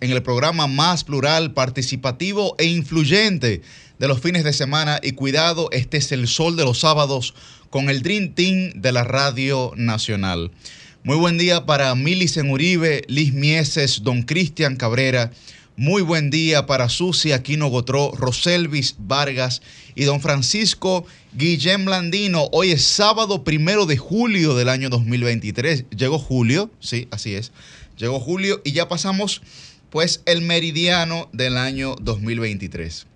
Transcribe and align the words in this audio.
en 0.00 0.10
el 0.10 0.22
programa 0.22 0.66
más 0.66 1.04
plural, 1.04 1.52
participativo 1.52 2.54
e 2.58 2.64
influyente 2.66 3.62
de 3.98 4.08
los 4.08 4.20
fines 4.20 4.44
de 4.44 4.52
semana. 4.52 5.00
Y 5.02 5.12
cuidado, 5.12 5.68
este 5.72 5.96
es 5.98 6.12
el 6.12 6.28
sol 6.28 6.56
de 6.56 6.64
los 6.64 6.80
sábados 6.80 7.34
con 7.70 7.88
el 7.88 8.02
Dream 8.02 8.34
Team 8.34 8.72
de 8.74 8.92
la 8.92 9.04
Radio 9.04 9.72
Nacional. 9.76 10.50
Muy 11.04 11.16
buen 11.16 11.38
día 11.38 11.66
para 11.66 11.94
Milicen 11.94 12.50
Uribe, 12.50 13.02
Liz 13.08 13.32
Mieses, 13.32 14.02
Don 14.02 14.22
Cristian 14.22 14.76
Cabrera. 14.76 15.32
Muy 15.76 16.02
buen 16.02 16.30
día 16.30 16.66
para 16.66 16.90
Susi 16.90 17.32
Aquino 17.32 17.68
Gotró, 17.68 18.12
Roselvis 18.14 18.96
Vargas 18.98 19.62
y 19.94 20.04
don 20.04 20.20
Francisco 20.20 21.06
Guillem 21.32 21.86
Blandino. 21.86 22.50
Hoy 22.52 22.72
es 22.72 22.84
sábado 22.84 23.42
primero 23.42 23.86
de 23.86 23.96
julio 23.96 24.54
del 24.54 24.68
año 24.68 24.90
2023. 24.90 25.86
Llegó 25.96 26.18
julio, 26.18 26.70
sí, 26.78 27.08
así 27.10 27.34
es. 27.34 27.52
Llegó 27.96 28.20
julio 28.20 28.60
y 28.64 28.72
ya 28.72 28.88
pasamos 28.88 29.42
pues 29.92 30.22
el 30.24 30.40
meridiano 30.40 31.28
del 31.34 31.58
año 31.58 31.96
2023. 32.00 33.06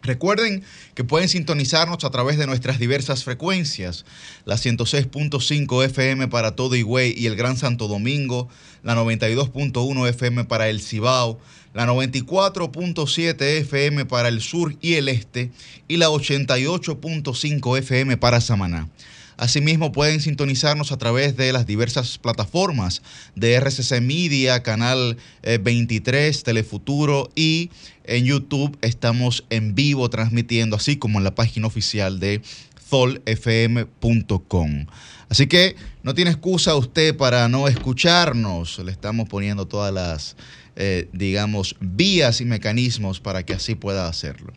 Recuerden 0.00 0.64
que 0.94 1.04
pueden 1.04 1.28
sintonizarnos 1.28 2.04
a 2.04 2.10
través 2.10 2.38
de 2.38 2.46
nuestras 2.46 2.78
diversas 2.78 3.22
frecuencias, 3.22 4.06
la 4.46 4.54
106.5 4.54 5.84
FM 5.84 6.28
para 6.28 6.56
todo 6.56 6.74
Higüey 6.74 7.12
y 7.14 7.26
el 7.26 7.36
Gran 7.36 7.58
Santo 7.58 7.86
Domingo, 7.86 8.48
la 8.82 8.94
92.1 8.94 10.08
FM 10.08 10.44
para 10.44 10.70
el 10.70 10.80
Cibao, 10.80 11.38
la 11.74 11.86
94.7 11.86 13.42
FM 13.42 14.06
para 14.06 14.28
el 14.28 14.40
sur 14.40 14.74
y 14.80 14.94
el 14.94 15.10
este 15.10 15.50
y 15.86 15.98
la 15.98 16.08
88.5 16.08 17.78
FM 17.78 18.16
para 18.16 18.40
Samaná. 18.40 18.88
Asimismo, 19.36 19.92
pueden 19.92 20.20
sintonizarnos 20.20 20.92
a 20.92 20.96
través 20.96 21.36
de 21.36 21.52
las 21.52 21.66
diversas 21.66 22.18
plataformas 22.18 23.02
de 23.34 23.54
RCC 23.54 24.00
Media, 24.00 24.62
Canal 24.62 25.18
23, 25.42 26.38
eh, 26.38 26.42
Telefuturo 26.42 27.30
y 27.34 27.70
en 28.04 28.24
YouTube 28.24 28.78
estamos 28.80 29.44
en 29.50 29.74
vivo 29.74 30.08
transmitiendo, 30.08 30.76
así 30.76 30.96
como 30.96 31.18
en 31.18 31.24
la 31.24 31.34
página 31.34 31.66
oficial 31.66 32.18
de 32.18 32.40
zolfm.com. 32.88 34.86
Así 35.28 35.46
que 35.48 35.76
no 36.02 36.14
tiene 36.14 36.30
excusa 36.30 36.76
usted 36.76 37.16
para 37.16 37.48
no 37.48 37.68
escucharnos. 37.68 38.78
Le 38.78 38.92
estamos 38.92 39.28
poniendo 39.28 39.66
todas 39.66 39.92
las, 39.92 40.36
eh, 40.76 41.08
digamos, 41.12 41.76
vías 41.80 42.40
y 42.40 42.44
mecanismos 42.44 43.20
para 43.20 43.44
que 43.44 43.54
así 43.54 43.74
pueda 43.74 44.08
hacerlo. 44.08 44.52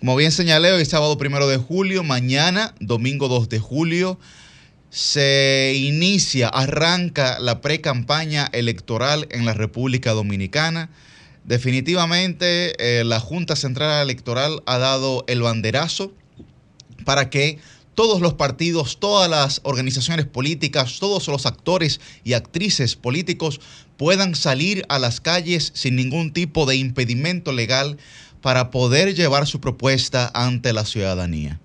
Como 0.00 0.16
bien 0.16 0.32
señalé, 0.32 0.72
hoy 0.72 0.86
sábado 0.86 1.18
primero 1.18 1.46
de 1.46 1.58
julio, 1.58 2.02
mañana, 2.02 2.74
domingo 2.80 3.28
2 3.28 3.50
de 3.50 3.58
julio, 3.58 4.18
se 4.88 5.74
inicia, 5.76 6.48
arranca 6.48 7.38
la 7.38 7.60
pre-campaña 7.60 8.48
electoral 8.54 9.28
en 9.30 9.44
la 9.44 9.52
República 9.52 10.12
Dominicana. 10.12 10.88
Definitivamente 11.44 12.72
eh, 12.78 13.04
la 13.04 13.20
Junta 13.20 13.56
Central 13.56 14.02
Electoral 14.02 14.62
ha 14.64 14.78
dado 14.78 15.26
el 15.28 15.42
banderazo 15.42 16.14
para 17.04 17.28
que 17.28 17.58
todos 17.94 18.22
los 18.22 18.32
partidos, 18.32 18.98
todas 19.00 19.28
las 19.28 19.60
organizaciones 19.64 20.24
políticas, 20.24 20.98
todos 20.98 21.28
los 21.28 21.44
actores 21.44 22.00
y 22.24 22.32
actrices 22.32 22.96
políticos 22.96 23.60
puedan 23.98 24.34
salir 24.34 24.86
a 24.88 24.98
las 24.98 25.20
calles 25.20 25.72
sin 25.74 25.96
ningún 25.96 26.32
tipo 26.32 26.64
de 26.64 26.76
impedimento 26.76 27.52
legal 27.52 27.98
para 28.40 28.70
poder 28.70 29.14
llevar 29.14 29.46
su 29.46 29.60
propuesta 29.60 30.30
ante 30.34 30.72
la 30.72 30.84
ciudadanía. 30.84 31.60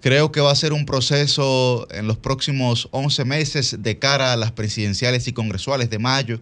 Creo 0.00 0.32
que 0.32 0.40
va 0.40 0.50
a 0.50 0.56
ser 0.56 0.72
un 0.72 0.86
proceso 0.86 1.86
en 1.90 2.06
los 2.06 2.16
próximos 2.16 2.88
11 2.90 3.24
meses 3.24 3.76
de 3.80 3.98
cara 3.98 4.32
a 4.32 4.36
las 4.36 4.52
presidenciales 4.52 5.28
y 5.28 5.32
congresuales 5.32 5.90
de 5.90 5.98
mayo, 5.98 6.40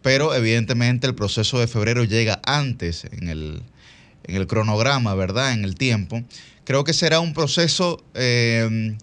pero 0.00 0.34
evidentemente 0.34 1.06
el 1.06 1.14
proceso 1.14 1.58
de 1.58 1.66
febrero 1.66 2.04
llega 2.04 2.40
antes 2.46 3.04
en 3.04 3.28
el, 3.28 4.46
cronograma, 4.46 5.14
¿verdad? 5.14 5.52
En 5.52 5.64
el 5.64 5.74
tiempo. 5.74 6.22
Creo 6.64 6.84
que 6.84 6.94
será 6.94 7.20
un 7.20 7.34
proceso 7.34 8.02
eh, 8.14 8.96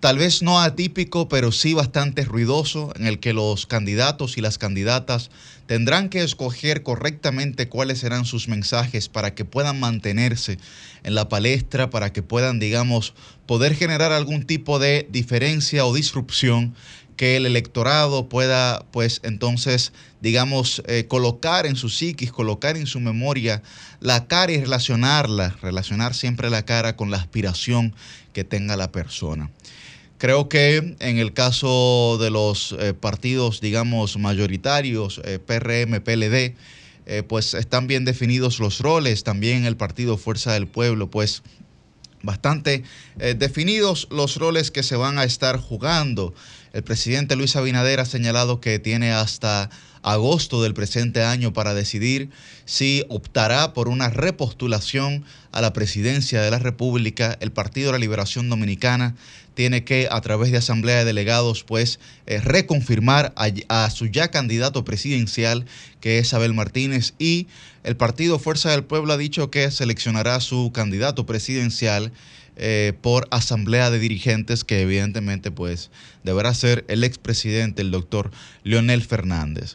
tal 0.00 0.18
vez 0.18 0.42
no 0.42 0.60
atípico, 0.60 1.28
pero 1.28 1.52
sí 1.52 1.74
bastante 1.74 2.24
ruidoso, 2.24 2.92
en 2.96 3.06
el 3.06 3.18
que 3.18 3.32
los 3.32 3.66
candidatos 3.66 4.38
y 4.38 4.40
las 4.40 4.58
candidatas 4.58 5.30
tendrán 5.68 6.08
que 6.08 6.22
escoger 6.22 6.82
correctamente 6.82 7.68
cuáles 7.68 7.98
serán 7.98 8.24
sus 8.24 8.48
mensajes 8.48 9.10
para 9.10 9.34
que 9.34 9.44
puedan 9.44 9.78
mantenerse 9.78 10.58
en 11.04 11.14
la 11.14 11.28
palestra, 11.28 11.90
para 11.90 12.10
que 12.10 12.22
puedan, 12.22 12.58
digamos, 12.58 13.12
poder 13.46 13.74
generar 13.74 14.10
algún 14.10 14.44
tipo 14.44 14.78
de 14.78 15.06
diferencia 15.10 15.84
o 15.84 15.94
disrupción 15.94 16.74
que 17.16 17.36
el 17.36 17.44
electorado 17.44 18.30
pueda, 18.30 18.86
pues 18.92 19.20
entonces, 19.24 19.92
digamos, 20.22 20.82
eh, 20.86 21.06
colocar 21.06 21.66
en 21.66 21.76
su 21.76 21.90
psiquis, 21.90 22.32
colocar 22.32 22.78
en 22.78 22.86
su 22.86 22.98
memoria 22.98 23.62
la 24.00 24.26
cara 24.26 24.52
y 24.52 24.60
relacionarla, 24.60 25.54
relacionar 25.60 26.14
siempre 26.14 26.48
la 26.48 26.64
cara 26.64 26.96
con 26.96 27.10
la 27.10 27.18
aspiración 27.18 27.94
que 28.32 28.44
tenga 28.44 28.76
la 28.76 28.90
persona. 28.90 29.50
Creo 30.18 30.48
que 30.48 30.96
en 30.98 31.18
el 31.18 31.32
caso 31.32 32.18
de 32.20 32.30
los 32.30 32.74
eh, 32.80 32.92
partidos, 32.92 33.60
digamos, 33.60 34.18
mayoritarios, 34.18 35.20
eh, 35.24 35.38
PRM, 35.38 36.00
PLD, 36.00 36.56
eh, 37.06 37.22
pues 37.22 37.54
están 37.54 37.86
bien 37.86 38.04
definidos 38.04 38.58
los 38.58 38.80
roles. 38.80 39.22
También 39.22 39.64
el 39.64 39.76
partido 39.76 40.18
Fuerza 40.18 40.52
del 40.52 40.66
Pueblo, 40.66 41.08
pues 41.08 41.42
bastante 42.20 42.82
definidos 43.36 44.08
los 44.10 44.38
roles 44.38 44.72
que 44.72 44.82
se 44.82 44.96
van 44.96 45.18
a 45.18 45.24
estar 45.24 45.56
jugando. 45.56 46.34
El 46.72 46.82
presidente 46.82 47.36
Luis 47.36 47.54
Abinader 47.54 48.00
ha 48.00 48.04
señalado 48.04 48.60
que 48.60 48.80
tiene 48.80 49.12
hasta 49.12 49.70
agosto 50.02 50.62
del 50.62 50.74
presente 50.74 51.22
año 51.22 51.52
para 51.52 51.74
decidir 51.74 52.30
si 52.64 53.04
optará 53.08 53.72
por 53.72 53.88
una 53.88 54.08
repostulación 54.10 55.24
a 55.52 55.60
la 55.60 55.72
presidencia 55.72 56.42
de 56.42 56.50
la 56.50 56.58
República. 56.58 57.36
El 57.40 57.52
Partido 57.52 57.88
de 57.88 57.92
la 57.92 57.98
Liberación 57.98 58.48
Dominicana 58.48 59.14
tiene 59.58 59.82
que, 59.82 60.06
a 60.08 60.20
través 60.20 60.52
de 60.52 60.58
Asamblea 60.58 60.98
de 60.98 61.04
Delegados, 61.04 61.64
pues 61.64 61.98
eh, 62.26 62.40
reconfirmar 62.40 63.32
a, 63.34 63.90
su 63.90 64.06
ya 64.06 64.28
candidato 64.30 64.84
presidencial, 64.84 65.66
que 66.00 66.18
es 66.18 66.32
Abel 66.32 66.54
Martínez, 66.54 67.14
y 67.18 67.48
el 67.82 67.96
Partido 67.96 68.38
Fuerza 68.38 68.70
del 68.70 68.84
Pueblo 68.84 69.12
ha 69.12 69.16
dicho 69.16 69.50
que 69.50 69.68
seleccionará 69.72 70.38
su 70.38 70.70
candidato 70.72 71.26
presidencial 71.26 72.12
eh, 72.56 72.92
por 73.00 73.26
asamblea 73.32 73.90
de 73.90 73.98
dirigentes 73.98 74.62
que 74.62 74.80
evidentemente 74.80 75.50
pues 75.50 75.90
deberá 76.22 76.54
ser 76.54 76.84
el 76.86 77.02
expresidente, 77.02 77.82
el 77.82 77.90
doctor 77.90 78.30
Leonel 78.62 79.02
Fernández. 79.02 79.74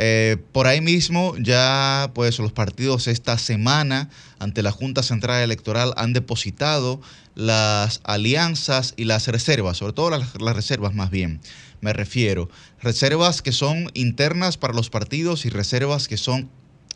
Eh, 0.00 0.36
por 0.52 0.68
ahí 0.68 0.80
mismo 0.80 1.34
ya 1.38 2.12
pues 2.14 2.38
los 2.38 2.52
partidos 2.52 3.08
esta 3.08 3.36
semana 3.36 4.10
ante 4.38 4.62
la 4.62 4.70
Junta 4.70 5.02
Central 5.02 5.42
Electoral 5.42 5.92
han 5.96 6.12
depositado 6.12 7.00
las 7.38 8.00
alianzas 8.02 8.94
y 8.96 9.04
las 9.04 9.28
reservas, 9.28 9.76
sobre 9.76 9.92
todo 9.92 10.10
las, 10.10 10.34
reservas 10.56 10.92
más 10.92 11.08
bien, 11.08 11.40
me 11.80 11.92
refiero, 11.92 12.50
reservas 12.82 13.42
que 13.42 13.52
son 13.52 13.92
internas 13.94 14.56
para 14.56 14.74
los 14.74 14.90
partidos 14.90 15.46
y 15.46 15.48
reservas 15.48 16.08
que 16.08 16.16
son 16.16 16.50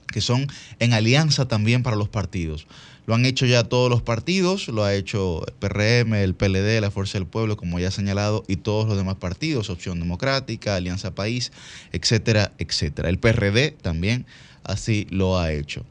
que 0.09 0.21
son 0.21 0.49
en 0.81 0.93
alianza 0.93 1.47
también 1.49 1.83
para 1.83 1.97
los 1.97 2.09
partidos. 2.09 2.67
Lo 3.07 3.15
han 3.15 3.25
hecho 3.25 3.47
ya 3.47 3.65
todos 3.65 3.89
los 3.89 4.03
partidos, 4.03 4.69
lo 4.69 4.85
ha 4.85 4.95
hecho 4.95 5.47
el 5.47 5.55
PRM, 5.55 6.15
el 6.15 6.35
PLD, 6.35 6.81
la 6.81 6.91
Fuerza 6.91 7.19
del 7.19 7.27
Pueblo, 7.27 7.57
como 7.57 7.79
ya 7.79 7.89
he 7.89 7.93
señalado, 7.93 8.45
y 8.47 8.57
todos 8.57 8.87
los 8.87 8.99
demás 8.99 9.15
partidos, 9.15 9.71
Opción 9.71 10.01
Democrática, 10.01 10.77
Alianza 10.77 11.15
País, 11.15 11.51
etcétera, 11.93 12.53
etcétera. 12.59 13.09
El 13.09 13.19
PRD 13.19 13.71
también 13.71 14.27
así 14.65 15.07
lo 15.09 15.39
ha 15.39 15.51
hecho. 15.53 15.87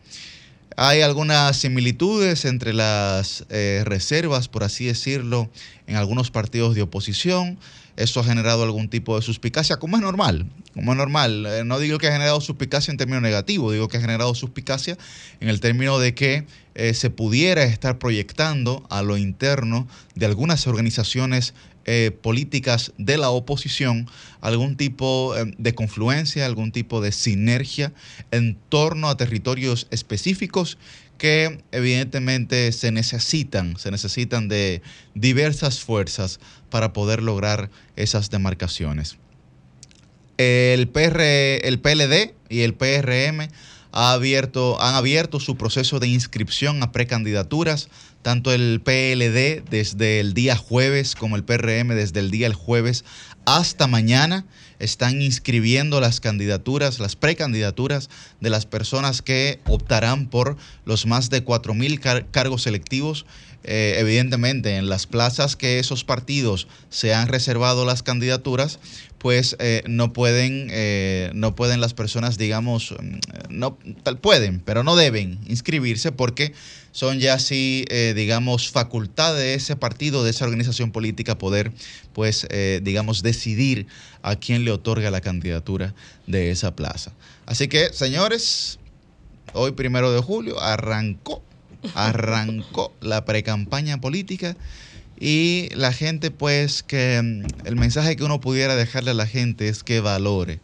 Hay 0.77 1.01
algunas 1.01 1.57
similitudes 1.57 2.45
entre 2.45 2.73
las 2.73 3.45
eh, 3.49 3.83
reservas, 3.85 4.47
por 4.47 4.63
así 4.63 4.85
decirlo, 4.85 5.49
en 5.87 5.97
algunos 5.97 6.31
partidos 6.31 6.75
de 6.75 6.81
oposición. 6.81 7.59
Eso 7.97 8.21
ha 8.21 8.23
generado 8.23 8.63
algún 8.63 8.89
tipo 8.89 9.17
de 9.17 9.21
suspicacia, 9.21 9.77
como 9.77 9.97
es 9.97 10.01
normal, 10.01 10.45
es 10.73 10.83
normal. 10.83 11.45
Eh, 11.45 11.63
no 11.65 11.77
digo 11.77 11.97
que 11.97 12.07
ha 12.07 12.13
generado 12.13 12.39
suspicacia 12.39 12.91
en 12.91 12.97
términos 12.97 13.21
negativos, 13.21 13.73
digo 13.73 13.89
que 13.89 13.97
ha 13.97 14.01
generado 14.01 14.33
suspicacia 14.33 14.97
en 15.41 15.49
el 15.49 15.59
término 15.59 15.99
de 15.99 16.15
que 16.15 16.45
eh, 16.73 16.93
se 16.93 17.09
pudiera 17.09 17.63
estar 17.63 17.99
proyectando 17.99 18.87
a 18.89 19.01
lo 19.01 19.17
interno 19.17 19.87
de 20.15 20.25
algunas 20.25 20.67
organizaciones 20.67 21.53
eh, 21.85 22.11
políticas 22.21 22.93
de 22.97 23.17
la 23.17 23.29
oposición 23.29 24.07
algún 24.39 24.77
tipo 24.77 25.33
de 25.57 25.75
confluencia, 25.75 26.45
algún 26.45 26.71
tipo 26.71 27.01
de 27.01 27.11
sinergia 27.11 27.93
en 28.31 28.57
torno 28.69 29.09
a 29.09 29.17
territorios 29.17 29.87
específicos 29.91 30.77
que 31.21 31.63
evidentemente 31.71 32.71
se 32.71 32.91
necesitan, 32.91 33.77
se 33.77 33.91
necesitan 33.91 34.47
de 34.47 34.81
diversas 35.13 35.79
fuerzas 35.79 36.39
para 36.71 36.93
poder 36.93 37.21
lograr 37.21 37.69
esas 37.95 38.31
demarcaciones. 38.31 39.17
El, 40.37 40.87
PR, 40.87 41.21
el 41.21 41.79
PLD 41.79 42.33
y 42.49 42.61
el 42.61 42.73
PRM 42.73 43.49
ha 43.91 44.13
abierto, 44.13 44.81
han 44.81 44.95
abierto 44.95 45.39
su 45.39 45.57
proceso 45.57 45.99
de 45.99 46.07
inscripción 46.07 46.81
a 46.83 46.91
precandidaturas, 46.91 47.89
tanto 48.21 48.51
el 48.51 48.81
PLD 48.83 49.63
desde 49.69 50.19
el 50.19 50.33
día 50.33 50.55
jueves 50.55 51.15
como 51.15 51.35
el 51.35 51.43
PRM 51.43 51.89
desde 51.95 52.19
el 52.19 52.29
día 52.29 52.47
el 52.47 52.53
jueves 52.53 53.03
hasta 53.45 53.87
mañana 53.87 54.45
están 54.79 55.21
inscribiendo 55.21 55.99
las 55.99 56.19
candidaturas, 56.19 56.99
las 56.99 57.15
precandidaturas 57.15 58.09
de 58.39 58.49
las 58.49 58.65
personas 58.65 59.21
que 59.21 59.59
optarán 59.65 60.27
por 60.27 60.57
los 60.85 61.05
más 61.05 61.29
de 61.29 61.43
4.000 61.43 62.31
cargos 62.31 62.63
selectivos. 62.63 63.25
Eh, 63.63 63.97
evidentemente, 63.99 64.77
en 64.77 64.89
las 64.89 65.05
plazas 65.05 65.55
que 65.55 65.77
esos 65.77 66.03
partidos 66.03 66.67
se 66.89 67.13
han 67.13 67.27
reservado 67.27 67.85
las 67.85 68.01
candidaturas, 68.01 68.79
pues 69.21 69.55
eh, 69.59 69.83
no 69.87 70.13
pueden, 70.13 70.69
eh, 70.71 71.29
no 71.35 71.53
pueden 71.53 71.79
las 71.79 71.93
personas, 71.93 72.39
digamos, 72.39 72.95
mm, 72.99 73.19
no 73.49 73.77
tal 74.01 74.17
pueden, 74.17 74.61
pero 74.61 74.83
no 74.83 74.95
deben 74.95 75.37
inscribirse 75.47 76.11
porque 76.11 76.53
son 76.91 77.19
ya 77.19 77.35
así, 77.35 77.85
eh, 77.89 78.13
digamos, 78.15 78.71
facultad 78.71 79.35
de 79.35 79.53
ese 79.53 79.75
partido, 79.75 80.23
de 80.23 80.31
esa 80.31 80.45
organización 80.45 80.91
política, 80.91 81.37
poder, 81.37 81.71
pues, 82.13 82.47
digamos, 82.81 83.21
decidir 83.21 83.85
a 84.23 84.35
quién 84.35 84.65
le 84.65 84.71
otorga 84.71 85.11
la 85.11 85.21
candidatura 85.21 85.93
de 86.25 86.49
esa 86.49 86.75
plaza. 86.75 87.13
Así 87.45 87.67
que, 87.67 87.93
señores, 87.93 88.79
hoy 89.53 89.71
primero 89.73 90.11
de 90.11 90.19
julio 90.21 90.59
arrancó, 90.59 91.43
arrancó 91.93 92.91
la 93.01 93.23
precampaña 93.23 94.01
política. 94.01 94.57
Y 95.23 95.69
la 95.75 95.93
gente, 95.93 96.31
pues, 96.31 96.81
que 96.81 97.21
mm, 97.21 97.67
el 97.67 97.75
mensaje 97.75 98.15
que 98.15 98.23
uno 98.23 98.41
pudiera 98.41 98.75
dejarle 98.75 99.11
a 99.11 99.13
la 99.13 99.27
gente 99.27 99.67
es 99.67 99.83
que 99.83 99.99
valore. 99.99 100.59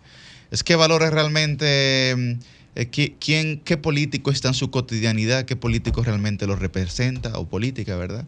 Es 0.49 0.63
que 0.63 0.75
valore 0.75 1.11
realmente 1.11 2.15
mm, 2.17 2.31
eh, 2.73 3.15
¿quién, 3.19 3.59
qué 3.59 3.77
político 3.77 4.31
está 4.31 4.47
en 4.47 4.55
su 4.55 4.71
cotidianidad, 4.71 5.45
qué 5.45 5.55
político 5.55 6.03
realmente 6.03 6.47
lo 6.47 6.55
representa 6.55 7.37
o 7.37 7.47
política, 7.47 7.95
¿verdad? 7.95 8.25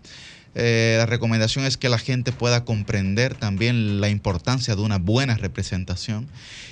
Eh, 0.55 0.95
la 0.97 1.05
recomendación 1.05 1.65
es 1.65 1.77
que 1.77 1.89
la 1.89 1.99
gente 1.99 2.31
pueda 2.31 2.65
comprender 2.65 3.35
también 3.35 4.01
la 4.01 4.09
importancia 4.09 4.75
de 4.75 4.81
una 4.81 4.97
buena 4.97 5.35
representación 5.35 6.27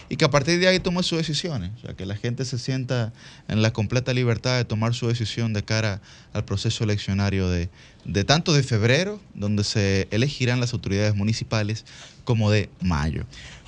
y 0.09 0.15
que 0.15 0.25
a 0.25 0.31
partir 0.31 0.59
de 0.59 0.67
ahí 0.67 0.79
tome 0.79 1.03
sus 1.03 1.19
decisiones, 1.19 1.71
o 1.77 1.81
sea, 1.81 1.93
que 1.93 2.05
la 2.05 2.15
gente 2.15 2.43
se 2.45 2.57
sienta 2.57 3.13
en 3.47 3.61
la 3.61 3.73
completa 3.73 4.13
libertad 4.13 4.57
de 4.57 4.65
tomar 4.65 4.95
su 4.95 5.07
decisión 5.07 5.53
de 5.53 5.63
cara 5.63 6.01
al 6.33 6.43
proceso 6.43 6.83
eleccionario 6.83 7.49
de, 7.49 7.69
de 8.05 8.23
tanto 8.23 8.53
de 8.53 8.63
febrero, 8.63 9.21
donde 9.35 9.63
se 9.63 10.07
elegirán 10.11 10.59
las 10.59 10.73
autoridades 10.73 11.13
municipales, 11.13 11.85
como 12.23 12.49
de 12.49 12.69
mayo. 12.81 13.25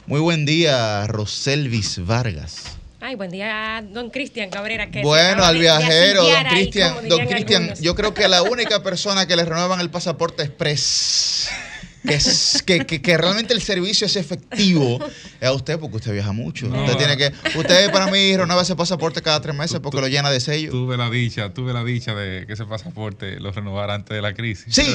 Muy 0.07 0.21
buen 0.21 0.45
día, 0.45 1.05
Roselvis 1.07 2.03
Vargas. 2.03 2.78
Ay, 3.01 3.15
buen 3.15 3.31
día, 3.31 3.81
don 3.93 4.09
Cristian 4.09 4.49
Cabrera. 4.49 4.91
Que 4.91 5.01
bueno, 5.01 5.45
al 5.45 5.57
viajero, 5.57 6.21
don 6.21 6.43
Cristian. 6.49 7.07
Don 7.07 7.25
Cristian, 7.27 7.73
yo 7.79 7.95
creo 7.95 8.13
que 8.13 8.27
la 8.27 8.43
única 8.43 8.83
persona 8.83 9.25
que 9.25 9.37
le 9.37 9.45
renuevan 9.45 9.79
el 9.79 9.89
pasaporte 9.89 10.43
express, 10.43 11.49
que, 12.65 12.85
que, 12.85 13.01
que, 13.01 13.17
realmente 13.17 13.53
el 13.53 13.61
servicio 13.61 14.05
es 14.05 14.17
efectivo, 14.17 14.99
es 15.39 15.47
a 15.47 15.53
usted 15.53 15.79
porque 15.79 15.95
usted 15.95 16.11
viaja 16.11 16.33
mucho. 16.33 16.67
Usted 16.67 16.97
tiene 16.97 17.15
que, 17.15 17.31
usted 17.57 17.89
para 17.89 18.07
mí 18.07 18.35
renueva 18.35 18.63
ese 18.63 18.75
pasaporte 18.75 19.21
cada 19.21 19.39
tres 19.39 19.55
meses 19.55 19.79
porque 19.79 20.01
lo 20.01 20.07
llena 20.09 20.29
de 20.29 20.41
sello. 20.41 20.69
Tuve 20.71 20.97
la 20.97 21.09
dicha, 21.09 21.53
tuve 21.53 21.71
la 21.71 21.85
dicha 21.85 22.13
de 22.13 22.45
que 22.47 22.53
ese 22.53 22.65
pasaporte 22.65 23.39
lo 23.39 23.53
renovara 23.53 23.93
antes 23.93 24.13
de 24.13 24.21
la 24.21 24.33
crisis. 24.33 24.75
Sí. 24.75 24.93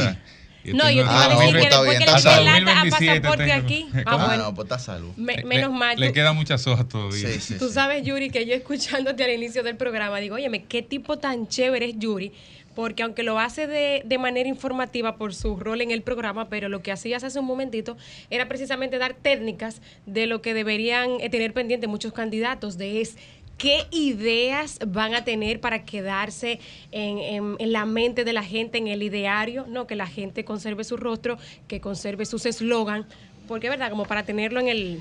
No, 0.73 0.91
yo 0.91 1.05
te 1.05 1.13
iba 1.13 1.25
a 1.25 1.29
decir 1.29 1.55
que 1.55 1.69
después 1.69 1.99
que 1.99 2.05
le 2.05 2.45
lata 2.45 2.81
a 2.81 2.85
pasaporte 2.85 3.53
aquí. 3.53 3.89
Ah, 4.07 4.27
bueno. 4.27 4.55
pues 4.55 4.67
está 4.67 4.79
salvo. 4.79 5.13
menos 5.17 5.73
mal. 5.73 5.99
Le, 5.99 6.13
quedan 6.13 6.37
muchas 6.37 6.67
hojas 6.67 6.89
todavía. 6.89 7.29
tú 7.59 7.69
sabes, 7.71 8.05
Yuri, 8.05 8.31
que 8.31 8.47
yo 8.47 8.55
escuchándote 8.55 9.25
al 9.25 9.33
inicio 9.33 9.63
del 9.63 9.77
programa, 9.77 10.19
digo, 10.19 10.37
óyeme, 10.37 10.65
qué 10.65 10.83
tipo 10.83 11.19
tan 11.19 11.49
chévere 11.49 11.87
es 11.87 11.99
Yuri 11.99 12.33
porque 12.75 13.03
aunque 13.03 13.23
lo 13.23 13.39
hace 13.39 13.67
de, 13.67 14.03
de, 14.05 14.19
manera 14.19 14.49
informativa 14.49 15.17
por 15.17 15.35
su 15.35 15.57
rol 15.57 15.81
en 15.81 15.91
el 15.91 16.03
programa, 16.03 16.49
pero 16.49 16.69
lo 16.69 16.83
que 16.83 16.93
hacías 16.93 17.25
hace 17.25 17.39
un 17.39 17.47
momentito 17.47 17.97
era 18.31 18.49
precisamente 18.49 18.99
dar 18.99 19.15
técnicas 19.15 19.81
de 20.07 20.27
lo 20.27 20.43
que 20.43 20.55
deberían 20.55 21.21
eh, 21.21 21.31
tener 21.31 21.53
pendiente 21.53 21.87
muchos 21.87 22.13
candidatos, 22.13 22.77
de 22.77 23.01
es 23.01 23.17
¿Qué 23.59 23.87
ideas 23.91 24.79
van 24.87 25.15
a 25.15 25.25
tener 25.25 25.61
para 25.61 25.85
quedarse 25.85 26.61
en, 26.91 27.57
la 27.73 27.85
mente 27.87 28.25
de 28.25 28.33
la 28.33 28.43
gente, 28.43 28.79
en 28.79 28.89
el 28.89 29.03
ideario? 29.03 29.67
No, 29.69 29.87
que 29.87 29.95
la 29.95 30.07
gente 30.07 30.45
conserve 30.45 30.85
su 30.85 30.97
rostro, 30.97 31.39
que 31.69 31.81
conserve 31.81 32.27
sus 32.27 32.47
eslogan, 32.47 33.07
porque 33.47 33.69
es 33.69 33.71
verdad, 33.71 33.91
como 33.91 34.07
para 34.07 34.25
tenerlo 34.25 34.61
en 34.61 34.69
el, 34.69 35.01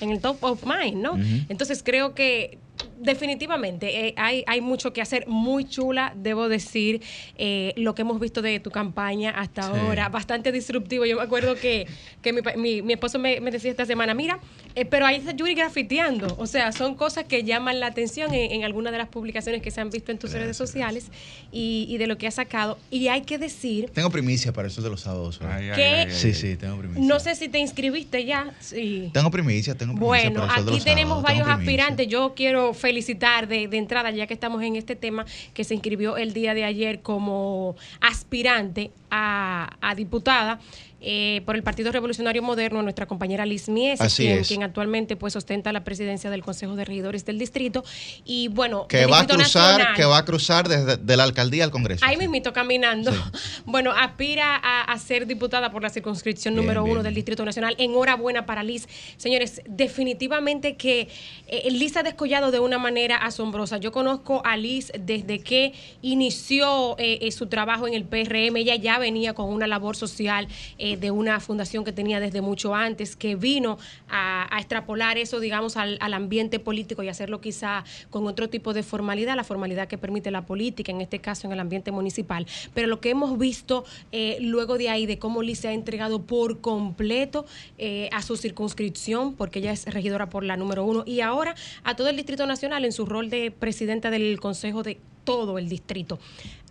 en 0.00 0.10
el 0.10 0.20
top 0.20 0.42
of 0.42 0.64
mind, 0.64 1.02
¿no? 1.02 1.18
Entonces 1.48 1.82
creo 1.82 2.14
que 2.14 2.58
definitivamente 3.00 4.08
eh, 4.08 4.14
hay, 4.16 4.44
hay 4.46 4.60
mucho 4.60 4.92
que 4.92 5.00
hacer, 5.00 5.26
muy 5.26 5.64
chula, 5.64 6.12
debo 6.16 6.48
decir, 6.48 7.00
eh, 7.36 7.72
lo 7.76 7.94
que 7.94 8.02
hemos 8.02 8.20
visto 8.20 8.42
de 8.42 8.60
tu 8.60 8.70
campaña 8.70 9.30
hasta 9.30 9.66
ahora, 9.66 10.08
bastante 10.08 10.52
disruptivo. 10.52 11.06
Yo 11.06 11.16
me 11.16 11.22
acuerdo 11.22 11.54
que, 11.56 11.86
que 12.22 12.32
mi, 12.32 12.82
mi, 12.82 12.92
esposo 12.92 13.18
me, 13.18 13.40
decía 13.40 13.70
esta 13.70 13.86
semana, 13.86 14.14
mira, 14.14 14.38
eh, 14.74 14.84
pero 14.84 15.06
ahí 15.06 15.16
está 15.16 15.32
Yuri 15.32 15.54
grafiteando, 15.54 16.36
o 16.38 16.46
sea, 16.46 16.72
son 16.72 16.94
cosas 16.94 17.24
que 17.24 17.42
llaman 17.42 17.80
la 17.80 17.86
atención 17.86 18.34
en, 18.34 18.64
algunas 18.64 18.92
de 18.92 18.98
las 18.98 19.08
publicaciones 19.08 19.62
que 19.62 19.70
se 19.70 19.80
han 19.80 19.90
visto 19.90 20.12
en 20.12 20.18
tus 20.18 20.32
redes 20.32 20.56
sociales 20.56 21.08
y, 21.50 21.86
y, 21.88 21.98
de 21.98 22.06
lo 22.06 22.18
que 22.18 22.26
has 22.26 22.34
sacado. 22.34 22.78
Y 22.90 23.08
hay 23.08 23.22
que 23.22 23.38
decir... 23.38 23.90
Tengo 23.94 24.10
primicia 24.10 24.52
para 24.52 24.68
eso 24.68 24.82
de 24.82 24.90
los 24.90 25.00
sábados. 25.00 25.38
que, 25.38 26.08
sí, 26.10 26.34
sí, 26.34 26.56
tengo 26.56 26.76
primicia. 26.76 27.02
No 27.02 27.18
sé 27.18 27.34
si 27.34 27.48
te 27.48 27.58
inscribiste 27.58 28.24
ya. 28.24 28.52
Sí. 28.60 29.10
Tengo 29.12 29.30
primicia, 29.30 29.74
tengo 29.74 29.94
primicia. 29.94 30.30
Bueno, 30.30 30.46
aquí 30.50 30.80
tenemos 30.80 31.22
varios 31.22 31.48
aspirantes. 31.48 32.06
Yo 32.08 32.34
quiero 32.34 32.74
felicitar 32.90 33.46
de, 33.46 33.68
entrada, 33.70 34.10
ya 34.10 34.26
que 34.26 34.34
estamos 34.34 34.64
en 34.64 34.74
este 34.74 34.96
tema, 34.96 35.24
que 35.54 35.62
se 35.62 35.74
inscribió 35.74 36.16
el 36.16 36.32
día 36.32 36.54
de 36.54 36.64
ayer 36.64 37.02
como 37.02 37.76
aspirante 38.00 38.90
a, 39.12 39.94
diputada. 39.96 40.58
Eh, 41.00 41.42
por 41.46 41.56
el 41.56 41.62
Partido 41.62 41.90
Revolucionario 41.92 42.42
Moderno, 42.42 42.82
nuestra 42.82 43.06
compañera 43.06 43.46
Liz 43.46 43.68
Mies, 43.68 44.00
quien, 44.46 44.62
actualmente 44.62 45.16
pues 45.16 45.34
ostenta 45.34 45.72
la 45.72 45.82
presidencia 45.82 46.30
del 46.30 46.42
Consejo 46.42 46.76
de 46.76 46.84
Regidores 46.84 47.24
del 47.24 47.38
Distrito. 47.38 47.84
Y 48.24 48.48
bueno, 48.48 48.86
que 48.86 49.06
va 49.06 49.20
a 49.20 49.26
cruzar, 49.26 49.94
que 49.94 50.04
va 50.04 50.18
a 50.18 50.24
cruzar 50.24 50.68
desde 50.68 51.16
la 51.16 51.22
alcaldía 51.24 51.64
al 51.64 51.70
Congreso. 51.70 52.04
Ahí 52.04 52.16
mismito 52.16 52.52
caminando. 52.52 53.10
Bueno, 53.66 53.92
aspira 53.92 54.56
a, 54.56 54.98
ser 54.98 55.26
diputada 55.26 55.70
por 55.70 55.82
la 55.82 55.90
circunscripción 55.90 56.54
número 56.54 56.84
uno 56.84 57.02
del 57.02 57.14
Distrito 57.14 57.44
Nacional. 57.44 57.74
Enhorabuena 57.78 58.46
para 58.46 58.62
Liz. 58.62 58.88
Señores, 59.16 59.62
definitivamente 59.66 60.76
que 60.76 61.08
eh, 61.46 61.70
Liz 61.70 61.96
ha 61.96 62.02
descollado 62.02 62.50
de 62.50 62.58
una 62.58 62.78
manera 62.78 63.16
asombrosa. 63.16 63.78
Yo 63.78 63.92
conozco 63.92 64.42
a 64.44 64.56
Liz 64.56 64.92
desde 64.98 65.40
que 65.40 65.72
inició 66.02 66.96
eh, 66.98 67.30
su 67.32 67.46
trabajo 67.46 67.86
en 67.86 67.94
el 67.94 68.04
PRM. 68.04 68.56
Ella 68.56 68.76
ya 68.76 68.98
venía 68.98 69.34
con 69.34 69.46
una 69.46 69.66
labor 69.66 69.96
social. 69.96 70.48
Eh, 70.78 70.89
de 70.96 71.10
una 71.10 71.40
fundación 71.40 71.84
que 71.84 71.92
tenía 71.92 72.20
desde 72.20 72.40
mucho 72.40 72.74
antes, 72.74 73.16
que 73.16 73.36
vino 73.36 73.78
a, 74.08 74.48
extrapolar 74.58 75.18
eso, 75.18 75.40
digamos, 75.40 75.76
al, 75.76 75.98
ambiente 76.00 76.58
político 76.58 77.02
y 77.02 77.08
hacerlo 77.08 77.40
quizá 77.40 77.84
con 78.10 78.26
otro 78.26 78.48
tipo 78.48 78.72
de 78.72 78.82
formalidad, 78.82 79.36
la 79.36 79.44
formalidad 79.44 79.88
que 79.88 79.96
permite 79.96 80.30
la 80.30 80.42
política, 80.42 80.92
en 80.92 81.00
este 81.00 81.18
caso 81.20 81.46
en 81.46 81.52
el 81.52 81.60
ambiente 81.60 81.92
municipal. 81.92 82.46
Pero 82.74 82.88
lo 82.88 83.00
que 83.00 83.10
hemos 83.10 83.38
visto 83.38 83.84
eh, 84.12 84.38
luego 84.40 84.76
de 84.76 84.88
ahí, 84.88 85.06
de 85.06 85.18
cómo 85.18 85.42
Liz 85.42 85.60
se 85.60 85.68
ha 85.68 85.72
entregado 85.72 86.22
por 86.22 86.60
completo 86.60 87.46
eh, 87.78 88.08
a 88.12 88.22
su 88.22 88.36
circunscripción, 88.36 89.34
porque 89.34 89.60
ella 89.60 89.72
es 89.72 89.86
regidora 89.86 90.28
por 90.28 90.44
la 90.44 90.56
número 90.56 90.84
uno, 90.84 91.04
y 91.06 91.20
ahora 91.20 91.54
a 91.84 91.96
todo 91.96 92.08
el 92.08 92.16
Distrito 92.16 92.46
Nacional 92.46 92.84
en 92.84 92.92
su 92.92 93.06
rol 93.06 93.30
de 93.30 93.50
presidenta 93.50 94.10
del 94.10 94.38
Consejo 94.40 94.82
de 94.82 94.98
todo 95.30 95.58
el 95.58 95.68
distrito. 95.68 96.18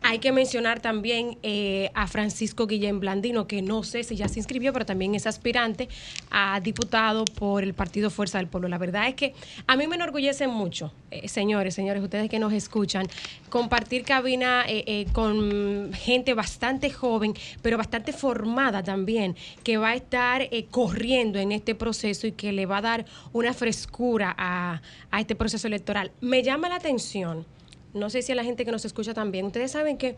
Hay 0.01 0.20
que 0.20 0.32
mencionar 0.32 0.82
también 0.82 1.38
eh, 1.44 1.92
a 1.94 2.08
Francisco 2.08 2.68
Guillén 2.68 3.00
Blandino, 3.00 3.48
que 3.48 3.62
no 3.62 3.84
sé 3.84 4.04
si 4.04 4.18
ya 4.18 4.28
se 4.28 4.39
inscribió, 4.39 4.74
pero 4.74 4.86
también 4.86 5.16
es 5.16 5.28
aspirante 5.28 5.88
a 6.30 6.60
diputado 6.62 7.24
por 7.25 7.63
el 7.63 7.74
Partido 7.74 8.10
Fuerza 8.10 8.38
del 8.38 8.48
Pueblo. 8.48 8.68
La 8.68 8.78
verdad 8.78 9.08
es 9.08 9.16
que 9.16 9.34
a 9.66 9.78
mí 9.78 9.88
me 9.88 9.96
enorgullece 9.96 10.48
mucho, 10.48 10.92
eh, 11.12 11.28
señores, 11.30 11.74
señores, 11.74 12.04
ustedes 12.04 12.30
que 12.30 12.39
nos 12.39 12.51
escuchan, 12.51 13.08
compartir 13.50 14.04
cabina 14.04 14.63
eh, 14.68 15.06
con 15.13 15.92
gente 15.94 16.34
bastante 16.34 16.89
joven, 16.92 17.34
pero 17.62 17.78
bastante 17.78 18.12
formada 18.12 18.84
también, 18.84 19.38
que 19.63 19.78
va 19.78 19.89
a 19.89 19.96
estar 19.96 20.50
corriendo 20.70 21.39
en 21.39 21.54
este 21.54 21.75
proceso 21.75 22.28
y 22.28 22.34
que 22.34 22.51
le 22.51 22.66
va 22.66 22.78
a 22.78 22.82
dar 22.82 23.06
una 23.32 23.54
frescura 23.54 24.36
a 24.38 24.82
este 25.20 25.36
proceso 25.36 25.68
electoral. 25.68 26.12
Me 26.20 26.42
llama 26.44 26.68
la 26.70 26.75
atención 26.75 27.46
no 27.93 28.10
sé 28.10 28.22
si 28.22 28.31
a 28.31 28.36
la 28.36 28.43
gente 28.43 28.65
que 28.65 28.72
nos 28.72 28.86
escucha 28.86 29.13
también, 29.13 29.46
ustedes 29.46 29.72
saben 29.72 29.98
que 29.98 30.15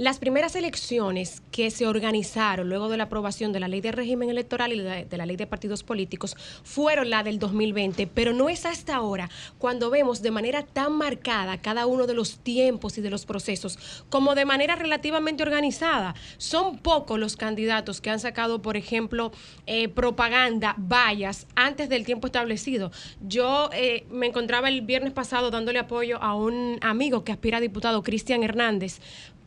Las 0.00 0.18
primeras 0.18 0.56
elecciones 0.56 1.42
que 1.52 1.70
se 1.70 1.86
organizaron 1.86 2.70
luego 2.70 2.88
de 2.88 2.96
la 2.96 3.04
aprobación 3.04 3.52
de 3.52 3.60
la 3.60 3.68
ley 3.68 3.82
de 3.82 3.92
régimen 3.92 4.30
electoral 4.30 4.72
y 4.72 4.80
de 4.80 5.16
la 5.18 5.26
ley 5.26 5.36
de 5.36 5.46
partidos 5.46 5.82
políticos 5.82 6.38
fueron 6.64 7.10
la 7.10 7.22
del 7.22 7.38
2020, 7.38 8.06
pero 8.06 8.32
no 8.32 8.48
es 8.48 8.64
hasta 8.64 8.94
ahora 8.94 9.28
cuando 9.58 9.90
vemos 9.90 10.22
de 10.22 10.30
manera 10.30 10.64
tan 10.64 10.94
marcada 10.94 11.58
cada 11.58 11.84
uno 11.84 12.06
de 12.06 12.14
los 12.14 12.38
tiempos 12.38 12.96
y 12.96 13.02
de 13.02 13.10
los 13.10 13.26
procesos 13.26 13.78
como 14.08 14.34
de 14.34 14.46
manera 14.46 14.74
relativamente 14.74 15.42
organizada. 15.42 16.14
Son 16.38 16.78
pocos 16.78 17.18
los 17.18 17.36
candidatos 17.36 18.00
que 18.00 18.08
han 18.08 18.20
sacado, 18.20 18.62
por 18.62 18.78
ejemplo, 18.78 19.32
eh, 19.66 19.90
propaganda, 19.90 20.76
vallas 20.78 21.46
antes 21.56 21.90
del 21.90 22.06
tiempo 22.06 22.26
establecido. 22.26 22.90
Yo 23.20 23.68
eh, 23.74 24.06
me 24.10 24.28
encontraba 24.28 24.70
el 24.70 24.80
viernes 24.80 25.12
pasado 25.12 25.50
dándole 25.50 25.78
apoyo 25.78 26.22
a 26.22 26.34
un 26.36 26.78
amigo 26.80 27.22
que 27.22 27.32
aspira 27.32 27.58
a 27.58 27.60
diputado, 27.60 28.02
Cristian 28.02 28.42
Hernández, 28.42 28.98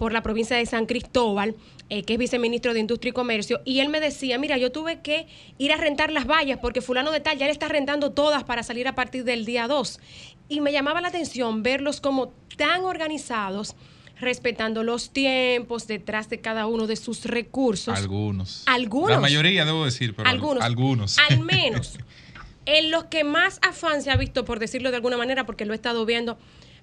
por 0.03 0.11
la 0.11 0.21
provincia 0.21 0.57
de 0.57 0.65
San 0.65 0.85
Cristóbal, 0.85 1.55
eh, 1.87 2.03
que 2.03 2.11
es 2.11 2.19
viceministro 2.19 2.73
de 2.73 2.81
Industria 2.81 3.11
y 3.11 3.13
Comercio, 3.13 3.61
y 3.63 3.79
él 3.79 3.87
me 3.87 4.01
decía, 4.01 4.37
mira, 4.37 4.57
yo 4.57 4.69
tuve 4.69 4.99
que 4.99 5.27
ir 5.57 5.71
a 5.71 5.77
rentar 5.77 6.11
las 6.11 6.27
vallas 6.27 6.59
porque 6.61 6.81
fulano 6.81 7.09
de 7.09 7.21
tal 7.21 7.37
ya 7.37 7.45
le 7.45 7.53
está 7.53 7.69
rentando 7.69 8.11
todas 8.11 8.43
para 8.43 8.63
salir 8.63 8.85
a 8.89 8.95
partir 8.95 9.23
del 9.23 9.45
día 9.45 9.65
2. 9.69 10.01
Y 10.49 10.59
me 10.59 10.73
llamaba 10.73 10.99
la 10.99 11.07
atención 11.07 11.63
verlos 11.63 12.01
como 12.01 12.33
tan 12.57 12.83
organizados 12.83 13.77
respetando 14.19 14.83
los 14.83 15.11
tiempos 15.11 15.87
detrás 15.87 16.29
de 16.29 16.41
cada 16.41 16.67
uno 16.67 16.85
de 16.85 16.97
sus 16.97 17.23
recursos. 17.23 17.97
Algunos. 17.97 18.63
Algunos. 18.65 19.09
La 19.09 19.21
mayoría, 19.21 19.63
debo 19.63 19.85
decir, 19.85 20.13
pero 20.17 20.27
algunos. 20.27 20.65
algunos. 20.65 21.17
Al 21.29 21.39
menos. 21.45 21.97
en 22.65 22.91
los 22.91 23.05
que 23.05 23.23
más 23.23 23.59
afán 23.61 24.01
se 24.01 24.11
ha 24.11 24.17
visto, 24.17 24.43
por 24.43 24.59
decirlo 24.59 24.89
de 24.89 24.97
alguna 24.97 25.15
manera, 25.15 25.45
porque 25.45 25.63
lo 25.63 25.71
he 25.71 25.77
estado 25.77 26.05
viendo, 26.05 26.37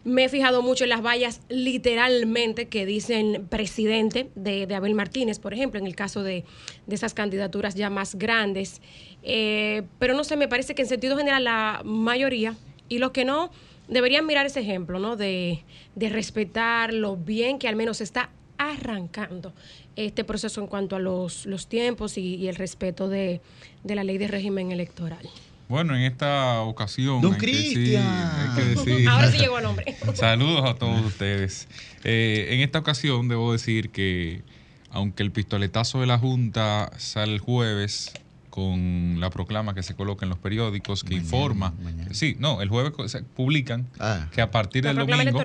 me 0.04 0.25
he 0.25 0.28
fijado 0.28 0.62
mucho 0.62 0.85
en 0.85 0.90
las 0.90 1.02
vallas 1.02 1.42
literalmente 1.49 2.69
que 2.69 2.87
dicen 2.87 3.47
presidente 3.49 4.30
de, 4.35 4.66
Abel 4.75 4.95
Martínez, 4.95 5.38
por 5.38 5.52
ejemplo, 5.52 5.78
en 5.78 5.87
el 5.87 5.95
caso 5.95 6.23
de, 6.23 6.45
esas 6.88 7.14
candidaturas 7.14 7.75
ya 7.75 7.90
más 7.90 8.14
grandes. 8.14 8.80
Eh, 9.23 9.83
pero 9.99 10.14
no 10.14 10.25
sé, 10.25 10.37
me 10.37 10.49
parece 10.49 10.75
que 10.75 10.83
en 10.83 10.88
sentido 10.88 11.16
general 11.16 11.45
la 11.45 11.83
mayoría 11.85 12.57
y 12.88 12.99
los 12.99 13.11
que 13.11 13.25
no 13.25 13.50
deberían 13.88 14.26
mirar 14.26 14.47
ese 14.47 14.61
ejemplo, 14.61 14.99
¿no? 14.99 15.16
De, 15.16 15.64
respetar 15.97 16.95
lo 16.95 17.16
bien 17.16 17.59
que 17.59 17.69
al 17.69 17.76
menos 17.76 18.00
está 18.00 18.30
arrancando 18.57 19.52
este 19.97 20.25
proceso 20.25 20.61
en 20.61 20.66
cuanto 20.66 20.97
a 20.97 20.99
los, 20.99 21.47
tiempos 21.69 22.16
y, 22.16 22.49
el 22.49 22.57
respeto 22.57 23.09
de 23.09 23.40
la 23.85 24.04
ley 24.04 24.16
de 24.16 24.28
régimen 24.28 24.73
electoral. 24.73 25.28
Bueno, 25.70 25.94
en 25.94 26.02
esta 26.02 26.62
ocasión. 26.62 27.20
Don 27.20 27.34
Cristian. 27.34 28.02
Ahora 29.08 29.30
sí 29.30 29.38
llegó 29.38 29.58
el 29.58 29.62
nombre. 29.62 29.96
Saludos 30.14 30.68
a 30.68 30.74
todos 30.74 31.00
ustedes. 31.06 31.68
Eh, 32.02 32.48
en 32.50 32.60
esta 32.60 32.80
ocasión 32.80 33.28
debo 33.28 33.52
decir 33.52 33.90
que, 33.90 34.42
aunque 34.90 35.22
el 35.22 35.30
pistoletazo 35.30 36.00
de 36.00 36.08
la 36.08 36.18
Junta 36.18 36.90
sale 36.98 37.34
el 37.34 37.38
jueves 37.38 38.12
con 38.50 39.20
la 39.20 39.30
proclama 39.30 39.72
que 39.72 39.84
se 39.84 39.94
coloca 39.94 40.26
en 40.26 40.30
los 40.30 40.38
periódicos 40.40 41.04
que 41.04 41.14
informa. 41.14 41.72
Sí, 42.10 42.34
no, 42.40 42.62
el 42.62 42.68
jueves 42.68 42.92
se 43.08 43.22
publican 43.22 43.86
ah. 44.00 44.26
que 44.32 44.42
a 44.42 44.50
partir 44.50 44.82
del 44.82 44.96
domingo 44.96 45.40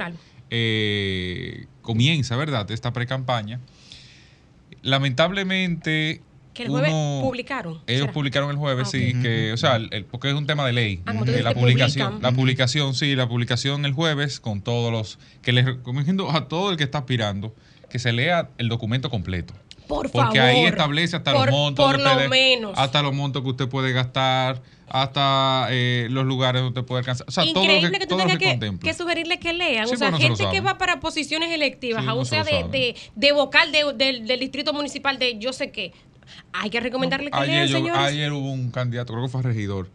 eh, 0.49 1.67
comienza, 1.83 2.35
¿verdad?, 2.35 2.71
esta 2.71 2.93
pre-campaña. 2.93 3.59
Lamentablemente 4.81 6.23
que 6.55 6.63
el 6.63 6.69
jueves 6.69 6.91
publicaron. 7.21 7.81
Ellos 7.85 8.09
publicaron 8.11 8.49
el 8.49 8.55
jueves, 8.57 8.87
ah, 8.87 8.91
sí, 8.91 9.13
que, 9.21 9.53
o 9.53 9.57
sea, 9.57 9.79
porque 10.09 10.29
es 10.29 10.33
un 10.33 10.47
tema 10.47 10.65
de 10.65 10.73
ley. 10.73 11.01
Ah, 11.05 11.13
la 11.13 11.53
publicación, 11.53 12.19
la 12.21 12.31
publicación, 12.31 12.95
sí, 12.95 13.15
la 13.15 13.27
publicación 13.27 13.85
el 13.85 13.93
jueves 13.93 14.39
con 14.39 14.61
todos 14.61 14.91
los, 14.91 15.19
que 15.43 15.51
les 15.51 15.65
recomiendo 15.65 16.31
a 16.31 16.47
todo 16.47 16.71
el 16.71 16.77
que 16.77 16.83
está 16.83 16.99
aspirando 16.99 17.53
que 17.89 17.99
se 17.99 18.11
lea 18.11 18.49
el 18.57 18.69
documento 18.69 19.09
completo. 19.09 19.53
Por 19.87 20.11
porque 20.11 20.39
ahí 20.39 20.65
establece 20.65 21.15
hasta 21.15 21.31
los 21.31 21.49
montos. 21.51 21.85
Por 21.85 21.99
lo 21.99 22.29
menos. 22.29 22.73
Hasta 22.75 23.01
los 23.03 23.13
montos 23.13 23.43
que 23.43 23.49
usted 23.49 23.69
puede 23.69 23.91
gastar, 23.91 24.61
hasta 24.87 25.67
eh, 25.69 26.07
los 26.09 26.25
lugares 26.25 26.61
donde 26.61 26.79
usted 26.79 26.87
puede 26.87 26.99
alcanzar. 26.99 27.27
O 27.27 27.31
sea, 27.31 27.43
todo 27.53 27.63
lo 27.65 27.69
que, 27.69 27.99
que 27.99 28.07
tú 28.07 28.17
tengas 28.17 28.37
que, 28.37 28.93
sugerirle 28.93 29.39
que 29.39 29.53
lean. 29.53 29.85
o 29.85 29.95
sea, 29.95 30.11
gente 30.13 30.45
que 30.51 30.61
va 30.61 30.77
para 30.77 30.99
posiciones 30.99 31.51
electivas, 31.51 32.07
aún 32.07 32.25
sea 32.25 32.43
de, 32.43 32.95
de, 33.15 33.31
vocal 33.31 33.71
del 33.71 34.39
distrito 34.39 34.73
municipal 34.73 35.19
de 35.19 35.37
yo 35.37 35.53
sé 35.53 35.71
qué. 35.71 35.93
Hay 36.53 36.69
que 36.69 36.79
recomendarle 36.79 37.31
que 37.31 37.37
ayer, 37.37 37.69
señores. 37.69 38.01
Ayer 38.01 38.31
hubo 38.31 38.51
un 38.51 38.71
candidato, 38.71 39.13
creo 39.13 39.25
que 39.25 39.31
fue 39.31 39.41
regidor 39.41 39.89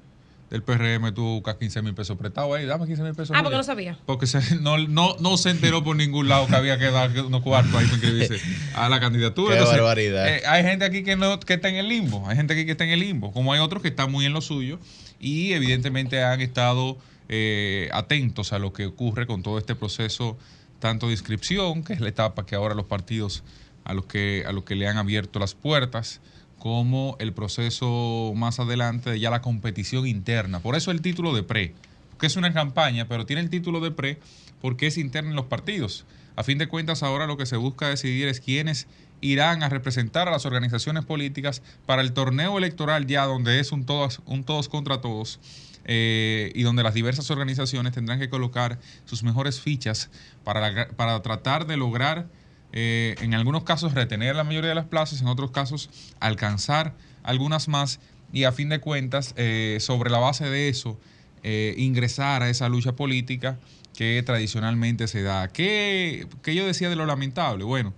del 0.51 0.65
PRM, 0.65 1.15
tuvo 1.15 1.43
15 1.43 1.81
mil 1.83 1.95
pesos 1.95 2.19
prestados 2.19 2.57
ahí, 2.57 2.67
dame 2.67 2.85
15 2.85 3.03
mil 3.05 3.15
pesos. 3.15 3.37
Ah, 3.37 3.43
porque 3.43 3.57
no 3.57 3.63
sabía. 3.63 3.97
Porque 4.05 4.27
no, 4.61 4.79
no, 4.79 5.17
no 5.21 5.37
se 5.37 5.51
enteró 5.51 5.85
por 5.85 5.95
ningún 5.95 6.29
lado 6.29 6.49
que 6.49 6.57
había 6.57 6.77
que 6.77 6.91
dar 6.91 7.11
unos 7.21 7.43
cuartos 7.43 7.73
ahí 7.75 7.87
para 7.87 7.95
inscribirse 7.95 8.41
a 8.75 8.89
la 8.89 8.99
candidatura. 8.99 9.57
Qué 9.57 9.65
barbaridad. 9.65 10.29
Eh, 10.29 10.43
hay 10.47 10.65
gente 10.65 10.85
aquí 10.85 11.05
que, 11.05 11.15
no, 11.15 11.39
que 11.39 11.55
está 11.55 11.69
en 11.69 11.77
el 11.77 11.89
limbo, 11.89 12.29
hay 12.29 12.37
gente 12.37 12.55
aquí 12.55 12.67
que 12.67 12.73
está 12.73 12.85
en 12.85 12.91
el 12.91 13.01
limbo, 13.01 13.33
como 13.33 13.53
hay 13.53 13.61
otros 13.61 13.81
que 13.81 13.89
están 13.89 14.11
muy 14.11 14.27
en 14.27 14.33
lo 14.33 14.41
suyo 14.41 14.81
y 15.21 15.53
evidentemente 15.53 16.25
han 16.25 16.41
estado 16.41 16.99
eh, 17.29 17.89
atentos 17.93 18.53
a 18.53 18.59
lo 18.59 18.73
que 18.73 18.87
ocurre 18.87 19.29
con 19.29 19.45
todo 19.45 19.57
este 19.57 19.77
proceso, 19.77 20.37
tanto 20.81 21.07
de 21.07 21.13
inscripción, 21.13 21.85
que 21.85 21.93
es 21.93 22.01
la 22.01 22.09
etapa 22.09 22.45
que 22.45 22.57
ahora 22.57 22.75
los 22.75 22.87
partidos 22.87 23.45
a 23.91 23.95
los 23.95 24.07
que, 24.07 24.45
a 24.47 24.53
los 24.53 24.65
que 24.65 24.77
le 24.77 24.87
han 24.87 24.99
abierto 24.99 25.39
las 25.39 25.55
puertas, 25.55 26.21
como 26.59 27.17
el 27.19 27.33
proceso 27.33 28.33
más 28.37 28.61
adelante 28.61 29.11
de 29.11 29.19
ya 29.19 29.31
la 29.31 29.43
competición 29.43 30.07
interna. 30.07 30.61
Por 30.61 30.77
eso 30.77 30.91
el 30.91 31.01
título 31.01 31.35
de 31.35 31.43
pre, 31.43 31.75
que 32.21 32.27
es 32.27 32.37
una 32.37 32.53
campaña, 32.53 33.09
pero 33.09 33.27
tiene 33.27 33.43
el 33.43 33.51
título 33.51 33.81
de 33.81 33.91
pre 33.91 34.19
porque 34.61 34.87
es 34.87 34.99
interna 34.99 35.31
en 35.31 35.37
los 35.37 35.47
partidos. 35.47 36.05
A 36.37 36.45
fin 36.45 36.59
de 36.59 36.69
cuentas, 36.69 37.03
ahora 37.03 37.27
lo 37.27 37.37
que 37.37 37.47
se 37.47 37.57
busca 37.57 37.89
decidir 37.89 38.29
es 38.29 38.41
quiénes 38.41 38.87
irán 39.21 39.63
a 39.63 39.69
representar 39.69 40.29
a 40.29 40.31
las 40.31 40.47
organizaciones 40.47 41.05
políticas 41.05 41.63
para 41.87 42.03
el 42.03 42.13
torneo 42.13 42.57
electoral 42.59 43.07
ya 43.07 43.25
donde 43.25 43.59
es 43.59 43.73
un 43.73 43.85
todos, 43.85 44.21
un 44.27 44.45
todos 44.45 44.69
contra 44.69 45.01
todos 45.01 45.41
eh, 45.85 46.53
y 46.55 46.63
donde 46.63 46.83
las 46.83 46.95
diversas 46.95 47.31
organizaciones 47.31 47.93
tendrán 47.93 48.19
que 48.19 48.29
colocar 48.29 48.79
sus 49.07 49.23
mejores 49.23 49.61
fichas 49.61 50.11
para, 50.45 50.89
para 50.89 51.21
tratar 51.23 51.67
de 51.67 51.77
lograr 51.77 52.29
eh, 52.73 53.17
en 53.21 53.35
algunos 53.35 53.65
casos 53.65 53.95
retener 53.95 54.37
la 54.37 54.45
mayoría 54.45 54.69
de 54.71 54.75
las 54.75 54.87
plazas, 54.87 55.21
en 55.21 55.27
otros 55.27 55.51
casos 55.51 55.91
alcanzar 56.21 56.95
algunas 57.23 57.69
más 57.69 58.01
y 58.33 58.45
a 58.45 58.53
fin 58.53 58.69
de 58.69 58.81
cuentas, 58.81 59.35
eh, 59.37 59.79
sobre 59.81 60.11
la 60.11 60.19
base 60.19 60.49
de 60.49 60.69
eso, 60.69 60.99
eh, 61.43 61.75
ingresar 61.79 62.43
a 62.43 62.49
esa 62.49 62.69
lucha 62.69 62.93
política 62.93 63.59
que 63.97 64.23
tradicionalmente 64.25 65.09
se 65.09 65.23
da. 65.23 65.49
¿Qué, 65.49 66.27
¿Qué, 66.43 66.55
yo 66.55 66.65
decía 66.67 66.89
de 66.89 66.97
lo 66.97 67.07
lamentable? 67.07 67.65
Bueno, 67.65 67.93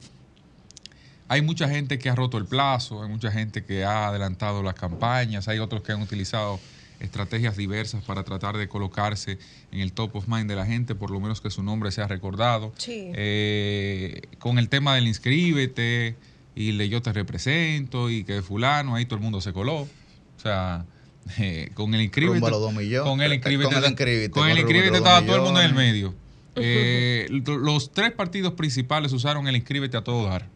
hay 1.28 1.42
mucha 1.42 1.68
gente 1.68 1.98
que 1.98 2.08
ha 2.08 2.14
roto 2.14 2.38
el 2.38 2.46
plazo, 2.46 3.02
hay 3.02 3.08
mucha 3.10 3.30
gente 3.30 3.64
que 3.64 3.84
ha 3.84 4.08
adelantado 4.08 4.62
las 4.62 4.74
campañas, 4.74 5.48
hay 5.48 5.58
otros 5.58 5.82
que 5.82 5.92
han 5.92 6.02
utilizado 6.02 6.58
estrategias 7.02 7.56
diversas 7.56 8.02
para 8.04 8.22
tratar 8.22 8.56
de 8.56 8.68
colocarse 8.68 9.38
en 9.70 9.80
el 9.80 9.92
top 9.92 10.16
of 10.16 10.28
mind 10.28 10.48
de 10.48 10.56
la 10.56 10.64
gente, 10.64 10.94
por 10.94 11.10
lo 11.10 11.20
menos 11.20 11.40
que 11.40 11.50
su 11.50 11.62
nombre 11.62 11.90
sea 11.90 12.06
recordado. 12.06 12.72
Eh, 12.86 14.22
con 14.38 14.58
el 14.58 14.68
tema 14.68 14.94
del 14.94 15.06
inscríbete 15.06 16.16
y 16.54 16.72
le 16.72 16.88
yo 16.88 17.02
te 17.02 17.12
represento 17.12 18.10
y 18.10 18.24
que 18.24 18.42
fulano, 18.42 18.94
ahí 18.94 19.04
todo 19.04 19.16
el 19.16 19.22
mundo 19.22 19.40
se 19.40 19.52
coló. 19.52 19.80
O 19.80 20.40
sea, 20.40 20.86
eh, 21.38 21.70
con 21.74 21.94
el 21.94 22.02
inscríbete. 22.02 22.40
Con 22.40 23.20
el 23.20 23.32
inscríbete. 23.32 24.30
Con 24.30 24.48
el 24.48 24.58
inscríbete, 24.58 24.96
estaba 24.96 25.24
todo 25.24 25.36
el 25.36 25.42
mundo 25.42 25.60
en 25.60 25.66
el 25.66 25.74
medio. 25.74 26.14
Eh, 26.56 27.26
los 27.46 27.92
tres 27.92 28.12
partidos 28.12 28.54
principales 28.54 29.12
usaron 29.12 29.48
el 29.48 29.56
inscríbete 29.56 29.96
a 29.96 30.04
todo 30.04 30.26
dar 30.26 30.48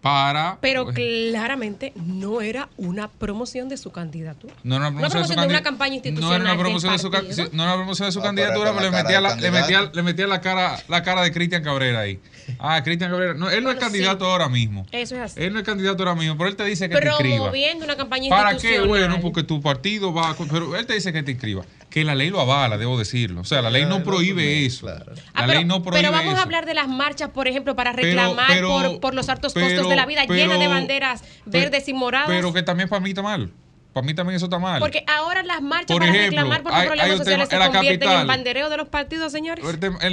para... 0.00 0.58
Pero 0.60 0.84
pues, 0.84 0.96
claramente 0.96 1.92
no 1.96 2.40
era 2.40 2.68
una 2.76 3.08
promoción 3.08 3.68
de 3.68 3.76
su 3.76 3.92
candidatura. 3.92 4.54
No 4.62 4.76
era 4.76 4.88
una 4.88 5.08
promoción, 5.08 5.38
de, 5.38 5.46
una 5.46 5.62
campaña 5.62 5.94
institucional. 5.94 6.38
No 6.38 6.44
era 6.44 6.54
una 6.54 6.62
promoción, 6.62 6.92
de 6.92 6.98
su, 6.98 7.10
no 7.52 7.62
era 7.62 7.72
una 7.72 7.76
promoción 7.76 8.08
de 8.08 8.12
su 8.12 8.20
candidatura, 8.20 8.72
pero 8.72 8.90
le 8.90 8.96
metía, 8.96 9.20
la, 9.20 9.34
le 9.36 9.50
metía, 9.50 9.90
le 9.92 10.02
metía 10.02 10.26
la 10.26 10.40
cara 10.40 10.78
la 10.88 11.02
cara 11.02 11.22
de 11.22 11.32
Cristian 11.32 11.62
Cabrera 11.62 12.00
ahí. 12.00 12.18
Ah, 12.58 12.82
Cristian 12.82 13.10
Cabrera. 13.10 13.34
No, 13.34 13.50
él 13.50 13.62
no 13.62 13.70
es 13.70 13.78
candidato 13.78 14.24
ahora 14.24 14.48
mismo. 14.48 14.86
Eso 14.90 15.16
es 15.16 15.20
así. 15.20 15.42
Él 15.42 15.52
no 15.52 15.58
es 15.58 15.64
candidato 15.64 16.02
ahora 16.02 16.14
mismo, 16.14 16.36
pero 16.36 16.48
él 16.48 16.56
te 16.56 16.64
dice 16.64 16.88
que 16.88 16.96
te 16.96 17.06
inscriba. 17.06 17.36
Promoviendo 17.36 17.84
una 17.84 17.96
campaña 17.96 18.24
institucional. 18.24 18.56
¿Para 18.56 18.58
qué? 18.58 18.80
Bueno, 18.86 19.20
porque 19.20 19.42
tu 19.42 19.60
partido 19.60 20.12
va... 20.12 20.34
Pero 20.50 20.76
él 20.76 20.86
te 20.86 20.94
dice 20.94 21.12
que 21.12 21.22
te 21.22 21.32
inscriba 21.32 21.64
que 21.90 22.04
la 22.04 22.14
ley 22.14 22.30
lo 22.30 22.40
avala, 22.40 22.78
debo 22.78 22.96
decirlo. 22.96 23.40
O 23.40 23.44
sea, 23.44 23.60
la 23.60 23.70
ley 23.70 23.84
no 23.84 24.02
prohíbe 24.04 24.64
eso. 24.64 24.86
La 24.86 25.04
ah, 25.34 25.46
ley 25.46 25.64
no 25.64 25.82
prohíbe 25.82 26.02
Pero 26.02 26.12
vamos 26.12 26.38
a 26.38 26.42
hablar 26.42 26.64
de 26.64 26.74
las 26.74 26.88
marchas, 26.88 27.30
por 27.30 27.48
ejemplo, 27.48 27.74
para 27.74 27.92
reclamar 27.92 28.62
por, 29.00 29.14
los 29.14 29.28
altos 29.28 29.52
costos 29.52 29.88
de 29.88 29.96
la 29.96 30.06
vida, 30.06 30.24
llena 30.24 30.56
de 30.56 30.68
banderas 30.68 31.22
verdes 31.44 31.88
y 31.88 31.92
moradas. 31.92 32.28
Pero 32.28 32.52
que 32.52 32.62
también 32.62 32.88
para 32.88 33.00
mí 33.00 33.10
está 33.10 33.22
mal. 33.22 33.52
Para 33.92 34.06
mí 34.06 34.14
también 34.14 34.36
eso 34.36 34.46
está 34.46 34.60
mal. 34.60 34.78
Porque 34.78 35.04
ahora 35.08 35.42
las 35.42 35.60
marchas 35.62 35.98
para 35.98 36.12
reclamar 36.12 36.62
por 36.62 36.72
los 36.72 36.84
problemas 36.84 37.18
sociales 37.18 37.48
se 37.48 37.58
convierten 37.58 38.10
en 38.10 38.26
bandereo 38.26 38.70
de 38.70 38.76
los 38.76 38.88
partidos, 38.88 39.32
señores. 39.32 39.64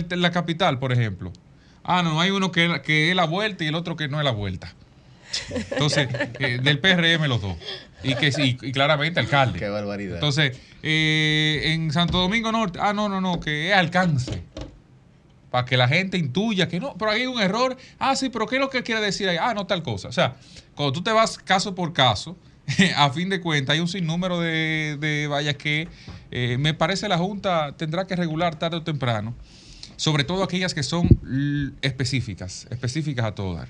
La 0.10 0.32
capital, 0.32 0.80
por 0.80 0.92
ejemplo. 0.92 1.32
Ah, 1.84 2.02
no, 2.04 2.20
hay 2.20 2.32
uno 2.32 2.52
que, 2.52 2.82
que 2.84 3.12
es 3.12 3.16
la 3.16 3.26
vuelta 3.26 3.64
y 3.64 3.68
el 3.68 3.76
otro 3.76 3.96
que 3.96 4.08
no 4.10 4.18
es 4.20 4.26
la 4.26 4.32
vuelta. 4.32 4.74
Entonces, 5.72 6.08
eh, 6.40 6.60
del 6.62 6.80
PRM 6.80 7.28
los 7.28 7.42
dos. 7.42 7.56
Y 8.04 8.16
que 8.16 8.32
sí, 8.32 8.58
y 8.62 8.72
claramente 8.72 9.20
alcalde. 9.20 9.60
Qué 9.60 9.70
barbaridad. 9.70 10.16
Entonces, 10.16 10.58
eh, 10.84 11.62
en 11.66 11.92
Santo 11.92 12.20
Domingo 12.20 12.52
Norte, 12.52 12.80
ah, 12.82 12.94
no, 12.94 13.10
no, 13.10 13.22
no, 13.22 13.40
que 13.40 13.70
es 13.70 13.76
alcance. 13.76 14.44
para 15.50 15.66
que 15.66 15.78
la 15.78 15.88
gente 15.88 16.18
intuya 16.18 16.68
que 16.68 16.80
no, 16.80 16.96
pero 16.98 17.12
hay 17.12 17.26
un 17.26 17.42
error. 17.42 17.76
Ah, 18.00 18.16
sí, 18.16 18.30
pero 18.30 18.46
¿qué 18.48 18.56
es 18.56 18.62
lo 18.62 18.70
que 18.70 18.84
quiere 18.84 19.02
decir 19.02 19.28
ahí? 19.30 19.38
Ah, 19.40 19.54
no, 19.54 19.66
tal 19.66 19.84
cosa. 19.84 20.08
O 20.10 20.12
sea, 20.12 20.36
cuando 20.76 20.94
tú 20.94 21.02
te 21.02 21.12
vas 21.12 21.38
caso 21.38 21.74
por 21.74 21.94
caso, 21.94 22.38
a 22.96 23.10
fin 23.10 23.30
de 23.30 23.42
cuentas 23.42 23.74
hay 23.74 23.80
un 23.80 23.88
sinnúmero 23.88 24.40
de, 24.40 24.98
de 25.00 25.28
vallas 25.28 25.56
que 25.56 25.88
eh, 26.32 26.58
me 26.60 26.74
parece 26.74 27.08
la 27.08 27.18
Junta 27.18 27.76
tendrá 27.78 28.06
que 28.06 28.16
regular 28.16 28.60
tarde 28.60 28.78
o 28.78 28.84
temprano, 28.84 29.34
sobre 29.96 30.24
todo 30.24 30.44
aquellas 30.44 30.74
que 30.74 30.84
son 30.84 31.08
específicas, 31.82 32.68
específicas 32.70 33.26
a 33.26 33.36
todo 33.36 33.56
dar. 33.56 33.70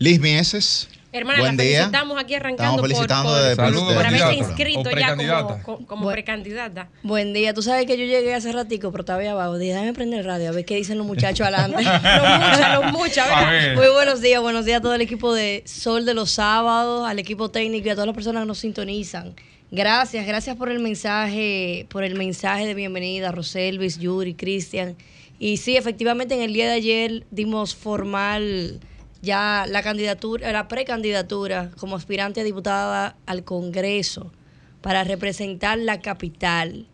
Liz 0.00 0.18
Mieses. 0.18 0.88
Hermana, 1.12 1.42
la 1.42 1.52
felicitamos 1.52 2.18
aquí 2.18 2.34
arrancando 2.34 2.80
por, 2.80 2.90
por, 2.90 4.06
haberse 4.06 4.34
inscrito 4.34 4.90
ya 4.92 5.14
como, 5.62 5.86
como 5.86 6.10
precandidata. 6.10 6.88
Buen 7.02 7.34
día. 7.34 7.52
Tú 7.52 7.60
sabes 7.60 7.84
que 7.84 7.98
yo 7.98 8.06
llegué 8.06 8.32
hace 8.32 8.50
ratico, 8.50 8.90
pero 8.92 9.02
estaba 9.02 9.22
abajo. 9.30 9.58
Dije, 9.58 9.72
déjame 9.72 9.92
prender 9.92 10.20
el 10.20 10.24
radio 10.24 10.48
a 10.48 10.52
ver 10.52 10.64
qué 10.64 10.76
dicen 10.76 10.96
los 10.96 11.06
muchachos 11.06 11.46
adelante. 11.46 11.82
los 12.82 12.92
muchos, 12.92 13.24
los 13.26 13.76
Muy 13.76 13.92
buenos 13.92 14.22
días. 14.22 14.40
Buenos 14.40 14.64
días 14.64 14.78
a 14.78 14.80
todo 14.80 14.94
el 14.94 15.02
equipo 15.02 15.34
de 15.34 15.62
Sol 15.66 16.06
de 16.06 16.14
los 16.14 16.30
Sábados, 16.30 17.06
al 17.06 17.18
equipo 17.18 17.50
técnico 17.50 17.88
y 17.88 17.90
a 17.90 17.94
todas 17.94 18.06
las 18.06 18.14
personas 18.14 18.44
que 18.44 18.46
nos 18.46 18.58
sintonizan. 18.58 19.34
Gracias, 19.70 20.26
gracias 20.26 20.56
por 20.56 20.70
el 20.70 20.78
mensaje, 20.78 21.86
por 21.90 22.04
el 22.04 22.14
mensaje 22.14 22.64
de 22.64 22.72
bienvenida, 22.72 23.32
Roselvis, 23.32 23.98
Yuri, 23.98 24.32
Cristian. 24.32 24.96
Y 25.38 25.58
sí, 25.58 25.76
efectivamente 25.76 26.34
en 26.34 26.40
el 26.40 26.54
día 26.54 26.68
de 26.68 26.74
ayer 26.74 27.26
dimos 27.30 27.74
formal 27.74 28.80
ya 29.22 29.66
la 29.68 29.82
candidatura, 29.82 30.50
la 30.52 30.68
precandidatura 30.68 31.70
como 31.78 31.96
aspirante 31.96 32.40
a 32.40 32.44
diputada 32.44 33.16
al 33.26 33.44
Congreso 33.44 34.32
para 34.80 35.04
representar 35.04 35.78
la 35.78 36.00
capital. 36.00 36.86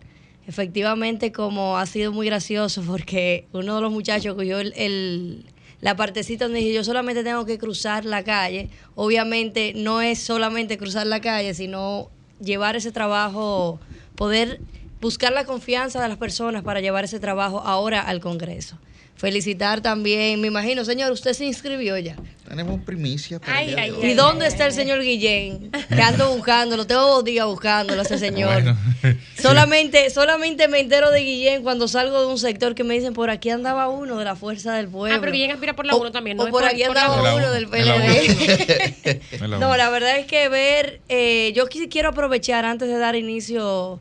Efectivamente, 0.47 1.33
como 1.33 1.77
ha 1.77 1.87
sido 1.87 2.13
muy 2.13 2.27
gracioso, 2.27 2.83
porque 2.87 3.47
uno 3.53 3.77
de 3.77 3.81
los 3.81 3.93
muchachos 3.93 4.35
cogió 4.35 4.59
el, 4.61 5.45
la 5.81 5.97
partecita 5.97 6.45
donde 6.45 6.61
dije, 6.61 6.73
yo 6.73 6.85
solamente 6.85 7.25
tengo 7.25 7.45
que 7.45 7.59
cruzar 7.59 8.05
la 8.05 8.23
calle. 8.23 8.71
Obviamente 8.95 9.73
no 9.75 10.01
es 10.01 10.21
solamente 10.21 10.79
cruzar 10.79 11.07
la 11.07 11.21
calle, 11.21 11.55
sino 11.55 12.11
llevar 12.41 12.77
ese 12.77 12.93
trabajo, 12.93 13.81
poder 14.15 14.61
buscar 15.01 15.33
la 15.33 15.45
confianza 15.45 16.01
de 16.03 16.09
las 16.09 16.19
personas 16.19 16.63
para 16.63 16.81
llevar 16.81 17.05
ese 17.05 17.21
trabajo 17.21 17.61
ahora 17.61 18.01
al 18.01 18.21
Congreso. 18.21 18.79
Felicitar 19.17 19.81
también, 19.81 20.43
me 20.43 20.49
imagino, 20.49 20.85
señor, 20.85 21.11
usted 21.11 21.33
se 21.33 21.47
inscribió 21.47 21.97
ya. 21.97 22.17
Tenemos 22.47 22.83
primicia. 22.83 23.41
Para 23.41 23.65
¿Y 23.65 24.13
dónde 24.13 24.47
está 24.47 24.67
el 24.67 24.73
señor 24.73 25.01
Guillén? 25.01 25.71
Que 25.71 26.03
ando 26.03 26.37
buscándolo, 26.37 26.87
tengo 26.87 27.01
dos 27.01 27.25
días 27.25 27.47
buscándolo 27.47 28.03
ese 28.03 28.19
señor. 28.19 28.77
solamente, 29.41 30.11
solamente 30.11 30.69
me 30.69 30.81
entero 30.81 31.11
de 31.11 31.23
Guillén 31.23 31.63
cuando 31.63 31.89
salgo 31.89 32.21
de 32.21 32.27
un 32.27 32.39
sector 32.39 32.75
que 32.75 32.85
me 32.85 32.93
dicen 32.93 33.15
por 33.15 33.31
aquí 33.31 33.49
andaba 33.49 33.89
uno 33.89 34.19
de 34.19 34.27
la 34.27 34.37
Fuerza 34.37 34.75
del 34.75 34.89
Pueblo. 34.89 35.17
Ah, 35.17 35.21
pero 35.21 35.33
Guillén 35.33 35.51
aspira 35.51 35.75
por 35.75 35.87
la 35.87 35.97
1 35.97 36.13
también, 36.13 36.37
¿no? 36.37 36.45
O 36.45 36.49
por, 36.51 36.65
aquí 36.65 36.83
andaba 36.83 37.35
uno 37.35 37.51
del 37.53 37.69
PLD. 37.69 39.49
no, 39.59 39.77
la 39.79 39.89
verdad 39.89 40.19
es 40.19 40.27
que 40.27 40.51
ver, 40.51 41.01
eh, 41.09 41.55
yo 41.57 41.69
quiero 41.69 42.11
aprovechar 42.11 42.67
antes 42.67 42.87
de 42.87 42.99
dar 42.99 43.17
inicio 43.17 43.99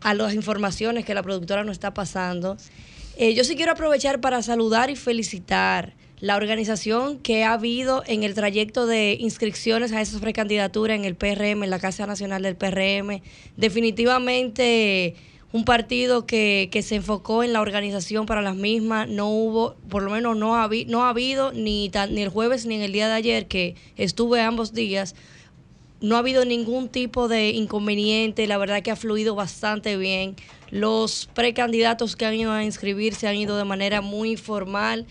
a 0.00 0.14
las 0.14 0.32
informaciones 0.32 1.04
que 1.04 1.12
la 1.12 1.22
productora 1.22 1.62
nos 1.62 1.72
está 1.72 1.92
pasando. 1.92 2.56
Eh, 3.16 3.34
yo 3.34 3.44
sí 3.44 3.56
quiero 3.56 3.72
aprovechar 3.72 4.20
para 4.20 4.42
saludar 4.42 4.90
y 4.90 4.96
felicitar 4.96 5.94
la 6.20 6.36
organización 6.36 7.18
que 7.18 7.44
ha 7.44 7.54
habido 7.54 8.02
en 8.06 8.24
el 8.24 8.34
trayecto 8.34 8.86
de 8.86 9.16
inscripciones 9.18 9.92
a 9.92 10.00
esas 10.00 10.20
precandidaturas 10.20 10.96
en 10.96 11.04
el 11.04 11.16
PRM, 11.16 11.64
en 11.64 11.70
la 11.70 11.78
Casa 11.78 12.06
Nacional 12.06 12.42
del 12.42 12.56
PRM. 12.56 13.22
Definitivamente 13.56 15.16
un 15.52 15.64
partido 15.64 16.26
que, 16.26 16.68
que 16.70 16.82
se 16.82 16.94
enfocó 16.94 17.42
en 17.42 17.52
la 17.52 17.60
organización 17.60 18.26
para 18.26 18.42
las 18.42 18.54
mismas. 18.54 19.08
No 19.08 19.30
hubo, 19.30 19.74
por 19.88 20.02
lo 20.02 20.10
menos 20.10 20.36
no 20.36 20.56
ha, 20.56 20.68
no 20.86 21.04
ha 21.04 21.08
habido 21.08 21.52
ni, 21.52 21.90
ni 22.10 22.22
el 22.22 22.28
jueves 22.28 22.66
ni 22.66 22.76
en 22.76 22.82
el 22.82 22.92
día 22.92 23.08
de 23.08 23.14
ayer, 23.14 23.46
que 23.46 23.74
estuve 23.96 24.40
ambos 24.42 24.72
días, 24.74 25.14
no 26.00 26.16
ha 26.16 26.20
habido 26.20 26.44
ningún 26.44 26.88
tipo 26.88 27.28
de 27.28 27.50
inconveniente. 27.50 28.46
La 28.46 28.58
verdad 28.58 28.82
que 28.82 28.90
ha 28.90 28.96
fluido 28.96 29.34
bastante 29.34 29.96
bien. 29.96 30.36
Los 30.70 31.28
precandidatos 31.34 32.14
que 32.16 32.26
han 32.26 32.34
ido 32.34 32.52
a 32.52 32.64
inscribirse 32.64 33.26
han 33.26 33.36
ido 33.36 33.56
de 33.56 33.64
manera 33.64 34.00
muy 34.00 34.36
formal 34.36 35.06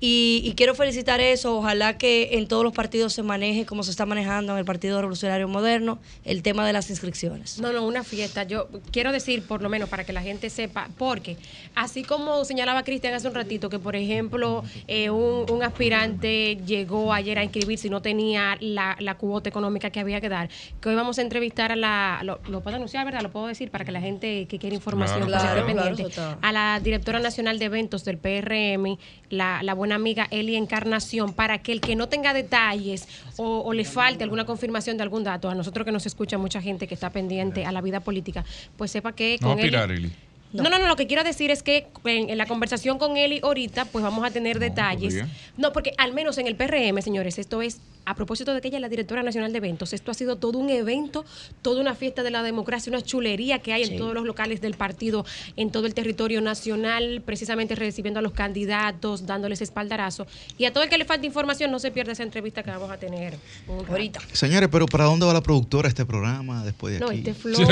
y, 0.00 0.54
quiero 0.56 0.74
felicitar 0.74 1.20
eso. 1.20 1.58
Ojalá 1.58 1.98
que 1.98 2.30
en 2.32 2.48
todos 2.48 2.64
los 2.64 2.72
partidos 2.72 3.12
se 3.12 3.22
maneje 3.22 3.66
como 3.66 3.82
se 3.82 3.90
está 3.90 4.06
manejando 4.06 4.52
en 4.52 4.58
el 4.58 4.64
Partido 4.64 4.98
Revolucionario 4.98 5.46
Moderno 5.48 5.98
el 6.24 6.42
tema 6.42 6.66
de 6.66 6.72
las 6.72 6.88
inscripciones. 6.90 7.58
No, 7.60 7.72
no, 7.72 7.86
una 7.86 8.02
fiesta. 8.02 8.44
Yo 8.44 8.68
quiero 8.92 9.12
decir, 9.12 9.42
por 9.42 9.62
lo 9.62 9.68
menos, 9.68 9.88
para 9.88 10.04
que 10.04 10.12
la 10.12 10.22
gente 10.22 10.48
sepa, 10.48 10.88
porque 10.96 11.36
así 11.74 12.02
como 12.02 12.44
señalaba 12.44 12.82
Cristian 12.82 13.14
hace 13.14 13.28
un 13.28 13.34
ratito, 13.34 13.68
que 13.68 13.78
por 13.78 13.96
ejemplo 13.96 14.64
eh, 14.88 15.10
un, 15.10 15.62
aspirante 15.62 16.56
llegó 16.64 17.12
ayer 17.12 17.38
a 17.38 17.44
inscribirse 17.44 17.88
y 17.88 17.90
no 17.90 18.00
tenía 18.00 18.56
la, 18.60 18.96
cuota 19.18 19.50
económica 19.50 19.90
que 19.90 20.00
había 20.00 20.20
que 20.20 20.30
dar, 20.30 20.48
que 20.80 20.88
hoy 20.88 20.94
vamos 20.94 21.18
a 21.18 21.22
entrevistar 21.22 21.72
a 21.72 21.76
la. 21.76 22.20
Lo, 22.22 22.38
puedo 22.60 22.76
anunciar, 22.76 23.04
¿verdad? 23.04 23.20
Lo 23.20 23.30
puedo 23.30 23.46
decir 23.46 23.70
para 23.70 23.84
que 23.84 23.92
la 23.92 24.00
gente 24.00 24.46
que 24.46 24.58
quiere 24.58 24.76
información 24.76 25.26
claro, 25.26 25.66
pendiente. 25.66 26.06
a 26.40 26.52
la 26.52 26.80
directora 26.80 27.18
nacional 27.18 27.58
de 27.58 27.66
eventos 27.66 28.04
del 28.04 28.16
PRM, 28.16 28.96
la, 29.28 29.62
la 29.62 29.69
buena 29.74 29.94
amiga 29.94 30.26
Eli 30.30 30.56
Encarnación 30.56 31.32
para 31.32 31.58
que 31.58 31.72
el 31.72 31.80
que 31.80 31.96
no 31.96 32.08
tenga 32.08 32.32
detalles 32.32 33.08
o, 33.36 33.72
le 33.72 33.84
falte 33.84 34.24
alguna 34.24 34.44
confirmación 34.44 34.96
de 34.96 35.02
algún 35.02 35.24
dato, 35.24 35.48
a 35.48 35.54
nosotros 35.54 35.84
que 35.84 35.92
nos 35.92 36.06
escucha 36.06 36.38
mucha 36.38 36.60
gente 36.60 36.86
que 36.86 36.94
está 36.94 37.10
pendiente 37.10 37.64
a 37.64 37.72
la 37.72 37.80
vida 37.80 38.00
política, 38.00 38.44
pues 38.76 38.90
sepa 38.90 39.12
que 39.12 39.38
con 39.40 39.58
Eli 39.58 40.10
no. 40.52 40.62
no. 40.64 40.78
no, 40.78 40.86
lo 40.86 40.96
que 40.96 41.06
quiero 41.06 41.24
decir 41.24 41.50
es 41.50 41.62
que 41.62 41.86
en, 42.04 42.36
la 42.36 42.46
conversación 42.46 42.98
con 42.98 43.16
Eli 43.16 43.40
ahorita, 43.42 43.84
pues 43.86 44.02
vamos 44.02 44.24
a 44.24 44.30
tener 44.30 44.58
detalles. 44.58 45.24
No, 45.56 45.72
porque 45.72 45.92
al 45.98 46.12
menos 46.12 46.38
en 46.38 46.46
el 46.46 46.56
PRM, 46.56 47.00
señores, 47.02 47.38
esto 47.38 47.62
es, 47.62 47.80
a 48.04 48.14
propósito 48.14 48.54
de 48.54 48.60
que 48.60 48.68
ella 48.68 48.78
es 48.78 48.82
la 48.82 48.88
directora 48.88 49.22
nacional 49.22 49.52
de 49.52 49.58
eventos, 49.58 49.92
esto 49.92 50.10
ha 50.10 50.14
sido 50.14 50.36
todo 50.36 50.58
un 50.58 50.70
evento, 50.70 51.24
toda 51.62 51.80
una 51.80 51.94
fiesta 51.94 52.22
de 52.22 52.30
la 52.30 52.42
democracia, 52.42 52.90
una 52.90 53.02
chulería 53.02 53.60
que 53.60 53.72
hay 53.72 53.84
en 53.84 53.96
todos 53.96 54.14
los 54.14 54.24
locales 54.24 54.60
del 54.60 54.74
partido, 54.74 55.24
en 55.56 55.70
todo 55.70 55.86
el 55.86 55.94
territorio 55.94 56.40
nacional, 56.40 57.22
precisamente 57.24 57.74
recibiendo 57.74 58.18
a 58.18 58.22
los 58.22 58.32
candidatos, 58.32 59.26
dándoles 59.26 59.60
espaldarazo. 59.60 60.26
Y 60.58 60.64
a 60.64 60.72
todo 60.72 60.82
el 60.82 60.90
que 60.90 60.98
le 60.98 61.04
falta 61.04 61.26
información, 61.26 61.70
no 61.70 61.78
se 61.78 61.90
pierda 61.90 62.12
esa 62.12 62.22
entrevista 62.22 62.62
que 62.62 62.70
vamos 62.70 62.90
a 62.90 62.96
tener 62.98 63.36
ahorita. 63.68 64.20
Señores, 64.32 64.68
pero 64.72 64.86
¿para 64.86 65.04
dónde 65.04 65.26
va 65.26 65.32
la 65.32 65.42
productora 65.42 65.88
este 65.88 66.04
programa 66.04 66.64
después 66.64 66.98
de 66.98 67.04
aquí? 67.04 67.12
No, 67.12 67.12
este 67.12 67.34
flow. 67.34 67.54
Sí, 67.54 67.62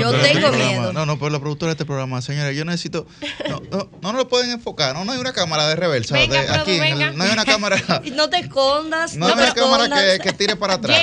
yo 0.00 0.12
tengo 0.12 0.52
miedo. 0.52 0.92
No, 0.92 1.06
no, 1.06 1.18
pero 1.18 1.30
la 1.30 1.38
productora 1.38 1.75
este 1.76 1.84
programa, 1.84 2.22
señores. 2.22 2.56
Yo 2.56 2.64
necesito. 2.64 3.06
No, 3.48 3.62
no, 3.70 3.90
no 4.00 4.12
lo 4.14 4.28
pueden 4.28 4.50
enfocar. 4.50 4.94
No, 4.94 5.04
no 5.04 5.12
hay 5.12 5.18
una 5.18 5.32
cámara 5.32 5.68
de 5.68 5.76
reversa. 5.76 6.14
Venga, 6.14 6.40
aquí, 6.54 6.78
no 6.78 7.24
hay 7.24 7.30
una 7.30 7.44
cámara. 7.44 7.76
no 8.14 8.30
te 8.30 8.38
escondas. 8.38 9.14
No, 9.14 9.26
hay 9.26 9.34
una 9.34 9.52
cámara 9.52 9.88
que, 9.88 10.18
que, 10.20 10.32
tire 10.32 10.56
para 10.56 10.74
atrás. 10.74 10.98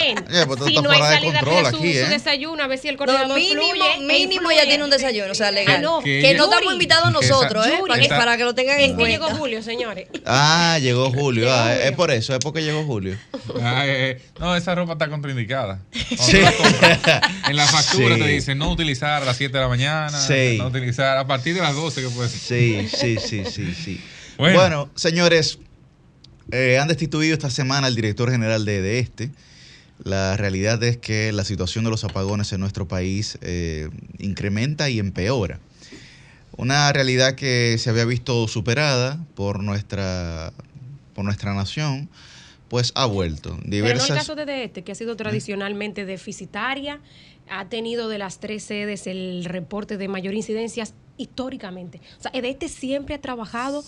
pues 0.48 0.60
si 0.66 0.82
no 0.82 0.90
hay 0.90 1.00
salida 1.00 1.32
de 1.32 1.40
control 1.40 1.66
aquí, 1.68 1.94
su 1.94 2.00
¿eh? 2.00 2.10
desayuno, 2.10 2.64
a 2.64 2.68
ver 2.68 2.80
si 2.80 2.88
el 2.88 2.98
coordinador 2.98 3.38
mínimo, 3.38 3.62
fluye, 3.62 4.06
mínimo 4.06 4.52
ya 4.52 4.64
tiene 4.64 4.84
un 4.84 4.90
desayuno, 4.90 5.32
o 5.32 5.36
sea, 5.36 5.52
legal. 5.52 5.76
Ah, 5.78 5.82
no. 5.82 6.02
Que, 6.02 6.34
no 6.36 6.46
estamos 6.46 6.74
invitados 6.74 7.12
nosotros, 7.12 7.68
¿eh? 7.68 7.80
Para, 8.10 8.38
que 8.38 8.44
lo 8.44 8.56
tengan 8.56 8.80
en 8.80 8.96
cuenta. 8.96 9.12
llegó 9.12 9.30
Julio, 9.38 9.62
señores. 9.62 10.08
Ah, 10.26 10.80
llegó 10.82 11.12
Julio. 11.12 11.54
Ah, 11.54 11.74
es 11.76 11.92
por 11.92 12.10
eso, 12.10 12.34
es 12.34 12.40
porque 12.40 12.64
llegó 12.64 12.84
Julio. 12.84 13.18
Ah, 13.62 13.84
eh, 13.86 14.22
no, 14.40 14.56
esa 14.56 14.74
ropa 14.74 14.94
está 14.94 15.08
contraindicada. 15.08 15.80
Sí. 16.24 16.40
En 17.48 17.56
la 17.58 17.66
factura 17.66 18.16
te 18.16 18.28
dicen 18.28 18.58
no 18.58 18.72
utilizar 18.72 19.24
a 19.24 19.26
las 19.26 19.36
7 19.36 19.52
de 19.52 19.60
la 19.60 19.68
mañana, 19.68 20.20
no 20.64 20.70
utilizar 20.70 21.18
a 21.18 21.28
partir 21.28 21.56
de 21.56 21.62
las 21.62 21.76
12 21.76 22.02
que 22.02 22.10
puede 22.10 22.30
ser. 22.30 22.90
Sí, 22.90 23.18
sí, 23.20 23.46
sí, 23.46 23.74
sí, 23.74 24.02
Bueno, 24.38 24.90
señores, 24.96 25.60
eh, 26.52 26.78
han 26.80 26.88
destituido 26.88 27.34
esta 27.34 27.50
semana 27.50 27.88
al 27.88 27.96
director 27.96 28.32
general 28.32 28.66
de, 28.66 29.00
este. 29.00 29.32
La 30.04 30.36
realidad 30.38 30.84
es 30.84 30.98
que 30.98 31.32
la 31.32 31.46
situación 31.46 31.84
de 31.84 31.92
los 31.92 32.04
apagones 32.04 32.52
en 32.52 32.60
nuestro 32.60 32.88
país 32.88 33.38
eh, 33.42 33.90
incrementa 34.20 34.90
y 34.90 35.00
empeora. 35.00 35.60
Una 36.56 36.92
realidad 36.92 37.36
que 37.36 37.78
se 37.80 37.90
había 37.90 38.06
visto 38.06 38.48
superada 38.48 39.24
por 39.36 39.64
nuestra, 39.64 40.54
por 41.14 41.26
nuestra 41.26 41.54
nación, 41.54 42.10
pues 42.70 42.92
ha 42.96 43.06
vuelto. 43.06 43.58
Diversas... 43.66 44.08
Pero 44.08 44.14
no 44.14 44.14
el 44.14 44.20
caso 44.20 44.36
de 44.36 44.64
este, 44.64 44.84
que 44.84 44.92
ha 44.92 44.96
sido 44.96 45.16
tradicionalmente 45.16 46.06
deficitaria, 46.06 47.00
ha 47.50 47.70
tenido 47.70 48.10
de 48.10 48.18
las 48.18 48.40
tres 48.40 48.64
sedes 48.64 49.08
el 49.08 49.46
reporte 49.46 49.98
de 49.98 50.08
mayor 50.08 50.34
incidencias 50.34 50.94
históricamente. 51.18 52.02
O 52.20 52.22
sea, 52.22 52.32
este 52.34 52.70
siempre 52.70 53.16
ha 53.16 53.22
trabajado 53.22 53.84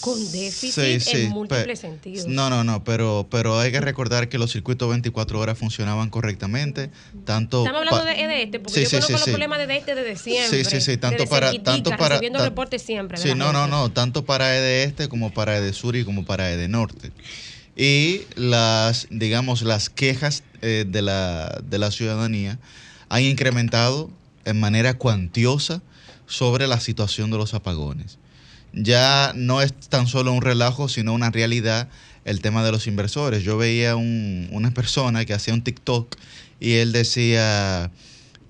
con 0.00 0.32
déficit 0.32 1.14
en 1.14 1.30
múltiples 1.30 1.80
sentidos. 1.80 2.26
No, 2.26 2.50
no, 2.50 2.64
no, 2.64 2.84
pero, 2.84 3.26
pero 3.30 3.58
hay 3.58 3.72
que 3.72 3.80
recordar 3.80 4.28
que 4.28 4.38
los 4.38 4.52
circuitos 4.52 4.88
24 4.88 5.38
horas 5.38 5.58
funcionaban 5.58 6.10
correctamente. 6.10 6.90
Tanto 7.24 7.64
Estamos 7.64 7.80
hablando 7.80 8.04
de 8.04 8.24
EDESTE, 8.24 8.60
porque 8.60 8.84
yo 8.84 8.90
conozco 8.90 9.12
los 9.12 9.22
problemas 9.22 9.58
de 9.58 9.64
EDESTE 9.64 9.94
desde 9.94 10.16
siempre. 10.16 10.64
Sí, 10.64 10.70
sí, 10.70 10.80
sí, 10.80 10.96
tanto 10.96 11.26
para... 11.26 11.52
Tanto 11.62 11.90
para 11.90 12.10
recibiendo 12.10 12.38
reportes 12.44 12.82
siempre. 12.82 13.18
Sí, 13.18 13.34
no, 13.34 13.52
no, 13.52 13.66
no, 13.66 13.90
tanto 13.90 14.24
para 14.24 14.56
EDESTE 14.56 15.08
como 15.08 15.32
para 15.32 15.56
EDESUR 15.58 15.96
y 15.96 16.04
como 16.04 16.24
para 16.24 16.50
EDENORTE. 16.50 17.12
Y 17.76 18.22
las, 18.36 19.06
digamos, 19.10 19.62
las 19.62 19.90
quejas 19.90 20.42
eh, 20.62 20.84
de, 20.86 21.02
la, 21.02 21.60
de 21.64 21.78
la 21.78 21.90
ciudadanía 21.90 22.58
han 23.08 23.22
incrementado 23.22 24.10
en 24.44 24.58
manera 24.60 24.94
cuantiosa 24.94 25.82
sobre 26.26 26.66
la 26.66 26.80
situación 26.80 27.30
de 27.30 27.38
los 27.38 27.54
apagones. 27.54 28.18
ya 28.72 29.32
no 29.34 29.62
es 29.62 29.72
tan 29.88 30.06
solo 30.06 30.32
un 30.32 30.42
relajo, 30.42 30.88
sino 30.88 31.14
una 31.14 31.30
realidad 31.30 31.88
el 32.24 32.40
tema 32.40 32.64
de 32.64 32.72
los 32.72 32.86
inversores. 32.86 33.42
Yo 33.44 33.56
veía 33.56 33.96
un, 33.96 34.48
una 34.50 34.72
persona 34.72 35.24
que 35.24 35.32
hacía 35.32 35.54
un 35.54 35.62
TikTok 35.62 36.16
y 36.60 36.74
él 36.74 36.92
decía, 36.92 37.90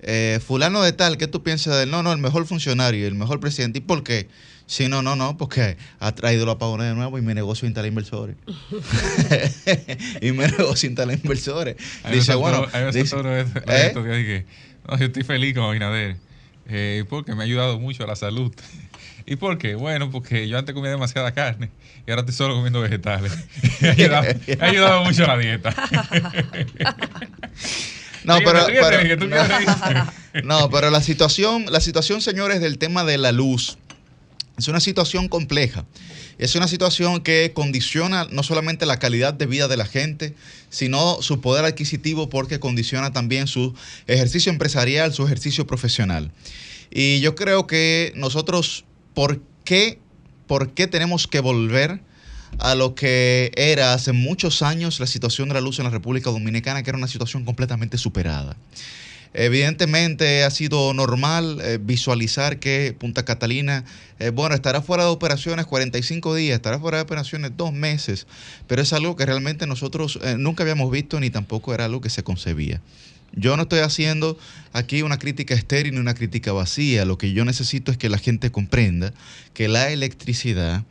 eh, 0.01 0.39
fulano 0.45 0.81
de 0.81 0.93
tal, 0.93 1.17
¿qué 1.17 1.27
tú 1.27 1.43
piensas 1.43 1.75
de 1.75 1.83
él? 1.83 1.91
No, 1.91 2.03
no, 2.03 2.11
el 2.11 2.17
mejor 2.17 2.45
funcionario, 2.45 3.07
el 3.07 3.15
mejor 3.15 3.39
presidente. 3.39 3.79
¿Y 3.79 3.81
por 3.81 4.03
qué? 4.03 4.27
Sí, 4.67 4.89
no, 4.89 5.01
no, 5.01 5.15
no, 5.15 5.37
porque 5.37 5.77
ha 5.99 6.11
traído 6.13 6.45
los 6.45 6.55
apagones 6.55 6.89
de 6.89 6.93
nuevo 6.93 7.17
y 7.17 7.21
mi 7.21 7.33
negocio 7.33 7.65
instala 7.65 7.87
inversores. 7.87 8.35
y 10.21 10.33
mi 10.33 10.39
negocio 10.39 10.87
instala 10.87 11.13
inversores. 11.13 11.77
dice, 12.11 12.35
bueno, 12.35 12.67
dice, 12.91 13.15
¿eh? 13.67 13.91
que, 13.93 14.45
no, 14.85 14.97
yo 14.97 15.05
estoy 15.05 15.23
feliz 15.23 15.55
con 15.55 15.63
Abinader 15.63 16.17
eh, 16.67 17.05
porque 17.09 17.33
me 17.33 17.43
ha 17.43 17.45
ayudado 17.45 17.79
mucho 17.79 18.03
a 18.03 18.07
la 18.07 18.17
salud. 18.17 18.53
¿Y 19.25 19.37
por 19.37 19.57
qué? 19.57 19.75
Bueno, 19.75 20.11
porque 20.11 20.49
yo 20.49 20.57
antes 20.57 20.75
comía 20.75 20.91
demasiada 20.91 21.31
carne 21.33 21.69
y 22.05 22.11
ahora 22.11 22.21
estoy 22.21 22.35
solo 22.35 22.55
comiendo 22.55 22.81
vegetales. 22.81 23.31
me, 23.81 23.89
ha 23.89 24.65
ayudado, 24.65 25.05
mucho 25.05 25.23
a 25.23 25.27
la 25.27 25.37
dieta. 25.37 25.73
No, 28.25 28.37
pero, 28.39 28.67
no, 30.43 30.69
pero 30.69 30.89
la 30.89 31.01
situación, 31.01 31.65
la 31.69 31.79
situación, 31.79 32.19
señores, 32.19 32.59
del 32.59 32.77
tema 32.77 33.05
de 33.05 33.17
la 33.17 33.31
luz 33.31 33.77
es 34.57 34.67
una 34.67 34.79
situación 34.79 35.27
compleja. 35.27 35.85
Es 36.39 36.55
una 36.55 36.67
situación 36.67 37.21
que 37.21 37.51
condiciona 37.53 38.27
no 38.31 38.41
solamente 38.41 38.85
la 38.85 38.97
calidad 38.97 39.33
de 39.33 39.45
vida 39.45 39.67
de 39.67 39.77
la 39.77 39.85
gente, 39.85 40.33
sino 40.69 41.21
su 41.21 41.41
poder 41.41 41.63
adquisitivo 41.65 42.29
porque 42.29 42.59
condiciona 42.59 43.13
también 43.13 43.47
su 43.47 43.75
ejercicio 44.07 44.51
empresarial, 44.51 45.13
su 45.13 45.23
ejercicio 45.25 45.67
profesional. 45.67 46.31
Y 46.89 47.19
yo 47.19 47.35
creo 47.35 47.67
que 47.67 48.13
nosotros, 48.15 48.85
¿por 49.13 49.41
qué, 49.63 49.99
por 50.47 50.73
qué 50.73 50.87
tenemos 50.87 51.27
que 51.27 51.39
volver 51.39 52.01
a 52.59 52.73
lo 52.73 52.95
que 52.95 53.51
era 53.55 53.93
hace 53.93 54.11
muchos 54.11 54.63
años 54.63 54.99
la 54.99 55.05
situación 55.05 55.49
de 55.49 55.55
la 55.55 55.61
luz 55.61 55.77
en 55.77 55.85
la 55.85 55.91
República 55.91 56.31
Dominicana, 56.31 56.81
que 56.81 56.89
era 56.89 56.97
una 56.97 57.07
situación 57.07 57.45
completamente 57.45 57.97
superada? 57.97 58.57
Evidentemente 59.33 60.43
ha 60.43 60.49
sido 60.49 60.93
normal 60.93 61.59
eh, 61.61 61.79
visualizar 61.81 62.59
que 62.59 62.95
Punta 62.97 63.25
Catalina, 63.25 63.83
eh, 64.19 64.29
bueno, 64.29 64.55
estará 64.55 64.81
fuera 64.81 65.03
de 65.03 65.09
operaciones 65.09 65.65
45 65.65 66.35
días, 66.35 66.55
estará 66.55 66.79
fuera 66.79 66.97
de 66.97 67.03
operaciones 67.03 67.51
dos 67.55 67.73
meses, 67.73 68.27
pero 68.67 68.81
es 68.81 68.93
algo 68.93 69.15
que 69.15 69.25
realmente 69.25 69.67
nosotros 69.67 70.19
eh, 70.23 70.35
nunca 70.37 70.63
habíamos 70.63 70.91
visto 70.91 71.19
ni 71.19 71.29
tampoco 71.29 71.73
era 71.73 71.85
algo 71.85 72.01
que 72.01 72.09
se 72.09 72.23
concebía. 72.23 72.81
Yo 73.33 73.55
no 73.57 73.63
estoy 73.63 73.79
haciendo 73.79 74.37
aquí 74.73 75.01
una 75.01 75.19
crítica 75.19 75.53
estéril 75.53 75.93
ni 75.93 75.99
una 75.99 76.13
crítica 76.13 76.53
vacía. 76.53 77.05
Lo 77.05 77.17
que 77.17 77.33
yo 77.33 77.45
necesito 77.45 77.91
es 77.91 77.97
que 77.97 78.09
la 78.09 78.17
gente 78.17 78.51
comprenda 78.51 79.13
que 79.53 79.67
la 79.67 79.91
electricidad 79.91 80.83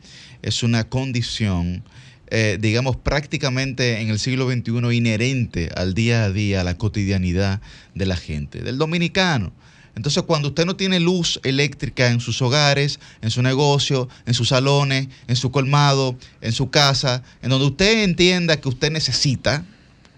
es 0.42 0.62
una 0.62 0.84
condición 0.84 1.82
eh, 2.28 2.58
digamos, 2.60 2.96
prácticamente 2.96 4.00
en 4.00 4.10
el 4.10 4.18
siglo 4.18 4.50
XXI 4.50 4.96
inherente 4.96 5.70
al 5.76 5.94
día 5.94 6.24
a 6.24 6.30
día, 6.30 6.60
a 6.60 6.64
la 6.64 6.76
cotidianidad 6.76 7.60
de 7.94 8.06
la 8.06 8.16
gente, 8.16 8.62
del 8.62 8.78
dominicano. 8.78 9.52
Entonces, 9.96 10.22
cuando 10.24 10.48
usted 10.48 10.66
no 10.66 10.76
tiene 10.76 11.00
luz 11.00 11.40
eléctrica 11.42 12.08
en 12.08 12.20
sus 12.20 12.42
hogares, 12.42 13.00
en 13.22 13.30
su 13.30 13.40
negocio, 13.40 14.10
en 14.26 14.34
sus 14.34 14.50
salones, 14.50 15.08
en 15.26 15.36
su 15.36 15.50
colmado, 15.50 16.18
en 16.42 16.52
su 16.52 16.68
casa, 16.68 17.22
en 17.42 17.48
donde 17.48 17.66
usted 17.66 18.04
entienda 18.04 18.60
que 18.60 18.68
usted 18.68 18.92
necesita, 18.92 19.64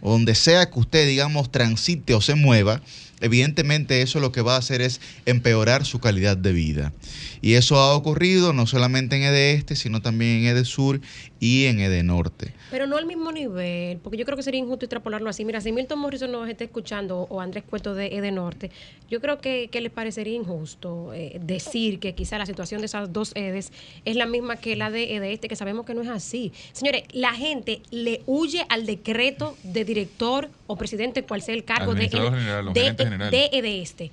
o 0.01 0.13
donde 0.13 0.35
sea 0.35 0.69
que 0.71 0.81
usted, 0.81 1.07
digamos, 1.07 1.53
transite 1.53 2.15
o 2.15 2.21
se 2.21 2.35
mueva, 2.35 2.83
evidentemente 3.21 4.03
eso 4.03 4.21
lo 4.21 4.33
que 4.33 4.43
va 4.43 4.57
a 4.57 4.59
hacer 4.59 4.81
es 4.81 5.01
empeorar 5.27 5.85
su 5.85 6.01
calidad 6.01 6.37
de 6.37 6.53
vida. 6.53 6.93
Y 7.41 7.55
eso 7.55 7.77
ha 7.77 7.95
ocurrido 7.95 8.53
no 8.53 8.67
solamente 8.67 9.17
en 9.17 9.23
EDE 9.23 9.53
Este, 9.55 9.77
sino 9.77 10.03
también 10.03 10.39
en 10.39 10.47
EDE 10.47 10.65
Sur 10.65 11.01
y 11.41 11.67
en 11.67 11.81
EDE 11.81 12.03
Norte. 12.03 12.53
Pero 12.71 12.87
no 12.87 12.97
al 12.97 13.07
mismo 13.07 13.33
nivel, 13.33 13.99
porque 13.99 14.19
yo 14.19 14.25
creo 14.25 14.37
que 14.37 14.43
sería 14.43 14.61
injusto 14.61 14.85
extrapolarlo 14.85 15.31
así. 15.31 15.45
Mira, 15.45 15.61
si 15.61 15.73
Milton 15.73 15.99
Morrison 15.99 16.31
nos 16.31 16.49
está 16.49 16.65
escuchando 16.65 17.21
o 17.21 17.41
Andrés 17.41 17.65
Cueto 17.69 17.95
de 17.95 18.07
EDE 18.09 18.33
Norte, 18.33 18.71
yo 19.09 19.21
creo 19.21 19.39
que, 19.39 19.69
que 19.69 19.81
les 19.81 19.93
parecería 19.93 20.35
injusto 20.35 21.13
eh, 21.15 21.39
decir 21.43 22.01
que 22.01 22.15
quizá 22.15 22.39
la 22.39 22.47
situación 22.47 22.81
de 22.81 22.87
esas 22.87 23.13
dos 23.13 23.33
EDES 23.35 23.73
es 24.05 24.17
la 24.17 24.27
misma 24.27 24.57
que 24.57 24.77
la 24.77 24.91
de 24.91 25.17
EDE 25.17 25.33
Este, 25.33 25.49
que 25.49 25.57
sabemos 25.57 25.87
que 25.87 25.95
no 25.95 26.03
es 26.03 26.09
así. 26.09 26.53
Señores, 26.73 27.05
la 27.13 27.33
gente 27.33 27.81
le 27.91 28.23
huye 28.27 28.67
al 28.69 28.87
decreto 28.87 29.57
de 29.63 29.85
director 29.85 30.51
o 30.67 30.77
presidente, 30.77 31.23
cual 31.23 31.43
sea 31.43 31.55
el 31.55 31.65
cargo 31.65 31.95
de, 31.95 32.09
de, 32.09 33.31
de 33.31 33.51
EDE 33.53 33.83
Este. 33.83 34.11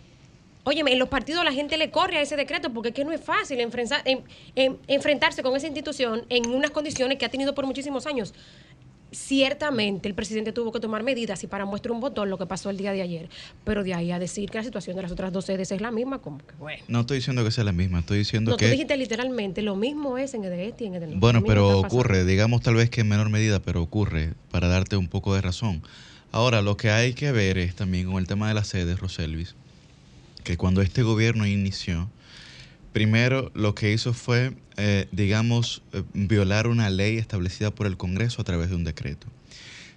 Oye, 0.65 0.81
en 0.85 0.99
los 0.99 1.09
partidos 1.09 1.45
la 1.45 1.53
gente 1.53 1.77
le 1.77 1.91
corre 1.91 2.17
a 2.17 2.21
ese 2.21 2.35
decreto 2.35 2.73
porque 2.73 2.89
es 2.89 2.95
que 2.95 3.05
no 3.05 3.11
es 3.11 3.21
fácil 3.21 3.59
enfrentarse 3.59 5.43
con 5.43 5.55
esa 5.55 5.67
institución 5.67 6.25
en 6.29 6.49
unas 6.49 6.71
condiciones 6.71 7.17
que 7.17 7.25
ha 7.25 7.29
tenido 7.29 7.55
por 7.55 7.65
muchísimos 7.65 8.07
años. 8.07 8.33
Ciertamente 9.11 10.09
el 10.09 10.15
presidente 10.15 10.51
tuvo 10.51 10.73
que 10.73 10.79
tomar 10.79 11.03
medidas 11.03 11.41
y 11.43 11.47
para 11.47 11.65
muestra 11.65 11.93
un 11.93 12.01
botón 12.01 12.29
lo 12.29 12.37
que 12.37 12.47
pasó 12.47 12.69
el 12.69 12.77
día 12.77 12.91
de 12.91 13.01
ayer, 13.01 13.29
pero 13.63 13.83
de 13.83 13.93
ahí 13.93 14.11
a 14.11 14.19
decir 14.19 14.49
que 14.49 14.57
la 14.57 14.63
situación 14.63 14.95
de 14.95 15.03
las 15.03 15.11
otras 15.11 15.31
dos 15.31 15.45
sedes 15.45 15.71
es 15.71 15.79
la 15.79 15.91
misma, 15.91 16.17
como 16.19 16.39
que 16.39 16.53
bueno. 16.59 16.83
No 16.89 17.01
estoy 17.01 17.17
diciendo 17.17 17.45
que 17.45 17.51
sea 17.51 17.63
la 17.63 17.71
misma, 17.71 17.99
estoy 17.99 18.17
diciendo 18.17 18.51
no, 18.51 18.57
que... 18.57 18.65
tú 18.65 18.71
dijiste 18.71 18.97
literalmente, 18.97 19.61
lo 19.61 19.75
mismo 19.75 20.17
es 20.17 20.33
en 20.33 20.43
EDEST 20.43 20.81
y 20.81 20.85
en. 20.87 21.19
Bueno, 21.19 21.43
pero 21.45 21.79
ocurre, 21.79 22.25
digamos 22.25 22.61
tal 22.61 22.75
vez 22.75 22.89
que 22.89 23.01
en 23.01 23.07
menor 23.07 23.29
medida, 23.29 23.61
pero 23.61 23.81
ocurre, 23.83 24.33
para 24.51 24.67
darte 24.67 24.97
un 24.97 25.07
poco 25.07 25.33
de 25.35 25.41
razón. 25.41 25.83
Ahora, 26.31 26.61
lo 26.61 26.75
que 26.75 26.89
hay 26.89 27.13
que 27.13 27.31
ver 27.31 27.57
es 27.57 27.75
también 27.75 28.07
con 28.07 28.17
el 28.17 28.27
tema 28.27 28.49
de 28.49 28.55
las 28.55 28.67
sedes, 28.67 28.99
Roselvis, 28.99 29.55
que 30.45 30.55
cuando 30.55 30.81
este 30.81 31.03
gobierno 31.03 31.45
inició, 31.45 32.09
primero 32.93 33.51
lo 33.53 33.75
que 33.75 33.91
hizo 33.91 34.13
fue, 34.13 34.53
eh, 34.77 35.07
digamos, 35.11 35.81
eh, 35.91 36.03
violar 36.13 36.67
una 36.67 36.89
ley 36.89 37.17
establecida 37.17 37.71
por 37.71 37.87
el 37.87 37.97
Congreso 37.97 38.41
a 38.41 38.45
través 38.45 38.69
de 38.69 38.77
un 38.77 38.85
decreto. 38.85 39.27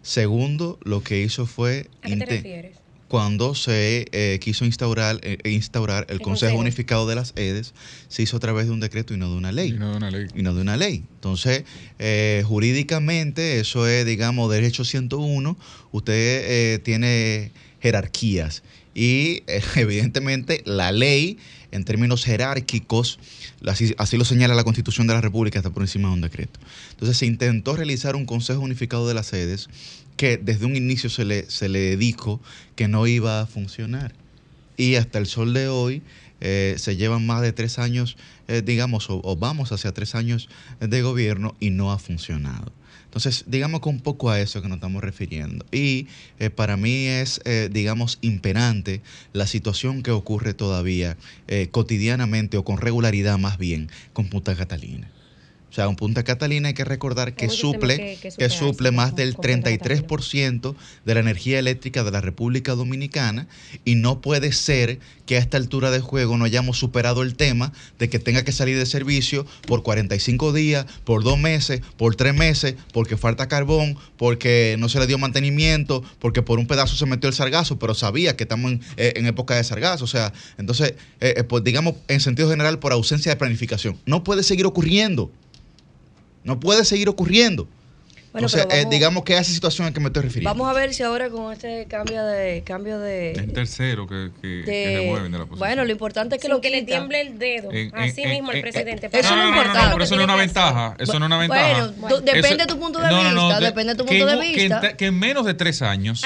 Segundo, 0.03 0.81
lo 0.83 1.05
que 1.05 1.23
hizo 1.23 1.47
fue... 1.47 1.89
¿A 2.03 2.09
qué 2.09 2.17
te 2.17 2.27
refieres? 2.27 2.77
Cuando 3.07 3.55
se 3.55 4.07
eh, 4.13 4.39
quiso 4.41 4.67
instaurar, 4.67 5.21
instaurar 5.45 6.07
el, 6.11 6.21
Consejo, 6.21 6.59
Unificado 6.59 7.07
de 7.07 7.15
las 7.15 7.33
EDES, 7.37 7.73
se 8.09 8.23
hizo 8.23 8.37
a 8.37 8.41
través 8.41 8.67
de 8.67 8.73
un 8.73 8.81
decreto 8.81 9.15
y 9.15 9.17
no 9.17 9.31
de 9.31 9.37
una 9.37 9.51
ley. 9.51 9.71
Y 9.71 9.79
no 9.79 9.93
de 9.93 9.97
una 9.97 10.11
ley. 10.11 10.27
Y 10.35 10.43
no 10.43 10.55
de 10.55 10.61
una 10.61 10.77
ley. 10.77 11.05
Entonces, 11.15 11.65
jurídicamente, 12.45 13.61
eso 13.61 13.89
es, 13.89 14.05
digamos, 14.05 14.51
derecho 14.51 14.85
101. 14.85 15.57
Usted 15.91 16.83
tiene 16.83 17.51
jerarquías 17.81 18.63
y 18.94 19.42
eh, 19.46 19.62
evidentemente 19.77 20.62
la 20.64 20.92
ley 20.92 21.38
en 21.70 21.85
términos 21.85 22.24
jerárquicos, 22.24 23.18
así, 23.66 24.16
lo 24.16 24.24
señala 24.24 24.55
la 24.55 24.64
Constitución 24.64 25.07
de 25.07 25.14
la 25.14 25.20
República, 25.20 25.59
está 25.59 25.70
por 25.70 25.83
encima 25.83 26.09
de 26.09 26.14
un 26.14 26.20
decreto. 26.20 26.59
Entonces 26.90 27.18
se 27.18 27.27
intentó 27.27 27.77
realizar 27.77 28.16
un 28.16 28.24
Consejo 28.24 28.61
Unificado 28.61 29.07
de 29.07 29.14
las 29.14 29.27
Sedes 29.27 29.68
que 30.16 30.38
desde 30.38 30.64
un 30.64 30.77
inicio 30.77 31.11
se 31.11 31.24
le, 31.24 31.48
se 31.51 31.68
le 31.68 31.96
dijo 31.96 32.40
que 32.74 32.88
no 32.88 33.07
iba 33.07 33.40
a 33.40 33.46
funcionar. 33.46 34.14
Y 34.77 34.94
hasta 34.94 35.18
el 35.18 35.27
sol 35.27 35.53
de 35.53 35.68
hoy 35.68 36.03
eh, 36.40 36.77
se 36.79 36.96
llevan 36.96 37.27
más 37.27 37.42
de 37.42 37.53
tres 37.53 37.79
años, 37.79 38.16
eh, 38.46 38.62
digamos, 38.64 39.07
o, 39.11 39.37
vamos 39.37 39.72
hacia 39.72 39.92
tres 39.92 40.14
años 40.14 40.48
de 40.81 41.03
gobierno 41.03 41.57
y 41.61 41.70
no 41.70 41.92
ha 41.92 41.98
funcionado. 41.98 42.72
Entonces, 43.09 43.44
digamos 43.47 43.81
que 43.81 43.88
un 43.88 44.01
poco 44.01 44.29
a 44.31 44.38
eso 44.38 44.61
que 44.61 44.68
nos 44.68 44.77
estamos 44.77 45.03
refiriendo. 45.03 45.64
Y 45.73 46.09
eh, 46.38 46.51
para 46.51 46.77
mí 46.77 47.07
es, 47.07 47.40
eh, 47.47 47.71
digamos, 47.73 48.18
imperante 48.21 49.01
la 49.33 49.47
situación 49.47 50.03
que 50.03 50.11
ocurre 50.11 50.53
todavía 50.53 51.16
eh, 51.47 51.68
cotidianamente 51.71 52.59
o 52.59 52.64
con 52.64 52.77
regularidad 52.77 53.38
más 53.38 53.57
bien 53.57 53.88
con 54.12 54.29
Punta 54.29 54.55
Catalina. 54.55 55.11
O 55.79 55.81
sea, 55.81 55.88
en 55.88 55.95
Punta 55.95 56.25
Catalina 56.25 56.67
hay 56.67 56.75
que 56.75 56.85
recordar 56.85 57.35
que 57.35 57.49
suple, 57.49 58.19
que, 58.21 58.51
suple 58.51 58.91
más 58.91 59.14
del 59.14 59.37
33% 59.37 60.75
de 61.05 61.14
la 61.14 61.21
energía 61.21 61.61
eléctrica 61.61 62.03
de 62.03 62.11
la 62.11 62.21
República 62.21 62.75
Dominicana 62.75 63.47
y 63.85 63.95
no 63.95 64.21
puede 64.21 64.51
ser 64.51 64.99
que 65.25 65.37
a 65.37 65.38
esta 65.38 65.57
altura 65.57 65.93
de 65.93 66.01
juego 66.01 66.37
no 66.37 66.45
hayamos 66.47 66.79
superado 66.79 67.23
el 67.23 67.37
tema 67.37 67.73
de 68.01 68.09
que 68.09 68.19
tenga 68.19 68.43
que 68.43 68.51
salir 68.51 68.77
de 68.77 68.87
servicio 68.87 69.47
por 69.69 69.85
45 69.85 70.53
días, 70.53 70.85
por 71.05 71.23
dos 71.23 71.38
meses, 71.38 71.81
por 71.97 72.17
tres 72.17 72.35
meses, 72.35 72.75
porque 72.93 73.17
falta 73.17 73.47
carbón, 73.47 73.97
porque 74.17 74.75
no 74.81 74.88
se 74.88 74.99
le 74.99 75.07
dio 75.07 75.17
mantenimiento, 75.17 76.03
porque 76.19 76.43
por 76.43 76.59
un 76.59 76.67
pedazo 76.67 76.97
se 76.97 77.07
metió 77.07 77.29
el 77.29 77.37
sargazo, 77.37 77.79
pero 77.79 77.95
sabía 77.95 78.35
que 78.37 78.43
estamos 78.43 78.73
en, 78.73 78.81
eh, 78.97 79.12
época 79.14 79.55
de 79.55 79.62
sargazo. 79.62 80.07
O 80.07 80.09
sea, 80.09 80.33
entonces, 80.57 80.95
eh, 81.21 81.35
eh, 81.37 81.45
pues 81.45 81.62
digamos, 81.62 81.95
en 82.09 82.19
sentido 82.19 82.51
general, 82.51 82.81
por 82.81 82.93
ausencia 82.93 83.31
de 83.31 83.37
planificación. 83.37 83.97
No 84.07 84.25
puede 84.25 84.43
seguir 84.43 84.67
ocurriendo. 84.67 85.31
No 86.49 86.59
puede 86.59 86.87
seguir 86.87 87.11
ocurriendo. 87.11 87.69
Entonces, 88.38 88.66
eh, 88.70 88.87
digamos 88.90 89.24
que 89.24 89.35
a 89.37 89.40
esa 89.40 89.53
situación 89.53 89.87
a 89.87 89.92
que 89.92 90.01
me 90.01 90.07
estoy 90.07 90.24
refiriendo. 90.24 90.51
Vamos 90.51 90.68
a 90.68 90.79
ver 90.79 90.94
si 90.94 91.03
ahora 91.03 91.31
con 91.31 91.53
este 91.53 91.87
cambio 91.87 92.24
de 92.24 92.62
cambio 92.64 92.98
de 92.98 93.33
el 93.33 93.53
tercero 93.53 94.07
que, 94.07 94.31
que, 94.40 94.62
se 94.64 95.07
mueven 95.07 95.33
de 95.33 95.38
la 95.38 95.44
posición. 95.44 95.59
Bueno, 95.59 95.85
lo 95.85 95.92
importante 95.92 96.37
es 96.37 96.42
que 96.42 96.48
lo 96.48 96.61
que 96.61 96.70
le 96.70 96.83
tiemble 96.83 97.20
el 97.20 97.38
dedo. 97.38 97.70
Así 97.92 98.24
mismo 98.27 98.53
el 98.53 98.61
presidente. 98.61 99.09
eso 99.12 99.37
no, 99.37 99.42
es 99.42 99.48
importante. 99.48 99.90
pero 99.92 100.05
eso 100.05 100.14
no 100.16 100.22
es 100.22 100.24
una 100.24 100.37
ventaja. 100.37 100.96
Eso 100.98 101.18
no 101.18 101.27
es 101.27 101.29
una 101.29 101.38
ventaja. 101.38 101.92
Bueno, 101.98 102.20
depende 102.20 102.57
de 102.57 102.66
tu 102.66 102.79
punto 102.79 103.01
de 103.01 103.09
vista. 103.09 103.61
depende 103.61 103.92
de 103.92 103.98
tu 103.98 104.07
punto 104.07 104.27
de 104.27 104.37
vista. 104.37 104.96
Que 104.96 105.07
en 105.07 105.18
menos 105.18 105.44
de 105.44 105.55
tres 105.55 105.83
años. 105.83 106.22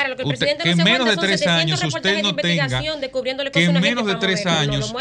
que 0.63 0.71
en 0.71 0.85
menos 0.85 1.09
de 1.09 1.17
tres 1.17 1.47
años 1.47 1.83
usted 1.83 2.23
no 2.23 2.35
tenga. 2.35 2.81
Que 3.53 3.65
en 3.65 3.81
menos 3.81 4.07
de 4.07 4.17
tres 4.17 4.47
años. 4.47 4.95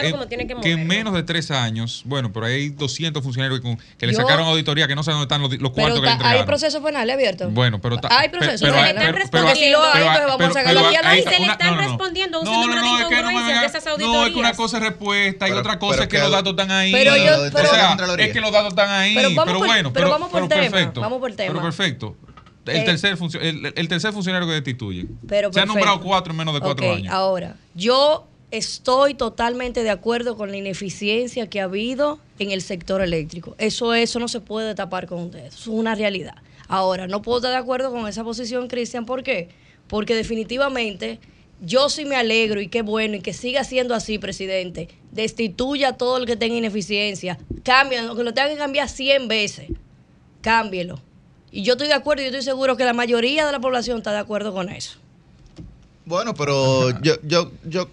Que 0.61 0.71
en 0.71 0.87
menos 0.87 1.13
de 1.13 1.23
tres 1.23 1.51
años. 1.51 2.03
Bueno, 2.05 2.31
pero 2.33 2.45
hay 2.45 2.69
200 2.69 3.23
funcionarios 3.23 3.61
que 3.97 4.07
le 4.07 4.13
sacaron 4.13 4.47
auditoría 4.47 4.87
que 4.87 4.95
no 4.95 5.03
saben 5.03 5.19
dónde 5.19 5.33
están 5.33 5.61
los 5.61 5.71
cuartos 5.71 5.99
que 5.99 6.05
le 6.05 6.11
entregaron. 6.11 6.41
Hay 6.41 6.45
procesos 6.45 6.81
penales 7.01 7.13
abiertos. 7.13 7.53
Bueno, 7.53 7.81
pero 7.81 7.99
hay 8.09 8.29
procesos 8.29 8.69
penales. 8.69 9.29
Pero 9.31 9.55
si 9.55 9.69
lo 9.69 9.83
hay, 9.83 10.03
vamos 10.03 10.49
a 10.49 10.53
sacarlo 10.53 10.87
aquí 10.87 10.95
a 10.95 11.01
la 11.01 11.15
se 11.15 11.39
le 11.39 11.47
están 11.47 11.77
respondiendo 11.77 12.41
un 12.41 12.45
de 12.45 12.51
incongruencias 12.51 13.61
de 13.61 13.67
esas 13.67 13.87
auditorías. 13.87 14.21
No, 14.21 14.25
es 14.25 14.33
que 14.33 14.39
una 14.39 14.53
cosa 14.53 14.77
es 14.77 14.83
respuesta 14.83 15.49
y 15.49 15.51
otra 15.51 15.79
cosa 15.79 16.03
es 16.03 16.07
que 16.07 16.19
los 16.19 16.31
datos 16.31 16.51
están 16.51 16.71
ahí. 16.71 16.91
Pero 16.91 17.15
yo, 17.17 17.43
o 17.43 17.65
sea, 17.65 17.97
es 18.17 18.33
que 18.33 18.41
los 18.41 18.51
datos 18.51 18.69
están 18.69 18.89
ahí. 18.89 19.15
Pero 19.15 19.59
bueno, 19.59 19.93
pero 19.93 20.09
vamos 20.09 20.29
por 20.29 20.47
tema. 20.47 20.61
Perfecto. 20.61 21.01
Vamos 21.01 21.19
por 21.19 21.33
tema. 21.33 21.53
Pero 21.53 21.61
perfecto. 21.61 22.15
El, 22.63 22.77
eh, 22.77 22.83
tercer 22.83 23.17
el, 23.41 23.73
el, 23.75 23.87
tercer 23.87 24.13
funcionario 24.13 24.47
que 24.47 24.53
destituye. 24.53 25.07
Se 25.51 25.59
han 25.59 25.67
nombrado 25.67 25.99
cuatro 25.99 26.31
en 26.31 26.37
menos 26.37 26.53
de 26.53 26.59
cuatro 26.59 26.93
años. 26.93 27.11
Ahora, 27.11 27.55
yo 27.73 28.27
estoy 28.51 29.13
totalmente 29.13 29.81
de 29.81 29.89
acuerdo 29.89 30.37
con 30.37 30.51
la 30.51 30.57
ineficiencia 30.57 31.47
que 31.49 31.61
ha 31.61 31.63
habido 31.63 32.19
en 32.37 32.51
el 32.51 32.61
sector 32.61 33.01
eléctrico. 33.01 33.55
Eso, 33.57 33.93
eso 33.93 34.19
no 34.19 34.27
se 34.27 34.41
puede 34.41 34.75
tapar 34.75 35.07
con 35.07 35.19
un 35.19 35.31
dedo. 35.31 35.45
Eso 35.45 35.57
es 35.57 35.67
una 35.67 35.95
realidad. 35.95 36.35
Ahora, 36.71 37.05
no 37.05 37.21
puedo 37.21 37.39
estar 37.39 37.51
de 37.51 37.57
acuerdo 37.57 37.91
con 37.91 38.07
esa 38.07 38.23
posición, 38.23 38.69
Cristian. 38.69 39.05
¿Por 39.05 39.23
qué? 39.23 39.49
Porque 39.87 40.15
definitivamente 40.15 41.19
yo 41.59 41.89
sí 41.89 42.05
me 42.05 42.15
alegro 42.15 42.61
y 42.61 42.69
qué 42.69 42.81
bueno 42.81 43.17
y 43.17 43.19
que 43.19 43.33
siga 43.33 43.65
siendo 43.65 43.93
así, 43.93 44.17
presidente. 44.19 44.87
Destituya 45.11 45.97
todo 45.97 46.15
el 46.15 46.25
que 46.25 46.37
tenga 46.37 46.55
ineficiencia. 46.55 47.37
Cámbialo, 47.63 48.15
que 48.15 48.23
lo 48.23 48.33
tenga 48.33 48.47
que 48.47 48.55
cambiar 48.55 48.87
100 48.87 49.27
veces. 49.27 49.69
Cámbielo. 50.39 51.01
Y 51.51 51.63
yo 51.63 51.73
estoy 51.73 51.89
de 51.89 51.93
acuerdo 51.93 52.21
y 52.21 52.27
yo 52.27 52.29
estoy 52.29 52.43
seguro 52.43 52.77
que 52.77 52.85
la 52.85 52.93
mayoría 52.93 53.45
de 53.45 53.51
la 53.51 53.59
población 53.59 53.97
está 53.97 54.13
de 54.13 54.19
acuerdo 54.19 54.53
con 54.53 54.69
eso. 54.69 54.97
Bueno, 56.05 56.33
pero 56.33 56.97
yo, 57.01 57.15
yo, 57.23 57.51
yo 57.65 57.89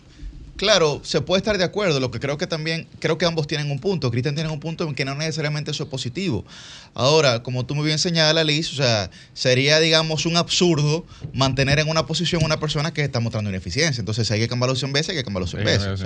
Claro, 0.59 1.01
se 1.05 1.21
puede 1.21 1.39
estar 1.39 1.57
de 1.57 1.63
acuerdo. 1.63 2.01
Lo 2.01 2.11
que 2.11 2.19
creo 2.19 2.37
que 2.37 2.49
también, 2.49 2.89
creo 2.99 3.17
que 3.17 3.25
ambos 3.25 3.47
tienen 3.47 3.71
un 3.71 3.79
punto. 3.79 4.11
Cristian 4.11 4.35
tiene 4.35 4.51
un 4.51 4.59
punto 4.59 4.85
en 4.89 4.95
que 4.95 5.05
no 5.05 5.15
necesariamente 5.15 5.71
eso 5.71 5.85
es 5.85 5.89
positivo. 5.89 6.45
Ahora, 6.95 7.45
como 7.45 7.65
tú 7.65 7.77
muy 7.77 7.87
bien 7.87 8.01
señalas, 8.01 8.45
Liz, 8.45 8.73
o 8.73 8.77
sea, 8.77 9.09
sería, 9.35 9.79
digamos, 9.79 10.27
un 10.27 10.37
absurdo 10.37 11.07
mantener 11.33 11.79
en 11.79 11.89
una 11.89 12.07
posición 12.07 12.45
una 12.45 12.59
persona 12.59 12.93
que 12.93 13.05
está 13.05 13.21
mostrando 13.21 13.49
ineficiencia. 13.51 14.01
Entonces, 14.01 14.29
hay 14.33 14.41
que 14.41 14.49
cambiarlo 14.49 14.75
100 14.75 14.93
veces, 14.93 15.11
hay 15.11 15.17
que 15.17 15.25
cambiarlo 15.25 15.47
100 15.47 15.65
veces. 15.65 16.01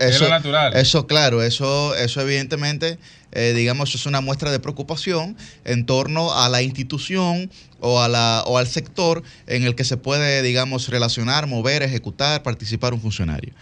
es 0.00 0.20
lo 0.20 0.28
natural. 0.28 0.74
Eso, 0.74 1.06
claro, 1.06 1.40
eso, 1.40 1.94
eso 1.94 2.20
evidentemente 2.20 2.98
eh, 3.32 3.52
digamos, 3.54 3.94
es 3.94 4.06
una 4.06 4.22
muestra 4.22 4.50
de 4.50 4.60
preocupación 4.60 5.36
en 5.64 5.84
torno 5.84 6.32
a 6.32 6.48
la 6.48 6.62
institución 6.62 7.50
o, 7.80 8.00
a 8.00 8.08
la, 8.08 8.42
o 8.46 8.58
al 8.58 8.66
sector 8.66 9.22
en 9.46 9.64
el 9.64 9.74
que 9.74 9.84
se 9.84 9.96
puede, 9.96 10.42
digamos, 10.42 10.88
relacionar, 10.88 11.46
mover, 11.46 11.82
ejecutar, 11.82 12.42
participar 12.42 12.94
un 12.94 13.00
funcionario. 13.00 13.52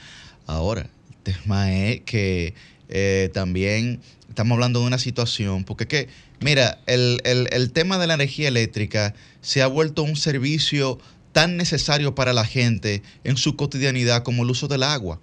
Ahora, 0.47 0.83
el 0.83 1.17
tema 1.35 1.73
es 1.73 2.01
que 2.03 2.55
eh, 2.89 3.31
también 3.33 4.01
estamos 4.29 4.57
hablando 4.57 4.81
de 4.81 4.87
una 4.87 4.99
situación, 4.99 5.65
porque 5.65 5.87
que, 5.87 6.09
mira, 6.41 6.79
el, 6.87 7.21
el 7.25 7.73
tema 7.73 7.99
de 7.99 8.07
la 8.07 8.15
energía 8.15 8.49
eléctrica 8.49 9.15
se 9.41 9.63
ha 9.63 9.67
vuelto 9.67 10.03
un 10.03 10.17
servicio 10.17 10.99
tan 11.33 11.57
necesario 11.57 12.15
para 12.15 12.33
la 12.33 12.45
gente 12.45 13.03
en 13.25 13.37
su 13.37 13.57
cotidianidad 13.57 14.23
como 14.23 14.45
el 14.45 14.51
uso 14.51 14.69
del 14.69 14.85
agua. 14.85 15.21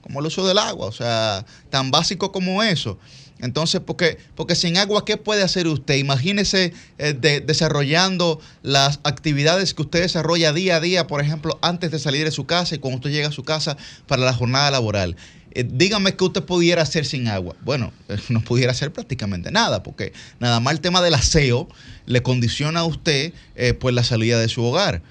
Como 0.00 0.20
el 0.20 0.26
uso 0.26 0.46
del 0.46 0.56
agua, 0.58 0.86
o 0.86 0.92
sea, 0.92 1.44
tan 1.68 1.90
básico 1.90 2.30
como 2.30 2.62
eso. 2.62 2.96
Entonces, 3.40 3.82
porque, 3.84 4.18
porque 4.34 4.54
sin 4.54 4.78
agua, 4.78 5.04
¿qué 5.04 5.16
puede 5.16 5.42
hacer 5.42 5.66
usted? 5.66 5.96
Imagínese 5.96 6.72
eh, 6.98 7.12
desarrollando 7.44 8.40
las 8.62 9.00
actividades 9.04 9.74
que 9.74 9.82
usted 9.82 10.02
desarrolla 10.02 10.52
día 10.52 10.76
a 10.76 10.80
día, 10.80 11.06
por 11.06 11.20
ejemplo, 11.20 11.58
antes 11.60 11.90
de 11.90 11.98
salir 11.98 12.24
de 12.24 12.30
su 12.30 12.46
casa 12.46 12.74
y 12.74 12.78
cuando 12.78 12.96
usted 12.96 13.10
llega 13.10 13.28
a 13.28 13.32
su 13.32 13.44
casa 13.44 13.76
para 14.06 14.22
la 14.22 14.32
jornada 14.32 14.70
laboral. 14.70 15.16
Eh, 15.52 15.66
dígame 15.70 16.16
qué 16.16 16.24
usted 16.24 16.44
pudiera 16.44 16.82
hacer 16.82 17.04
sin 17.04 17.28
agua. 17.28 17.56
Bueno, 17.62 17.92
no 18.30 18.40
pudiera 18.40 18.72
hacer 18.72 18.90
prácticamente 18.90 19.50
nada, 19.50 19.82
porque 19.82 20.14
nada 20.40 20.58
más 20.60 20.72
el 20.72 20.80
tema 20.80 21.02
del 21.02 21.14
aseo 21.14 21.68
le 22.06 22.22
condiciona 22.22 22.80
a 22.80 22.84
usted 22.84 23.34
eh, 23.54 23.74
pues 23.74 23.94
la 23.94 24.02
salida 24.02 24.40
de 24.40 24.48
su 24.48 24.64
hogar, 24.64 25.02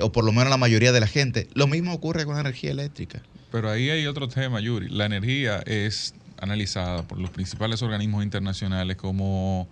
o 0.00 0.12
por 0.12 0.24
lo 0.24 0.32
menos 0.32 0.48
la 0.48 0.56
mayoría 0.56 0.92
de 0.92 1.00
la 1.00 1.08
gente. 1.08 1.48
Lo 1.54 1.66
mismo 1.66 1.92
ocurre 1.92 2.24
con 2.24 2.34
la 2.34 2.40
energía 2.40 2.70
eléctrica. 2.70 3.20
Pero 3.50 3.68
ahí 3.68 3.90
hay 3.90 4.06
otro 4.06 4.28
tema, 4.28 4.60
Yuri. 4.60 4.88
La 4.88 5.06
energía 5.06 5.60
es 5.66 6.14
analizada 6.40 7.02
por 7.02 7.18
los 7.18 7.30
principales 7.30 7.82
organismos 7.82 8.24
internacionales 8.24 8.96
como 8.96 9.68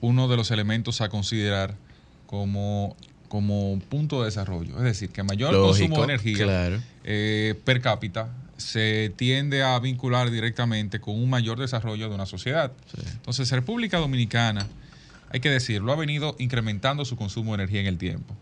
uno 0.00 0.28
de 0.28 0.36
los 0.36 0.50
elementos 0.50 1.00
a 1.00 1.08
considerar 1.08 1.74
como, 2.26 2.96
como 3.28 3.80
punto 3.88 4.20
de 4.20 4.26
desarrollo. 4.26 4.76
Es 4.78 4.84
decir, 4.84 5.10
que 5.10 5.22
mayor 5.22 5.54
consumo 5.54 5.98
de 5.98 6.04
energía 6.04 6.80
eh, 7.04 7.54
per 7.64 7.80
cápita 7.80 8.28
se 8.56 9.12
tiende 9.16 9.62
a 9.62 9.78
vincular 9.78 10.30
directamente 10.30 11.00
con 11.00 11.14
un 11.14 11.30
mayor 11.30 11.58
desarrollo 11.58 12.08
de 12.08 12.14
una 12.14 12.26
sociedad. 12.26 12.72
Entonces, 13.12 13.50
República 13.50 13.98
Dominicana, 13.98 14.66
hay 15.30 15.40
que 15.40 15.50
decirlo, 15.50 15.92
ha 15.92 15.96
venido 15.96 16.34
incrementando 16.38 17.04
su 17.04 17.16
consumo 17.16 17.52
de 17.52 17.62
energía 17.62 17.80
en 17.80 17.86
el 17.86 17.98
tiempo. 17.98 18.34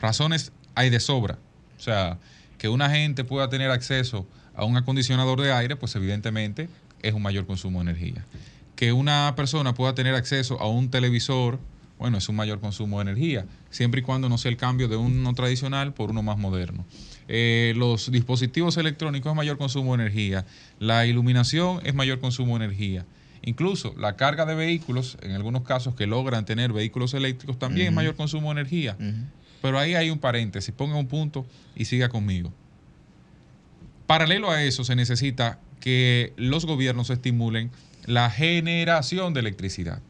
Razones 0.00 0.52
hay 0.74 0.90
de 0.90 0.98
sobra. 0.98 1.38
O 1.78 1.82
sea, 1.82 2.18
que 2.58 2.68
una 2.68 2.90
gente 2.90 3.24
pueda 3.24 3.48
tener 3.48 3.70
acceso 3.70 4.26
a 4.54 4.64
un 4.64 4.76
acondicionador 4.76 5.40
de 5.40 5.52
aire, 5.52 5.76
pues 5.76 5.94
evidentemente 5.94 6.68
es 7.02 7.14
un 7.14 7.22
mayor 7.22 7.46
consumo 7.46 7.82
de 7.82 7.90
energía. 7.90 8.24
Que 8.76 8.92
una 8.92 9.34
persona 9.36 9.74
pueda 9.74 9.94
tener 9.94 10.14
acceso 10.14 10.60
a 10.60 10.68
un 10.68 10.90
televisor, 10.90 11.58
bueno, 11.98 12.18
es 12.18 12.28
un 12.28 12.36
mayor 12.36 12.60
consumo 12.60 12.98
de 12.98 13.10
energía, 13.10 13.46
siempre 13.70 14.00
y 14.00 14.04
cuando 14.04 14.28
no 14.28 14.38
sea 14.38 14.50
el 14.50 14.56
cambio 14.56 14.88
de 14.88 14.96
uno 14.96 15.34
tradicional 15.34 15.92
por 15.92 16.10
uno 16.10 16.22
más 16.22 16.38
moderno. 16.38 16.84
Eh, 17.28 17.74
los 17.76 18.10
dispositivos 18.10 18.76
electrónicos 18.76 19.30
es 19.30 19.36
mayor 19.36 19.58
consumo 19.58 19.96
de 19.96 20.02
energía, 20.02 20.46
la 20.78 21.06
iluminación 21.06 21.80
es 21.84 21.94
mayor 21.94 22.20
consumo 22.20 22.58
de 22.58 22.64
energía. 22.64 23.04
Incluso 23.42 23.94
la 23.96 24.16
carga 24.16 24.44
de 24.44 24.54
vehículos, 24.54 25.16
en 25.22 25.32
algunos 25.32 25.62
casos 25.62 25.94
que 25.94 26.06
logran 26.06 26.44
tener 26.44 26.72
vehículos 26.72 27.14
eléctricos, 27.14 27.58
también 27.58 27.88
es 27.88 27.92
mayor 27.92 28.14
consumo 28.14 28.52
de 28.52 28.60
energía. 28.60 28.96
Pero 29.62 29.78
ahí 29.78 29.94
hay 29.94 30.10
un 30.10 30.18
paréntesis, 30.18 30.74
ponga 30.74 30.96
un 30.96 31.06
punto 31.06 31.46
y 31.74 31.86
siga 31.86 32.08
conmigo. 32.08 32.52
Paralelo 34.06 34.50
a 34.50 34.62
eso 34.62 34.84
se 34.84 34.96
necesita 34.96 35.58
que 35.80 36.32
los 36.36 36.66
gobiernos 36.66 37.10
estimulen 37.10 37.70
la 38.06 38.30
generación 38.30 39.34
de 39.34 39.40
electricidad. 39.40 40.00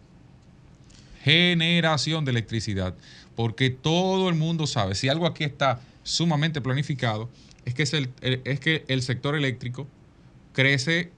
Generación 1.23 2.25
de 2.25 2.33
electricidad. 2.33 2.95
Porque 3.37 3.71
todo 3.71 4.29
el 4.29 4.35
mundo 4.35 4.67
sabe, 4.67 4.95
si 4.95 5.09
algo 5.09 5.27
aquí 5.27 5.45
está 5.45 5.81
sumamente 6.03 6.61
planificado, 6.61 7.31
es 7.65 7.75
que, 7.75 7.85
es 7.85 7.95
el, 7.95 8.11
es 8.21 8.61
que 8.61 8.85
el 8.89 9.03
sector 9.03 9.37
eléctrico 9.37 9.87
crece 10.53 11.11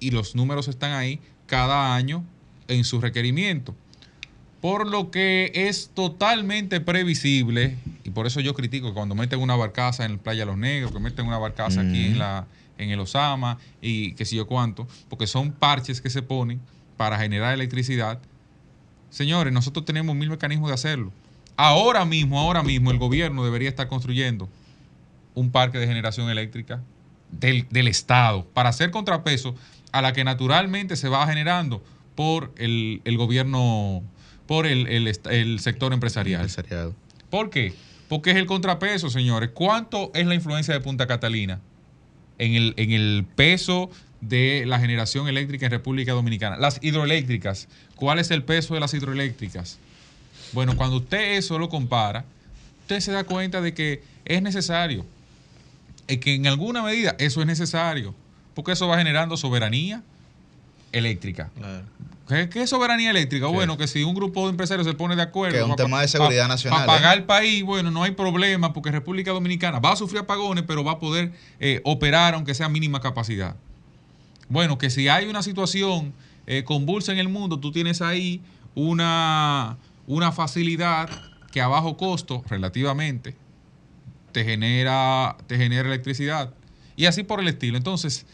y 0.00 0.10
los 0.10 0.34
números 0.34 0.68
están 0.68 0.92
ahí 0.92 1.20
cada 1.46 1.94
año 1.94 2.24
en 2.68 2.84
su 2.84 3.00
requerimiento. 3.00 3.74
Por 4.60 4.88
lo 4.88 5.10
que 5.10 5.52
es 5.54 5.90
totalmente 5.94 6.80
previsible, 6.80 7.76
y 8.02 8.10
por 8.10 8.26
eso 8.26 8.40
yo 8.40 8.54
critico 8.54 8.92
cuando 8.92 9.14
meten 9.14 9.40
una 9.40 9.54
barcaza 9.54 10.04
en 10.04 10.12
el 10.12 10.18
Playa 10.18 10.44
Los 10.44 10.58
Negros, 10.58 10.92
que 10.92 10.98
meten 10.98 11.26
una 11.26 11.38
barcaza 11.38 11.82
aquí 11.82 12.06
en 12.06 12.18
la, 12.18 12.46
en 12.78 12.90
el 12.90 13.00
Osama 13.00 13.58
y 13.82 14.12
qué 14.14 14.24
sé 14.24 14.36
yo 14.36 14.46
cuánto, 14.46 14.86
porque 15.08 15.26
son 15.26 15.52
parches 15.52 16.00
que 16.00 16.10
se 16.10 16.22
ponen 16.22 16.60
para 16.96 17.18
generar 17.18 17.54
electricidad. 17.54 18.20
Señores, 19.10 19.52
nosotros 19.52 19.84
tenemos 19.84 20.14
mil 20.16 20.30
mecanismos 20.30 20.68
de 20.68 20.74
hacerlo. 20.74 21.12
Ahora 21.56 22.04
mismo, 22.04 22.38
ahora 22.38 22.62
mismo, 22.62 22.90
el 22.90 22.98
gobierno 22.98 23.44
debería 23.44 23.68
estar 23.68 23.88
construyendo 23.88 24.48
un 25.34 25.50
parque 25.50 25.78
de 25.78 25.86
generación 25.86 26.30
eléctrica 26.30 26.80
del, 27.30 27.88
Estado 27.88 28.44
para 28.54 28.70
hacer 28.70 28.90
contrapeso 28.90 29.54
a 29.92 30.02
la 30.02 30.12
que 30.12 30.24
naturalmente 30.24 30.96
se 30.96 31.08
va 31.08 31.26
generando 31.26 31.82
por 32.14 32.52
el, 32.56 33.00
gobierno, 33.16 34.02
por 34.46 34.66
el, 34.66 35.58
sector 35.60 35.92
empresarial. 35.92 36.42
empresarial. 36.42 36.94
¿Por 37.30 37.50
qué? 37.50 37.74
Porque 38.08 38.30
es 38.30 38.36
el 38.36 38.46
contrapeso, 38.46 39.10
señores. 39.10 39.50
¿Cuánto 39.54 40.10
es 40.14 40.26
la 40.26 40.34
influencia 40.34 40.74
de 40.74 40.80
Punta 40.80 41.06
Catalina? 41.06 41.60
En 42.38 42.54
el, 42.54 42.74
en 42.76 42.92
el 42.92 43.24
peso 43.36 43.90
de 44.20 44.64
la 44.66 44.80
generación 44.80 45.28
eléctrica 45.28 45.66
en 45.66 45.72
República 45.72 46.12
Dominicana. 46.12 46.56
Las 46.56 46.78
hidroeléctricas, 46.82 47.68
¿cuál 47.94 48.18
es 48.18 48.30
el 48.30 48.42
peso 48.42 48.74
de 48.74 48.80
las 48.80 48.94
hidroeléctricas? 48.94 49.78
Bueno, 50.52 50.76
cuando 50.76 50.96
usted 50.96 51.36
eso 51.36 51.58
lo 51.58 51.68
compara, 51.68 52.24
usted 52.82 53.00
se 53.00 53.12
da 53.12 53.24
cuenta 53.24 53.60
de 53.60 53.74
que 53.74 54.02
es 54.24 54.42
necesario, 54.42 55.04
que 56.06 56.34
en 56.34 56.46
alguna 56.46 56.82
medida 56.82 57.14
eso 57.18 57.40
es 57.40 57.46
necesario, 57.46 58.14
porque 58.54 58.72
eso 58.72 58.88
va 58.88 58.98
generando 58.98 59.36
soberanía 59.36 60.02
eléctrica. 60.92 61.50
¿Qué, 62.28 62.62
es 62.62 62.70
soberanía 62.70 63.10
eléctrica? 63.10 63.46
Bueno, 63.46 63.78
que 63.78 63.86
si 63.86 64.04
un 64.04 64.14
grupo 64.14 64.44
de 64.44 64.50
empresarios 64.50 64.86
se 64.86 64.92
pone 64.92 65.16
de 65.16 65.22
acuerdo. 65.22 65.54
Que 65.54 65.62
es 65.64 65.68
un 65.68 65.76
tema 65.76 66.02
de 66.02 66.08
seguridad 66.08 66.46
nacional. 66.46 66.84
Para 66.84 66.98
pagar 66.98 67.16
¿eh? 67.16 67.20
el 67.20 67.24
país, 67.24 67.64
bueno, 67.64 67.90
no 67.90 68.02
hay 68.02 68.10
problema 68.10 68.74
porque 68.74 68.90
República 68.90 69.30
Dominicana 69.30 69.78
va 69.78 69.92
a 69.92 69.96
sufrir 69.96 70.20
apagones, 70.20 70.64
pero 70.66 70.84
va 70.84 70.92
a 70.92 70.98
poder 70.98 71.32
eh, 71.58 71.80
operar 71.84 72.34
aunque 72.34 72.54
sea 72.54 72.68
mínima 72.68 73.00
capacidad. 73.00 73.56
Bueno, 74.50 74.76
que 74.76 74.90
si 74.90 75.08
hay 75.08 75.26
una 75.26 75.42
situación 75.42 76.12
eh, 76.46 76.64
convulsa 76.64 77.12
en 77.12 77.18
el 77.18 77.30
mundo, 77.30 77.60
tú 77.60 77.72
tienes 77.72 78.02
ahí 78.02 78.42
una, 78.74 79.78
una 80.06 80.30
facilidad 80.30 81.08
que 81.50 81.62
a 81.62 81.68
bajo 81.68 81.96
costo, 81.96 82.44
relativamente, 82.48 83.36
te 84.32 84.44
genera, 84.44 85.36
te 85.46 85.56
genera 85.56 85.88
electricidad. 85.88 86.52
Y 86.94 87.06
así 87.06 87.22
por 87.22 87.40
el 87.40 87.48
estilo. 87.48 87.76
Entonces, 87.76 88.26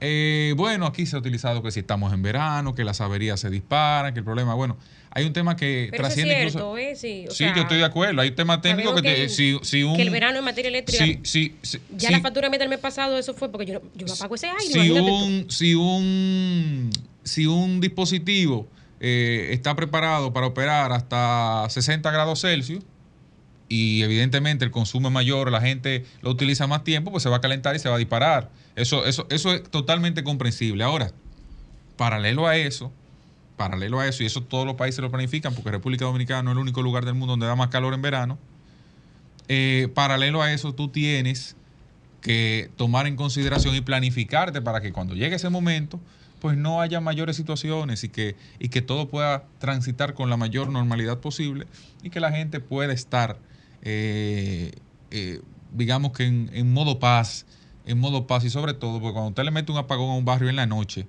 eh, 0.00 0.54
bueno, 0.56 0.86
aquí 0.86 1.06
se 1.06 1.16
ha 1.16 1.18
utilizado 1.18 1.62
que 1.62 1.70
si 1.70 1.80
estamos 1.80 2.12
en 2.12 2.22
verano, 2.22 2.74
que 2.74 2.84
las 2.84 3.00
averías 3.00 3.40
se 3.40 3.50
disparan, 3.50 4.12
que 4.12 4.20
el 4.20 4.24
problema, 4.24 4.54
bueno, 4.54 4.76
hay 5.10 5.24
un 5.24 5.32
tema 5.32 5.56
que 5.56 5.90
trasciende 5.94 6.34
es 6.34 6.52
cierto, 6.52 6.78
incluso. 6.78 6.78
¿eh? 6.78 6.94
Sí, 6.94 7.26
sí 7.30 7.44
yo 7.54 7.62
estoy 7.62 7.78
de 7.78 7.84
acuerdo. 7.84 8.20
Hay 8.20 8.28
un 8.28 8.34
tema 8.34 8.60
técnico 8.60 8.94
que, 8.94 9.02
te, 9.02 9.28
si, 9.28 9.58
si 9.62 9.82
un, 9.82 9.96
que 9.96 10.02
el 10.02 10.10
verano 10.10 10.38
en 10.38 10.44
materia 10.44 10.68
eléctrica. 10.68 11.04
Sí, 11.22 11.56
ya 11.96 12.10
la 12.10 12.20
factura 12.20 12.48
del 12.48 12.68
mes 12.68 12.78
pasado, 12.78 13.18
eso 13.18 13.34
fue 13.34 13.50
porque 13.50 13.66
yo, 13.66 13.82
yo 13.94 14.06
me 14.06 14.12
apago 14.12 14.34
ese 14.34 14.48
aire. 14.48 14.72
Si 14.72 14.90
un, 14.90 15.50
si 15.50 15.74
un, 15.74 16.90
si 17.24 17.46
un 17.46 17.80
dispositivo 17.80 18.68
eh, 19.00 19.48
está 19.52 19.74
preparado 19.74 20.32
para 20.32 20.46
operar 20.46 20.92
hasta 20.92 21.66
60 21.68 22.10
grados 22.10 22.40
Celsius 22.40 22.82
y 23.68 24.02
evidentemente 24.02 24.64
el 24.64 24.70
consumo 24.70 25.08
es 25.08 25.14
mayor, 25.14 25.50
la 25.50 25.60
gente 25.60 26.04
lo 26.22 26.30
utiliza 26.30 26.66
más 26.66 26.84
tiempo, 26.84 27.10
pues 27.10 27.22
se 27.22 27.28
va 27.28 27.36
a 27.36 27.40
calentar 27.40 27.76
y 27.76 27.78
se 27.78 27.88
va 27.88 27.96
a 27.96 27.98
disparar. 27.98 28.50
Eso, 28.78 29.04
eso, 29.04 29.26
eso 29.28 29.52
es 29.52 29.64
totalmente 29.64 30.22
comprensible. 30.22 30.84
Ahora, 30.84 31.10
paralelo 31.96 32.46
a 32.46 32.56
eso, 32.56 32.92
paralelo 33.56 33.98
a 33.98 34.06
eso, 34.06 34.22
y 34.22 34.26
eso 34.26 34.42
todos 34.44 34.64
los 34.64 34.76
países 34.76 35.00
lo 35.00 35.10
planifican, 35.10 35.52
porque 35.52 35.72
República 35.72 36.04
Dominicana 36.04 36.44
no 36.44 36.50
es 36.50 36.54
el 36.54 36.62
único 36.62 36.80
lugar 36.80 37.04
del 37.04 37.14
mundo 37.14 37.32
donde 37.32 37.46
da 37.46 37.56
más 37.56 37.68
calor 37.68 37.92
en 37.92 38.02
verano, 38.02 38.38
eh, 39.48 39.88
paralelo 39.94 40.42
a 40.42 40.52
eso 40.52 40.74
tú 40.74 40.88
tienes 40.88 41.56
que 42.20 42.70
tomar 42.76 43.08
en 43.08 43.16
consideración 43.16 43.74
y 43.74 43.80
planificarte 43.80 44.62
para 44.62 44.80
que 44.80 44.92
cuando 44.92 45.14
llegue 45.14 45.34
ese 45.34 45.48
momento, 45.48 45.98
pues 46.40 46.56
no 46.56 46.80
haya 46.80 47.00
mayores 47.00 47.34
situaciones 47.34 48.04
y 48.04 48.10
que, 48.10 48.36
y 48.60 48.68
que 48.68 48.80
todo 48.80 49.08
pueda 49.08 49.44
transitar 49.58 50.14
con 50.14 50.30
la 50.30 50.36
mayor 50.36 50.70
normalidad 50.70 51.18
posible 51.18 51.66
y 52.04 52.10
que 52.10 52.20
la 52.20 52.30
gente 52.30 52.60
pueda 52.60 52.92
estar, 52.92 53.38
eh, 53.82 54.72
eh, 55.10 55.40
digamos 55.72 56.12
que 56.12 56.26
en, 56.26 56.48
en 56.52 56.72
modo 56.72 57.00
paz, 57.00 57.44
en 57.88 57.98
modo 57.98 58.26
paz 58.26 58.44
y 58.44 58.50
sobre 58.50 58.74
todo, 58.74 59.00
porque 59.00 59.14
cuando 59.14 59.30
usted 59.30 59.44
le 59.44 59.50
mete 59.50 59.72
un 59.72 59.78
apagón 59.78 60.10
a 60.10 60.14
un 60.14 60.24
barrio 60.24 60.50
en 60.50 60.56
la 60.56 60.66
noche, 60.66 61.06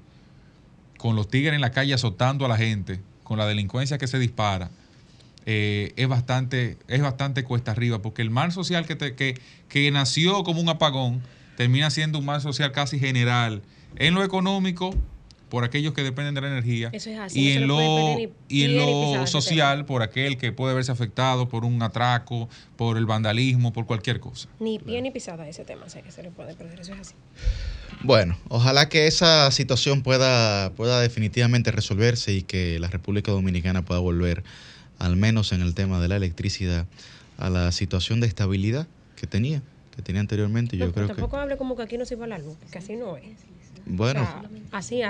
con 0.98 1.16
los 1.16 1.28
tigres 1.28 1.54
en 1.54 1.62
la 1.62 1.72
calle 1.72 1.94
azotando 1.94 2.46
a 2.46 2.48
la 2.48 2.58
gente, 2.58 3.02
con 3.24 3.38
la 3.38 3.46
delincuencia 3.46 3.98
que 3.98 4.08
se 4.08 4.18
dispara, 4.18 4.72
eh, 5.46 5.94
es, 5.98 6.08
bastante, 6.08 6.78
es 6.88 7.02
bastante 7.02 7.44
cuesta 7.44 7.72
arriba, 7.72 8.02
porque 8.02 8.22
el 8.22 8.30
mal 8.30 8.52
social 8.52 8.86
que, 8.86 8.98
que, 8.98 9.40
que 9.68 9.92
nació 9.92 10.44
como 10.44 10.62
un 10.62 10.70
apagón 10.70 11.22
termina 11.58 11.90
siendo 11.90 12.18
un 12.20 12.26
mal 12.26 12.42
social 12.42 12.72
casi 12.72 12.98
general 12.98 13.62
en 13.98 14.14
lo 14.14 14.24
económico 14.24 14.96
por 15.50 15.64
aquellos 15.64 15.94
que 15.94 16.04
dependen 16.04 16.36
de 16.36 16.42
la 16.42 16.48
energía 16.48 16.92
y, 17.34 17.52
en 17.52 17.68
lo, 17.68 18.18
y 18.48 18.64
en 18.64 18.78
lo 18.78 19.26
social 19.28 19.86
por 19.86 20.04
aquel 20.04 20.38
que 20.38 20.52
puede 20.52 20.74
verse 20.74 20.92
afectado 20.92 21.50
por 21.50 21.66
un 21.66 21.82
atraco, 21.82 22.50
por 22.78 22.98
el 22.98 23.06
vandalismo, 23.06 23.74
por 23.74 23.86
cualquier 23.86 24.20
cosa. 24.20 24.48
Ni 24.60 24.80
pie 24.80 25.02
ni 25.02 25.12
pisada 25.12 25.48
ese 25.48 25.66
tema, 25.66 25.86
que 25.86 26.12
se 26.12 26.24
le 26.24 26.32
puede 26.32 26.54
perder, 26.54 26.80
eso 26.80 26.94
es 26.94 27.00
así. 27.00 27.16
Bueno, 28.04 28.38
ojalá 28.48 28.88
que 28.88 29.08
esa 29.08 29.52
situación 29.52 30.04
pueda, 30.04 30.72
pueda 30.74 31.02
definitivamente 31.02 31.72
resolverse 31.72 32.32
y 32.34 32.44
que 32.44 32.80
la 32.80 32.88
República 32.88 33.32
Dominicana 33.32 33.84
pueda 33.84 34.00
volver, 34.00 34.44
al 35.00 35.16
menos 35.16 35.52
en 35.52 35.62
el 35.62 35.74
tema 35.74 36.00
de 36.00 36.08
la 36.08 36.16
electricidad, 36.16 36.86
a 37.38 37.50
la 37.50 37.72
situación 37.72 38.20
de 38.20 38.28
estabilidad 38.28 38.88
que 39.16 39.28
tenía, 39.28 39.62
que 39.96 40.02
tenía 40.02 40.22
anteriormente. 40.22 40.78
Yo 40.78 40.92
creo 40.94 41.08
tampoco 41.08 41.38
hable 41.38 41.58
como 41.58 41.76
que 41.76 41.84
aquí 41.84 41.98
no 41.98 42.06
se 42.06 42.16
va 42.16 42.28
la 42.28 42.38
luz, 42.38 42.58
que 42.72 42.78
así 42.78 42.96
no 42.96 43.18
es. 43.18 43.26
Bueno, 43.90 44.28
así, 44.72 45.02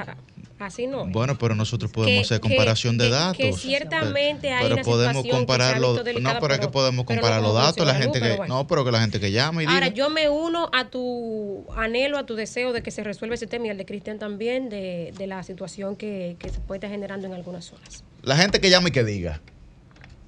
así 0.58 0.88
no. 0.88 1.06
Bueno, 1.08 1.38
pero 1.38 1.54
nosotros 1.54 1.92
podemos 1.92 2.26
hacer 2.26 2.40
comparación 2.40 2.98
de 2.98 3.10
datos. 3.10 3.38
Que 3.38 3.54
ciertamente 3.54 4.52
hay 4.52 4.70
pero 4.70 4.84
podemos 4.84 5.26
compararlo. 5.30 6.02
No, 6.20 6.40
pero 6.40 6.54
es 6.54 6.60
que 6.60 6.70
podemos 6.70 7.06
comparar 7.06 7.42
los 7.42 7.54
datos. 7.54 7.86
La 7.86 7.96
gente 7.96 8.20
que 8.20 8.40
no, 8.48 8.68
pero 8.68 8.86
que 8.86 8.92
la 8.92 9.02
gente 9.02 9.20
que 9.20 9.32
llama 9.32 9.64
y 9.64 9.66
Ahora 9.66 9.90
yo 9.90 10.10
me 10.10 10.30
uno 10.30 10.70
a 10.74 10.90
tu 10.90 11.66
anhelo, 11.76 12.18
a 12.18 12.26
tu 12.26 12.36
deseo 12.36 12.74
de 12.74 12.82
que 12.82 12.92
se 12.92 13.04
resuelva 13.04 13.36
ese 13.36 13.48
tema 13.48 13.68
y 13.68 13.70
al 13.70 13.78
de 13.78 13.86
Cristian 13.86 14.18
también 14.18 14.70
de, 14.70 15.14
de 15.18 15.28
la 15.28 15.44
situación 15.44 15.96
que, 15.96 16.38
que, 16.40 16.50
se 16.50 16.60
puede 16.60 16.78
estar 16.78 16.90
generando 16.90 17.28
en 17.28 17.34
algunas 17.34 17.66
zonas. 17.66 18.04
La 18.22 18.38
gente 18.38 18.60
que 18.60 18.70
llama 18.70 18.90
y 18.90 18.92
que 18.92 19.04
diga. 19.04 19.42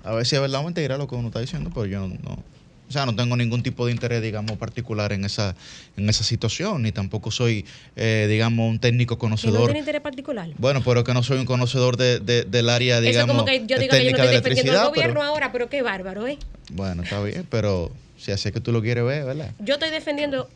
A 0.04 0.14
ver 0.14 0.26
si 0.26 0.36
es 0.36 0.42
verdad 0.42 0.62
o 0.62 0.64
mentira 0.64 0.98
lo 0.98 1.08
que 1.08 1.16
uno 1.16 1.28
está 1.28 1.40
diciendo, 1.40 1.70
pero 1.74 1.86
yo 1.86 2.08
no 2.08 2.44
o 2.92 2.94
sea, 2.94 3.06
no 3.06 3.16
tengo 3.16 3.38
ningún 3.38 3.64
tipo 3.64 3.86
de 3.86 3.94
interés, 3.94 4.22
digamos, 4.22 4.58
particular 4.58 5.14
en 5.14 5.24
esa, 5.24 5.56
en 5.96 6.10
esa 6.10 6.26
situación, 6.26 6.84
ni 6.84 6.92
tampoco 6.92 7.32
soy, 7.32 7.66
eh, 7.96 8.28
digamos, 8.30 8.70
un 8.70 8.80
técnico 8.80 9.18
conocedor. 9.18 9.62
¿No 9.62 9.66
tiene 9.68 9.80
interés 9.80 10.02
particular? 10.02 10.50
Bueno, 10.58 10.82
pero 10.84 11.06
que 11.06 11.14
no 11.14 11.24
soy 11.24 11.40
un 11.40 11.46
conocedor 11.46 11.96
de, 11.96 12.20
del 12.20 12.70
área, 12.70 13.00
digamos, 13.00 13.30
Eso 13.30 13.38
como 13.38 13.46
que 13.46 13.66
yo 13.66 13.80
digo 13.80 13.92
que 13.92 14.06
yo 14.06 14.12
no 14.12 14.18
estoy 14.18 14.34
defendiendo 14.36 14.74
el 14.74 14.88
gobierno 14.90 15.24
ahora, 15.24 15.54
pero 15.54 15.70
qué 15.70 15.82
bárbaro, 15.82 16.28
¿eh? 16.28 16.38
Bueno, 16.74 17.04
está 17.04 17.24
bien, 17.24 17.48
pero 17.50 17.92
si 18.18 18.34
así 18.34 18.50
es 18.50 18.54
que 18.54 18.60
tú 18.60 18.74
lo 18.74 18.82
quieres 18.82 19.06
ver, 19.06 19.24
¿verdad? 19.24 19.52
Yo 19.60 19.76
estoy 19.76 19.90
defendiendo 19.90 20.50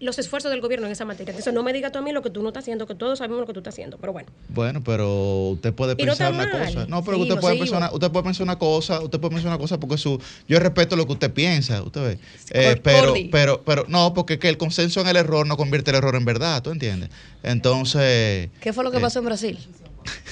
los 0.00 0.18
esfuerzos 0.18 0.50
del 0.50 0.60
gobierno 0.60 0.86
en 0.86 0.92
esa 0.92 1.04
materia. 1.04 1.34
Eso 1.36 1.52
no 1.52 1.62
me 1.62 1.72
diga 1.72 1.90
tú 1.90 1.98
a 1.98 2.02
mí 2.02 2.12
lo 2.12 2.22
que 2.22 2.30
tú 2.30 2.42
no 2.42 2.48
estás 2.48 2.64
haciendo, 2.64 2.86
que 2.86 2.94
todos 2.94 3.18
sabemos 3.18 3.40
lo 3.40 3.46
que 3.46 3.52
tú 3.52 3.60
estás 3.60 3.74
haciendo, 3.74 3.98
pero 3.98 4.12
bueno. 4.12 4.28
Bueno, 4.48 4.82
pero 4.82 5.50
usted 5.50 5.72
puede 5.72 5.96
pensar 5.96 6.32
una 6.32 6.50
cosa. 6.50 6.86
No, 6.86 7.04
pero 7.04 7.18
usted, 7.18 7.38
puede 7.38 7.58
pensar 7.58 7.78
una, 7.78 7.92
usted 7.92 8.10
puede 8.10 8.24
pensar 8.24 8.44
una 8.44 8.58
cosa, 8.58 9.00
usted 9.00 9.20
puede 9.20 9.34
pensar 9.34 9.50
una 9.50 9.58
cosa 9.58 9.78
porque 9.78 9.96
su 9.96 10.20
yo 10.48 10.58
respeto 10.58 10.96
lo 10.96 11.06
que 11.06 11.12
usted 11.12 11.32
piensa, 11.32 11.82
usted 11.82 12.02
ve. 12.02 12.18
Eh, 12.50 12.80
pero 12.82 13.14
pero 13.30 13.62
pero 13.64 13.84
no, 13.88 14.12
porque 14.14 14.38
que 14.38 14.48
el 14.48 14.58
consenso 14.58 15.00
en 15.00 15.08
el 15.08 15.16
error 15.16 15.46
no 15.46 15.56
convierte 15.56 15.90
el 15.90 15.96
error 15.96 16.16
en 16.16 16.24
verdad, 16.24 16.62
¿tú 16.62 16.70
entiendes? 16.70 17.10
Entonces, 17.42 18.50
¿qué 18.60 18.72
fue 18.72 18.84
lo 18.84 18.90
que 18.90 18.98
eh, 18.98 19.00
pasó 19.00 19.20
en 19.20 19.24
Brasil? 19.26 19.58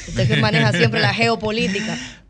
Usted 0.09 0.29
que 0.29 0.37
maneja 0.37 0.73
siempre 0.73 1.01
la 1.01 1.15
geopolítica. 1.15 1.97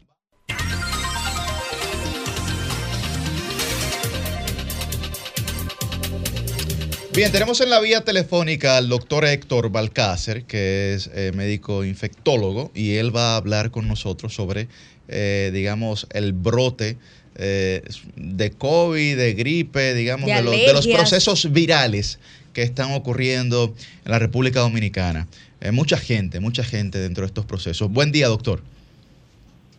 Bien, 7.14 7.30
tenemos 7.30 7.60
en 7.60 7.68
la 7.68 7.78
vía 7.78 8.00
telefónica 8.00 8.78
al 8.78 8.88
doctor 8.88 9.26
Héctor 9.26 9.70
Balcácer, 9.70 10.44
que 10.44 10.94
es 10.94 11.10
eh, 11.14 11.30
médico 11.36 11.84
infectólogo, 11.84 12.70
y 12.74 12.96
él 12.96 13.14
va 13.14 13.34
a 13.34 13.36
hablar 13.36 13.70
con 13.70 13.86
nosotros 13.86 14.34
sobre, 14.34 14.68
eh, 15.08 15.50
digamos, 15.52 16.06
el 16.14 16.32
brote 16.32 16.96
eh, 17.36 17.82
de 18.16 18.50
COVID, 18.52 19.18
de 19.18 19.34
gripe, 19.34 19.92
digamos, 19.92 20.26
de, 20.26 20.72
los, 20.72 20.86
procesos 20.86 21.52
virales 21.52 22.18
que 22.54 22.62
están 22.62 22.94
ocurriendo 22.94 23.74
en 24.06 24.10
la 24.10 24.18
República 24.18 24.60
Dominicana. 24.60 25.26
mucha 25.70 25.98
gente, 25.98 26.40
mucha 26.40 26.64
gente 26.64 26.98
dentro 26.98 27.24
de 27.24 27.26
estos 27.26 27.44
procesos. 27.44 27.92
Buen 27.92 28.10
día, 28.10 28.28
doctor. 28.28 28.60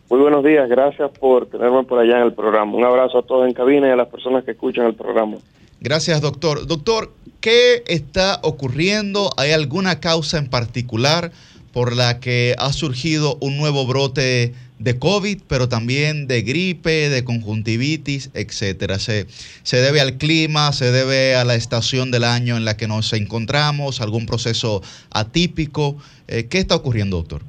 Muy 0.08 0.20
buenos 0.20 0.44
días, 0.44 0.68
gracias 0.68 1.10
por 1.18 1.46
tenerme 1.46 1.82
por 1.82 1.98
allá 1.98 2.18
en 2.18 2.26
el 2.26 2.32
programa. 2.32 2.76
Un 2.76 2.84
abrazo 2.84 3.18
a 3.18 3.22
todos 3.22 3.48
en 3.48 3.54
cabina 3.54 3.88
y 3.88 3.90
a 3.90 3.96
las 3.96 4.06
personas 4.06 4.44
que 4.44 4.52
escuchan 4.52 4.86
el 4.86 4.94
programa. 4.94 5.38
Gracias, 5.84 6.22
doctor. 6.22 6.66
Doctor, 6.66 7.12
¿qué 7.42 7.82
está 7.88 8.40
ocurriendo? 8.42 9.28
¿Hay 9.36 9.50
alguna 9.50 10.00
causa 10.00 10.38
en 10.38 10.48
particular 10.48 11.30
por 11.74 11.94
la 11.94 12.20
que 12.20 12.54
ha 12.58 12.72
surgido 12.72 13.36
un 13.42 13.58
nuevo 13.58 13.84
brote 13.84 14.54
de 14.78 14.98
COVID, 14.98 15.42
pero 15.46 15.68
también 15.68 16.26
de 16.26 16.40
gripe, 16.40 17.10
de 17.10 17.22
conjuntivitis, 17.22 18.30
etcétera? 18.32 18.98
¿Se, 18.98 19.26
¿Se 19.62 19.76
debe 19.76 20.00
al 20.00 20.16
clima? 20.16 20.72
¿Se 20.72 20.90
debe 20.90 21.36
a 21.36 21.44
la 21.44 21.54
estación 21.54 22.10
del 22.10 22.24
año 22.24 22.56
en 22.56 22.64
la 22.64 22.78
que 22.78 22.88
nos 22.88 23.12
encontramos? 23.12 24.00
¿Algún 24.00 24.24
proceso 24.24 24.80
atípico? 25.12 25.96
Eh, 26.28 26.46
¿Qué 26.48 26.60
está 26.60 26.76
ocurriendo, 26.76 27.18
doctor? 27.18 27.42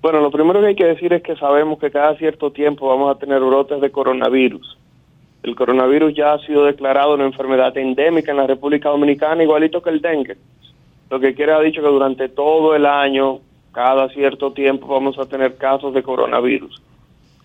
Bueno, 0.00 0.20
lo 0.20 0.30
primero 0.30 0.60
que 0.60 0.68
hay 0.68 0.76
que 0.76 0.84
decir 0.84 1.12
es 1.12 1.24
que 1.24 1.34
sabemos 1.34 1.80
que 1.80 1.90
cada 1.90 2.16
cierto 2.18 2.52
tiempo 2.52 2.86
vamos 2.86 3.16
a 3.16 3.18
tener 3.18 3.40
brotes 3.40 3.80
de 3.80 3.90
coronavirus. 3.90 4.75
El 5.46 5.54
coronavirus 5.54 6.12
ya 6.12 6.32
ha 6.32 6.38
sido 6.40 6.64
declarado 6.64 7.14
una 7.14 7.24
enfermedad 7.24 7.76
endémica 7.78 8.32
en 8.32 8.38
la 8.38 8.48
República 8.48 8.88
Dominicana, 8.88 9.44
igualito 9.44 9.80
que 9.80 9.90
el 9.90 10.00
dengue. 10.00 10.36
Lo 11.08 11.20
que 11.20 11.34
quiere 11.36 11.52
ha 11.52 11.60
dicho 11.60 11.80
que 11.80 11.86
durante 11.86 12.28
todo 12.28 12.74
el 12.74 12.84
año, 12.84 13.38
cada 13.70 14.08
cierto 14.08 14.50
tiempo, 14.50 14.88
vamos 14.88 15.16
a 15.20 15.26
tener 15.26 15.56
casos 15.56 15.94
de 15.94 16.02
coronavirus. 16.02 16.82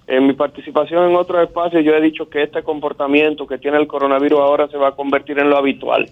En 0.07 0.25
mi 0.25 0.33
participación 0.33 1.11
en 1.11 1.15
otros 1.15 1.43
espacios 1.43 1.85
yo 1.85 1.93
he 1.93 2.01
dicho 2.01 2.27
que 2.27 2.41
este 2.41 2.63
comportamiento 2.63 3.45
que 3.45 3.59
tiene 3.59 3.77
el 3.77 3.85
coronavirus 3.85 4.39
ahora 4.39 4.67
se 4.67 4.77
va 4.77 4.87
a 4.87 4.95
convertir 4.95 5.37
en 5.37 5.51
lo 5.51 5.57
habitual. 5.57 6.09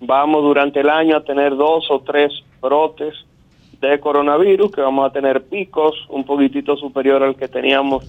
Vamos 0.00 0.42
durante 0.42 0.80
el 0.80 0.90
año 0.90 1.16
a 1.16 1.24
tener 1.24 1.56
dos 1.56 1.90
o 1.90 2.00
tres 2.00 2.34
brotes 2.60 3.14
de 3.80 3.98
coronavirus, 3.98 4.70
que 4.72 4.82
vamos 4.82 5.06
a 5.06 5.10
tener 5.10 5.42
picos 5.44 5.94
un 6.10 6.24
poquitito 6.24 6.76
superior 6.76 7.22
al 7.22 7.34
que 7.34 7.48
teníamos 7.48 8.04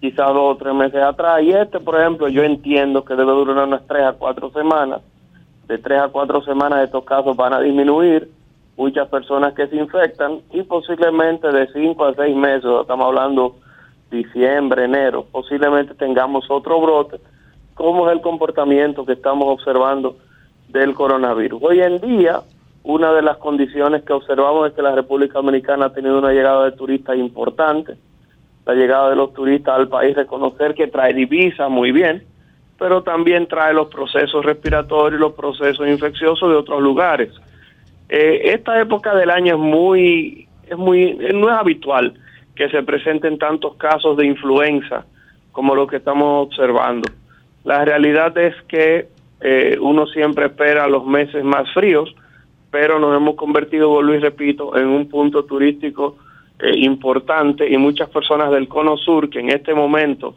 quizás 0.00 0.28
dos 0.28 0.54
o 0.54 0.56
tres 0.56 0.74
meses 0.74 1.02
atrás. 1.02 1.42
Y 1.42 1.50
este, 1.52 1.80
por 1.80 1.98
ejemplo, 1.98 2.28
yo 2.28 2.42
entiendo 2.42 3.04
que 3.04 3.14
debe 3.14 3.32
durar 3.32 3.66
unas 3.66 3.86
tres 3.86 4.04
a 4.04 4.12
cuatro 4.12 4.50
semanas. 4.50 5.00
De 5.66 5.78
tres 5.78 6.00
a 6.00 6.08
cuatro 6.08 6.42
semanas 6.42 6.84
estos 6.84 7.04
casos 7.04 7.36
van 7.36 7.54
a 7.54 7.60
disminuir 7.60 8.30
muchas 8.76 9.08
personas 9.08 9.54
que 9.54 9.66
se 9.68 9.76
infectan 9.76 10.40
y 10.52 10.62
posiblemente 10.62 11.50
de 11.50 11.68
5 11.72 12.04
a 12.04 12.14
6 12.14 12.36
meses, 12.36 12.70
estamos 12.80 13.06
hablando 13.06 13.56
diciembre, 14.10 14.84
enero, 14.84 15.26
posiblemente 15.30 15.94
tengamos 15.94 16.50
otro 16.50 16.80
brote, 16.80 17.18
como 17.74 18.08
es 18.08 18.14
el 18.14 18.20
comportamiento 18.20 19.04
que 19.04 19.12
estamos 19.12 19.48
observando 19.48 20.16
del 20.68 20.94
coronavirus. 20.94 21.62
Hoy 21.62 21.80
en 21.80 22.00
día, 22.00 22.40
una 22.82 23.12
de 23.12 23.22
las 23.22 23.38
condiciones 23.38 24.02
que 24.04 24.12
observamos 24.12 24.68
es 24.68 24.74
que 24.74 24.82
la 24.82 24.94
República 24.94 25.34
Dominicana 25.34 25.86
ha 25.86 25.92
tenido 25.92 26.18
una 26.18 26.32
llegada 26.32 26.64
de 26.64 26.72
turistas 26.72 27.16
importante, 27.16 27.96
la 28.66 28.74
llegada 28.74 29.10
de 29.10 29.16
los 29.16 29.32
turistas 29.34 29.76
al 29.76 29.88
país, 29.88 30.16
reconocer 30.16 30.74
que 30.74 30.86
trae 30.86 31.12
divisas 31.12 31.70
muy 31.70 31.92
bien, 31.92 32.24
pero 32.78 33.02
también 33.02 33.46
trae 33.46 33.74
los 33.74 33.88
procesos 33.88 34.44
respiratorios 34.44 35.18
y 35.18 35.22
los 35.22 35.32
procesos 35.32 35.86
infecciosos 35.86 36.48
de 36.48 36.56
otros 36.56 36.82
lugares. 36.82 37.30
Eh, 38.08 38.52
esta 38.52 38.80
época 38.80 39.14
del 39.14 39.30
año 39.30 39.54
es 39.54 39.60
muy, 39.60 40.48
es 40.68 40.76
muy, 40.76 41.14
no 41.34 41.50
es 41.50 41.56
habitual 41.56 42.14
que 42.54 42.68
se 42.68 42.82
presenten 42.82 43.38
tantos 43.38 43.76
casos 43.76 44.16
de 44.16 44.26
influenza 44.26 45.04
como 45.52 45.74
lo 45.74 45.86
que 45.86 45.96
estamos 45.96 46.46
observando. 46.46 47.10
La 47.64 47.84
realidad 47.84 48.36
es 48.38 48.54
que 48.68 49.08
eh, 49.40 49.78
uno 49.80 50.06
siempre 50.06 50.46
espera 50.46 50.88
los 50.88 51.06
meses 51.06 51.44
más 51.44 51.72
fríos, 51.72 52.14
pero 52.70 52.98
nos 52.98 53.16
hemos 53.16 53.36
convertido, 53.36 53.88
vuelvo 53.88 54.14
y 54.14 54.18
repito, 54.18 54.76
en 54.76 54.88
un 54.88 55.08
punto 55.08 55.44
turístico 55.44 56.16
eh, 56.60 56.76
importante 56.76 57.68
y 57.70 57.76
muchas 57.76 58.08
personas 58.10 58.50
del 58.50 58.68
cono 58.68 58.96
sur, 58.96 59.28
que 59.28 59.40
en 59.40 59.50
este 59.50 59.74
momento 59.74 60.36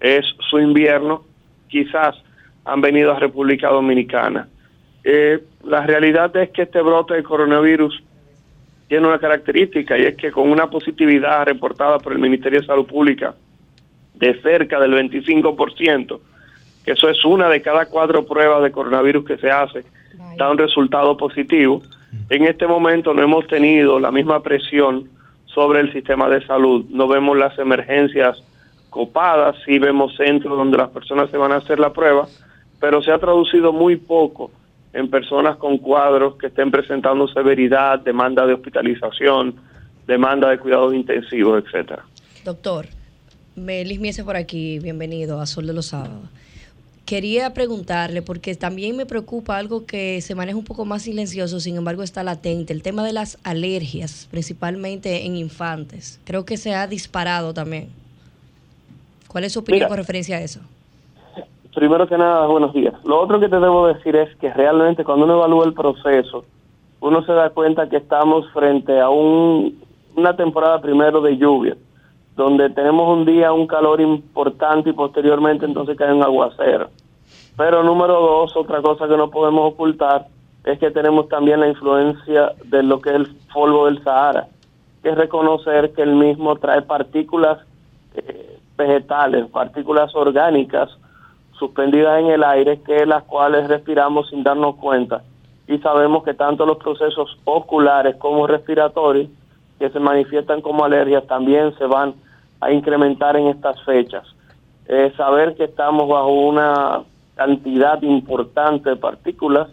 es 0.00 0.24
su 0.48 0.58
invierno, 0.58 1.24
quizás 1.68 2.16
han 2.64 2.80
venido 2.80 3.12
a 3.12 3.18
República 3.18 3.68
Dominicana. 3.68 4.48
Eh, 5.02 5.42
la 5.64 5.86
realidad 5.86 6.36
es 6.36 6.50
que 6.50 6.62
este 6.62 6.80
brote 6.80 7.14
de 7.14 7.22
coronavirus 7.22 8.02
tiene 8.88 9.06
una 9.06 9.18
característica 9.18 9.98
y 9.98 10.02
es 10.02 10.16
que 10.16 10.30
con 10.30 10.50
una 10.50 10.68
positividad 10.68 11.46
reportada 11.46 11.98
por 11.98 12.12
el 12.12 12.18
Ministerio 12.18 12.60
de 12.60 12.66
Salud 12.66 12.86
Pública 12.86 13.34
de 14.14 14.40
cerca 14.40 14.80
del 14.80 14.92
25%, 14.92 16.20
que 16.84 16.92
eso 16.92 17.08
es 17.08 17.24
una 17.24 17.48
de 17.48 17.60
cada 17.60 17.86
cuatro 17.86 18.24
pruebas 18.24 18.62
de 18.62 18.70
coronavirus 18.70 19.24
que 19.24 19.38
se 19.38 19.50
hace, 19.50 19.84
da 20.38 20.50
un 20.50 20.58
resultado 20.58 21.16
positivo. 21.16 21.82
En 22.30 22.44
este 22.44 22.66
momento 22.66 23.12
no 23.12 23.22
hemos 23.22 23.46
tenido 23.46 23.98
la 23.98 24.10
misma 24.10 24.42
presión 24.42 25.08
sobre 25.56 25.80
el 25.80 25.90
sistema 25.90 26.28
de 26.28 26.46
salud, 26.46 26.84
no 26.90 27.08
vemos 27.08 27.34
las 27.34 27.58
emergencias 27.58 28.36
copadas, 28.90 29.56
sí 29.64 29.78
vemos 29.78 30.14
centros 30.14 30.54
donde 30.54 30.76
las 30.76 30.90
personas 30.90 31.30
se 31.30 31.38
van 31.38 31.50
a 31.50 31.56
hacer 31.56 31.80
la 31.80 31.94
prueba, 31.94 32.28
pero 32.78 33.00
se 33.00 33.10
ha 33.10 33.18
traducido 33.18 33.72
muy 33.72 33.96
poco 33.96 34.50
en 34.92 35.08
personas 35.08 35.56
con 35.56 35.78
cuadros 35.78 36.36
que 36.36 36.48
estén 36.48 36.70
presentando 36.70 37.26
severidad, 37.28 38.00
demanda 38.00 38.46
de 38.46 38.52
hospitalización, 38.52 39.54
demanda 40.06 40.50
de 40.50 40.58
cuidados 40.58 40.92
intensivos, 40.92 41.64
etcétera. 41.64 42.04
Doctor, 42.44 42.88
Melis 43.54 43.98
Miese 43.98 44.24
por 44.24 44.36
aquí, 44.36 44.78
bienvenido 44.78 45.40
a 45.40 45.46
Sol 45.46 45.66
de 45.66 45.72
los 45.72 45.86
Sábados. 45.86 46.28
Quería 47.06 47.54
preguntarle, 47.54 48.20
porque 48.20 48.56
también 48.56 48.96
me 48.96 49.06
preocupa 49.06 49.56
algo 49.56 49.86
que 49.86 50.20
se 50.20 50.34
maneja 50.34 50.58
un 50.58 50.64
poco 50.64 50.84
más 50.84 51.02
silencioso, 51.02 51.60
sin 51.60 51.76
embargo 51.76 52.02
está 52.02 52.24
latente, 52.24 52.72
el 52.72 52.82
tema 52.82 53.04
de 53.04 53.12
las 53.12 53.38
alergias, 53.44 54.26
principalmente 54.30 55.24
en 55.24 55.36
infantes. 55.36 56.20
Creo 56.24 56.44
que 56.44 56.56
se 56.56 56.74
ha 56.74 56.86
disparado 56.88 57.54
también. 57.54 57.90
¿Cuál 59.28 59.44
es 59.44 59.52
su 59.52 59.60
opinión 59.60 59.88
con 59.88 59.96
referencia 59.96 60.36
a 60.36 60.40
eso? 60.40 60.60
primero 61.76 62.08
que 62.08 62.16
nada, 62.16 62.46
buenos 62.46 62.72
días. 62.72 62.94
Lo 63.04 63.20
otro 63.20 63.38
que 63.38 63.50
te 63.50 63.60
debo 63.60 63.86
decir 63.86 64.16
es 64.16 64.34
que 64.36 64.50
realmente 64.52 65.04
cuando 65.04 65.26
uno 65.26 65.34
evalúa 65.34 65.66
el 65.66 65.74
proceso, 65.74 66.44
uno 67.00 67.22
se 67.22 67.32
da 67.32 67.50
cuenta 67.50 67.88
que 67.90 67.98
estamos 67.98 68.50
frente 68.52 68.98
a 68.98 69.10
un, 69.10 69.78
una 70.16 70.34
temporada 70.34 70.80
primero 70.80 71.20
de 71.20 71.36
lluvia, 71.36 71.76
donde 72.36 72.70
tenemos 72.70 73.08
un 73.08 73.24
día 73.24 73.52
un 73.52 73.66
calor 73.66 74.00
importante 74.00 74.90
y 74.90 74.92
posteriormente 74.92 75.64
entonces 75.64 75.96
cae 75.96 76.12
un 76.12 76.22
aguacero. 76.22 76.90
Pero 77.56 77.82
número 77.82 78.20
dos, 78.20 78.54
otra 78.56 78.82
cosa 78.82 79.08
que 79.08 79.16
no 79.16 79.30
podemos 79.30 79.72
ocultar 79.72 80.26
es 80.64 80.78
que 80.78 80.90
tenemos 80.90 81.28
también 81.28 81.60
la 81.60 81.68
influencia 81.68 82.52
de 82.64 82.82
lo 82.82 83.00
que 83.00 83.10
es 83.10 83.16
el 83.16 83.36
polvo 83.52 83.86
del 83.86 84.02
Sahara, 84.04 84.48
que 85.02 85.08
es 85.08 85.14
reconocer 85.16 85.92
que 85.92 86.02
el 86.02 86.14
mismo 86.14 86.56
trae 86.56 86.82
partículas 86.82 87.58
eh, 88.14 88.58
vegetales, 88.76 89.46
partículas 89.50 90.14
orgánicas, 90.14 90.90
suspendidas 91.58 92.20
en 92.20 92.26
el 92.26 92.44
aire 92.44 92.82
que 92.82 93.06
las 93.06 93.24
cuales 93.24 93.68
respiramos 93.68 94.28
sin 94.28 94.42
darnos 94.42 94.76
cuenta 94.76 95.22
y 95.68 95.78
sabemos 95.78 96.22
que 96.22 96.34
tanto 96.34 96.64
los 96.64 96.78
procesos 96.78 97.38
oculares 97.44 98.16
como 98.16 98.46
respiratorios 98.46 99.28
que 99.78 99.90
se 99.90 99.98
manifiestan 99.98 100.60
como 100.60 100.84
alergias 100.84 101.26
también 101.26 101.76
se 101.76 101.86
van 101.86 102.14
a 102.60 102.70
incrementar 102.72 103.36
en 103.36 103.48
estas 103.48 103.82
fechas. 103.84 104.24
Eh, 104.88 105.12
saber 105.16 105.54
que 105.56 105.64
estamos 105.64 106.08
bajo 106.08 106.28
una 106.28 107.02
cantidad 107.34 108.00
importante 108.02 108.90
de 108.90 108.96
partículas, 108.96 109.68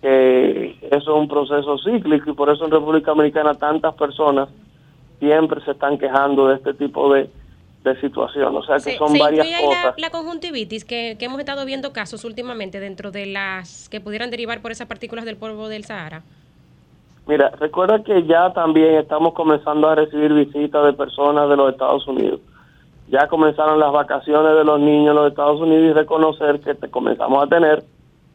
que 0.00 0.76
eso 0.82 0.96
es 0.96 1.08
un 1.08 1.28
proceso 1.28 1.78
cíclico 1.78 2.30
y 2.30 2.34
por 2.34 2.50
eso 2.50 2.64
en 2.64 2.70
República 2.70 3.10
Dominicana 3.10 3.54
tantas 3.54 3.94
personas 3.94 4.48
siempre 5.18 5.62
se 5.64 5.72
están 5.72 5.98
quejando 5.98 6.48
de 6.48 6.56
este 6.56 6.74
tipo 6.74 7.12
de, 7.12 7.30
de 7.84 8.00
situación. 8.00 8.56
O 8.56 8.62
sea 8.64 8.76
que 8.76 8.96
son 8.96 9.16
varias 9.16 9.46
cosas. 9.60 9.94
La, 9.98 10.10
conjuntivitis, 10.10 10.84
que, 10.84 11.16
hemos 11.20 11.38
estado 11.38 11.64
viendo 11.64 11.92
casos 11.92 12.24
últimamente 12.24 12.80
dentro 12.80 13.10
de 13.10 13.26
las 13.26 13.88
que 13.88 14.00
pudieran 14.00 14.30
derivar 14.30 14.60
por 14.62 14.72
esas 14.72 14.88
partículas 14.88 15.24
del 15.24 15.36
polvo 15.36 15.68
del 15.68 15.84
Sahara. 15.84 16.22
Mira, 17.26 17.50
recuerda 17.58 18.02
que 18.02 18.24
ya 18.24 18.52
también 18.52 18.96
estamos 18.96 19.32
comenzando 19.32 19.88
a 19.88 19.94
recibir 19.94 20.32
visitas 20.34 20.84
de 20.84 20.92
personas 20.92 21.48
de 21.48 21.56
los 21.56 21.72
Estados 21.72 22.06
Unidos. 22.06 22.40
Ya 23.08 23.28
comenzaron 23.28 23.80
las 23.80 23.92
vacaciones 23.92 24.54
de 24.54 24.64
los 24.64 24.78
niños 24.78 25.10
en 25.10 25.16
los 25.16 25.30
Estados 25.30 25.60
Unidos 25.60 25.90
y 25.90 25.92
reconocer 25.92 26.60
que 26.60 26.74
comenzamos 26.90 27.42
a 27.42 27.46
tener 27.46 27.82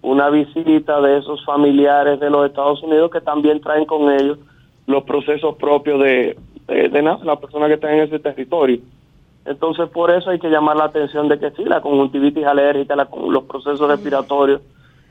una 0.01 0.29
visita 0.29 1.01
de 1.01 1.17
esos 1.17 1.43
familiares 1.45 2.19
de 2.19 2.29
los 2.29 2.45
Estados 2.47 2.81
Unidos 2.81 3.11
que 3.11 3.21
también 3.21 3.61
traen 3.61 3.85
con 3.85 4.11
ellos 4.11 4.39
los 4.87 5.03
procesos 5.03 5.55
propios 5.57 6.01
de, 6.01 6.37
de, 6.67 6.89
de 6.89 7.01
la 7.01 7.35
persona 7.35 7.67
que 7.67 7.75
está 7.75 7.93
en 7.93 8.01
ese 8.01 8.17
territorio. 8.17 8.79
Entonces, 9.45 9.89
por 9.89 10.09
eso 10.11 10.31
hay 10.31 10.39
que 10.39 10.49
llamar 10.49 10.77
la 10.77 10.85
atención 10.85 11.27
de 11.27 11.39
que 11.39 11.51
sí, 11.51 11.63
la 11.63 11.81
conjuntivitis 11.81 12.45
alérgica, 12.45 12.95
los 12.95 13.43
procesos 13.43 13.87
respiratorios 13.87 14.61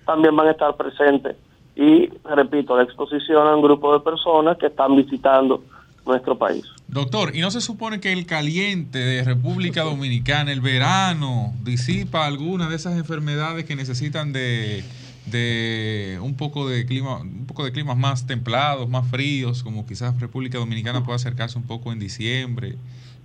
también 0.05 0.35
van 0.35 0.49
a 0.49 0.53
estar 0.53 0.75
presentes. 0.77 1.37
Y, 1.79 2.11
repito, 2.25 2.77
la 2.77 2.83
exposición 2.83 3.47
a 3.47 3.55
un 3.55 3.63
grupo 3.63 3.93
de 3.93 4.01
personas 4.01 4.59
que 4.59 4.67
están 4.67 4.97
visitando 4.97 5.63
nuestro 6.05 6.37
país. 6.37 6.65
Doctor, 6.89 7.37
¿y 7.37 7.41
no 7.41 7.53
se 7.53 7.61
supone 7.61 8.01
que 8.01 8.13
el 8.13 8.27
caliente 8.27 8.99
de 8.99 9.23
República 9.23 9.85
Dominicana, 9.85 10.51
el 10.51 10.61
verano, 10.61 11.55
disipa 11.63 12.27
alguna 12.27 12.69
de 12.69 12.75
esas 12.77 12.97
enfermedades 12.99 13.65
que 13.65 13.77
necesitan 13.77 14.33
de, 14.33 14.83
de 15.27 16.19
un 16.21 16.37
poco 16.37 16.69
de 16.69 16.85
clima, 16.85 17.19
un 17.19 17.47
poco 17.47 17.65
de 17.65 17.71
climas 17.71 17.97
más 17.97 18.27
templados, 18.27 18.89
más 18.89 19.09
fríos, 19.09 19.63
como 19.63 19.87
quizás 19.87 20.19
República 20.19 20.59
Dominicana 20.59 21.05
pueda 21.05 21.17
acercarse 21.17 21.59
un 21.59 21.65
poco 21.67 21.93
en 21.93 22.01
diciembre? 22.01 22.77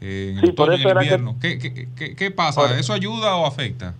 en 0.01 0.37
el 0.39 0.53
invierno. 0.93 1.37
¿Qué, 1.39 2.31
pasa? 2.35 2.77
¿Eso 2.77 2.93
ayuda 2.93 3.35
o 3.35 3.45
afecta? 3.45 3.95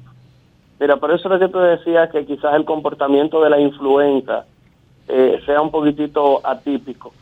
Mira, 0.84 0.98
por 0.98 1.12
eso 1.14 1.34
es 1.34 1.40
que 1.40 1.48
te 1.48 1.60
decía 1.60 2.10
que 2.10 2.26
quizás 2.26 2.56
el 2.56 2.66
comportamiento 2.66 3.42
de 3.42 3.50
la 3.50 3.58
influenza 3.58 4.44
eh, 5.08 5.40
sea 5.46 5.62
un 5.62 5.72
poquitito 5.72 6.42
atípico. 6.46 7.14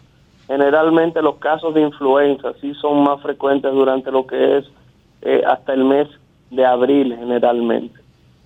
Generalmente 0.47 1.21
los 1.21 1.35
casos 1.35 1.71
de 1.75 1.81
influenza 1.81 2.53
sí 2.59 2.73
son 2.73 3.03
más 3.03 3.21
frecuentes 3.21 3.71
durante 3.71 4.11
lo 4.11 4.25
que 4.25 4.57
es 4.57 4.65
eh, 5.21 5.43
hasta 5.45 5.73
el 5.73 5.83
mes 5.83 6.07
de 6.49 6.65
abril 6.65 7.15
generalmente. 7.15 7.99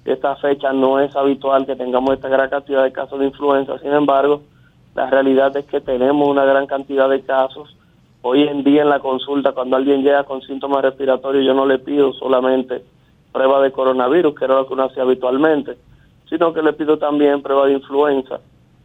Esta 0.04 0.36
fecha 0.36 0.74
no 0.74 1.00
es 1.00 1.16
habitual 1.16 1.66
que 1.66 1.78
tengamos 1.78 2.16
esta 2.16 2.28
gran 2.28 2.50
cantidad 2.50 2.84
de 2.84 2.92
casos 2.92 3.18
de 3.18 3.28
influenza, 3.28 3.80
sin 3.80 3.94
embargo, 3.94 4.42
la 4.96 5.10
realidad 5.10 5.56
es 5.56 5.64
que 5.64 5.80
tenemos 5.80 6.28
una 6.28 6.44
gran 6.44 6.68
cantidad 6.68 7.10
de 7.10 7.22
casos 7.22 7.74
Hoy 8.28 8.42
en 8.42 8.64
día 8.64 8.82
en 8.82 8.90
la 8.90 9.00
consulta, 9.00 9.52
cuando 9.52 9.76
alguien 9.76 10.02
llega 10.02 10.24
con 10.24 10.42
síntomas 10.42 10.82
respiratorios, 10.82 11.46
yo 11.46 11.54
no 11.54 11.68
le 11.68 11.78
pido 11.78 12.12
solamente 12.14 12.82
prueba 13.36 13.62
de 13.62 13.74
coronavirus, 13.74 14.34
que 14.34 14.46
era 14.46 14.56
lo 14.56 14.66
que 14.66 14.74
uno 14.74 14.86
hacía 14.86 15.04
habitualmente, 15.04 15.78
sino 16.30 16.54
que 16.54 16.62
le 16.62 16.72
pido 16.72 16.98
también 16.98 17.42
prueba 17.42 17.68
de 17.68 17.74
influenza, 17.74 18.40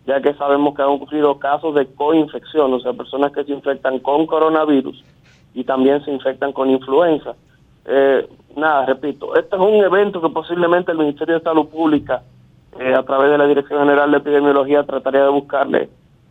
ya 0.07 0.21
que 0.21 0.35
sabemos 0.35 0.75
que 0.75 0.83
han 0.83 0.89
ocurrido 0.89 1.39
casos 1.39 1.73
de 1.77 1.87
coinfección, 1.87 2.75
o 2.75 2.81
sea, 2.81 2.93
personas 2.93 3.31
que 3.31 3.45
se 3.45 3.53
infectan 3.53 4.01
con 4.01 4.27
coronavirus 4.27 5.05
y 5.55 5.63
también 5.63 6.05
se 6.05 6.11
infectan 6.11 6.53
con 6.53 6.69
influenza. 6.69 7.37
Eh, 7.85 8.29
nada, 8.57 8.87
repito, 8.87 9.37
este 9.37 9.55
es 9.55 9.63
un 9.63 9.85
evento 9.85 10.21
que 10.21 10.31
posiblemente 10.31 10.91
el 10.91 10.99
Ministerio 10.99 11.37
de 11.37 11.45
Salud 11.45 11.69
Pública, 11.69 12.23
eh, 12.81 12.93
a 12.93 13.05
través 13.05 13.31
de 13.31 13.39
la 13.39 13.47
Dirección 13.47 13.79
General 13.79 14.11
de 14.11 14.17
Epidemiología, 14.17 14.83
trataría 14.83 15.23
de 15.23 15.31
buscarle 15.31 15.89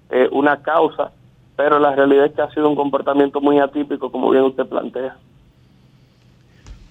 eh, 0.10 0.28
una 0.34 0.62
causa 0.62 1.12
pero 1.60 1.78
la 1.78 1.94
realidad 1.94 2.28
es 2.28 2.32
que 2.32 2.42
ha 2.42 2.50
sido 2.52 2.70
un 2.70 2.76
comportamiento 2.78 3.42
muy 3.42 3.60
atípico, 3.60 4.10
como 4.10 4.30
bien 4.30 4.46
usted 4.46 4.66
plantea. 4.66 5.18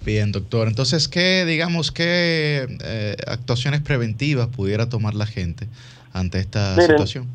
Bien, 0.08 0.32
doctor. 0.32 0.68
Entonces, 0.68 1.06
¿qué, 1.06 1.44
digamos, 1.44 1.92
qué 1.92 2.66
eh, 2.82 3.14
actuaciones 3.26 3.82
preventivas 3.82 4.46
pudiera 4.46 4.88
tomar 4.88 5.12
la 5.12 5.26
gente 5.26 5.66
ante 6.14 6.38
esta 6.38 6.76
situación? 6.76 7.26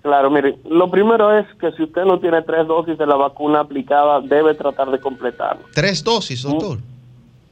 Claro, 0.00 0.30
mire, 0.30 0.56
lo 0.70 0.88
primero 0.88 1.36
es 1.36 1.44
que 1.60 1.72
si 1.72 1.82
usted 1.82 2.04
no 2.04 2.20
tiene 2.20 2.42
tres 2.42 2.68
dosis 2.68 2.96
de 2.96 3.04
la 3.06 3.16
vacuna 3.16 3.58
aplicada, 3.58 4.20
debe 4.20 4.54
tratar 4.54 4.88
de 4.92 5.00
completarlo. 5.00 5.64
¿Tres 5.74 6.04
dosis, 6.04 6.44
doctor? 6.44 6.78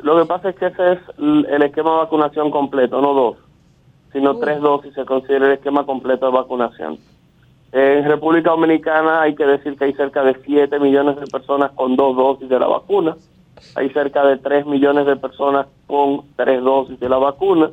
Lo 0.04 0.20
que 0.20 0.26
pasa 0.26 0.50
es 0.50 0.54
que 0.54 0.66
ese 0.66 0.92
es 0.92 0.98
el 1.18 1.62
esquema 1.64 1.90
de 1.90 1.96
vacunación 1.96 2.52
completo, 2.52 3.02
no 3.02 3.14
dos, 3.14 3.38
sino 4.12 4.38
tres 4.38 4.60
dosis 4.60 4.94
se 4.94 5.04
considera 5.04 5.46
el 5.46 5.54
esquema 5.54 5.84
completo 5.84 6.26
de 6.26 6.32
vacunación. 6.32 6.96
En 7.72 8.04
República 8.04 8.50
Dominicana 8.50 9.20
hay 9.22 9.34
que 9.34 9.44
decir 9.44 9.76
que 9.76 9.86
hay 9.86 9.94
cerca 9.94 10.22
de 10.22 10.36
7 10.44 10.78
millones 10.78 11.16
de 11.18 11.26
personas 11.26 11.72
con 11.72 11.96
dos 11.96 12.16
dosis 12.16 12.48
de 12.48 12.60
la 12.60 12.68
vacuna, 12.68 13.16
hay 13.74 13.90
cerca 13.90 14.24
de 14.24 14.36
3 14.36 14.66
millones 14.66 15.06
de 15.06 15.16
personas 15.16 15.66
con 15.86 16.22
tres 16.36 16.62
dosis 16.62 16.98
de 17.00 17.08
la 17.08 17.18
vacuna, 17.18 17.70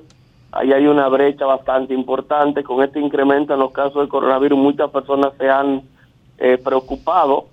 ahí 0.51 0.71
hay 0.71 0.87
una 0.87 1.07
brecha 1.07 1.45
bastante 1.45 1.93
importante, 1.93 2.63
con 2.63 2.83
este 2.83 2.99
incremento 2.99 3.53
en 3.53 3.59
los 3.59 3.71
casos 3.71 4.03
de 4.03 4.07
coronavirus 4.07 4.57
muchas 4.57 4.89
personas 4.89 5.33
se 5.37 5.49
han 5.49 5.83
eh, 6.37 6.57
preocupado 6.57 7.47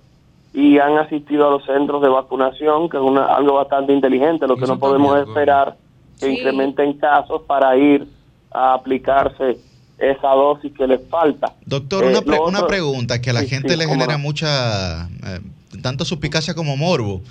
y 0.53 0.77
han 0.77 0.97
asistido 0.97 1.47
a 1.47 1.51
los 1.51 1.65
centros 1.65 2.01
de 2.01 2.09
vacunación, 2.09 2.89
que 2.89 2.97
es 2.97 3.03
una, 3.03 3.25
algo 3.25 3.55
bastante 3.55 3.91
inteligente, 3.91 4.47
lo 4.47 4.55
que 4.55 4.67
no 4.67 4.79
podemos 4.79 5.17
esperar 5.19 5.75
que 6.19 6.29
incrementen 6.29 6.93
casos 6.93 7.41
para 7.47 7.75
ir 7.75 8.07
a 8.51 8.75
aplicarse 8.75 9.57
esa 9.97 10.29
dosis 10.29 10.71
que 10.73 10.87
les 10.87 11.01
falta. 11.09 11.53
Doctor, 11.65 12.05
una, 12.05 12.19
eh, 12.19 12.39
una 12.47 12.67
pregunta 12.67 13.19
que 13.19 13.31
a 13.31 13.33
la 13.33 13.43
gente 13.43 13.75
le 13.75 13.87
genera 13.87 14.17
mucha, 14.17 15.05
eh, 15.05 15.39
tanto 15.81 16.05
suspicacia 16.05 16.53
como 16.53 16.77
morbo, 16.77 17.21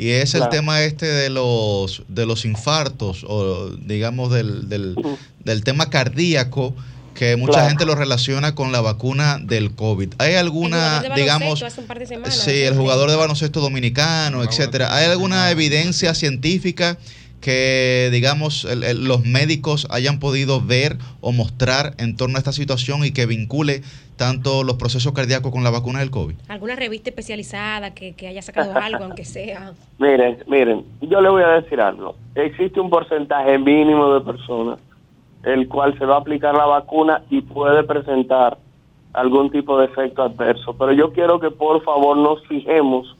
y 0.00 0.12
es 0.12 0.34
el 0.34 0.48
tema 0.48 0.80
este 0.80 1.04
de 1.04 1.28
los, 1.28 2.04
de 2.08 2.24
los 2.24 2.46
infartos, 2.46 3.22
o 3.28 3.68
digamos 3.68 4.32
del, 4.32 4.66
del, 4.70 4.96
del 5.44 5.62
tema 5.62 5.90
cardíaco, 5.90 6.74
que 7.12 7.36
mucha 7.36 7.68
gente 7.68 7.84
lo 7.84 7.94
relaciona 7.94 8.54
con 8.54 8.72
la 8.72 8.80
vacuna 8.80 9.38
del 9.38 9.74
COVID. 9.74 10.14
¿Hay 10.16 10.36
alguna, 10.36 11.02
digamos, 11.14 11.62
sí, 12.30 12.62
el 12.62 12.78
jugador 12.78 13.10
de 13.10 13.16
baloncesto 13.16 13.60
dominicano, 13.60 14.42
etcétera? 14.42 14.96
¿Hay 14.96 15.04
alguna 15.04 15.50
evidencia 15.50 16.14
científica 16.14 16.96
que, 17.42 18.08
digamos, 18.10 18.66
los 18.94 19.26
médicos 19.26 19.86
hayan 19.90 20.18
podido 20.18 20.62
ver 20.62 20.96
o 21.20 21.32
mostrar 21.32 21.94
en 21.98 22.16
torno 22.16 22.36
a 22.36 22.38
esta 22.38 22.54
situación 22.54 23.04
y 23.04 23.10
que 23.10 23.26
vincule 23.26 23.82
tanto 24.20 24.64
los 24.64 24.76
procesos 24.76 25.14
cardíacos 25.14 25.50
con 25.50 25.64
la 25.64 25.70
vacuna 25.70 26.00
del 26.00 26.10
COVID? 26.10 26.34
¿Alguna 26.48 26.76
revista 26.76 27.08
especializada 27.08 27.94
que, 27.94 28.12
que 28.12 28.28
haya 28.28 28.42
sacado 28.42 28.74
algo, 28.76 29.04
aunque 29.04 29.24
sea? 29.24 29.72
Miren, 29.98 30.44
miren, 30.46 30.84
yo 31.00 31.22
le 31.22 31.30
voy 31.30 31.42
a 31.42 31.48
decir 31.62 31.80
algo. 31.80 32.16
Existe 32.34 32.78
un 32.78 32.90
porcentaje 32.90 33.58
mínimo 33.58 34.12
de 34.12 34.20
personas 34.20 34.78
el 35.42 35.68
cual 35.68 35.96
se 35.98 36.04
va 36.04 36.16
a 36.16 36.18
aplicar 36.18 36.54
la 36.54 36.66
vacuna 36.66 37.22
y 37.30 37.40
puede 37.40 37.82
presentar 37.82 38.58
algún 39.14 39.50
tipo 39.50 39.78
de 39.78 39.86
efecto 39.86 40.22
adverso. 40.22 40.74
Pero 40.74 40.92
yo 40.92 41.14
quiero 41.14 41.40
que 41.40 41.50
por 41.50 41.82
favor 41.82 42.18
nos 42.18 42.46
fijemos 42.46 43.16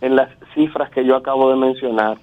en 0.00 0.14
las 0.14 0.30
cifras 0.54 0.88
que 0.90 1.04
yo 1.04 1.16
acabo 1.16 1.50
de 1.50 1.56
mencionar. 1.56 2.16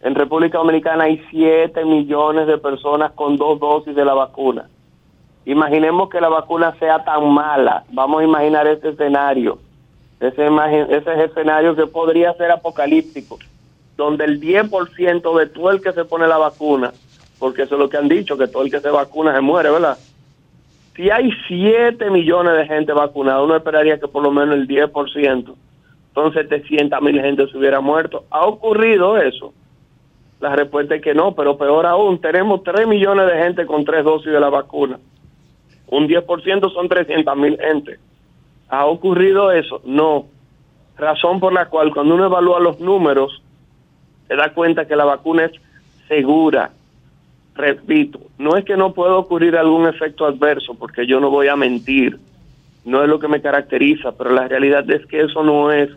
En 0.00 0.14
República 0.14 0.56
Dominicana 0.56 1.04
hay 1.04 1.22
7 1.30 1.84
millones 1.84 2.46
de 2.46 2.56
personas 2.56 3.12
con 3.12 3.36
dos 3.36 3.60
dosis 3.60 3.94
de 3.94 4.06
la 4.06 4.14
vacuna. 4.14 4.70
Imaginemos 5.44 6.10
que 6.10 6.20
la 6.20 6.28
vacuna 6.28 6.74
sea 6.78 7.04
tan 7.04 7.28
mala. 7.28 7.84
Vamos 7.92 8.20
a 8.20 8.24
imaginar 8.24 8.66
este 8.66 8.90
escenario. 8.90 9.58
Ese, 10.20 10.46
ese 10.90 11.24
escenario 11.24 11.74
que 11.74 11.86
podría 11.86 12.34
ser 12.34 12.50
apocalíptico, 12.50 13.38
donde 13.96 14.24
el 14.26 14.40
10% 14.40 15.38
de 15.38 15.46
todo 15.46 15.70
el 15.70 15.80
que 15.80 15.92
se 15.92 16.04
pone 16.04 16.26
la 16.26 16.36
vacuna 16.36 16.92
porque 17.40 17.62
eso 17.62 17.74
es 17.74 17.80
lo 17.80 17.88
que 17.88 17.96
han 17.96 18.08
dicho, 18.08 18.36
que 18.36 18.46
todo 18.46 18.62
el 18.62 18.70
que 18.70 18.80
se 18.80 18.90
vacuna 18.90 19.34
se 19.34 19.40
muere, 19.40 19.70
¿verdad? 19.70 19.98
Si 20.94 21.10
hay 21.10 21.32
7 21.48 22.10
millones 22.10 22.54
de 22.54 22.66
gente 22.66 22.92
vacunada, 22.92 23.42
uno 23.42 23.56
esperaría 23.56 23.98
que 23.98 24.06
por 24.06 24.22
lo 24.22 24.30
menos 24.30 24.54
el 24.54 24.68
10%, 24.68 25.54
son 26.14 26.32
700 26.32 27.00
mil 27.00 27.20
gente 27.20 27.48
se 27.48 27.56
hubiera 27.56 27.80
muerto. 27.80 28.24
¿Ha 28.30 28.44
ocurrido 28.44 29.16
eso? 29.16 29.54
La 30.38 30.54
respuesta 30.54 30.96
es 30.96 31.02
que 31.02 31.14
no, 31.14 31.34
pero 31.34 31.56
peor 31.56 31.86
aún, 31.86 32.20
tenemos 32.20 32.62
3 32.62 32.86
millones 32.86 33.26
de 33.26 33.42
gente 33.42 33.66
con 33.66 33.84
tres 33.84 34.04
dosis 34.04 34.32
de 34.32 34.40
la 34.40 34.50
vacuna. 34.50 34.98
Un 35.90 36.08
10% 36.08 36.72
son 36.72 36.88
300 36.88 37.36
mil 37.36 37.58
gente. 37.58 37.98
¿Ha 38.68 38.86
ocurrido 38.86 39.52
eso? 39.52 39.82
No. 39.84 40.26
Razón 40.96 41.40
por 41.40 41.52
la 41.52 41.66
cual 41.66 41.92
cuando 41.92 42.14
uno 42.14 42.26
evalúa 42.26 42.60
los 42.60 42.80
números, 42.80 43.42
se 44.28 44.36
da 44.36 44.52
cuenta 44.52 44.86
que 44.86 44.96
la 44.96 45.04
vacuna 45.04 45.46
es 45.46 45.52
segura, 46.06 46.70
repito, 47.54 48.20
no 48.38 48.56
es 48.56 48.64
que 48.64 48.76
no 48.76 48.92
pueda 48.92 49.16
ocurrir 49.16 49.56
algún 49.56 49.86
efecto 49.86 50.26
adverso, 50.26 50.74
porque 50.74 51.06
yo 51.06 51.20
no 51.20 51.30
voy 51.30 51.48
a 51.48 51.56
mentir, 51.56 52.18
no 52.84 53.02
es 53.02 53.08
lo 53.08 53.18
que 53.18 53.28
me 53.28 53.40
caracteriza, 53.40 54.12
pero 54.12 54.30
la 54.30 54.48
realidad 54.48 54.88
es 54.90 55.04
que 55.06 55.20
eso 55.20 55.42
no 55.42 55.70
es 55.72 55.90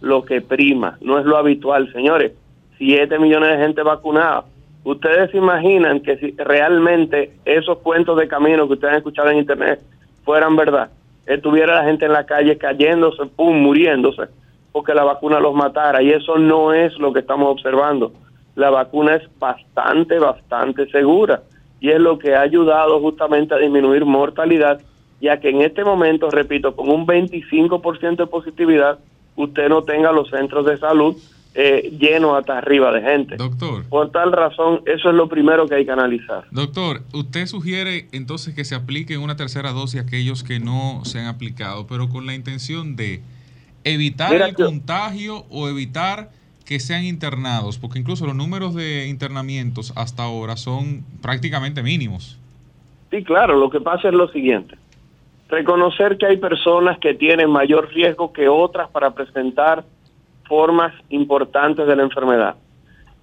lo 0.00 0.24
que 0.24 0.40
prima, 0.40 0.96
no 1.00 1.18
es 1.18 1.26
lo 1.26 1.36
habitual, 1.36 1.92
señores. 1.92 2.32
Siete 2.76 3.18
millones 3.18 3.50
de 3.50 3.64
gente 3.64 3.82
vacunada. 3.82 4.44
Ustedes 4.84 5.30
se 5.30 5.36
imaginan 5.36 6.00
que 6.00 6.16
si 6.18 6.30
realmente 6.36 7.32
esos 7.44 7.78
cuentos 7.78 8.18
de 8.18 8.28
camino 8.28 8.66
que 8.66 8.74
ustedes 8.74 8.92
han 8.92 8.98
escuchado 8.98 9.30
en 9.30 9.38
internet 9.38 9.80
fueran 10.24 10.56
verdad, 10.56 10.90
estuviera 11.26 11.74
la 11.74 11.84
gente 11.84 12.06
en 12.06 12.12
la 12.12 12.24
calle 12.24 12.56
cayéndose, 12.56 13.26
pum, 13.26 13.56
muriéndose, 13.58 14.24
porque 14.72 14.94
la 14.94 15.04
vacuna 15.04 15.40
los 15.40 15.54
matara, 15.54 16.02
y 16.02 16.10
eso 16.10 16.38
no 16.38 16.72
es 16.72 16.96
lo 16.98 17.12
que 17.12 17.20
estamos 17.20 17.50
observando. 17.50 18.12
La 18.54 18.70
vacuna 18.70 19.16
es 19.16 19.22
bastante, 19.38 20.18
bastante 20.18 20.88
segura. 20.90 21.42
Y 21.80 21.90
es 21.90 22.00
lo 22.00 22.18
que 22.18 22.34
ha 22.34 22.40
ayudado 22.40 23.00
justamente 23.00 23.54
a 23.54 23.58
disminuir 23.58 24.04
mortalidad, 24.04 24.80
ya 25.20 25.38
que 25.38 25.50
en 25.50 25.62
este 25.62 25.84
momento, 25.84 26.30
repito, 26.30 26.74
con 26.74 26.90
un 26.90 27.06
25% 27.06 28.16
de 28.16 28.26
positividad, 28.26 28.98
usted 29.36 29.68
no 29.68 29.82
tenga 29.82 30.12
los 30.12 30.28
centros 30.30 30.66
de 30.66 30.76
salud 30.76 31.16
eh, 31.60 31.90
llenos 31.98 32.38
hasta 32.38 32.58
arriba 32.58 32.92
de 32.92 33.02
gente. 33.02 33.36
Doctor. 33.36 33.84
Por 33.88 34.12
tal 34.12 34.30
razón, 34.30 34.80
eso 34.86 35.08
es 35.08 35.14
lo 35.16 35.28
primero 35.28 35.66
que 35.66 35.74
hay 35.74 35.84
que 35.84 35.90
analizar. 35.90 36.44
Doctor, 36.52 37.02
usted 37.12 37.46
sugiere 37.46 38.06
entonces 38.12 38.54
que 38.54 38.64
se 38.64 38.76
aplique 38.76 39.18
una 39.18 39.34
tercera 39.34 39.72
dosis 39.72 40.00
a 40.00 40.04
aquellos 40.04 40.44
que 40.44 40.60
no 40.60 41.00
se 41.04 41.18
han 41.18 41.26
aplicado, 41.26 41.88
pero 41.88 42.08
con 42.10 42.26
la 42.26 42.36
intención 42.36 42.94
de 42.94 43.22
evitar 43.82 44.32
el 44.34 44.54
contagio 44.54 45.46
o 45.50 45.68
evitar 45.68 46.30
que 46.64 46.78
sean 46.78 47.02
internados, 47.02 47.76
porque 47.76 47.98
incluso 47.98 48.24
los 48.24 48.36
números 48.36 48.76
de 48.76 49.08
internamientos 49.08 49.92
hasta 49.96 50.22
ahora 50.22 50.56
son 50.56 51.02
prácticamente 51.22 51.82
mínimos. 51.82 52.38
Sí, 53.10 53.24
claro, 53.24 53.58
lo 53.58 53.68
que 53.68 53.80
pasa 53.80 54.06
es 54.06 54.14
lo 54.14 54.28
siguiente. 54.28 54.76
Reconocer 55.48 56.18
que 56.18 56.26
hay 56.26 56.36
personas 56.36 57.00
que 57.00 57.14
tienen 57.14 57.50
mayor 57.50 57.88
riesgo 57.92 58.32
que 58.32 58.48
otras 58.48 58.88
para 58.90 59.10
presentar 59.10 59.84
formas 60.48 60.92
importantes 61.10 61.86
de 61.86 61.96
la 61.96 62.02
enfermedad. 62.02 62.56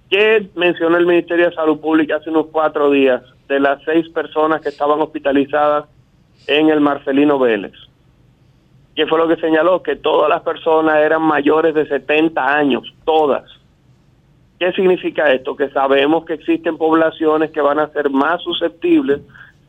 ¿Qué 0.08 0.48
mencionó 0.54 0.96
el 0.96 1.06
Ministerio 1.06 1.50
de 1.50 1.54
Salud 1.54 1.80
Pública 1.80 2.16
hace 2.16 2.30
unos 2.30 2.46
cuatro 2.52 2.90
días 2.90 3.22
de 3.48 3.60
las 3.60 3.82
seis 3.84 4.08
personas 4.08 4.60
que 4.60 4.68
estaban 4.68 5.00
hospitalizadas 5.00 5.86
en 6.46 6.70
el 6.70 6.80
Marcelino 6.80 7.38
Vélez? 7.38 7.74
¿Qué 8.94 9.06
fue 9.06 9.18
lo 9.18 9.28
que 9.28 9.36
señaló? 9.36 9.82
Que 9.82 9.96
todas 9.96 10.30
las 10.30 10.42
personas 10.42 10.96
eran 10.98 11.22
mayores 11.22 11.74
de 11.74 11.86
70 11.86 12.56
años, 12.56 12.94
todas. 13.04 13.44
¿Qué 14.58 14.72
significa 14.72 15.30
esto? 15.32 15.54
Que 15.54 15.68
sabemos 15.68 16.24
que 16.24 16.34
existen 16.34 16.78
poblaciones 16.78 17.50
que 17.50 17.60
van 17.60 17.78
a 17.78 17.88
ser 17.88 18.08
más 18.08 18.40
susceptibles 18.42 19.20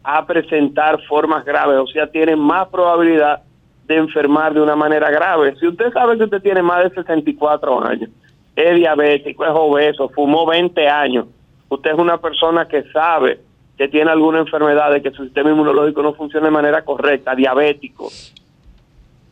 a 0.04 0.26
presentar 0.26 1.02
formas 1.04 1.44
graves, 1.44 1.78
o 1.80 1.88
sea, 1.88 2.08
tienen 2.08 2.40
más 2.40 2.70
probabilidad 2.70 3.42
de 3.88 3.96
enfermar 3.96 4.54
de 4.54 4.62
una 4.62 4.76
manera 4.76 5.10
grave. 5.10 5.56
Si 5.60 5.68
usted 5.68 5.92
sabe 5.94 6.18
que 6.18 6.26
usted 6.26 6.42
tiene 6.42 6.62
más 6.62 6.84
de 6.84 6.90
64 6.90 7.84
años, 7.86 8.10
es 8.56 8.76
diabético, 8.76 9.46
es 9.46 9.52
obeso, 9.54 10.10
fumó 10.10 10.46
20 10.46 10.88
años, 10.88 11.28
usted 11.70 11.92
es 11.92 11.98
una 11.98 12.18
persona 12.18 12.68
que 12.68 12.84
sabe 12.92 13.40
que 13.78 13.88
tiene 13.88 14.12
alguna 14.12 14.40
enfermedad, 14.40 14.92
de 14.92 15.02
que 15.02 15.12
su 15.12 15.24
sistema 15.24 15.52
inmunológico 15.52 16.02
no 16.02 16.14
funciona 16.14 16.48
de 16.48 16.52
manera 16.52 16.84
correcta, 16.84 17.36
diabético, 17.36 18.10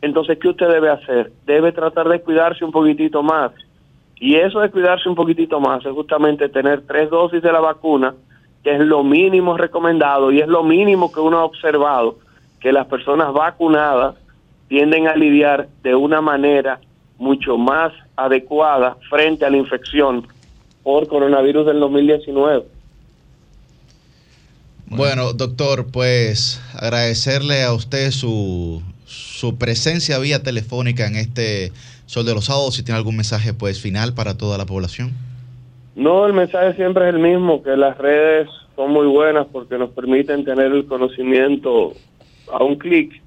entonces, 0.06 0.38
¿qué 0.38 0.48
usted 0.48 0.68
debe 0.68 0.90
hacer? 0.90 1.32
Debe 1.46 1.72
tratar 1.72 2.08
de 2.08 2.20
cuidarse 2.20 2.64
un 2.64 2.72
poquitito 2.72 3.22
más. 3.22 3.52
Y 4.18 4.36
eso 4.36 4.60
de 4.60 4.70
cuidarse 4.70 5.08
un 5.08 5.14
poquitito 5.14 5.60
más 5.60 5.84
es 5.84 5.92
justamente 5.92 6.48
tener 6.48 6.86
tres 6.86 7.10
dosis 7.10 7.42
de 7.42 7.52
la 7.52 7.60
vacuna, 7.60 8.14
que 8.62 8.74
es 8.74 8.80
lo 8.80 9.02
mínimo 9.02 9.56
recomendado 9.56 10.32
y 10.32 10.40
es 10.40 10.48
lo 10.48 10.62
mínimo 10.62 11.12
que 11.12 11.20
uno 11.20 11.38
ha 11.38 11.44
observado, 11.44 12.18
que 12.60 12.72
las 12.72 12.86
personas 12.86 13.32
vacunadas 13.32 14.14
tienden 14.68 15.08
a 15.08 15.16
lidiar 15.16 15.68
de 15.82 15.94
una 15.94 16.20
manera 16.20 16.80
mucho 17.18 17.56
más 17.56 17.92
adecuada 18.16 18.96
frente 19.08 19.44
a 19.44 19.50
la 19.50 19.56
infección 19.56 20.26
por 20.82 21.08
coronavirus 21.08 21.66
del 21.66 21.80
2019. 21.80 22.64
Bueno, 24.88 25.32
doctor, 25.32 25.86
pues 25.90 26.60
agradecerle 26.74 27.64
a 27.64 27.72
usted 27.72 28.10
su, 28.12 28.82
su 29.04 29.58
presencia 29.58 30.18
vía 30.18 30.42
telefónica 30.42 31.06
en 31.06 31.16
este 31.16 31.72
Sol 32.06 32.24
de 32.24 32.34
los 32.34 32.44
Sábados, 32.44 32.76
si 32.76 32.84
tiene 32.84 32.98
algún 32.98 33.16
mensaje 33.16 33.52
pues 33.52 33.80
final 33.80 34.14
para 34.14 34.36
toda 34.38 34.58
la 34.58 34.66
población. 34.66 35.12
No, 35.96 36.26
el 36.26 36.34
mensaje 36.34 36.74
siempre 36.74 37.08
es 37.08 37.14
el 37.14 37.20
mismo, 37.20 37.62
que 37.62 37.76
las 37.76 37.98
redes 37.98 38.48
son 38.76 38.92
muy 38.92 39.06
buenas 39.06 39.46
porque 39.50 39.76
nos 39.78 39.90
permiten 39.90 40.44
tener 40.44 40.66
el 40.70 40.86
conocimiento 40.86 41.94
a 42.52 42.62
un 42.62 42.76
clic 42.76 43.20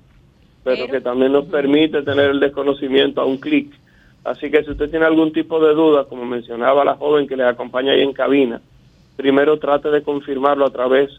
pero, 0.75 0.91
que 0.91 1.01
también 1.01 1.31
nos 1.31 1.45
permite 1.45 2.01
tener 2.01 2.31
el 2.31 2.39
desconocimiento 2.39 3.21
a 3.21 3.25
un 3.25 3.37
clic. 3.37 3.71
Así 4.23 4.51
que 4.51 4.63
si 4.63 4.71
usted 4.71 4.89
tiene 4.89 5.05
algún 5.05 5.31
tipo 5.31 5.59
de 5.59 5.73
duda, 5.73 6.05
como 6.05 6.25
mencionaba 6.25 6.83
la 6.83 6.95
joven 6.95 7.27
que 7.27 7.37
le 7.37 7.43
acompaña 7.43 7.93
ahí 7.93 8.01
en 8.01 8.13
cabina, 8.13 8.61
primero 9.15 9.57
trate 9.59 9.89
de 9.89 10.03
confirmarlo 10.03 10.65
a 10.65 10.71
través 10.71 11.09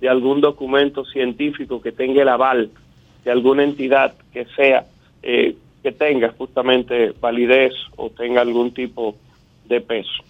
de 0.00 0.08
algún 0.08 0.40
documento 0.40 1.04
científico 1.04 1.80
que 1.80 1.92
tenga 1.92 2.22
el 2.22 2.28
aval 2.28 2.70
de 3.24 3.30
alguna 3.30 3.64
entidad 3.64 4.14
que 4.32 4.46
sea, 4.56 4.86
eh, 5.22 5.56
que 5.82 5.92
tenga 5.92 6.32
justamente 6.36 7.12
validez 7.20 7.72
o 7.96 8.10
tenga 8.10 8.40
algún 8.40 8.72
tipo 8.72 9.16
de 9.68 9.80
peso. 9.80 10.24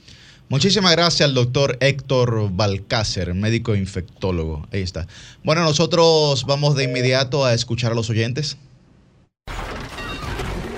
Muchísimas 0.48 0.96
gracias 0.96 1.28
al 1.28 1.34
doctor 1.34 1.76
Héctor 1.80 2.50
Balcácer, 2.50 3.34
médico 3.34 3.76
infectólogo. 3.76 4.66
Ahí 4.72 4.80
está. 4.80 5.06
Bueno, 5.44 5.62
nosotros 5.62 6.44
vamos 6.44 6.74
de 6.74 6.84
inmediato 6.84 7.44
a 7.44 7.54
escuchar 7.54 7.92
a 7.92 7.94
los 7.94 8.10
oyentes. 8.10 8.58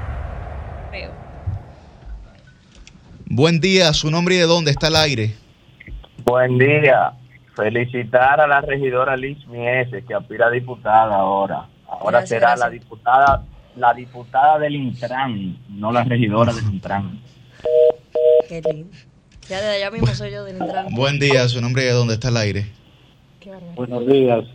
Buen 3.28 3.60
día, 3.60 3.94
su 3.94 4.10
nombre 4.10 4.34
y 4.34 4.40
de 4.40 4.48
dónde 4.48 4.72
está 4.72 4.88
el 4.88 4.96
aire. 4.96 5.36
Buen 6.26 6.58
día. 6.58 7.14
Felicitar 7.56 8.42
a 8.42 8.48
la 8.48 8.62
regidora 8.62 9.16
Liz 9.16 9.46
Mieses, 9.46 10.04
que 10.08 10.16
aspira 10.16 10.48
a 10.48 10.50
diputada 10.50 11.18
ahora. 11.18 11.68
Ahora 11.92 12.26
será 12.26 12.56
la 12.56 12.70
diputada 12.70 13.44
la 13.76 13.94
diputada 13.94 14.60
del 14.60 14.76
Intran, 14.76 15.58
no 15.70 15.92
la 15.92 16.04
regidora 16.04 16.54
del 16.54 16.66
Intran. 16.66 17.20
Qué 18.48 18.62
lindo. 18.62 18.90
Ya 19.48 19.62
de 19.62 19.70
allá 19.76 19.92
mismo 19.92 20.08
soy 20.08 20.32
yo 20.32 20.44
del 20.44 20.58
Intran. 20.58 20.94
Buen 20.94 21.20
día, 21.20 21.48
su 21.48 21.62
nombre 21.62 21.84
y 21.84 21.86
de 21.86 21.92
dónde 21.92 22.16
está 22.16 22.30
el 22.30 22.38
aire. 22.38 22.66
Buenos 23.76 24.06
días, 24.08 24.46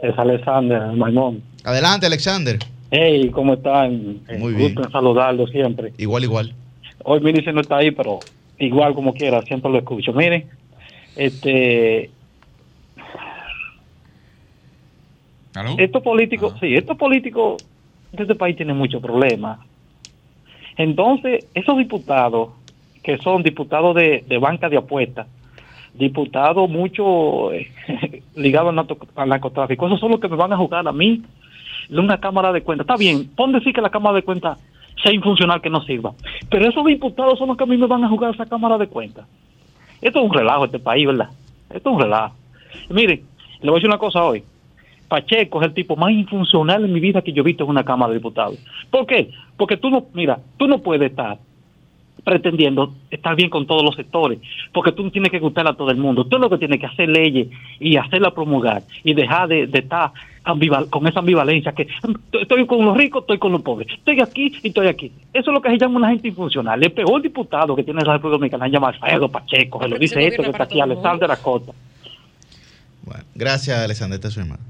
es 0.00 0.18
Alexander 0.18 0.92
Maimón. 0.92 1.42
Adelante, 1.64 2.06
Alexander. 2.06 2.58
Hey, 2.90 3.30
¿cómo 3.30 3.54
están? 3.54 4.20
Muy 4.38 4.54
bien. 4.54 4.74
Gusto 4.74 4.84
en 4.84 4.92
saludarlo 4.92 5.46
siempre. 5.46 5.92
Igual, 5.98 6.24
igual. 6.24 6.54
Hoy 7.04 7.20
Milice 7.20 7.52
no 7.52 7.60
está 7.60 7.76
ahí, 7.76 7.90
pero 7.90 8.18
igual 8.58 8.94
como 8.94 9.14
quiera, 9.14 9.42
siempre 9.42 9.70
lo 9.70 9.78
escucho. 9.78 10.12
Miren, 10.12 10.48
este... 11.16 12.10
Estos 15.78 16.02
políticos, 16.02 16.54
sí, 16.60 16.74
estos 16.74 16.96
políticos 16.96 17.64
de 18.12 18.22
este 18.22 18.34
país 18.34 18.56
tienen 18.56 18.76
muchos 18.76 19.02
problemas. 19.02 19.58
Entonces, 20.76 21.46
esos 21.54 21.76
diputados, 21.76 22.50
que 23.02 23.18
son 23.18 23.42
diputados 23.42 23.94
de, 23.94 24.38
banca 24.40 24.68
de 24.68 24.76
apuestas, 24.76 25.26
diputados 25.94 26.70
mucho 26.70 27.52
eh, 27.52 27.70
ligados 28.36 28.74
al, 29.16 29.28
narcotráfico, 29.28 29.86
esos 29.86 30.00
son 30.00 30.12
los 30.12 30.20
que 30.20 30.28
me 30.28 30.36
van 30.36 30.52
a 30.52 30.56
jugar 30.56 30.86
a 30.86 30.92
mí 30.92 31.22
de 31.88 32.00
una 32.00 32.20
cámara 32.20 32.52
de 32.52 32.62
cuentas. 32.62 32.84
Está 32.84 32.96
bien, 32.96 33.28
pon 33.34 33.52
decir 33.52 33.72
que 33.72 33.80
la 33.80 33.90
cámara 33.90 34.16
de 34.16 34.22
cuentas 34.22 34.58
sea 35.02 35.12
infuncional 35.12 35.60
que 35.60 35.70
no 35.70 35.82
sirva. 35.82 36.12
Pero 36.48 36.68
esos 36.68 36.84
diputados 36.84 37.38
son 37.38 37.48
los 37.48 37.56
que 37.56 37.64
a 37.64 37.66
mí 37.66 37.76
me 37.76 37.86
van 37.86 38.04
a 38.04 38.08
jugar 38.08 38.34
esa 38.34 38.46
Cámara 38.46 38.78
de 38.78 38.86
Cuentas. 38.86 39.26
Esto 40.00 40.20
es 40.20 40.24
un 40.24 40.32
relajo 40.32 40.64
este 40.64 40.78
país, 40.78 41.06
¿verdad? 41.06 41.30
Esto 41.70 41.90
es 41.90 41.96
un 41.96 42.02
relajo. 42.02 42.34
Mire, 42.88 43.22
le 43.60 43.70
voy 43.70 43.72
a 43.72 43.74
decir 43.74 43.88
una 43.88 43.98
cosa 43.98 44.24
hoy. 44.24 44.42
Pacheco 45.10 45.60
es 45.60 45.66
el 45.66 45.74
tipo 45.74 45.96
más 45.96 46.12
infuncional 46.12 46.84
en 46.84 46.92
mi 46.92 47.00
vida 47.00 47.20
que 47.20 47.32
yo 47.32 47.42
he 47.42 47.44
visto 47.44 47.64
en 47.64 47.70
una 47.70 47.84
Cámara 47.84 48.12
de 48.12 48.18
Diputados. 48.18 48.58
¿Por 48.90 49.06
qué? 49.06 49.30
Porque 49.56 49.76
tú 49.76 49.90
no, 49.90 50.06
mira, 50.14 50.38
tú 50.56 50.68
no 50.68 50.78
puedes 50.78 51.10
estar 51.10 51.36
pretendiendo 52.24 52.94
estar 53.10 53.34
bien 53.34 53.50
con 53.50 53.66
todos 53.66 53.82
los 53.82 53.96
sectores, 53.96 54.38
porque 54.72 54.92
tú 54.92 55.02
no 55.02 55.10
tienes 55.10 55.32
que 55.32 55.40
gustar 55.40 55.66
a 55.66 55.74
todo 55.74 55.90
el 55.90 55.96
mundo. 55.96 56.24
Tú 56.26 56.38
lo 56.38 56.48
que 56.48 56.58
tienes 56.58 56.78
que 56.78 56.86
hacer 56.86 57.08
leyes 57.08 57.48
y 57.80 57.96
hacerla 57.96 58.32
promulgar 58.32 58.82
y 59.02 59.14
dejar 59.14 59.48
de, 59.48 59.64
estar 59.72 60.12
con 60.90 61.06
esa 61.08 61.18
ambivalencia 61.18 61.72
que 61.72 61.88
estoy 62.40 62.66
con 62.66 62.84
los 62.84 62.96
ricos, 62.96 63.22
estoy 63.22 63.38
con 63.38 63.50
los 63.50 63.62
pobres, 63.62 63.88
estoy 63.90 64.20
aquí 64.20 64.52
y 64.62 64.68
estoy 64.68 64.86
aquí. 64.86 65.10
Eso 65.32 65.50
es 65.50 65.54
lo 65.54 65.60
que 65.60 65.70
se 65.70 65.78
llama 65.78 65.96
una 65.96 66.10
gente 66.10 66.28
infuncional. 66.28 66.82
El 66.82 66.92
peor 66.92 67.20
diputado 67.20 67.74
que 67.74 67.82
tiene 67.82 68.02
la 68.02 68.12
República 68.12 68.36
Dominicana 68.36 68.66
se 68.66 68.70
llama 68.70 68.88
Alfredo 68.88 69.28
Pacheco, 69.28 69.82
se 69.82 69.88
lo 69.88 69.98
dice 69.98 70.24
esto 70.24 70.42
que 70.42 70.50
está 70.50 70.64
aquí, 70.64 70.80
Alexander 70.80 71.30
Acota. 71.30 71.72
Bueno, 73.02 73.24
gracias, 73.34 73.76
Alexander, 73.76 74.16
este 74.16 74.28
es 74.28 74.34
su 74.34 74.40
hermano. 74.40 74.62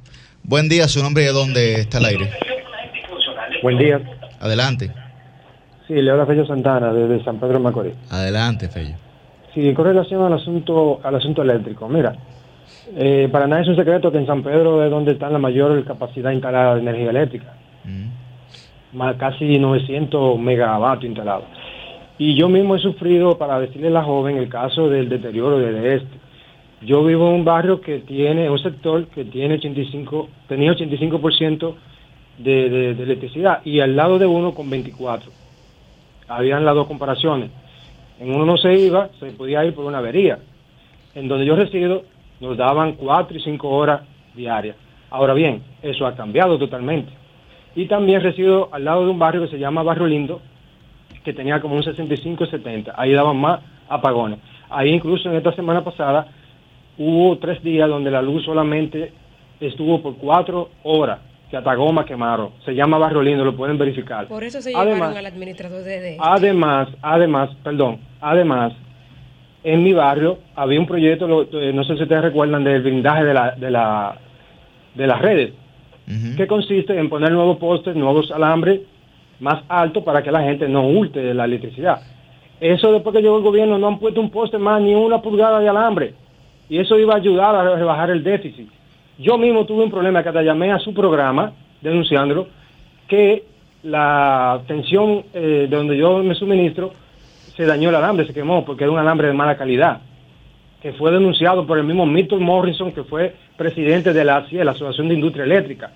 Buen 0.43 0.69
día, 0.69 0.89
su 0.89 1.03
nombre 1.03 1.23
y 1.23 1.27
de 1.27 1.33
dónde 1.33 1.75
está 1.75 1.99
el 1.99 2.07
aire. 2.07 2.31
Buen 3.63 3.79
día. 3.79 4.01
Adelante. 4.41 4.91
Sí, 5.87 5.95
le 5.95 6.11
habla 6.11 6.27
Fello 6.27 6.47
Santana 6.47 6.93
desde 6.93 7.23
San 7.25 7.39
Pedro 7.39 7.55
de 7.55 7.59
Macorís. 7.61 7.95
Adelante, 8.11 8.69
Fello. 8.69 8.95
Sí, 9.55 9.73
con 9.75 9.85
relación 9.85 10.23
al 10.23 10.33
asunto, 10.33 11.01
al 11.03 11.15
asunto 11.17 11.43
eléctrico. 11.43 11.89
Mira, 11.89 12.15
eh, 12.97 13.29
para 13.31 13.47
nadie 13.47 13.63
es 13.63 13.69
un 13.69 13.77
secreto 13.77 14.11
que 14.11 14.19
en 14.19 14.27
San 14.27 14.43
Pedro 14.43 14.85
es 14.85 14.91
donde 14.91 15.13
está 15.13 15.29
la 15.29 15.39
mayor 15.39 15.85
capacidad 15.85 16.31
instalada 16.31 16.75
de 16.75 16.81
energía 16.81 17.11
eléctrica. 17.11 17.55
Más, 18.93 19.17
casi 19.17 19.59
900 19.59 20.39
megavatios 20.39 21.11
instalados. 21.11 21.45
Y 22.19 22.35
yo 22.35 22.49
mismo 22.49 22.77
he 22.77 22.81
sufrido, 22.81 23.39
para 23.39 23.61
decirle 23.61 23.89
a 23.89 23.93
la 23.93 24.03
joven, 24.03 24.37
el 24.37 24.49
caso 24.49 24.89
del 24.89 25.09
deterioro 25.09 25.59
de 25.59 25.97
este. 25.97 26.19
Yo 26.83 27.05
vivo 27.05 27.29
en 27.29 27.35
un 27.35 27.45
barrio 27.45 27.81
que 27.81 27.99
tiene, 27.99 28.49
un 28.49 28.59
sector 28.59 29.07
que 29.09 29.25
tiene 29.25 29.55
85, 29.55 30.29
tenía 30.49 30.73
85% 30.73 31.75
de, 32.39 32.71
de, 32.71 33.03
electricidad 33.03 33.61
y 33.67 33.81
al 33.81 33.97
lado 33.97 34.19
de 34.19 34.27
uno 34.27 34.55
con 34.55 34.71
24 34.71 35.31
habían 36.27 36.65
las 36.65 36.75
dos 36.75 36.87
comparaciones. 36.87 37.51
En 38.19 38.35
uno 38.35 38.47
no 38.47 38.57
se 38.57 38.73
iba, 38.75 39.11
se 39.19 39.27
podía 39.33 39.65
ir 39.65 39.75
por 39.75 39.85
una 39.85 39.99
avería. 39.99 40.39
En 41.15 41.29
donde 41.29 41.45
yo 41.45 41.55
resido, 41.55 42.05
nos 42.41 42.57
daban 42.57 42.93
cuatro 42.95 43.37
y 43.37 43.43
cinco 43.43 43.69
horas 43.69 44.03
diarias. 44.35 44.77
Ahora 45.11 45.35
bien, 45.35 45.63
eso 45.83 46.07
ha 46.07 46.15
cambiado 46.15 46.59
totalmente. 46.59 47.13
Y 47.75 47.87
también 47.87 48.23
resido 48.23 48.69
al 48.73 48.85
lado 48.85 49.05
de 49.05 49.11
un 49.11 49.19
barrio 49.19 49.43
que 49.43 49.49
se 49.49 49.59
llama 49.59 49.83
Barrio 49.83 50.07
Lindo, 50.07 50.41
que 51.25 51.33
tenía 51.33 51.61
como 51.61 51.75
un 51.75 51.83
65 51.83 52.47
70. 52.47 52.95
Ahí 52.97 53.13
daban 53.13 53.37
más 53.37 53.61
apagones. 53.89 54.39
Ahí 54.71 54.91
incluso 54.91 55.29
en 55.29 55.37
esta 55.37 55.53
semana 55.53 55.85
pasada 55.85 56.29
hubo 57.01 57.39
tres 57.39 57.63
días 57.63 57.89
donde 57.89 58.11
la 58.11 58.21
luz 58.21 58.45
solamente 58.45 59.11
estuvo 59.59 60.03
por 60.03 60.17
cuatro 60.17 60.69
horas 60.83 61.21
que 61.51 61.57
hasta 61.57 61.75
goma 61.75 62.05
quemaron. 62.05 62.51
Se 62.65 62.75
llama 62.75 62.99
Barrio 62.99 63.23
Lindo, 63.23 63.43
lo 63.43 63.57
pueden 63.57 63.79
verificar. 63.79 64.29
Por 64.29 64.45
eso 64.45 64.61
se 64.61 64.71
llevaron 64.71 65.17
al 65.17 65.27
administrador 65.27 65.83
de... 65.83 66.19
Además, 66.21 66.89
además, 67.01 67.51
perdón, 67.65 68.01
además, 68.21 68.75
en 69.65 69.83
mi 69.83 69.95
barrio 69.95 70.39
había 70.55 70.79
un 70.79 70.87
proyecto, 70.87 71.49
eh, 71.53 71.73
no 71.73 71.85
sé 71.85 71.97
si 71.97 72.03
ustedes 72.03 72.23
recuerdan, 72.23 72.65
del 72.65 72.83
blindaje 72.83 73.25
de, 73.25 73.35
la, 73.35 73.51
de, 73.53 73.71
la, 73.71 74.19
de 74.95 75.07
las 75.07 75.21
redes, 75.21 75.53
que 76.37 76.47
consiste 76.49 76.99
en 76.99 77.09
poner 77.09 77.31
nuevos 77.31 77.57
postes, 77.59 77.95
nuevos 77.95 78.33
alambres 78.33 78.81
más 79.39 79.63
altos 79.69 80.03
para 80.03 80.23
que 80.23 80.33
la 80.33 80.43
gente 80.43 80.69
no 80.69 80.87
hulte 80.87 81.21
de 81.21 81.35
la 81.35 81.45
electricidad. 81.45 82.03
Eso 82.61 82.93
después 82.93 83.15
que 83.15 83.23
llegó 83.23 83.39
el 83.39 83.45
gobierno 83.45 83.79
no 83.79 83.87
han 83.87 83.99
puesto 83.99 84.21
un 84.21 84.31
poste 84.31 84.59
más 84.59 84.83
ni 84.83 84.95
una 84.95 85.23
pulgada 85.23 85.61
de 85.61 85.69
alambre. 85.69 86.15
Y 86.71 86.79
eso 86.79 86.99
iba 86.99 87.15
a 87.15 87.17
ayudar 87.17 87.55
a 87.55 87.75
rebajar 87.75 88.11
el 88.11 88.23
déficit. 88.23 88.71
Yo 89.19 89.37
mismo 89.37 89.67
tuve 89.67 89.85
un 89.85 89.91
problema 89.91 90.23
que 90.23 90.31
te 90.31 90.43
llamé 90.43 90.73
a 90.73 90.79
su 90.79 90.95
programa 90.95 91.53
denunciándolo, 91.83 92.47
que 93.09 93.45
la 93.83 94.61
tensión 94.69 95.25
eh, 95.35 95.67
de 95.69 95.77
donde 95.77 95.97
yo 95.97 96.23
me 96.23 96.35
suministro 96.35 96.93
se 97.57 97.67
dañó 97.67 97.89
el 97.89 97.97
alambre, 97.97 98.27
se 98.27 98.33
quemó 98.33 98.65
porque 98.65 98.85
era 98.85 98.93
un 98.93 98.99
alambre 98.99 99.27
de 99.27 99.33
mala 99.35 99.57
calidad, 99.57 100.01
que 100.81 100.93
fue 100.93 101.11
denunciado 101.11 101.67
por 101.67 101.77
el 101.77 101.85
mismo 101.85 102.07
Milton 102.07 102.43
Morrison, 102.43 102.93
que 102.93 103.03
fue 103.03 103.35
presidente 103.57 104.13
de 104.13 104.25
la 104.25 104.37
ACIE, 104.37 104.65
la 104.65 104.71
Asociación 104.71 105.09
de 105.09 105.15
Industria 105.15 105.45
Eléctrica, 105.45 105.91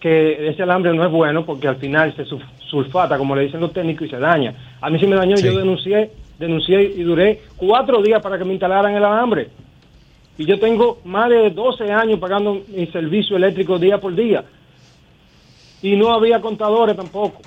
que 0.00 0.48
ese 0.48 0.64
alambre 0.64 0.92
no 0.92 1.04
es 1.04 1.12
bueno 1.12 1.46
porque 1.46 1.68
al 1.68 1.76
final 1.76 2.12
se 2.16 2.24
sulfata, 2.58 3.16
como 3.16 3.36
le 3.36 3.42
dicen 3.42 3.60
los 3.60 3.72
técnicos, 3.72 4.08
y 4.08 4.10
se 4.10 4.18
daña. 4.18 4.52
A 4.80 4.90
mí 4.90 4.98
se 4.98 5.06
me 5.06 5.14
dañó, 5.14 5.36
yo 5.36 5.56
denuncié, 5.56 6.10
denuncié 6.40 6.82
y 6.82 7.02
duré 7.02 7.40
cuatro 7.56 8.02
días 8.02 8.20
para 8.20 8.36
que 8.36 8.44
me 8.44 8.52
instalaran 8.52 8.96
el 8.96 9.04
alambre. 9.04 9.48
Y 10.42 10.44
yo 10.44 10.58
tengo 10.58 10.98
más 11.04 11.28
de 11.28 11.50
12 11.50 11.84
años 11.92 12.18
pagando 12.18 12.64
mi 12.66 12.84
servicio 12.88 13.36
eléctrico 13.36 13.78
día 13.78 13.98
por 13.98 14.12
día. 14.12 14.44
Y 15.80 15.94
no 15.94 16.12
había 16.12 16.40
contadores 16.40 16.96
tampoco. 16.96 17.40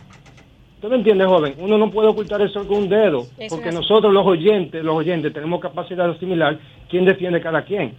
¿Usted 0.75 0.87
me 0.87 0.95
entiende, 0.95 1.25
joven? 1.25 1.55
Uno 1.57 1.77
no 1.77 1.91
puede 1.91 2.07
ocultar 2.07 2.41
eso 2.41 2.65
con 2.65 2.83
un 2.83 2.89
dedo, 2.89 3.27
porque 3.49 3.69
nosotros 3.73 4.13
los 4.13 4.25
oyentes, 4.25 4.81
los 4.81 4.95
oyentes 4.95 5.33
tenemos 5.33 5.59
capacidad 5.59 6.05
de 6.05 6.13
asimilar 6.13 6.57
quién 6.89 7.03
defiende 7.03 7.41
cada 7.41 7.65
quien. 7.65 7.95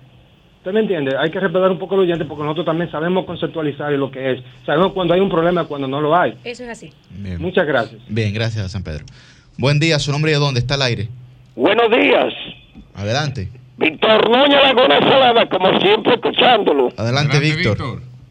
¿Usted 0.59 0.73
me 0.73 0.81
entiende? 0.81 1.15
Hay 1.19 1.31
que 1.31 1.41
respetar 1.41 1.71
un 1.71 1.79
poco 1.79 1.95
a 1.95 1.99
los 1.99 2.05
oyentes 2.05 2.27
porque 2.27 2.45
nosotros 2.45 2.65
también 2.65 2.91
sabemos 2.91 3.27
conceptualizar 3.27 3.93
lo 3.93 4.11
que 4.11 4.33
es. 4.33 4.43
Sabemos 4.65 4.93
cuando 4.93 5.13
hay 5.13 5.21
un 5.21 5.29
problema 5.29 5.65
y 5.65 5.67
cuando 5.67 5.87
no 5.87 6.01
lo 6.01 6.17
hay. 6.17 6.39
Eso 6.43 6.63
es 6.63 6.71
así. 6.71 6.91
Muchas 7.39 7.67
gracias. 7.67 8.01
Bien, 8.09 8.33
gracias, 8.33 8.73
San 8.73 8.83
Pedro. 8.83 9.05
Buen 9.59 9.79
día, 9.79 9.99
su 9.99 10.11
nombre 10.11 10.31
y 10.31 10.35
de 10.35 10.41
dónde 10.41 10.61
está 10.61 10.77
el 10.77 10.83
aire. 10.83 11.09
Buenos 11.55 11.91
días. 11.91 12.33
Adelante. 12.95 13.51
Víctor 13.79 14.31
Noña 14.31 14.61
Laguna 14.63 14.99
Salada, 15.01 15.47
como 15.49 15.79
siempre 15.81 16.15
escuchándolo. 16.15 16.89
Adelante, 16.97 17.39
Víctor. 17.39 17.77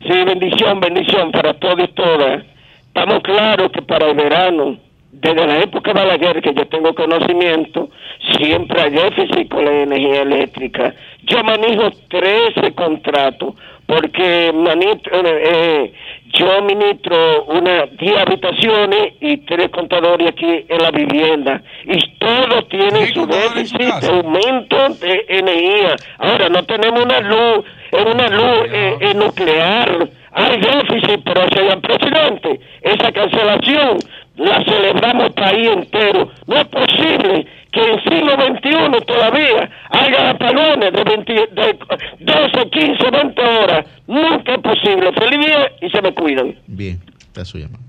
Sí, 0.01 0.23
bendición, 0.23 0.79
bendición 0.79 1.31
para 1.31 1.53
todos 1.53 1.83
y 1.83 1.87
todas. 1.93 2.43
Estamos 2.87 3.21
claros 3.23 3.71
que 3.71 3.81
para 3.81 4.07
el 4.07 4.15
verano, 4.15 4.77
desde 5.11 5.47
la 5.47 5.59
época 5.59 5.93
de 5.93 6.05
la 6.05 6.17
guerra 6.17 6.41
que 6.41 6.53
yo 6.53 6.67
tengo 6.67 6.93
conocimiento, 6.95 7.89
siempre 8.37 8.81
hay 8.81 8.91
déficit 8.91 9.49
con 9.49 9.65
la 9.65 9.83
energía 9.83 10.21
eléctrica. 10.23 10.95
Yo 11.23 11.43
manejo 11.43 11.91
13 12.09 12.73
contratos 12.73 13.55
porque 13.85 14.51
manito, 14.53 15.09
eh, 15.13 15.93
yo 16.33 16.61
ministro 16.63 17.45
una 17.45 17.85
10 17.85 18.17
habitaciones 18.17 19.13
y 19.21 19.37
tres 19.37 19.69
contadores 19.69 20.29
aquí 20.29 20.65
en 20.67 20.81
la 20.81 20.91
vivienda 20.91 21.61
y 21.85 21.99
todos 22.17 22.67
tienen 22.69 23.13
su 23.13 23.25
déficit 23.27 24.03
aumento 24.03 24.89
de 25.01 25.25
energía. 25.29 25.95
Ahora 26.17 26.49
no 26.49 26.63
tenemos 26.63 27.03
una 27.05 27.19
luz, 27.21 27.65
es 27.91 28.05
una 28.05 28.27
luz 28.27 28.67
eh, 28.71 28.97
eh, 29.01 29.13
nuclear. 29.13 30.09
Hay 30.31 30.59
déficit, 30.59 31.21
pero 31.23 31.47
señor 31.49 31.79
presidente, 31.79 32.59
esa 32.81 33.11
cancelación 33.11 33.99
la 34.35 34.63
celebramos 34.65 35.31
país 35.33 35.69
entero. 35.69 36.29
No 36.47 36.57
es 36.57 36.65
posible 36.65 37.47
que 37.75 37.81
en 37.81 38.03
siglo 38.03 38.31
XXI 38.31 39.05
todavía 39.05 39.69
haya 39.89 40.29
apagones 40.29 40.93
de, 40.93 41.77
12, 42.19 42.69
15, 42.69 43.11
20 43.11 43.41
horas. 43.41 43.85
Nunca 44.07 44.55
es 44.55 44.61
posible. 44.61 45.11
Feliz 45.11 45.45
día 45.45 45.71
y 45.81 45.89
se 45.89 46.01
me 46.01 46.13
cuidan. 46.13 46.57
Bien, 46.67 47.01
está 47.19 47.43
su 47.43 47.57
llamada. 47.57 47.83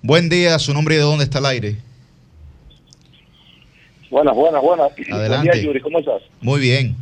Buen 0.00 0.28
día, 0.28 0.58
su 0.60 0.72
nombre 0.72 0.94
y 0.94 0.98
de 0.98 1.04
dónde 1.04 1.24
está 1.24 1.40
el 1.40 1.46
aire. 1.46 1.76
Buenas, 4.10 4.36
buenas, 4.36 4.62
buenas. 4.62 4.92
Adelante. 5.10 5.48
Buen 5.48 5.58
día, 5.58 5.62
Yuri, 5.62 5.80
¿cómo 5.80 5.98
estás? 5.98 6.22
Muy 6.40 6.60
bien. 6.60 6.94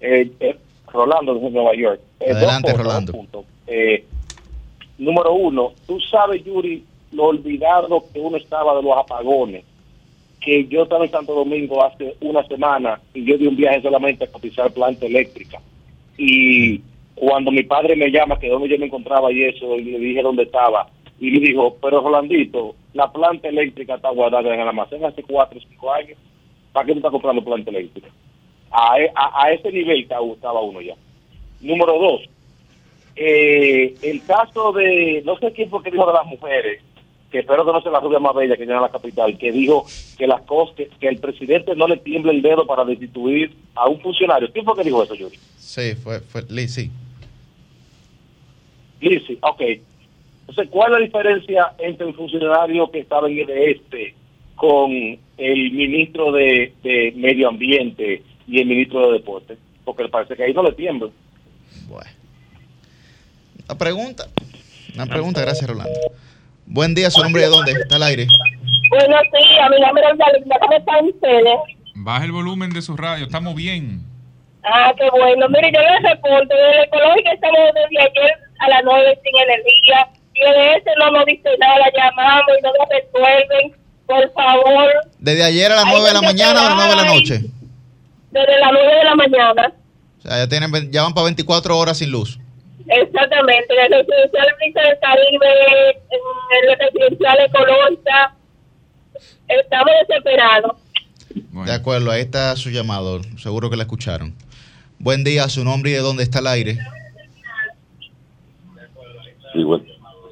Eh, 0.00 0.28
eh, 0.40 0.58
Rolando 0.92 1.34
desde 1.34 1.50
Nueva 1.50 1.76
York. 1.76 2.00
Eh, 2.18 2.32
Adelante, 2.32 2.72
Rolando. 2.72 3.12
número 4.98 5.32
uno, 5.32 5.72
tú 5.86 6.00
sabes, 6.10 6.44
Yuri, 6.44 6.84
lo 7.12 7.26
olvidado 7.26 8.04
que 8.12 8.18
uno 8.18 8.36
estaba 8.36 8.74
de 8.74 8.82
los 8.82 8.98
apagones 8.98 9.64
que 10.40 10.66
yo 10.68 10.84
estaba 10.84 11.04
en 11.04 11.10
Santo 11.10 11.34
Domingo 11.34 11.84
hace 11.84 12.16
una 12.20 12.42
semana 12.46 13.00
y 13.12 13.24
yo 13.24 13.36
di 13.36 13.46
un 13.46 13.56
viaje 13.56 13.82
solamente 13.82 14.24
a 14.24 14.32
cotizar 14.32 14.72
planta 14.72 15.06
eléctrica. 15.06 15.60
Y 16.16 16.80
cuando 17.14 17.50
mi 17.50 17.62
padre 17.62 17.94
me 17.94 18.10
llama, 18.10 18.38
que 18.38 18.48
donde 18.48 18.68
yo 18.68 18.78
me 18.78 18.86
encontraba 18.86 19.30
y 19.30 19.44
eso, 19.44 19.76
y 19.76 19.84
le 19.84 19.98
dije 19.98 20.22
dónde 20.22 20.44
estaba, 20.44 20.88
y 21.18 21.30
le 21.30 21.40
dijo, 21.40 21.76
pero 21.82 22.00
Rolandito, 22.00 22.74
la 22.94 23.12
planta 23.12 23.48
eléctrica 23.48 23.96
está 23.96 24.10
guardada 24.10 24.54
en 24.54 24.60
el 24.60 24.68
almacén 24.68 25.04
hace 25.04 25.22
cuatro 25.22 25.58
o 25.58 25.62
cinco 25.62 25.92
años, 25.92 26.16
¿para 26.72 26.86
qué 26.86 26.92
tú 26.92 26.98
estás 26.98 27.12
comprando 27.12 27.44
planta 27.44 27.70
eléctrica? 27.70 28.08
A, 28.70 28.98
e, 29.00 29.12
a, 29.14 29.52
ese 29.52 29.70
nivel 29.70 30.00
estaba 30.00 30.60
uno 30.62 30.80
ya. 30.80 30.94
Número 31.60 31.98
dos, 31.98 32.22
eh, 33.16 33.94
el 34.00 34.24
caso 34.24 34.72
de, 34.72 35.22
no 35.26 35.36
sé 35.38 35.52
quién 35.52 35.68
fue 35.68 35.82
que 35.82 35.90
dijo 35.90 36.06
de 36.06 36.14
las 36.14 36.26
mujeres, 36.26 36.82
que 37.30 37.40
espero 37.40 37.64
que 37.64 37.72
no 37.72 37.80
sea 37.80 37.92
la 37.92 38.00
rubia 38.00 38.18
más 38.18 38.34
bella 38.34 38.56
que 38.56 38.64
tiene 38.64 38.80
la 38.80 38.88
capital, 38.88 39.38
que 39.38 39.52
dijo 39.52 39.86
que 40.18 40.26
las 40.26 40.42
cosas, 40.42 40.74
que, 40.76 41.08
el 41.08 41.18
presidente 41.18 41.74
no 41.76 41.86
le 41.86 41.96
tiemble 41.98 42.32
el 42.32 42.42
dedo 42.42 42.66
para 42.66 42.84
destituir 42.84 43.54
a 43.74 43.88
un 43.88 44.00
funcionario. 44.00 44.50
¿Quién 44.52 44.64
fue 44.64 44.76
que 44.76 44.84
dijo 44.84 45.02
eso, 45.02 45.14
Yuri? 45.14 45.38
Sí, 45.56 45.94
fue, 45.94 46.20
fue 46.20 46.42
Lizzie. 46.48 46.90
Lizzie, 49.00 49.38
ok. 49.40 49.62
Entonces, 50.40 50.68
¿cuál 50.70 50.92
es 50.92 50.98
la 50.98 51.04
diferencia 51.04 51.72
entre 51.78 52.08
el 52.08 52.14
funcionario 52.14 52.90
que 52.90 52.98
estaba 52.98 53.28
en 53.28 53.38
el 53.38 53.50
este 53.50 54.14
con 54.56 54.90
el 54.90 55.72
ministro 55.72 56.32
de, 56.32 57.12
Medio 57.14 57.48
Ambiente 57.48 58.22
y 58.48 58.60
el 58.60 58.66
ministro 58.66 59.06
de 59.06 59.18
Deporte? 59.18 59.56
Porque 59.84 60.08
parece 60.08 60.34
que 60.34 60.42
ahí 60.42 60.52
no 60.52 60.64
le 60.64 60.72
tiembla. 60.72 61.10
Bueno. 61.88 62.10
Una 63.66 63.78
pregunta. 63.78 64.28
Una 64.94 65.06
pregunta, 65.06 65.40
gracias, 65.40 65.70
Rolando. 65.70 65.98
Buen 66.72 66.94
día, 66.94 67.10
su 67.10 67.20
nombre 67.20 67.42
de 67.42 67.48
dónde 67.48 67.72
está 67.72 67.96
al 67.96 68.04
aire. 68.04 68.28
Buenos 68.90 69.22
días, 69.32 69.70
mi 69.70 69.80
nombre 69.84 70.04
es 70.06 70.18
Yalina, 70.18 70.56
¿cómo 70.60 70.72
están 70.72 71.04
ustedes? 71.04 71.58
Baja 71.96 72.24
el 72.24 72.30
volumen 72.30 72.70
de 72.70 72.80
su 72.80 72.96
radio, 72.96 73.24
estamos 73.24 73.56
bien. 73.56 74.06
Ah, 74.62 74.92
qué 74.96 75.10
bueno. 75.10 75.48
Mire, 75.48 75.72
yo 75.74 75.80
les 75.80 76.12
reporto, 76.12 76.54
desde 76.54 76.84
Ecológica 76.84 77.32
estamos 77.32 77.58
desde 77.74 77.98
ayer 77.98 78.30
a 78.60 78.68
las 78.68 78.82
9 78.84 79.18
sin 79.20 79.50
energía. 79.50 80.08
Y 80.32 80.40
de 80.40 80.76
ese 80.76 80.90
no 81.00 81.10
nos 81.10 81.26
dice 81.26 81.48
nada, 81.58 81.86
llamamos 81.92 82.52
y 82.56 82.62
no 82.62 82.70
nos 82.78 82.88
resuelven. 82.88 83.76
Por 84.06 84.32
favor. 84.32 84.90
¿Desde 85.18 85.42
ayer 85.42 85.72
a 85.72 85.74
las 85.74 85.86
9 85.86 86.06
de 86.06 86.14
la 86.14 86.22
mañana 86.22 86.62
o 86.62 86.66
a 86.66 86.68
las 86.68 86.76
9 86.76 86.90
de 86.90 86.96
la 86.96 87.14
noche? 87.14 87.40
Desde 88.30 88.60
las 88.60 88.70
9 88.72 88.94
de 88.94 89.04
la 89.04 89.14
mañana. 89.16 89.72
O 90.18 90.22
sea, 90.22 90.38
ya, 90.38 90.48
tienen, 90.48 90.92
ya 90.92 91.02
van 91.02 91.14
para 91.14 91.24
24 91.24 91.76
horas 91.76 91.98
sin 91.98 92.12
luz. 92.12 92.38
Exactamente, 92.86 93.74
en 93.74 93.92
el 93.92 94.00
residencial 94.00 94.46
Brisa 94.58 94.80
del 94.80 94.98
Caribe, 95.00 95.90
en 96.10 96.70
el 96.70 96.78
residencial 96.78 97.38
ecológica, 97.40 98.34
estamos 99.48 99.90
desesperados. 100.08 100.76
De 101.64 101.72
acuerdo, 101.72 102.10
ahí 102.10 102.22
está 102.22 102.56
su 102.56 102.70
llamado, 102.70 103.20
seguro 103.36 103.70
que 103.70 103.76
la 103.76 103.84
escucharon. 103.84 104.34
Buen 104.98 105.24
día, 105.24 105.48
su 105.48 105.64
nombre 105.64 105.90
y 105.90 105.94
de 105.94 106.00
dónde 106.00 106.22
está 106.22 106.40
el 106.40 106.46
aire. 106.46 106.78
Sí, 109.52 109.64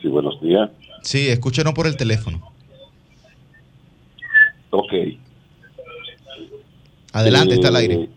sí 0.02 0.08
buenos 0.08 0.40
días. 0.40 0.70
Sí, 1.02 1.28
escúchenos 1.28 1.74
por 1.74 1.86
el 1.86 1.96
teléfono. 1.96 2.52
Ok. 4.70 4.92
Adelante, 7.12 7.54
está 7.54 7.68
el 7.68 7.76
aire. 7.76 8.08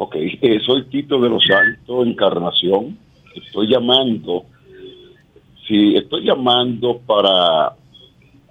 Ok, 0.00 0.14
eh, 0.14 0.60
soy 0.64 0.84
Tito 0.84 1.20
de 1.20 1.28
los 1.28 1.44
Santos, 1.44 2.06
Encarnación. 2.06 2.96
Estoy 3.34 3.66
llamando, 3.66 4.44
sí, 5.66 5.96
estoy 5.96 6.24
llamando 6.24 7.00
para 7.04 7.74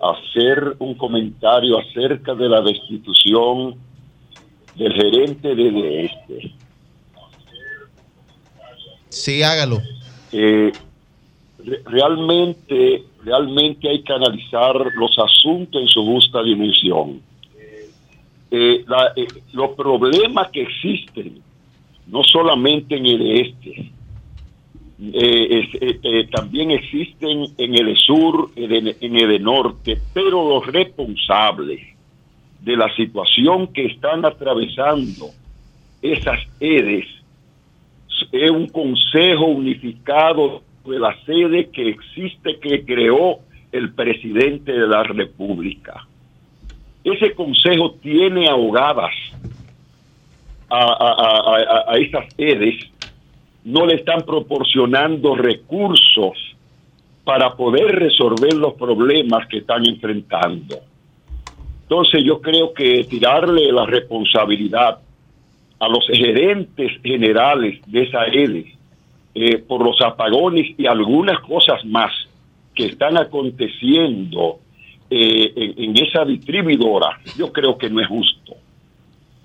hacer 0.02 0.76
un 0.80 0.94
comentario 0.96 1.80
acerca 1.80 2.36
de 2.36 2.50
la 2.50 2.62
destitución 2.62 3.76
del 4.76 4.94
gerente 4.94 5.56
de 5.56 6.06
este. 6.06 6.52
Sí, 9.08 9.42
hágalo. 9.42 9.82
Eh, 10.34 10.74
realmente, 11.86 13.06
realmente 13.24 13.90
hay 13.90 14.04
que 14.04 14.14
analizar 14.14 14.76
los 14.96 15.18
asuntos 15.18 15.82
en 15.82 15.88
su 15.88 16.04
justa 16.04 16.44
dimensión. 16.44 17.22
Eh, 18.50 18.86
eh, 19.16 19.28
los 19.54 19.72
problemas 19.72 20.50
que 20.52 20.62
existen, 20.62 21.42
no 22.08 22.24
solamente 22.24 22.96
en 22.96 23.06
el 23.06 23.42
este, 23.42 23.92
eh, 25.00 26.28
también 26.32 26.72
existen 26.72 27.46
en 27.58 27.76
el 27.76 27.96
sur, 27.98 28.52
en 28.56 29.16
el, 29.18 29.44
norte, 29.44 30.00
pero 30.14 30.48
los 30.50 30.66
responsables 30.68 31.82
de 32.62 32.78
la 32.78 32.94
situación 32.96 33.68
que 33.68 33.86
están 33.86 34.26
atravesando 34.26 35.28
esas 36.02 36.40
EDES 36.60 37.06
es 38.32 38.50
un 38.50 38.68
consejo 38.68 39.46
unificado 39.46 40.64
de 40.86 41.00
la 41.00 41.16
sede 41.26 41.70
que 41.70 41.90
existe, 41.90 42.60
que 42.60 42.84
creó 42.86 43.40
el 43.72 43.94
presidente 43.94 44.72
de 44.72 44.88
la 44.88 45.04
República. 45.04 46.08
Ese 47.08 47.34
consejo 47.34 47.96
tiene 48.02 48.50
ahogadas 48.50 49.14
a, 50.70 51.96
esas 51.98 52.26
EDES, 52.38 52.76
no 53.64 53.86
le 53.86 53.96
están 53.96 54.24
proporcionando 54.24 55.34
recursos 55.36 56.34
para 57.24 57.56
poder 57.56 57.96
resolver 57.96 58.54
los 58.56 58.74
problemas 58.74 59.48
que 59.48 59.60
están 59.60 59.88
enfrentando. 59.88 60.80
Entonces 61.84 62.26
yo 62.26 62.42
creo 62.42 62.74
que 62.74 63.06
tirarle 63.06 63.72
la 63.72 63.86
responsabilidad 63.86 65.00
a 65.80 65.88
los 65.88 66.06
gerentes 66.08 67.02
generales 67.02 67.80
de 67.86 68.04
esa 68.04 68.26
EDES 68.26 68.66
eh, 69.34 69.60
por 69.60 69.82
los 69.82 70.02
apagones 70.02 70.78
y 70.78 70.88
algunas 70.88 71.40
cosas 71.40 71.86
más 71.86 72.12
que 72.76 72.88
están 72.88 73.16
aconteciendo 73.16 74.60
eh, 75.10 75.74
en, 75.78 75.98
esa 75.98 76.26
distribuidora, 76.26 77.20
yo 77.38 77.52
creo 77.52 77.78
que 77.78 77.90
no 77.90 78.02
es 78.02 78.08
justo. 78.08 78.56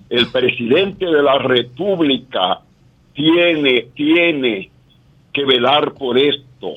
El 0.09 0.29
presidente 0.31 1.05
de 1.05 1.23
la 1.23 1.37
República 1.39 2.59
tiene, 3.13 3.87
tiene 3.95 4.69
que 5.31 5.45
velar 5.45 5.93
por 5.93 6.17
esto, 6.17 6.75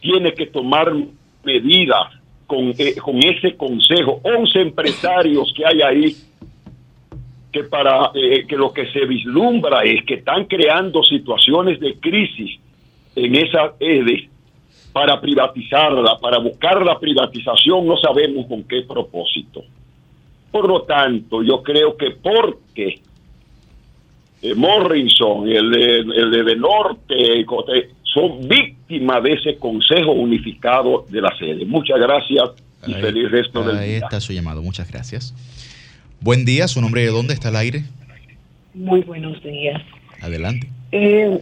tiene 0.00 0.32
que 0.32 0.46
tomar 0.46 0.92
medidas 1.44 2.12
con, 2.46 2.72
eh, 2.78 2.96
con 2.96 3.18
ese 3.22 3.56
consejo, 3.56 4.20
11 4.22 4.60
empresarios 4.60 5.52
que 5.54 5.66
hay 5.66 5.82
ahí, 5.82 6.16
que 7.52 7.64
para 7.64 8.10
eh, 8.14 8.46
que 8.46 8.56
lo 8.56 8.72
que 8.72 8.90
se 8.92 9.04
vislumbra 9.06 9.82
es 9.82 10.04
que 10.04 10.14
están 10.14 10.46
creando 10.46 11.02
situaciones 11.02 11.80
de 11.80 11.94
crisis 11.94 12.58
en 13.14 13.34
esa 13.34 13.74
para 14.98 15.20
privatizarla, 15.20 16.18
para 16.18 16.38
buscar 16.38 16.84
la 16.84 16.98
privatización, 16.98 17.86
no 17.86 17.96
sabemos 17.98 18.46
con 18.48 18.64
qué 18.64 18.82
propósito. 18.82 19.62
Por 20.50 20.66
lo 20.66 20.82
tanto, 20.82 21.40
yo 21.44 21.62
creo 21.62 21.96
que 21.96 22.16
porque 22.20 23.00
eh, 24.42 24.54
Morrison, 24.56 25.48
el 25.48 25.70
de, 25.70 25.98
el 25.98 26.44
de, 26.44 26.56
Norte, 26.56 27.46
son 28.02 28.48
víctimas 28.48 29.22
de 29.22 29.34
ese 29.34 29.56
Consejo 29.56 30.10
Unificado 30.10 31.06
de 31.08 31.20
la 31.20 31.32
Sede. 31.38 31.64
Muchas 31.64 32.00
gracias 32.00 32.50
y 32.84 32.94
feliz 32.94 33.30
resto 33.30 33.62
del 33.62 33.76
día. 33.76 33.84
Ahí 33.84 33.94
está 34.02 34.20
su 34.20 34.32
llamado, 34.32 34.62
muchas 34.62 34.90
gracias. 34.90 35.32
Buen 36.20 36.44
día, 36.44 36.66
¿su 36.66 36.80
nombre 36.80 37.02
de 37.02 37.12
dónde 37.12 37.34
está 37.34 37.50
el 37.50 37.56
aire? 37.56 37.84
Muy 38.74 39.02
buenos 39.02 39.40
días. 39.44 39.80
Adelante. 40.20 40.68
Eh, 40.90 41.40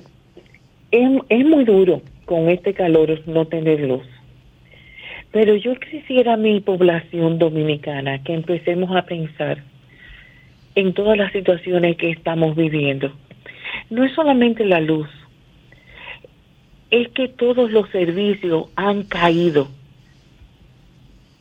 es, 0.90 1.46
muy 1.46 1.64
duro 1.64 2.02
con 2.26 2.50
este 2.50 2.74
calor 2.74 3.22
no 3.26 3.46
tener 3.46 3.80
luz. 3.80 4.04
Pero 5.32 5.54
yo 5.54 5.74
quisiera 5.76 6.36
mi 6.36 6.60
población 6.60 7.38
dominicana 7.38 8.22
que 8.22 8.34
empecemos 8.34 8.94
a 8.94 9.02
pensar 9.02 9.62
en 10.74 10.92
todas 10.92 11.16
las 11.16 11.32
situaciones 11.32 11.96
que 11.96 12.10
estamos 12.10 12.54
viviendo. 12.54 13.12
No 13.88 14.04
es 14.04 14.12
solamente 14.14 14.64
la 14.64 14.80
luz, 14.80 15.08
es 16.90 17.08
que 17.08 17.28
todos 17.28 17.70
los 17.70 17.88
servicios 17.90 18.66
han 18.76 19.04
caído. 19.04 19.68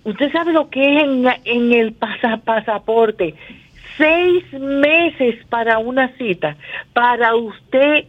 Usted 0.03 0.31
sabe 0.31 0.53
lo 0.53 0.69
que 0.69 0.97
es 0.97 1.03
en, 1.03 1.25
en 1.45 1.73
el 1.73 1.93
pasaporte. 1.93 3.33
Seis 3.97 4.43
meses 4.53 5.43
para 5.49 5.79
una 5.79 6.09
cita, 6.17 6.57
para 6.93 7.35
usted 7.35 8.05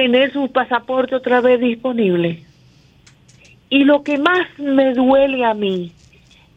tener 0.00 0.32
su 0.32 0.50
pasaporte 0.50 1.14
otra 1.14 1.42
vez 1.42 1.60
disponible. 1.60 2.42
Y 3.68 3.84
lo 3.84 4.02
que 4.02 4.16
más 4.16 4.48
me 4.58 4.94
duele 4.94 5.44
a 5.44 5.52
mí 5.52 5.92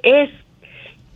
es 0.01 0.29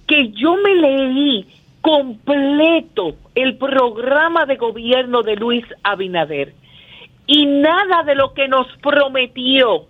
que 0.07 0.31
yo 0.31 0.57
me 0.57 0.75
leí 0.75 1.45
completo 1.79 3.15
el 3.33 3.55
programa 3.55 4.45
de 4.45 4.57
gobierno 4.57 5.23
de 5.23 5.37
Luis 5.37 5.63
Abinader 5.83 6.53
y 7.27 7.45
nada 7.45 8.03
de 8.03 8.15
lo 8.15 8.33
que 8.33 8.49
nos 8.49 8.67
prometió 8.83 9.85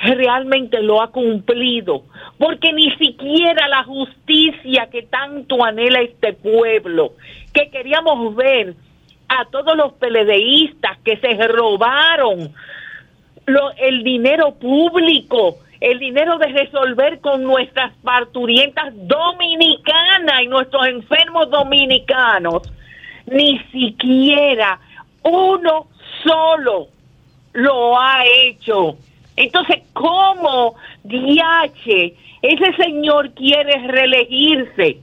realmente 0.00 0.82
lo 0.82 1.02
ha 1.02 1.10
cumplido, 1.10 2.04
porque 2.38 2.72
ni 2.72 2.94
siquiera 2.94 3.66
la 3.66 3.82
justicia 3.82 4.88
que 4.88 5.02
tanto 5.02 5.64
anhela 5.64 6.00
este 6.00 6.32
pueblo, 6.32 7.14
que 7.52 7.70
queríamos 7.70 8.36
ver 8.36 8.76
a 9.38 9.44
todos 9.46 9.76
los 9.76 9.92
peledeístas 9.94 10.98
que 11.04 11.16
se 11.18 11.34
robaron 11.48 12.52
el 13.78 14.02
dinero 14.02 14.54
público, 14.54 15.58
el 15.80 15.98
dinero 15.98 16.38
de 16.38 16.46
resolver 16.46 17.20
con 17.20 17.42
nuestras 17.42 17.92
parturientas 18.02 18.92
dominicanas 18.94 20.42
y 20.42 20.46
nuestros 20.46 20.86
enfermos 20.86 21.50
dominicanos, 21.50 22.62
ni 23.26 23.58
siquiera 23.70 24.78
uno 25.22 25.88
solo 26.22 26.88
lo 27.52 27.98
ha 27.98 28.24
hecho. 28.24 28.96
Entonces, 29.36 29.82
¿cómo 29.92 30.76
DH 31.02 32.14
ese 32.42 32.72
señor 32.76 33.30
quiere 33.32 33.86
reelegirse? 33.88 34.98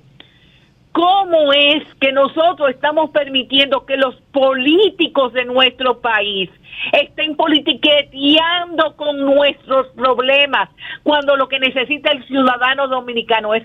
¿Cómo 0.92 1.54
es 1.54 1.84
que 2.02 2.12
nosotros 2.12 2.70
estamos 2.70 3.12
permitiendo 3.12 3.86
que 3.86 3.96
los 3.96 4.16
políticos 4.34 5.32
de 5.34 5.46
nuestro 5.46 6.02
país 6.02 6.50
estén 6.92 7.36
politiqueteando 7.36 8.96
con 8.98 9.20
nuestros 9.20 9.88
problemas 9.90 10.70
cuando 11.04 11.38
lo 11.38 11.48
que 11.48 11.60
necesita 11.60 12.12
el 12.12 12.26
ciudadano 12.26 12.88
dominicano 12.88 13.54
es 13.54 13.64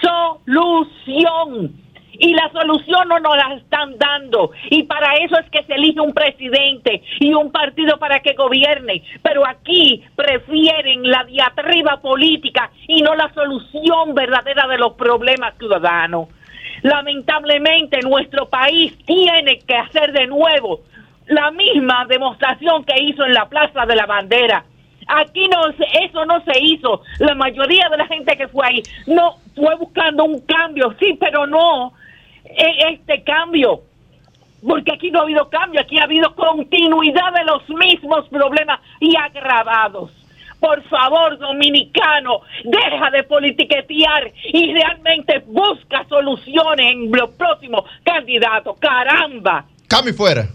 solución? 0.00 1.86
y 2.18 2.32
la 2.32 2.50
solución 2.50 3.08
no 3.08 3.18
nos 3.20 3.36
la 3.36 3.54
están 3.56 3.98
dando. 3.98 4.50
Y 4.70 4.84
para 4.84 5.14
eso 5.16 5.38
es 5.38 5.50
que 5.50 5.64
se 5.64 5.74
elige 5.74 6.00
un 6.00 6.14
presidente 6.14 7.02
y 7.20 7.34
un 7.34 7.52
partido 7.52 7.98
para 7.98 8.20
que 8.20 8.32
gobierne. 8.32 9.02
Pero 9.22 9.46
aquí 9.46 10.02
prefieren 10.14 11.10
la 11.10 11.24
diatriba 11.24 12.00
política 12.00 12.70
y 12.88 13.02
no 13.02 13.14
la 13.14 13.32
solución 13.34 14.14
verdadera 14.14 14.66
de 14.66 14.78
los 14.78 14.94
problemas 14.94 15.58
ciudadanos. 15.58 16.28
Lamentablemente 16.86 17.98
nuestro 18.02 18.48
país 18.48 18.96
tiene 19.06 19.58
que 19.58 19.74
hacer 19.74 20.12
de 20.12 20.28
nuevo 20.28 20.82
la 21.26 21.50
misma 21.50 22.06
demostración 22.08 22.84
que 22.84 23.02
hizo 23.02 23.24
en 23.24 23.34
la 23.34 23.48
Plaza 23.48 23.84
de 23.86 23.96
la 23.96 24.06
Bandera. 24.06 24.64
Aquí 25.08 25.48
no 25.48 25.68
eso 26.00 26.24
no 26.26 26.40
se 26.44 26.60
hizo. 26.60 27.02
La 27.18 27.34
mayoría 27.34 27.88
de 27.88 27.96
la 27.96 28.06
gente 28.06 28.36
que 28.36 28.46
fue 28.46 28.68
ahí 28.68 28.82
no 29.08 29.34
fue 29.56 29.74
buscando 29.74 30.22
un 30.22 30.38
cambio, 30.42 30.94
sí, 31.00 31.16
pero 31.18 31.44
no 31.44 31.92
e, 32.44 32.92
este 32.92 33.24
cambio. 33.24 33.80
Porque 34.64 34.92
aquí 34.94 35.10
no 35.10 35.18
ha 35.18 35.22
habido 35.22 35.50
cambio, 35.50 35.80
aquí 35.80 35.98
ha 35.98 36.04
habido 36.04 36.36
continuidad 36.36 37.32
de 37.34 37.44
los 37.46 37.68
mismos 37.68 38.28
problemas 38.28 38.78
y 39.00 39.16
agravados. 39.16 40.12
Por 40.60 40.82
favor, 40.88 41.38
dominicano, 41.38 42.40
deja 42.64 43.10
de 43.10 43.22
politiquetear 43.24 44.32
y 44.52 44.72
realmente 44.72 45.42
busca 45.46 46.04
soluciones 46.08 46.92
en 46.92 47.10
los 47.12 47.30
próximos 47.30 47.84
candidatos. 48.04 48.76
Caramba. 48.78 49.66
Cami 49.88 50.12
fuera. 50.12 50.48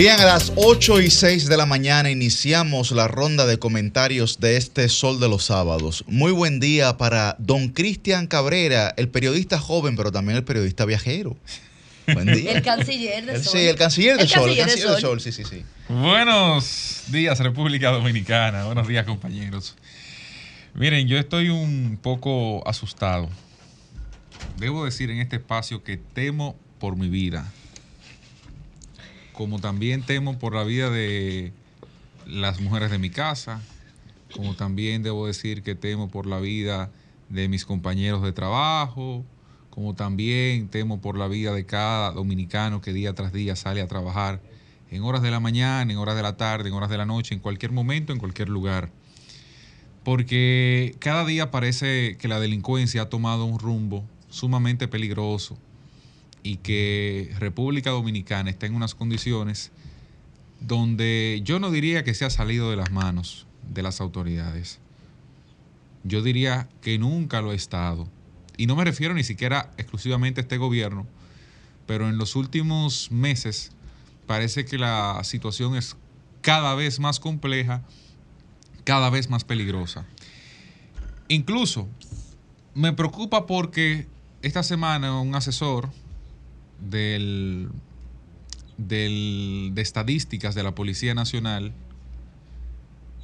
Bien, 0.00 0.18
a 0.18 0.24
las 0.24 0.54
8 0.56 1.02
y 1.02 1.10
6 1.10 1.46
de 1.46 1.58
la 1.58 1.66
mañana 1.66 2.10
iniciamos 2.10 2.90
la 2.90 3.06
ronda 3.06 3.44
de 3.44 3.58
comentarios 3.58 4.40
de 4.40 4.56
este 4.56 4.88
Sol 4.88 5.20
de 5.20 5.28
los 5.28 5.44
Sábados. 5.44 6.04
Muy 6.06 6.32
buen 6.32 6.58
día 6.58 6.96
para 6.96 7.36
don 7.38 7.68
Cristian 7.68 8.26
Cabrera, 8.26 8.94
el 8.96 9.10
periodista 9.10 9.58
joven, 9.58 9.96
pero 9.96 10.10
también 10.10 10.38
el 10.38 10.44
periodista 10.44 10.86
viajero. 10.86 11.36
Buen 12.14 12.32
día. 12.32 12.52
El 12.52 12.62
canciller 12.62 13.26
de 13.26 13.42
Sol. 13.42 13.52
Sí, 13.52 13.66
el 13.66 13.76
canciller 13.76 14.16
de 14.16 14.26
Sol. 14.26 14.48
el 14.48 14.56
canciller 14.56 14.88
de 14.88 15.00
Sol, 15.02 15.20
sí, 15.20 15.32
sí, 15.32 15.44
sí. 15.44 15.64
Buenos 15.90 17.02
días, 17.08 17.38
República 17.38 17.90
Dominicana. 17.90 18.64
Buenos 18.64 18.88
días, 18.88 19.04
compañeros. 19.04 19.76
Miren, 20.72 21.08
yo 21.08 21.18
estoy 21.18 21.50
un 21.50 21.98
poco 22.00 22.66
asustado. 22.66 23.28
Debo 24.56 24.86
decir 24.86 25.10
en 25.10 25.18
este 25.18 25.36
espacio 25.36 25.84
que 25.84 25.98
temo 25.98 26.56
por 26.78 26.96
mi 26.96 27.10
vida 27.10 27.52
como 29.40 29.58
también 29.58 30.02
temo 30.02 30.38
por 30.38 30.54
la 30.54 30.64
vida 30.64 30.90
de 30.90 31.54
las 32.26 32.60
mujeres 32.60 32.90
de 32.90 32.98
mi 32.98 33.08
casa, 33.08 33.62
como 34.36 34.54
también 34.54 35.02
debo 35.02 35.26
decir 35.26 35.62
que 35.62 35.74
temo 35.74 36.10
por 36.10 36.26
la 36.26 36.40
vida 36.40 36.90
de 37.30 37.48
mis 37.48 37.64
compañeros 37.64 38.22
de 38.22 38.32
trabajo, 38.32 39.24
como 39.70 39.94
también 39.94 40.68
temo 40.68 41.00
por 41.00 41.16
la 41.16 41.26
vida 41.26 41.54
de 41.54 41.64
cada 41.64 42.12
dominicano 42.12 42.82
que 42.82 42.92
día 42.92 43.14
tras 43.14 43.32
día 43.32 43.56
sale 43.56 43.80
a 43.80 43.86
trabajar 43.86 44.42
en 44.90 45.04
horas 45.04 45.22
de 45.22 45.30
la 45.30 45.40
mañana, 45.40 45.90
en 45.90 45.96
horas 45.96 46.16
de 46.16 46.22
la 46.22 46.36
tarde, 46.36 46.68
en 46.68 46.74
horas 46.74 46.90
de 46.90 46.98
la 46.98 47.06
noche, 47.06 47.34
en 47.34 47.40
cualquier 47.40 47.72
momento, 47.72 48.12
en 48.12 48.18
cualquier 48.18 48.50
lugar. 48.50 48.90
Porque 50.04 50.94
cada 50.98 51.24
día 51.24 51.50
parece 51.50 52.18
que 52.18 52.28
la 52.28 52.40
delincuencia 52.40 53.00
ha 53.00 53.08
tomado 53.08 53.46
un 53.46 53.58
rumbo 53.58 54.04
sumamente 54.28 54.86
peligroso 54.86 55.56
y 56.42 56.56
que 56.56 57.34
República 57.38 57.90
Dominicana 57.90 58.50
está 58.50 58.66
en 58.66 58.74
unas 58.74 58.94
condiciones 58.94 59.72
donde 60.60 61.40
yo 61.44 61.58
no 61.58 61.70
diría 61.70 62.04
que 62.04 62.14
se 62.14 62.24
ha 62.24 62.30
salido 62.30 62.70
de 62.70 62.76
las 62.76 62.90
manos 62.90 63.46
de 63.68 63.82
las 63.82 64.00
autoridades. 64.00 64.78
Yo 66.04 66.22
diría 66.22 66.68
que 66.80 66.98
nunca 66.98 67.40
lo 67.40 67.50
ha 67.50 67.54
estado. 67.54 68.08
Y 68.56 68.66
no 68.66 68.76
me 68.76 68.84
refiero 68.84 69.14
ni 69.14 69.24
siquiera 69.24 69.70
exclusivamente 69.78 70.40
a 70.40 70.42
este 70.42 70.58
gobierno, 70.58 71.06
pero 71.86 72.08
en 72.08 72.18
los 72.18 72.36
últimos 72.36 73.10
meses 73.10 73.72
parece 74.26 74.64
que 74.64 74.78
la 74.78 75.20
situación 75.24 75.76
es 75.76 75.96
cada 76.42 76.74
vez 76.74 77.00
más 77.00 77.20
compleja, 77.20 77.82
cada 78.84 79.10
vez 79.10 79.30
más 79.30 79.44
peligrosa. 79.44 80.06
Incluso 81.28 81.88
me 82.74 82.92
preocupa 82.92 83.46
porque 83.46 84.06
esta 84.42 84.62
semana 84.62 85.20
un 85.20 85.34
asesor 85.34 85.90
del, 86.80 87.70
de 88.76 89.72
estadísticas 89.76 90.54
de 90.54 90.62
la 90.62 90.74
Policía 90.74 91.14
Nacional 91.14 91.72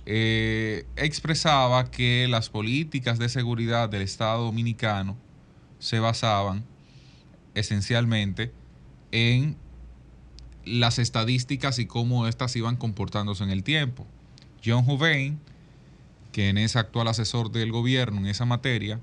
eh, 0.04 0.86
expresaba 0.96 1.90
que 1.90 2.28
las 2.28 2.48
políticas 2.48 3.18
de 3.18 3.28
seguridad 3.28 3.88
del 3.88 4.02
Estado 4.02 4.44
Dominicano 4.44 5.16
se 5.78 5.98
basaban 5.98 6.64
esencialmente 7.54 8.52
en 9.10 9.56
las 10.64 10.98
estadísticas 10.98 11.78
y 11.78 11.86
cómo 11.86 12.26
éstas 12.26 12.54
iban 12.56 12.76
comportándose 12.76 13.42
en 13.44 13.50
el 13.50 13.62
tiempo. 13.62 14.06
John 14.64 14.84
Huvain, 14.86 15.40
quien 16.32 16.58
es 16.58 16.76
actual 16.76 17.08
asesor 17.08 17.50
del 17.50 17.72
gobierno 17.72 18.18
en 18.18 18.26
esa 18.26 18.44
materia, 18.44 19.00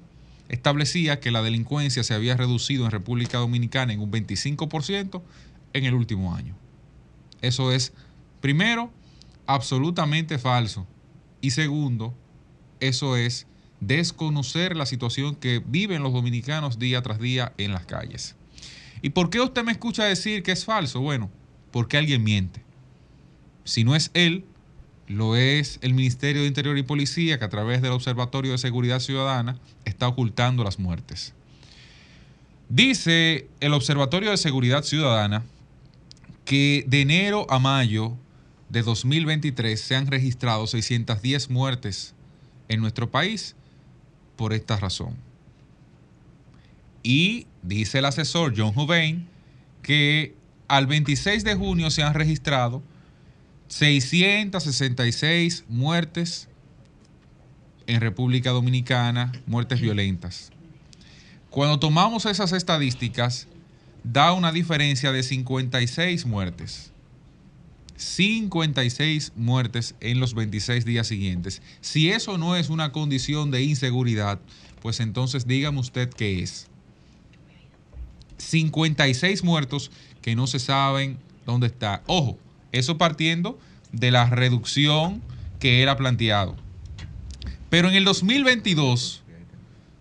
establecía 0.54 1.20
que 1.20 1.32
la 1.32 1.42
delincuencia 1.42 2.04
se 2.04 2.14
había 2.14 2.38
reducido 2.38 2.86
en 2.86 2.92
República 2.92 3.40
Dominicana 3.40 3.92
en 3.92 4.00
un 4.00 4.12
25% 4.12 5.24
en 5.74 5.86
el 5.86 5.96
último 5.96 6.36
año. 6.36 6.56
Eso 7.42 7.72
es, 7.72 7.92
primero, 8.40 8.92
absolutamente 9.48 10.38
falso. 10.38 10.88
Y 11.42 11.52
segundo, 11.52 12.16
eso 12.80 13.18
es 13.18 13.48
desconocer 13.80 14.78
la 14.78 14.86
situación 14.86 15.36
que 15.36 15.62
viven 15.66 16.04
los 16.04 16.14
dominicanos 16.14 16.78
día 16.78 17.02
tras 17.02 17.20
día 17.20 17.54
en 17.58 17.72
las 17.74 17.88
calles. 17.88 18.36
¿Y 19.02 19.10
por 19.10 19.32
qué 19.32 19.42
usted 19.42 19.64
me 19.64 19.72
escucha 19.72 20.06
decir 20.06 20.44
que 20.44 20.52
es 20.52 20.66
falso? 20.66 21.02
Bueno, 21.02 21.32
porque 21.72 21.98
alguien 21.98 22.24
miente. 22.24 22.64
Si 23.64 23.84
no 23.84 23.96
es 23.96 24.12
él, 24.14 24.46
lo 25.08 25.36
es 25.36 25.80
el 25.82 25.94
Ministerio 25.94 26.42
de 26.42 26.48
Interior 26.48 26.78
y 26.78 26.84
Policía, 26.84 27.38
que 27.38 27.46
a 27.46 27.50
través 27.50 27.82
del 27.82 27.92
Observatorio 27.92 28.54
de 28.54 28.58
Seguridad 28.58 29.00
Ciudadana 29.00 29.58
está 29.86 30.08
ocultando 30.08 30.64
las 30.64 30.80
muertes. 30.80 31.34
Dice 32.70 33.48
el 33.60 33.74
Observatorio 33.74 34.32
de 34.32 34.38
Seguridad 34.38 34.84
Ciudadana 34.84 35.44
que 36.46 36.84
de 36.88 37.02
enero 37.02 37.46
a 37.50 37.60
mayo 37.60 38.14
de 38.70 38.82
2023 38.82 39.80
se 39.80 39.96
han 39.96 40.08
registrado 40.08 40.66
610 40.66 41.50
muertes 41.50 42.16
en 42.68 42.82
nuestro 42.82 43.12
país 43.12 43.56
por 44.36 44.54
esta 44.54 44.78
razón. 44.78 45.16
Y 47.04 47.48
dice 47.62 48.00
el 48.00 48.06
asesor 48.06 48.54
John 48.56 48.74
Hubain 48.76 49.28
que 49.82 50.34
al 50.68 50.88
26 50.88 51.44
de 51.44 51.56
junio 51.56 51.92
se 51.92 52.02
han 52.02 52.14
registrado 52.14 52.82
666 53.74 55.66
muertes 55.68 56.48
en 57.88 58.02
República 58.02 58.52
Dominicana, 58.52 59.32
muertes 59.48 59.82
violentas. 59.82 60.52
Cuando 61.50 61.80
tomamos 61.80 62.28
esas 62.28 62.52
estadísticas, 62.52 63.48
da 64.04 64.32
una 64.34 64.52
diferencia 64.52 65.12
de 65.12 65.24
56 65.24 66.28
muertes. 66.28 66.92
56 67.96 69.34
muertes 69.36 69.96
en 70.02 70.20
los 70.20 70.36
26 70.36 70.86
días 70.86 71.08
siguientes. 71.08 71.64
Si 71.82 72.12
eso 72.12 72.38
no 72.38 72.56
es 72.56 72.70
una 72.70 72.92
condición 72.92 73.50
de 73.50 73.64
inseguridad, 73.64 74.40
pues 74.84 75.00
entonces 75.00 75.48
dígame 75.48 75.80
usted 75.80 76.12
qué 76.12 76.44
es. 76.44 76.68
56 78.38 79.44
muertos 79.44 79.90
que 80.22 80.36
no 80.36 80.46
se 80.46 80.60
saben 80.60 81.18
dónde 81.48 81.66
está. 81.68 82.04
Ojo, 82.06 82.38
eso 82.74 82.98
partiendo 82.98 83.58
de 83.94 84.12
la 84.12 84.30
reducción 84.30 85.22
que 85.60 85.82
era 85.82 85.96
planteado. 85.96 86.58
Pero 87.70 87.88
en 87.88 87.96
el 87.96 88.04
2022 88.04 89.24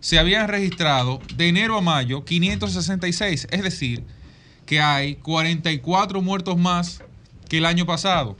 se 0.01 0.19
habían 0.19 0.49
registrado 0.49 1.21
de 1.37 1.47
enero 1.47 1.77
a 1.77 1.81
mayo 1.81 2.25
566, 2.25 3.47
es 3.49 3.63
decir, 3.63 4.03
que 4.65 4.81
hay 4.81 5.15
44 5.15 6.21
muertos 6.21 6.57
más 6.57 7.01
que 7.47 7.59
el 7.59 7.65
año 7.65 7.85
pasado. 7.85 8.35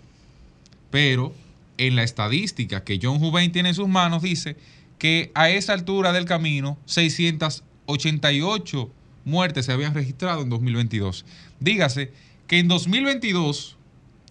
Pero 0.92 1.34
en 1.78 1.96
la 1.96 2.04
estadística 2.04 2.84
que 2.84 3.00
John 3.02 3.24
Hubain 3.24 3.52
tiene 3.52 3.70
en 3.70 3.76
sus 3.76 3.88
manos 3.88 4.22
dice 4.24 4.58
que 4.98 5.32
a 5.36 5.50
esa 5.50 5.74
altura 5.74 6.12
del 6.12 6.26
camino 6.26 6.78
688 6.86 8.92
muertes 9.26 9.66
se 9.66 9.72
habían 9.72 9.94
registrado 9.94 10.42
en 10.42 10.50
2022. 10.50 11.26
Dígase 11.60 12.12
que 12.48 12.60
en 12.60 12.68
2022, 12.68 13.78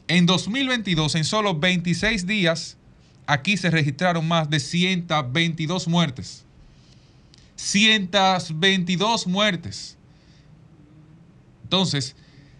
en 0.09 0.27
2022, 0.27 1.15
en 1.15 1.25
solo 1.25 1.59
26 1.59 2.27
días, 2.27 2.77
aquí 3.27 3.57
se 3.57 3.71
registraron 3.71 4.27
más 4.27 4.51
de 4.51 4.61
122 4.61 5.89
muertes. 5.89 6.45
122 7.57 9.27
muertes. 9.27 9.97
Entonces, 11.63 12.17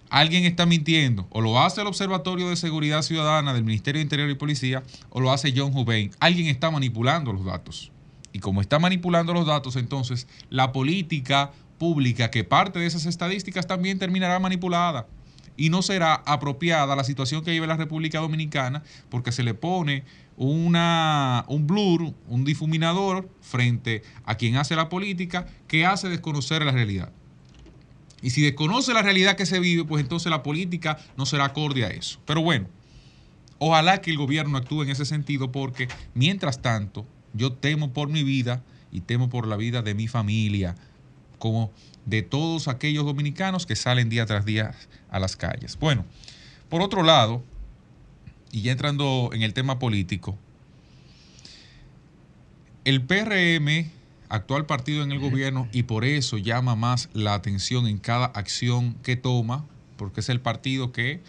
alguien 0.09 0.45
está 0.45 0.67
mintiendo. 0.67 1.27
O 1.31 1.41
lo 1.41 1.61
hace 1.61 1.81
el 1.81 1.87
Observatorio 1.87 2.49
de 2.49 2.57
Seguridad 2.57 3.03
Ciudadana 3.03 3.53
del 3.53 3.65
Ministerio 3.65 3.99
de 3.99 4.05
Interior 4.05 4.31
y 4.31 4.35
Policía, 4.35 4.83
o 5.11 5.21
lo 5.21 5.33
hace 5.33 5.53
John 5.55 5.77
Hubain. 5.77 6.13
Alguien 6.21 6.47
está 6.47 6.71
manipulando 6.71 7.33
los 7.33 7.45
datos. 7.45 7.91
Y 8.33 8.39
como 8.39 8.61
está 8.61 8.79
manipulando 8.79 9.35
los 9.35 9.47
datos, 9.47 9.77
entonces 9.77 10.27
la 10.49 10.73
política 10.73 11.53
pública 11.79 12.31
que 12.31 12.45
parte 12.45 12.79
de 12.79 12.87
esas 12.87 13.07
estadísticas 13.07 13.67
también 13.67 13.99
terminará 13.99 14.39
manipulada 14.39 15.07
y 15.57 15.71
no 15.71 15.83
será 15.83 16.15
apropiada 16.15 16.97
la 16.97 17.05
situación 17.05 17.45
que 17.45 17.51
vive 17.51 17.67
la 17.67 17.77
República 17.77 18.21
Dominicana 18.21 18.83
porque 19.09 19.33
se 19.33 19.43
le 19.43 19.55
pone 19.55 20.05
una, 20.37 21.45
un 21.49 21.67
blur, 21.67 22.15
un 22.29 22.45
difuminador 22.45 23.29
frente 23.41 24.03
a 24.25 24.37
quien 24.37 24.57
hace 24.57 24.77
la 24.77 24.89
política 24.89 25.47
que 25.69 25.87
hace 25.87 26.09
desconocer 26.09 26.65
la 26.65 26.73
realidad. 26.73 27.13
Y 28.23 28.31
si 28.31 28.43
desconoce 28.43 28.95
la 28.95 29.03
realidad 29.03 29.37
que 29.37 29.47
se 29.47 29.59
vive, 29.59 29.85
pues 29.85 30.03
entonces 30.03 30.31
la 30.31 30.43
política 30.43 30.99
no 31.17 31.27
será 31.27 31.47
acorde 31.47 31.85
a 31.85 31.89
eso. 31.89 32.21
Pero 32.25 32.41
bueno, 32.41 32.69
ojalá 33.59 34.01
que 34.01 34.11
el 34.11 34.17
gobierno 34.17 34.57
actúe 34.57 34.83
en 34.83 34.91
ese 34.91 35.05
sentido 35.05 35.51
porque 35.51 35.89
mientras 36.15 36.63
tanto 36.63 37.05
yo 37.35 37.53
temo 37.53 37.93
por 37.93 38.09
mi 38.09 38.23
vida 38.23 38.63
y 38.93 39.01
temo 39.01 39.29
por 39.29 39.47
la 39.47 39.57
vida 39.57 39.83
de 39.83 39.95
mi 39.95 40.07
familia, 40.07 40.77
como 41.39 41.73
de 42.05 42.23
todos 42.23 42.69
aquellos 42.69 43.05
dominicanos 43.05 43.67
que 43.67 43.77
salen 43.77 44.09
día 44.09 44.27
tras 44.27 44.45
día 44.45 44.75
a 45.11 45.19
las 45.19 45.37
calles. 45.37 45.79
Bueno, 45.79 46.05
por 46.69 46.83
otro 46.83 47.03
lado, 47.03 47.43
y 48.51 48.63
ya 48.63 48.73
entrando 48.73 49.31
en 49.33 49.43
el 49.43 49.55
tema 49.55 49.79
político, 49.79 50.37
el 52.85 53.03
PRM, 53.03 53.91
actual 54.29 54.67
partido 54.67 55.03
en 55.03 55.13
el 55.13 55.21
gobierno, 55.21 55.69
y 55.73 55.85
por 55.85 56.05
eso 56.05 56.39
llama 56.39 56.75
más 56.75 57.09
la 57.13 57.35
atención 57.35 57.87
en 57.87 57.99
cada 57.99 58.27
acción 58.27 58.95
que 59.03 59.17
toma, 59.17 59.67
porque 59.97 60.21
es 60.21 60.29
el 60.29 60.41
partido 60.41 60.93
que, 60.93 61.21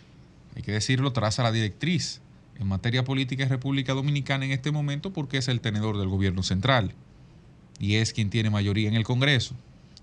hay 0.56 0.62
que 0.64 0.72
decirlo, 0.72 1.14
traza 1.14 1.44
la 1.44 1.52
directriz 1.52 2.22
en 2.60 2.68
materia 2.68 3.04
política 3.04 3.44
en 3.44 3.50
República 3.50 3.94
Dominicana 3.94 4.46
en 4.46 4.52
este 4.52 4.72
momento, 4.72 5.14
porque 5.14 5.38
es 5.38 5.48
el 5.48 5.62
tenedor 5.62 5.98
del 5.98 6.08
gobierno 6.08 6.44
central 6.44 6.94
y 7.80 7.96
es 7.96 8.14
quien 8.14 8.30
tiene 8.30 8.50
mayoría 8.50 8.88
en 8.88 8.96
el 8.96 9.04
Congreso 9.04 9.56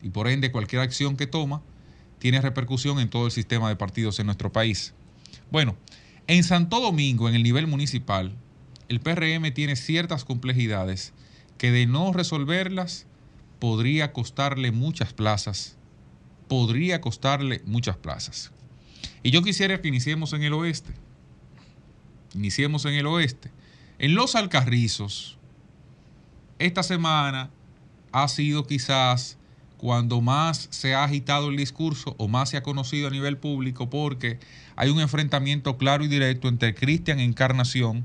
y 0.03 0.11
por 0.11 0.28
ende 0.28 0.53
cualquier 0.53 0.82
acción 0.82 1.16
que 1.16 1.26
toma 1.26 1.62
tiene 2.18 2.40
repercusión 2.40 3.01
en 3.01 3.09
todo 3.11 3.26
el 3.26 3.32
sistema 3.32 3.68
de 3.68 3.76
partidos 3.76 4.18
en 4.20 4.26
nuestro 4.26 4.53
país. 4.53 4.94
Bueno, 5.51 5.76
en 6.26 6.44
Santo 6.44 6.80
Domingo, 6.80 7.28
en 7.28 7.34
el 7.34 7.42
nivel 7.42 7.66
municipal, 7.66 8.36
el 8.88 9.01
PRM 9.01 9.53
tiene 9.53 9.76
ciertas 9.76 10.24
complejidades 10.24 11.12
que 11.59 11.70
de 11.70 11.86
no 11.86 12.12
resolverlas 12.12 13.07
podría 13.59 14.12
costarle 14.12 14.72
muchas 14.72 15.12
plazas, 15.12 15.76
podría 16.48 17.01
costarle 17.01 17.62
muchas 17.64 17.96
plazas. 17.96 18.53
Y 19.22 19.30
yo 19.30 19.42
quisiera 19.42 19.80
que 19.80 19.88
iniciemos 19.88 20.32
en 20.32 20.42
el 20.42 20.53
oeste. 20.53 20.92
Iniciemos 22.34 22.84
en 22.84 22.94
el 22.94 23.07
oeste. 23.07 23.51
En 23.98 24.14
los 24.14 24.34
Alcarrizos, 24.34 25.38
esta 26.59 26.82
semana 26.82 27.51
ha 28.12 28.28
sido 28.28 28.66
quizás 28.66 29.38
cuando 29.81 30.20
más 30.20 30.68
se 30.70 30.95
ha 30.95 31.05
agitado 31.05 31.49
el 31.49 31.57
discurso 31.57 32.14
o 32.18 32.28
más 32.28 32.51
se 32.51 32.59
ha 32.59 32.62
conocido 32.62 33.09
a 33.09 33.11
nivel 33.11 33.39
público 33.39 33.89
porque 33.89 34.39
hay 34.76 34.91
un 34.91 35.01
enfrentamiento 35.01 35.78
claro 35.78 36.05
y 36.05 36.09
directo 36.09 36.49
entre 36.49 36.74
Cristian 36.74 37.18
Encarnación 37.18 38.05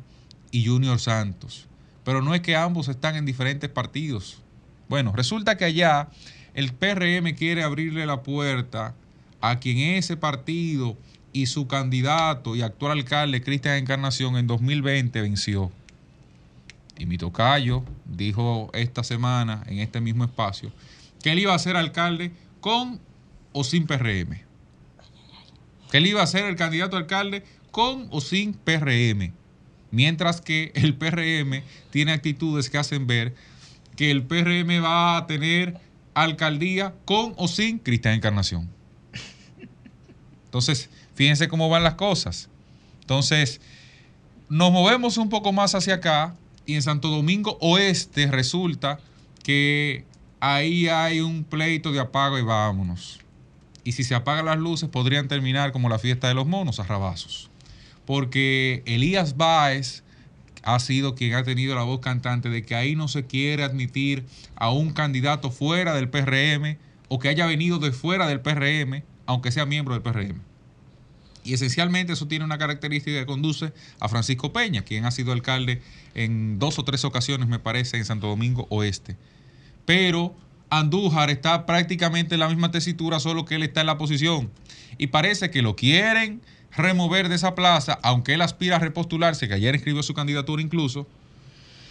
y 0.52 0.66
Junior 0.66 1.02
Santos. 1.02 1.68
Pero 2.06 2.22
no 2.22 2.34
es 2.34 2.40
que 2.40 2.56
ambos 2.56 2.88
están 2.88 3.18
en 3.18 3.26
diferentes 3.26 3.70
partidos. 3.70 4.42
Bueno, 4.88 5.12
resulta 5.14 5.58
que 5.58 5.66
allá 5.66 6.08
el 6.54 6.72
PRM 6.72 7.36
quiere 7.36 7.62
abrirle 7.62 8.06
la 8.06 8.24
puerta 8.24 8.96
a 9.42 9.60
quien 9.60 9.80
ese 9.98 10.16
partido 10.16 10.96
y 11.34 11.48
su 11.48 11.68
candidato 11.68 12.56
y 12.56 12.62
actual 12.62 12.94
alcalde 12.94 13.44
Cristian 13.44 13.76
Encarnación 13.76 14.38
en 14.38 14.48
2020 14.48 15.20
venció. 15.20 15.74
Y 16.98 17.06
mi 17.06 17.18
tocayo 17.18 17.84
dijo 18.06 18.70
esta 18.72 19.04
semana 19.04 19.62
en 19.68 19.80
este 19.80 20.00
mismo 20.00 20.24
espacio 20.24 20.72
que 21.26 21.32
él 21.32 21.40
iba 21.40 21.56
a 21.56 21.58
ser 21.58 21.76
alcalde 21.76 22.32
con 22.60 23.02
o 23.52 23.64
sin 23.64 23.88
PRM. 23.88 24.44
Que 25.90 25.98
él 25.98 26.06
iba 26.06 26.22
a 26.22 26.28
ser 26.28 26.46
el 26.46 26.56
candidato 26.56 26.98
a 26.98 27.00
alcalde 27.00 27.44
con 27.72 28.08
o 28.12 28.22
sin 28.22 28.54
PRM. 28.54 29.34
Mientras 29.90 30.40
que 30.40 30.72
el 30.76 30.94
PRM 30.94 31.64
tiene 31.90 32.12
actitudes 32.12 32.70
que 32.70 32.78
hacen 32.78 33.08
ver 33.08 33.34
que 33.96 34.12
el 34.12 34.22
PRM 34.22 34.84
va 34.84 35.18
a 35.18 35.26
tener 35.26 35.80
alcaldía 36.14 36.94
con 37.06 37.34
o 37.38 37.48
sin 37.48 37.80
Cristian 37.80 38.14
Encarnación. 38.14 38.70
Entonces, 40.44 40.92
fíjense 41.16 41.48
cómo 41.48 41.70
van 41.70 41.82
las 41.82 41.96
cosas. 41.96 42.50
Entonces, 43.02 43.62
nos 44.48 44.72
movemos 44.72 45.18
un 45.18 45.30
poco 45.30 45.52
más 45.52 45.74
hacia 45.74 45.96
acá 45.96 46.36
y 46.68 46.76
en 46.76 46.84
Santo 46.84 47.08
Domingo 47.08 47.58
Oeste 47.62 48.28
resulta 48.28 49.00
que 49.42 50.06
ahí 50.54 50.88
hay 50.88 51.22
un 51.22 51.43
pleito 51.43 51.91
de 51.91 52.00
apago 52.00 52.38
y 52.38 52.43
vámonos. 52.43 53.20
Y 53.84 53.93
si 53.93 54.04
se 54.04 54.16
apagan 54.16 54.46
las 54.46 54.58
luces, 54.58 54.89
podrían 54.89 55.28
terminar 55.28 55.72
como 55.72 55.89
la 55.89 56.00
fiesta 56.00 56.28
de 56.28 56.34
los 56.34 56.48
monos, 56.48 56.80
a 56.80 56.84
rabazos. 56.84 57.50
Porque 58.06 58.84
Elías 58.86 59.38
Báez, 59.38 60.04
ha 60.66 60.80
sido 60.80 61.14
quien 61.14 61.36
ha 61.36 61.43
tenido 61.43 61.76
la 61.76 61.84
voz 61.84 62.00
cantante 62.00 62.50
de 62.50 62.64
que 62.64 62.74
ahí 62.74 62.96
no 62.96 63.08
se 63.08 63.26
quiere 63.26 63.64
admitir 63.64 64.26
a 64.56 64.72
un 64.72 64.93
candidato 64.93 65.52
fuera 65.52 65.93
del 65.93 66.10
PRM 66.10 66.78
o 67.08 67.20
que 67.20 67.30
haya 67.30 67.46
venido 67.46 67.78
de 67.78 67.91
fuera 67.91 68.28
del 68.28 68.41
PRM, 68.41 69.04
aunque 69.28 69.52
sea 69.52 69.68
miembro 69.68 69.93
del 69.93 70.02
PRM. 70.02 70.41
Y 71.43 71.54
esencialmente 71.54 72.14
eso 72.14 72.28
tiene 72.28 72.43
una 72.43 72.58
característica 72.58 73.20
que 73.20 73.28
conduce 73.28 73.74
a 74.00 74.10
Francisco 74.10 74.52
Peña, 74.52 74.82
quien 74.82 75.06
ha 75.06 75.12
sido 75.12 75.32
alcalde 75.32 75.84
en 76.16 76.58
dos 76.58 76.80
o 76.80 76.84
tres 76.84 77.06
ocasiones, 77.06 77.48
me 77.48 77.60
parece, 77.60 77.98
en 77.98 78.06
Santo 78.06 78.26
Domingo 78.26 78.66
Oeste. 78.72 79.16
Pero 79.86 80.36
Andújar 80.70 81.30
está 81.30 81.66
prácticamente 81.66 82.36
en 82.36 82.40
la 82.40 82.50
misma 82.50 82.72
tesitura, 82.72 83.20
solo 83.20 83.46
que 83.46 83.56
él 83.56 83.64
está 83.64 83.82
en 83.82 83.88
la 83.88 83.98
posición. 83.98 84.52
Y 84.98 85.08
parece 85.08 85.52
que 85.52 85.62
lo 85.62 85.76
quieren 85.76 86.42
remover 86.76 87.30
de 87.30 87.36
esa 87.36 87.56
plaza, 87.56 88.00
aunque 88.04 88.34
él 88.34 88.42
aspira 88.42 88.78
a 88.78 88.80
repostularse, 88.80 89.48
que 89.48 89.54
ayer 89.54 89.76
escribió 89.76 90.04
su 90.04 90.14
candidatura 90.14 90.62
incluso, 90.62 91.08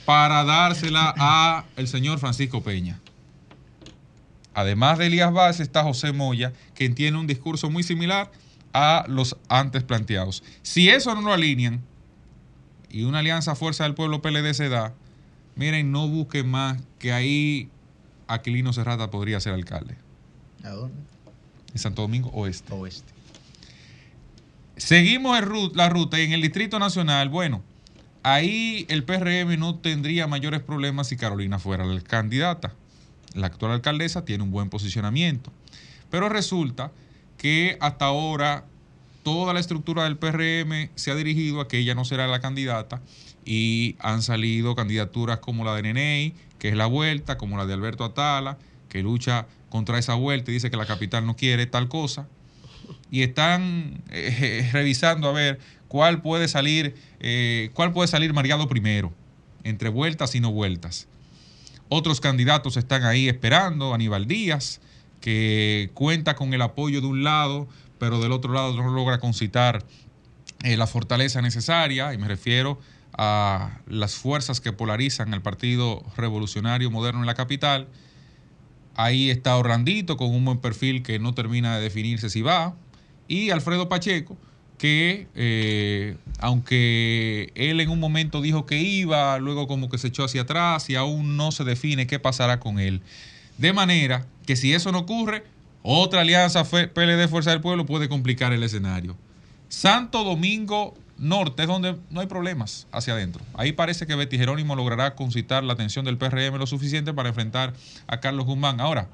para 0.05 0.45
dársela 0.45 1.15
a 1.17 1.65
el 1.77 1.89
señor 1.89 2.19
Francisco 2.19 2.63
Peña. 2.63 3.01
Además 4.53 4.99
de 4.99 5.07
Elías 5.07 5.33
Vázquez 5.33 5.61
está 5.61 5.83
José 5.83 6.13
Moya, 6.13 6.53
quien 6.75 6.95
tiene 6.95 7.19
un 7.19 7.27
discurso 7.27 7.71
muy 7.71 7.83
similar 7.83 8.31
a 8.73 9.05
los 9.09 9.37
antes 9.49 9.83
planteados. 9.83 10.43
Si 10.63 10.91
eso 10.91 11.15
no 11.15 11.23
lo 11.23 11.33
alinean 11.33 11.81
y 12.91 13.05
una 13.05 13.21
alianza 13.21 13.55
Fuerza 13.55 13.85
del 13.85 13.95
Pueblo 13.95 14.21
PLD 14.21 14.53
se 14.53 14.69
da, 14.69 14.93
miren, 15.57 15.91
no 15.91 16.09
busquen 16.09 16.49
más 16.49 16.81
que 16.99 17.13
ahí 17.13 17.69
Aquilino 18.27 18.73
Serrata 18.73 19.11
podría 19.11 19.41
ser 19.41 19.55
alcalde. 19.55 19.97
¿A 20.63 20.71
dónde? 20.71 20.97
En 21.73 21.79
Santo 21.79 22.03
Domingo 22.03 22.31
Oeste. 22.31 22.73
Oeste. 22.73 23.13
Seguimos 24.77 25.39
la 25.75 25.89
ruta 25.89 26.21
y 26.21 26.25
en 26.25 26.33
el 26.33 26.43
Distrito 26.43 26.79
Nacional, 26.79 27.29
bueno, 27.29 27.63
ahí 28.23 28.87
el 28.89 29.05
PRM 29.05 29.59
no 29.59 29.77
tendría 29.77 30.27
mayores 30.27 30.61
problemas 30.61 31.09
si 31.09 31.17
Carolina 31.17 31.59
fuera 31.59 31.85
la 31.85 32.01
candidata. 32.01 32.73
La 33.35 33.47
actual 33.49 33.73
alcaldesa 33.73 34.25
tiene 34.25 34.43
un 34.43 34.51
buen 34.51 34.71
posicionamiento. 34.71 35.53
Pero 36.11 36.29
resulta 36.29 36.93
que 37.39 37.77
hasta 37.81 38.07
ahora 38.07 38.65
toda 39.23 39.53
la 39.55 39.61
estructura 39.61 40.05
del 40.05 40.17
PRM 40.17 40.91
se 40.95 41.11
ha 41.11 41.15
dirigido 41.15 41.61
a 41.61 41.69
que 41.69 41.79
ella 41.79 41.95
no 41.95 42.05
será 42.05 42.27
la 42.27 42.41
candidata 42.41 43.01
y 43.45 43.97
han 43.99 44.23
salido 44.23 44.75
candidaturas 44.75 45.39
como 45.39 45.65
la 45.65 45.75
de 45.75 45.83
Nenei, 45.83 46.35
que 46.65 46.71
es 46.71 46.77
la 46.77 46.87
vuelta, 46.87 47.37
como 47.37 47.59
la 47.59 47.67
de 47.67 47.75
Alberto 47.75 48.05
Atala, 48.05 48.57
que 48.89 49.03
lucha 49.03 49.47
contra 49.69 49.99
esa 49.99 50.15
vuelta 50.15 50.51
y 50.51 50.55
dice 50.55 50.71
que 50.71 50.79
la 50.79 50.87
capital 50.87 51.27
no 51.27 51.37
quiere 51.37 51.67
tal 51.67 51.89
cosa. 51.89 52.27
Y 53.11 53.21
están 53.21 54.03
eh, 54.09 54.67
revisando 54.73 55.29
a 55.29 55.33
ver 55.33 55.59
cuál 55.89 56.23
puede 56.23 56.49
salir, 56.49 56.95
eh, 57.21 57.69
cuál 57.75 57.93
puede 57.93 58.09
salir 58.09 58.33
mareado 58.33 58.67
primero, 58.67 59.13
entre 59.63 59.91
vueltas 59.91 60.35
y 60.37 60.41
no 60.41 60.53
vueltas. 60.53 61.07
Otros 61.91 62.23
candidatos 62.23 62.79
están 62.79 63.05
ahí 63.05 63.29
esperando, 63.29 63.93
Aníbal 63.93 64.27
Díaz, 64.27 64.81
que 65.21 65.91
cuenta 65.93 66.35
con 66.35 66.55
el 66.55 66.63
apoyo 66.63 67.03
de 67.03 67.09
un 67.09 67.25
lado, 67.25 67.69
pero 67.99 68.23
del 68.23 68.33
otro 68.33 68.55
lado 68.55 68.73
no 68.73 68.91
logra 68.91 69.19
concitar 69.19 69.85
eh, 70.63 70.79
la 70.79 70.87
fortaleza 70.87 71.43
necesaria, 71.43 72.15
y 72.15 72.17
me 72.17 72.27
refiero 72.27 72.81
a 73.17 73.79
las 73.87 74.15
fuerzas 74.15 74.61
que 74.61 74.73
polarizan 74.73 75.35
el 75.35 75.43
Partido 75.43 76.03
Revolucionario 76.17 76.91
Moderno 76.91 77.21
en 77.21 77.27
la 77.27 77.35
capital. 77.35 77.89
Ahí 78.97 79.31
está 79.31 79.57
Orlandito 79.57 80.17
con 80.17 80.31
un 80.31 80.45
buen 80.45 80.59
perfil 80.59 81.03
que 81.03 81.19
no 81.19 81.35
termina 81.35 81.77
de 81.77 81.83
definirse 81.83 82.31
si 82.31 82.43
va. 82.43 82.75
Y 83.29 83.51
Alfredo 83.51 83.89
Pacheco, 83.89 84.37
que 84.79 85.27
eh, 85.35 86.17
aunque 86.39 87.53
él 87.55 87.81
en 87.81 87.89
un 87.89 88.01
momento 88.01 88.41
dijo 88.41 88.67
que 88.67 88.81
iba, 88.81 89.39
luego 89.39 89.67
como 89.67 89.89
que 89.89 89.99
se 89.99 90.09
echó 90.09 90.25
hacia 90.25 90.43
atrás 90.43 90.91
y 90.91 90.97
aún 90.97 91.37
no 91.37 91.53
se 91.53 91.65
define 91.65 92.07
qué 92.07 92.19
pasará 92.19 92.61
con 92.61 92.79
él. 92.79 93.01
De 93.59 93.73
manera 93.73 94.27
que 94.47 94.57
si 94.57 94.73
eso 94.75 94.93
no 94.93 95.01
ocurre, 95.01 95.45
otra 95.83 96.23
alianza 96.23 96.65
PLD 96.65 97.29
Fuerza 97.29 97.51
del 97.51 97.61
Pueblo 97.61 97.87
puede 97.87 98.09
complicar 98.09 98.53
el 98.53 98.63
escenario. 98.63 99.17
Santo 99.69 100.25
Domingo 100.25 100.95
Norte 101.25 101.63
es 101.63 101.69
donde 101.69 101.97
no 102.11 102.21
hay 102.21 102.27
problemas 102.27 102.87
hacia 102.93 103.15
adentro. 103.15 103.43
Ahí 103.55 103.73
parece 103.73 104.07
que 104.07 104.15
Betty 104.15 104.37
Jerónimo 104.37 104.77
logrará 104.77 105.15
concitar 105.15 105.65
la 105.65 105.73
atención 105.73 106.05
del 106.05 106.19
PRM 106.19 106.59
lo 106.59 106.67
suficiente 106.67 107.15
para 107.15 107.31
enfrentar 107.31 107.73
a 108.07 108.21
Carlos 108.21 108.45
Guzmán. 108.45 108.79
Ahora, 108.79 109.09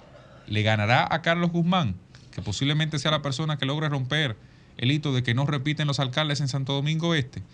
¿le 0.49 0.63
ganará 0.63 1.07
a 1.09 1.23
Carlos 1.23 1.53
Guzmán? 1.53 1.95
Que 2.33 2.43
posiblemente 2.43 2.99
sea 2.99 3.13
la 3.13 3.23
persona 3.23 3.59
que 3.59 3.65
logre 3.65 3.89
romper 3.89 4.37
el 4.77 4.91
hito 4.91 5.13
de 5.13 5.23
que 5.23 5.35
no 5.35 5.47
repiten 5.47 5.87
los 5.87 6.01
alcaldes 6.01 6.41
en 6.41 6.49
Santo 6.49 6.73
Domingo 6.73 7.15
Este. 7.15 7.45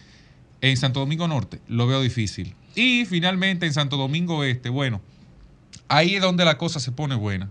En 0.62 0.78
Santo 0.78 1.00
Domingo 1.00 1.28
Norte 1.28 1.60
lo 1.68 1.86
veo 1.86 2.00
difícil. 2.00 2.54
Y 2.74 3.04
finalmente 3.04 3.66
en 3.66 3.74
Santo 3.74 3.98
Domingo 3.98 4.42
Este, 4.42 4.70
bueno, 4.70 5.02
ahí 5.88 6.14
es 6.14 6.22
donde 6.22 6.46
la 6.46 6.56
cosa 6.56 6.80
se 6.80 6.92
pone 6.92 7.14
buena. 7.14 7.50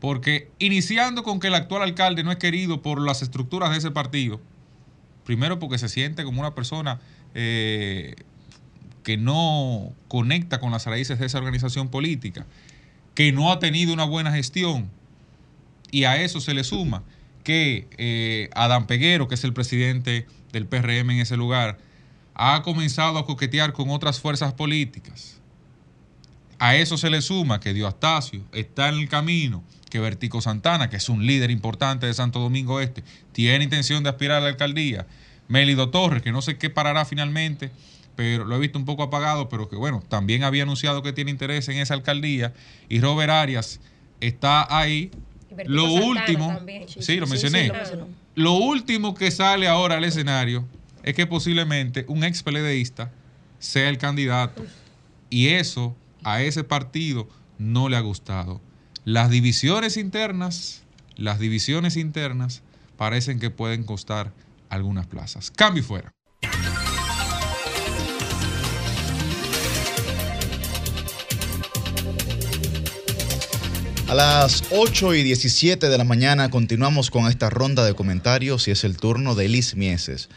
Porque 0.00 0.50
iniciando 0.58 1.22
con 1.24 1.40
que 1.40 1.48
el 1.48 1.54
actual 1.54 1.82
alcalde 1.82 2.24
no 2.24 2.32
es 2.32 2.38
querido 2.38 2.80
por 2.80 3.02
las 3.02 3.20
estructuras 3.20 3.70
de 3.70 3.76
ese 3.76 3.90
partido, 3.90 4.40
primero 5.28 5.58
porque 5.58 5.76
se 5.76 5.90
siente 5.90 6.24
como 6.24 6.40
una 6.40 6.54
persona 6.54 7.00
eh, 7.34 8.14
que 9.02 9.18
no 9.18 9.92
conecta 10.08 10.58
con 10.58 10.70
las 10.70 10.86
raíces 10.86 11.18
de 11.18 11.26
esa 11.26 11.36
organización 11.36 11.88
política, 11.88 12.46
que 13.14 13.30
no 13.30 13.52
ha 13.52 13.58
tenido 13.58 13.92
una 13.92 14.04
buena 14.04 14.32
gestión, 14.32 14.88
y 15.90 16.04
a 16.04 16.16
eso 16.16 16.40
se 16.40 16.54
le 16.54 16.64
suma 16.64 17.02
que 17.44 17.88
eh, 17.98 18.48
Adán 18.54 18.86
Peguero, 18.86 19.28
que 19.28 19.34
es 19.34 19.44
el 19.44 19.52
presidente 19.52 20.26
del 20.50 20.64
PRM 20.64 21.10
en 21.10 21.20
ese 21.20 21.36
lugar, 21.36 21.76
ha 22.32 22.62
comenzado 22.62 23.18
a 23.18 23.26
coquetear 23.26 23.74
con 23.74 23.90
otras 23.90 24.20
fuerzas 24.20 24.54
políticas. 24.54 25.42
A 26.58 26.74
eso 26.74 26.96
se 26.96 27.10
le 27.10 27.20
suma 27.20 27.60
que 27.60 27.74
Diostacio 27.74 28.46
está 28.52 28.88
en 28.88 28.94
el 28.94 29.10
camino, 29.10 29.62
que 29.90 29.98
Vertico 30.00 30.40
Santana, 30.40 30.90
que 30.90 30.96
es 30.96 31.08
un 31.08 31.26
líder 31.26 31.50
importante 31.50 32.06
de 32.06 32.14
Santo 32.14 32.40
Domingo 32.40 32.80
Este, 32.80 33.02
tiene 33.32 33.64
intención 33.64 34.02
de 34.02 34.10
aspirar 34.10 34.38
a 34.38 34.40
la 34.40 34.48
alcaldía. 34.48 35.06
Melido 35.48 35.88
Torres, 35.88 36.22
que 36.22 36.30
no 36.30 36.42
sé 36.42 36.58
qué 36.58 36.68
parará 36.68 37.04
finalmente, 37.04 37.70
pero 38.16 38.44
lo 38.44 38.56
he 38.56 38.58
visto 38.58 38.78
un 38.78 38.84
poco 38.84 39.02
apagado, 39.02 39.48
pero 39.48 39.68
que 39.68 39.76
bueno, 39.76 40.02
también 40.08 40.42
había 40.42 40.64
anunciado 40.64 41.02
que 41.02 41.12
tiene 41.12 41.30
interés 41.30 41.68
en 41.68 41.78
esa 41.78 41.94
alcaldía. 41.94 42.52
Y 42.88 43.00
Robert 43.00 43.30
Arias 43.30 43.80
está 44.20 44.66
ahí. 44.76 45.10
Lo 45.64 45.84
último, 45.84 46.60
sí, 46.98 47.16
lo 47.16 47.26
mencioné. 47.26 47.72
lo, 48.34 48.52
último 48.52 49.14
que 49.14 49.30
sale 49.30 49.66
ahora 49.66 49.96
al 49.96 50.04
escenario 50.04 50.64
es 51.02 51.14
que 51.14 51.26
posiblemente 51.26 52.04
un 52.08 52.22
ex 52.22 52.42
peledeísta 52.42 53.10
sea 53.58 53.88
el 53.88 53.98
candidato. 53.98 54.64
Y 55.30 55.48
eso 55.48 55.96
a 56.22 56.42
ese 56.42 56.64
partido 56.64 57.28
no 57.58 57.88
le 57.88 57.96
ha 57.96 58.00
gustado. 58.00 58.60
Las 59.08 59.30
divisiones 59.30 59.96
internas, 59.96 60.82
las 61.16 61.38
divisiones 61.38 61.96
internas 61.96 62.60
parecen 62.98 63.40
que 63.40 63.48
pueden 63.48 63.84
costar 63.84 64.34
algunas 64.68 65.06
plazas. 65.06 65.50
Cambio 65.50 65.82
fuera. 65.82 66.12
A 74.08 74.14
las 74.14 74.64
8 74.72 75.14
y 75.14 75.22
17 75.22 75.88
de 75.88 75.96
la 75.96 76.04
mañana 76.04 76.50
continuamos 76.50 77.10
con 77.10 77.28
esta 77.28 77.48
ronda 77.48 77.86
de 77.86 77.94
comentarios 77.94 78.68
y 78.68 78.72
es 78.72 78.84
el 78.84 78.98
turno 78.98 79.34
de 79.34 79.48
Liz 79.48 79.74
Mieses, 79.74 80.28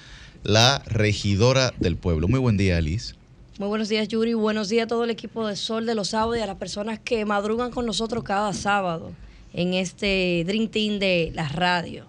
la 0.43 0.81
regidora 0.85 1.73
del 1.77 1.97
pueblo. 1.97 2.29
Muy 2.29 2.39
buen 2.39 2.55
día, 2.55 2.79
Liz. 2.79 3.15
Muy 3.61 3.67
buenos 3.67 3.89
días, 3.89 4.07
Yuri. 4.07 4.33
Buenos 4.33 4.69
días 4.69 4.85
a 4.85 4.87
todo 4.87 5.03
el 5.03 5.11
equipo 5.11 5.45
de 5.45 5.55
Sol 5.55 5.85
de 5.85 5.93
los 5.93 6.07
Sábados 6.07 6.35
y 6.39 6.41
a 6.41 6.47
las 6.47 6.55
personas 6.55 6.97
que 6.97 7.25
madrugan 7.25 7.69
con 7.69 7.85
nosotros 7.85 8.23
cada 8.23 8.53
sábado 8.53 9.11
en 9.53 9.75
este 9.75 10.43
Dream 10.47 10.67
Team 10.67 10.97
de 10.97 11.31
la 11.35 11.47
radio. 11.47 12.07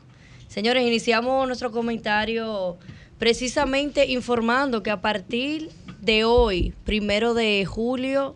Señores, 0.48 0.82
iniciamos 0.86 1.46
nuestro 1.46 1.70
comentario 1.70 2.78
precisamente 3.18 4.11
informando 4.11 4.82
que 4.82 4.90
a 4.90 5.03
partir 5.03 5.68
de 6.00 6.24
hoy, 6.24 6.72
primero 6.86 7.34
de 7.34 7.66
julio 7.66 8.34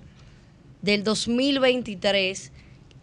del 0.82 1.02
2023, 1.02 2.52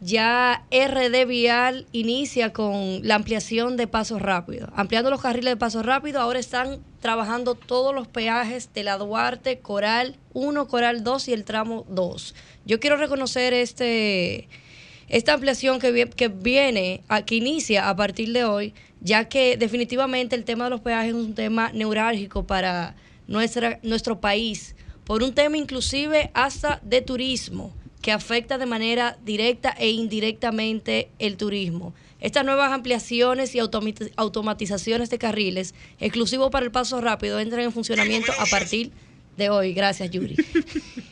ya 0.03 0.65
RD 0.69 1.25
Vial 1.25 1.87
inicia 1.93 2.51
con 2.51 3.07
la 3.07 3.15
ampliación 3.15 3.77
de 3.77 3.87
pasos 3.87 4.21
rápidos. 4.21 4.69
Ampliando 4.75 5.09
los 5.09 5.21
carriles 5.21 5.53
de 5.53 5.57
pasos 5.57 5.85
rápidos, 5.85 6.21
ahora 6.21 6.39
están 6.39 6.83
trabajando 6.99 7.55
todos 7.55 7.95
los 7.95 8.07
peajes 8.07 8.73
de 8.73 8.83
la 8.83 8.97
Duarte, 8.97 9.59
Coral 9.59 10.17
1, 10.33 10.67
Coral 10.67 11.03
2 11.03 11.29
y 11.29 11.33
el 11.33 11.45
tramo 11.45 11.85
2. 11.89 12.35
Yo 12.65 12.79
quiero 12.81 12.97
reconocer 12.97 13.53
este, 13.53 14.49
esta 15.07 15.33
ampliación 15.33 15.79
que, 15.79 16.09
que 16.09 16.27
viene, 16.27 17.01
que 17.25 17.35
inicia 17.35 17.87
a 17.87 17.95
partir 17.95 18.33
de 18.33 18.43
hoy, 18.43 18.73
ya 18.99 19.29
que 19.29 19.55
definitivamente 19.55 20.35
el 20.35 20.43
tema 20.43 20.65
de 20.65 20.71
los 20.71 20.81
peajes 20.81 21.09
es 21.09 21.15
un 21.15 21.33
tema 21.33 21.71
neurálgico 21.71 22.45
para 22.45 22.95
nuestra, 23.27 23.79
nuestro 23.83 24.19
país, 24.19 24.75
por 25.05 25.23
un 25.23 25.33
tema 25.33 25.55
inclusive 25.55 26.29
hasta 26.33 26.81
de 26.83 27.01
turismo 27.01 27.73
que 28.03 28.11
afecta 28.11 28.57
de 28.57 28.65
manera 28.65 29.17
directa 29.23 29.73
e 29.79 29.89
indirectamente 29.89 31.09
el 31.19 31.37
turismo. 31.37 31.93
Estas 32.19 32.43
nuevas 32.45 32.71
ampliaciones 32.73 33.55
y 33.55 33.59
automatizaciones 33.59 35.09
de 35.09 35.17
carriles 35.17 35.73
exclusivos 35.99 36.51
para 36.51 36.65
el 36.65 36.71
paso 36.71 36.99
rápido 36.99 37.39
entran 37.39 37.63
en 37.63 37.71
funcionamiento 37.71 38.33
a 38.37 38.45
partir 38.45 38.91
de 39.37 39.49
hoy. 39.49 39.73
Gracias, 39.73 40.11
Yuri. 40.11 40.35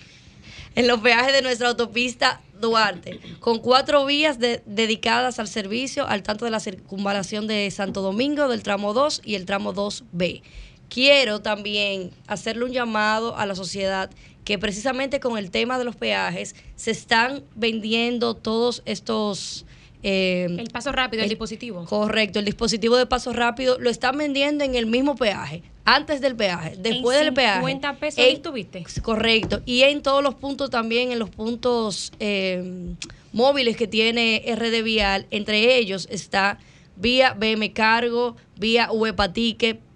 en 0.76 0.88
los 0.88 1.00
peajes 1.00 1.32
de 1.32 1.42
nuestra 1.42 1.70
autopista 1.70 2.42
Duarte, 2.60 3.22
con 3.40 3.60
cuatro 3.60 4.06
vías 4.06 4.38
dedicadas 4.40 5.40
al 5.40 5.48
servicio 5.48 6.06
al 6.08 6.24
tanto 6.24 6.44
de 6.44 6.52
la 6.52 6.60
circunvalación 6.60 7.48
de 7.48 7.72
Santo 7.72 8.02
Domingo, 8.02 8.50
del 8.50 8.64
tramo 8.64 8.94
2 8.94 9.22
y 9.24 9.36
el 9.36 9.46
tramo 9.46 9.74
2B. 9.74 10.42
Quiero 10.90 11.42
también 11.42 12.12
hacerle 12.28 12.66
un 12.66 12.72
llamado 12.74 13.38
a 13.38 13.46
la 13.46 13.56
sociedad 13.56 14.12
que 14.44 14.58
precisamente 14.58 15.20
con 15.20 15.38
el 15.38 15.52
tema 15.52 15.78
de 15.78 15.86
los 15.86 15.96
peajes 15.96 16.56
se 16.76 16.92
están 16.92 17.44
vendiendo 17.56 18.36
todos 18.36 18.82
estos 18.86 19.66
eh, 20.04 20.48
el 20.58 20.70
paso 20.70 20.92
rápido, 20.92 21.22
el, 21.24 21.30
dispositivo. 21.30 21.86
Correcto, 21.86 22.40
el 22.40 22.46
dispositivo 22.46 22.98
de 22.98 23.06
paso 23.06 23.34
rápido 23.34 23.78
lo 23.80 23.90
están 23.90 24.18
vendiendo 24.18 24.64
en 24.64 24.74
el 24.74 24.88
mismo 24.88 25.16
peaje, 25.16 25.62
antes 25.86 26.22
del 26.22 26.36
peaje, 26.36 26.76
después 26.78 27.20
del 27.20 27.34
peaje. 27.34 27.60
50 27.60 27.96
pesos 27.98 28.20
ahí 28.20 28.38
tuviste. 28.38 28.84
Correcto, 29.04 29.62
y 29.66 29.84
en 29.84 30.02
todos 30.02 30.24
los 30.24 30.34
puntos 30.36 30.72
también, 30.72 31.12
en 31.12 31.20
los 31.20 31.30
puntos 31.30 32.14
eh, 32.20 32.96
móviles 33.32 33.78
que 33.78 33.88
tiene 33.88 34.44
RD 34.56 34.82
Vial, 34.84 35.28
entre 35.30 35.78
ellos 35.78 36.08
está 36.10 36.58
vía 36.96 37.34
BM 37.34 37.72
Cargo, 37.72 38.36
vía 38.58 38.92
Uepa 38.92 39.32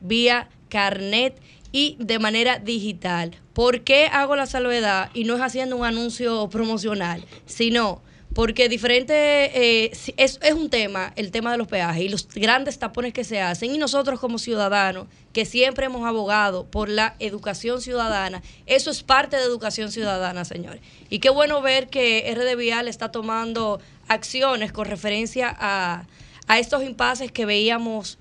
vía 0.02 0.50
Carnet 0.70 1.40
y 1.76 1.98
de 2.00 2.20
manera 2.20 2.58
digital. 2.58 3.36
¿Por 3.52 3.82
qué 3.82 4.06
hago 4.06 4.38
la 4.38 4.46
salvedad 4.46 5.10
y 5.14 5.26
no 5.26 5.36
es 5.36 5.42
haciendo 5.42 5.76
un 5.76 5.86
anuncio 5.86 6.48
promocional, 6.48 7.26
sino 7.46 8.02
porque 8.34 8.70
diferente, 8.70 9.14
eh, 9.14 9.92
es, 10.16 10.40
es, 10.42 10.54
un 10.54 10.70
tema, 10.70 11.12
el 11.18 11.32
tema 11.32 11.52
de 11.52 11.58
los 11.58 11.68
peajes 11.68 12.04
y 12.04 12.08
los 12.08 12.30
grandes 12.30 12.80
tapones 12.80 13.12
que 13.12 13.26
se 13.26 13.42
hacen 13.42 13.76
y 13.76 13.78
nosotros 13.78 14.22
como 14.22 14.38
ciudadanos, 14.40 15.08
que 15.34 15.44
siempre 15.44 15.88
hemos 15.88 16.08
abogado 16.08 16.66
por 16.66 16.88
la 16.88 17.18
educación 17.20 17.82
ciudadana, 17.82 18.42
eso 18.68 18.90
es 18.90 19.04
parte 19.04 19.36
de 19.36 19.44
educación 19.44 19.92
ciudadana, 19.92 20.46
señores. 20.46 20.80
Y 21.10 21.20
qué 21.20 21.30
bueno 21.30 21.62
ver 21.62 21.90
que 21.90 22.34
RD 22.34 22.58
Vial 22.58 22.88
está 22.88 23.12
tomando 23.12 23.82
acciones 24.08 24.72
con 24.72 24.86
referencia 24.86 25.54
a, 25.60 26.06
a 26.48 26.60
estos 26.60 26.84
impases 26.84 27.34
que 27.34 27.46
veíamos 27.46 28.18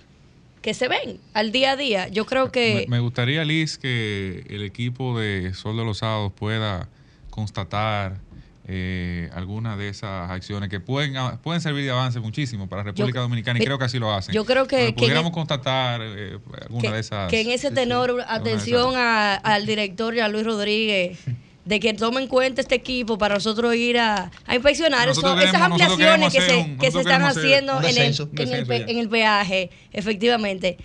que 0.65 0.73
se 0.73 0.89
ven 0.89 1.21
al 1.35 1.53
día 1.53 1.73
a 1.73 1.77
día. 1.77 2.09
Yo 2.09 2.25
creo 2.25 2.51
que... 2.51 2.87
Me, 2.89 2.97
me 2.97 3.01
gustaría, 3.01 3.45
Liz, 3.45 3.77
que 3.77 4.47
el 4.49 4.63
equipo 4.63 5.19
de 5.19 5.53
Sol 5.53 5.77
de 5.77 5.85
los 5.85 5.99
Sábados 5.99 6.33
pueda 6.35 6.89
constatar 7.29 8.17
eh, 8.67 9.29
algunas 9.35 9.77
de 9.77 9.91
esas 9.91 10.31
acciones 10.31 10.71
que 10.71 10.81
pueden, 10.81 11.17
pueden 11.43 11.61
servir 11.61 11.85
de 11.85 11.91
avance 11.91 12.19
muchísimo 12.19 12.67
para 12.67 12.81
la 12.81 12.93
República 12.93 13.21
Dominicana 13.21 13.59
y 13.59 13.63
creo 13.63 13.79
que 13.79 13.85
así 13.85 13.99
lo 13.99 14.11
hacen. 14.15 14.35
Yo 14.35 14.47
creo 14.47 14.67
que... 14.67 14.95
pudiéramos 14.95 15.33
constatar 15.33 16.01
eh, 16.03 16.39
alguna 16.63 16.93
de 16.93 17.01
esas... 17.01 17.29
Que 17.29 17.43
en 17.43 17.51
ese 17.51 17.71
tenor, 17.71 18.25
atención 18.27 18.95
al 18.97 19.67
director 19.67 20.15
y 20.15 20.21
a 20.21 20.29
Luis 20.29 20.47
Rodríguez 20.47 21.19
de 21.65 21.81
que 21.81 21.95
tomen 21.95 22.25
en 22.25 22.29
cuenta 22.29 22.61
este 22.61 22.75
equipo 22.75 23.17
para 23.17 23.35
nosotros 23.35 23.75
ir 23.75 23.99
a, 23.99 24.31
a 24.47 24.55
inspeccionar 24.55 25.09
esas 25.09 25.25
ampliaciones 25.55 26.33
que 26.33 26.41
se, 26.41 26.77
que 26.79 26.91
se 26.91 27.01
están 27.01 27.23
haciendo 27.23 27.79
en 27.83 27.97
el, 27.97 28.15
en, 28.37 28.53
el, 28.53 28.71
en 28.91 28.99
el 28.99 29.09
peaje, 29.09 29.71
efectivamente. 29.93 30.77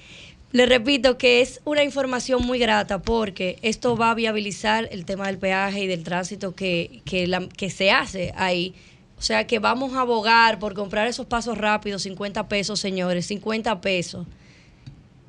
Le 0.51 0.65
repito 0.65 1.17
que 1.17 1.41
es 1.41 1.61
una 1.63 1.83
información 1.83 2.41
muy 2.41 2.57
grata 2.57 3.01
porque 3.01 3.59
esto 3.61 3.95
va 3.95 4.11
a 4.11 4.15
viabilizar 4.15 4.89
el 4.91 5.05
tema 5.05 5.27
del 5.27 5.37
peaje 5.37 5.81
y 5.81 5.87
del 5.87 6.03
tránsito 6.03 6.55
que, 6.55 7.01
que, 7.05 7.69
se 7.69 7.91
hace 7.91 8.33
ahí. 8.35 8.73
O 9.17 9.21
sea 9.21 9.45
que 9.45 9.59
vamos 9.59 9.93
a 9.93 10.01
abogar 10.01 10.57
por 10.57 10.73
comprar 10.73 11.07
esos 11.07 11.27
pasos 11.27 11.57
rápidos, 11.57 12.01
50 12.03 12.47
pesos, 12.47 12.79
señores, 12.79 13.27
50 13.27 13.79
pesos, 13.81 14.25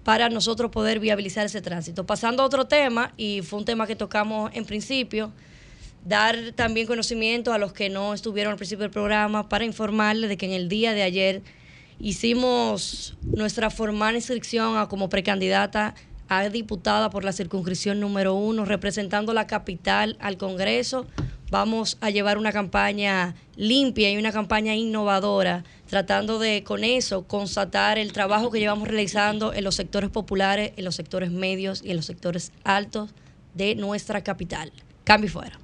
para 0.05 0.29
nosotros 0.29 0.71
poder 0.71 1.01
viabilizar 1.01 1.47
ese 1.47 1.61
tránsito. 1.61 2.07
Pasando 2.07 2.43
a 2.43 2.47
otro 2.47 2.67
tema, 2.67 3.13
y 3.17 3.43
fue 3.43 3.59
un 3.59 3.65
tema 3.65 3.87
que 3.87 3.97
tocamos 3.97 4.51
en 4.55 4.65
principio, 4.65 5.33
dar 6.05 6.53
también 6.55 6.87
conocimiento 6.87 7.53
a 7.53 7.59
los 7.59 7.73
que 7.73 7.91
no 7.91 8.15
estuvieron 8.15 8.53
al 8.53 8.57
principio 8.57 8.83
del 8.83 8.91
programa 8.91 9.49
para 9.49 9.65
informarles 9.65 10.31
de 10.31 10.37
que 10.37 10.47
en 10.47 10.53
el 10.53 10.69
día 10.69 10.95
de 10.95 11.03
ayer 11.03 11.43
hicimos 11.99 13.17
nuestra 13.23 13.69
formal 13.71 14.15
inscripción 14.15 14.79
a, 14.79 14.89
como 14.89 15.09
precandidata 15.09 15.95
a 16.29 16.49
diputada 16.49 17.11
por 17.11 17.25
la 17.25 17.33
circunscripción 17.33 18.01
número 18.01 18.35
uno, 18.35 18.65
representando 18.65 19.35
la 19.35 19.47
capital 19.47 20.17
al 20.21 20.37
Congreso. 20.37 21.07
Vamos 21.51 21.99
a 22.01 22.11
llevar 22.11 22.39
una 22.39 22.53
campaña 22.53 23.35
limpia 23.57 24.11
y 24.13 24.17
una 24.17 24.31
campaña 24.31 24.77
innovadora, 24.77 25.65
tratando 25.91 26.39
de 26.39 26.63
con 26.63 26.85
eso 26.85 27.25
constatar 27.25 27.99
el 27.99 28.13
trabajo 28.13 28.53
que 28.53 28.61
llevamos 28.61 28.87
realizando 28.87 29.53
en 29.53 29.65
los 29.65 29.75
sectores 29.75 30.09
populares, 30.09 30.73
en 30.77 30.85
los 30.85 30.95
sectores 30.95 31.33
medios 31.33 31.83
y 31.85 31.91
en 31.91 31.97
los 31.97 32.07
sectores 32.07 32.53
altos 32.63 33.11
de 33.55 33.75
nuestra 33.75 34.23
capital. 34.23 34.73
Cambio 35.03 35.29
fuera. 35.29 35.59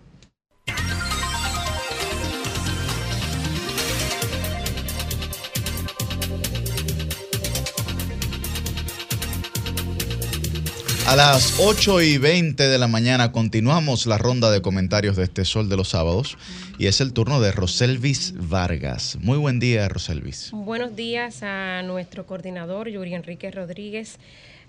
A 11.06 11.14
las 11.14 11.60
8 11.60 12.02
y 12.02 12.18
20 12.18 12.66
de 12.66 12.78
la 12.78 12.88
mañana 12.88 13.30
continuamos 13.30 14.06
la 14.06 14.18
ronda 14.18 14.50
de 14.50 14.60
comentarios 14.60 15.14
de 15.14 15.22
este 15.22 15.44
Sol 15.44 15.68
de 15.68 15.76
los 15.76 15.90
Sábados 15.90 16.36
y 16.78 16.86
es 16.86 17.00
el 17.00 17.12
turno 17.12 17.40
de 17.40 17.52
Roselvis 17.52 18.34
Vargas. 18.36 19.18
Muy 19.20 19.38
buen 19.38 19.58
día, 19.58 19.88
Roselvis. 19.88 20.50
Buenos 20.52 20.94
días 20.96 21.42
a 21.42 21.82
nuestro 21.82 22.26
coordinador, 22.26 22.88
Yuri 22.88 23.14
Enrique 23.14 23.50
Rodríguez 23.50 24.18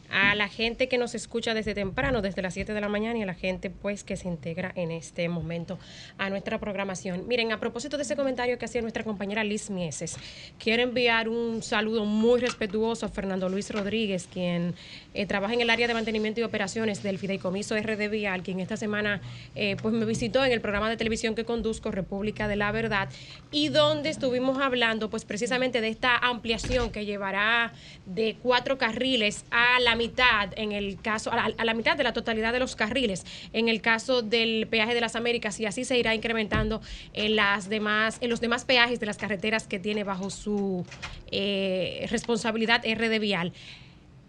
a 0.10 0.36
la 0.36 0.48
gente 0.48 0.88
que 0.88 0.98
nos 0.98 1.16
escucha 1.16 1.54
desde 1.54 1.74
temprano, 1.74 2.22
desde 2.22 2.42
las 2.42 2.54
7 2.54 2.74
de 2.74 2.82
la 2.82 2.90
mañana 2.90 3.20
y 3.20 3.24
a 3.24 3.26
la 3.26 3.34
gente 3.34 3.70
pues 3.70 4.04
que 4.04 4.16
se 4.16 4.28
integra 4.28 4.72
en 4.76 4.92
este 4.92 5.28
momento 5.30 5.78
a 6.18 6.30
nuestra 6.30 6.60
programación. 6.60 7.28
Miren, 7.28 7.52
a 7.52 7.60
propósito 7.60 7.98
de 7.98 8.04
ese 8.04 8.16
comentario 8.16 8.58
que 8.58 8.66
hacía 8.66 8.82
nuestra 8.82 9.04
compañera 9.04 9.44
Liz 9.44 9.70
Mieses, 9.70 10.18
quiero 10.60 10.84
enviar 10.84 11.30
un 11.30 11.62
saludo 11.62 12.06
muy 12.06 12.40
respetuoso 12.40 13.06
a 13.06 13.10
Fernando 13.10 13.50
Luis 13.50 13.70
Rodríguez, 13.70 14.28
quien 14.32 14.76
eh, 15.14 15.26
trabaja 15.26 15.54
en 15.54 15.62
el 15.62 15.70
área 15.70 15.88
de 15.88 15.94
mantenimiento 15.94 16.40
y 16.40 16.44
operaciones 16.44 17.04
del 17.04 17.18
Fideicomiso 17.18 17.76
RD 17.76 18.10
Vial, 18.10 18.44
quien 18.44 18.60
esta 18.60 18.78
semana 18.78 19.22
eh, 19.56 19.76
pues 19.82 19.94
me 19.94 20.06
visitó 20.06 20.46
en 20.46 20.52
el 20.52 20.62
programa 20.62 20.90
de 20.90 20.98
televisión 20.98 21.36
que 21.36 21.46
conduzco, 21.46 21.92
República 21.92 22.48
de 22.48 22.56
la 22.56 22.72
Verdad, 22.72 23.10
y 23.52 23.70
donde 23.70 24.10
estuvimos 24.10 24.60
hablando 24.60 25.10
pues 25.10 25.26
precisamente 25.26 25.82
de 25.82 25.90
esta 25.90 26.18
ampliación 26.18 26.92
que 26.92 27.06
llevará 27.06 27.74
de 28.06 28.38
cuatro 28.42 28.78
carriles 28.78 29.44
a 29.52 29.80
la 29.82 29.97
mitad, 29.98 30.50
en 30.56 30.72
el 30.72 31.02
caso, 31.02 31.32
a 31.32 31.50
la, 31.50 31.74
mitad 31.74 31.98
de 31.98 32.04
la 32.04 32.14
totalidad 32.14 32.54
de 32.54 32.60
los 32.60 32.76
carriles, 32.76 33.26
en 33.52 33.68
el 33.68 33.82
caso 33.82 34.22
del 34.22 34.68
peaje 34.68 34.94
de 34.94 35.02
las 35.02 35.16
Américas, 35.16 35.60
y 35.60 35.66
así 35.66 35.84
se 35.84 35.98
irá 35.98 36.16
incrementando 36.16 36.82
en 37.14 37.36
las 37.36 37.68
demás, 37.68 38.18
en 38.22 38.30
los 38.30 38.40
demás 38.40 38.64
peajes 38.64 39.00
de 39.00 39.06
las 39.06 39.18
carreteras 39.18 39.68
que 39.68 39.80
tiene 39.80 40.04
bajo 40.04 40.30
su 40.30 40.86
eh, 41.32 42.08
responsabilidad 42.10 42.84
RD 42.86 43.20
Vial. 43.20 43.52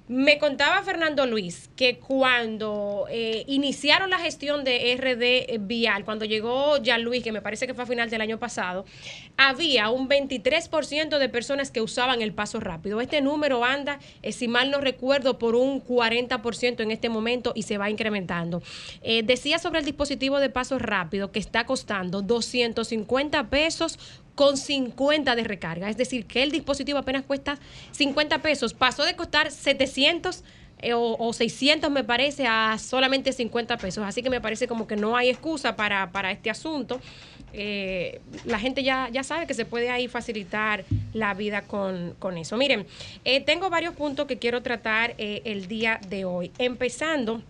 Me 0.08 0.38
contaba 0.38 0.82
Fernando 0.82 1.26
Luis 1.26 1.68
que 1.76 1.98
cuando 1.98 3.04
eh, 3.10 3.44
iniciaron 3.46 4.08
la 4.08 4.18
gestión 4.18 4.64
de 4.64 4.96
RD 4.96 5.66
Vial, 5.66 6.06
cuando 6.06 6.24
llegó 6.24 6.78
ya 6.78 6.96
Luis, 6.96 7.22
que 7.22 7.30
me 7.30 7.42
parece 7.42 7.66
que 7.66 7.74
fue 7.74 7.84
a 7.84 7.86
final 7.86 8.08
del 8.08 8.22
año 8.22 8.38
pasado, 8.38 8.86
había 9.36 9.90
un 9.90 10.08
23% 10.08 11.18
de 11.18 11.28
personas 11.28 11.70
que 11.70 11.82
usaban 11.82 12.22
el 12.22 12.32
paso 12.32 12.58
rápido. 12.58 13.02
Este 13.02 13.20
número 13.20 13.66
anda, 13.66 13.98
eh, 14.22 14.32
si 14.32 14.48
mal 14.48 14.70
no 14.70 14.80
recuerdo, 14.80 15.38
por 15.38 15.54
un 15.54 15.84
40% 15.84 16.80
en 16.80 16.90
este 16.90 17.10
momento 17.10 17.52
y 17.54 17.64
se 17.64 17.76
va 17.76 17.90
incrementando. 17.90 18.62
Eh, 19.02 19.22
decía 19.22 19.58
sobre 19.58 19.80
el 19.80 19.84
dispositivo 19.84 20.38
de 20.38 20.48
paso 20.48 20.78
rápido 20.78 21.32
que 21.32 21.38
está 21.38 21.66
costando 21.66 22.22
250 22.22 23.50
pesos 23.50 23.98
con 24.38 24.56
50 24.56 25.34
de 25.34 25.42
recarga. 25.42 25.90
Es 25.90 25.96
decir, 25.96 26.24
que 26.24 26.44
el 26.44 26.52
dispositivo 26.52 27.00
apenas 27.00 27.24
cuesta 27.24 27.58
50 27.90 28.40
pesos. 28.40 28.72
Pasó 28.72 29.02
de 29.02 29.16
costar 29.16 29.50
700 29.50 30.44
eh, 30.80 30.92
o, 30.94 31.32
600 31.32 31.90
me 31.90 32.04
parece 32.04 32.46
a 32.46 32.78
solamente 32.78 33.32
50 33.32 33.78
pesos. 33.78 34.04
Así 34.06 34.22
que 34.22 34.30
me 34.30 34.40
parece 34.40 34.68
como 34.68 34.86
que 34.86 34.94
no 34.94 35.16
hay 35.16 35.28
excusa 35.28 35.74
para, 35.74 36.30
este 36.30 36.50
asunto. 36.50 37.00
Eh, 37.52 38.20
la 38.44 38.60
gente 38.60 38.84
ya, 38.84 39.08
ya 39.10 39.24
sabe 39.24 39.48
que 39.48 39.54
se 39.54 39.64
puede 39.64 39.90
ahí 39.90 40.06
facilitar 40.06 40.84
la 41.14 41.34
vida 41.34 41.62
con, 41.62 42.14
eso. 42.38 42.56
Miren, 42.56 42.86
eh, 43.24 43.40
tengo 43.40 43.70
varios 43.70 43.96
puntos 43.96 44.28
que 44.28 44.38
quiero 44.38 44.62
tratar 44.62 45.16
el 45.18 45.66
día 45.66 46.00
de 46.08 46.24
hoy. 46.24 46.52
Empezando 46.58 47.42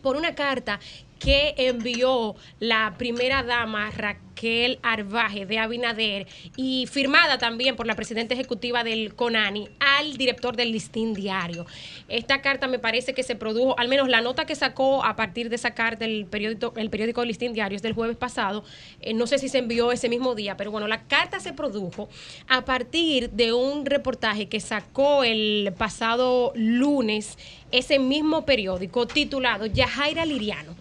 por 0.00 0.14
una 0.14 0.36
carta 0.36 0.78
que 1.20 1.54
envió 1.58 2.34
la 2.58 2.94
primera 2.98 3.44
dama 3.44 3.90
Raquel 3.90 4.78
Arbaje 4.82 5.44
de 5.44 5.58
Abinader 5.58 6.26
y 6.56 6.86
firmada 6.90 7.36
también 7.36 7.76
por 7.76 7.86
la 7.86 7.94
presidenta 7.94 8.32
ejecutiva 8.32 8.82
del 8.82 9.14
CONANI 9.14 9.68
al 9.80 10.16
director 10.16 10.56
del 10.56 10.72
Listín 10.72 11.12
Diario. 11.12 11.66
Esta 12.08 12.40
carta 12.40 12.66
me 12.68 12.78
parece 12.78 13.12
que 13.12 13.22
se 13.22 13.36
produjo, 13.36 13.78
al 13.78 13.88
menos 13.88 14.08
la 14.08 14.22
nota 14.22 14.46
que 14.46 14.54
sacó 14.54 15.04
a 15.04 15.14
partir 15.14 15.50
de 15.50 15.56
esa 15.56 15.72
carta 15.74 16.06
el 16.06 16.24
periódico, 16.24 16.72
el 16.76 16.88
periódico 16.88 17.22
Listín 17.22 17.52
Diario 17.52 17.76
es 17.76 17.82
del 17.82 17.92
jueves 17.92 18.16
pasado, 18.16 18.64
eh, 19.02 19.12
no 19.12 19.26
sé 19.26 19.38
si 19.38 19.50
se 19.50 19.58
envió 19.58 19.92
ese 19.92 20.08
mismo 20.08 20.34
día, 20.34 20.56
pero 20.56 20.70
bueno, 20.70 20.88
la 20.88 21.02
carta 21.06 21.38
se 21.38 21.52
produjo 21.52 22.08
a 22.48 22.64
partir 22.64 23.30
de 23.30 23.52
un 23.52 23.84
reportaje 23.84 24.48
que 24.48 24.60
sacó 24.60 25.22
el 25.22 25.74
pasado 25.76 26.52
lunes 26.54 27.36
ese 27.72 27.98
mismo 27.98 28.46
periódico 28.46 29.06
titulado 29.06 29.66
Yajaira 29.66 30.24
Liriano 30.24 30.79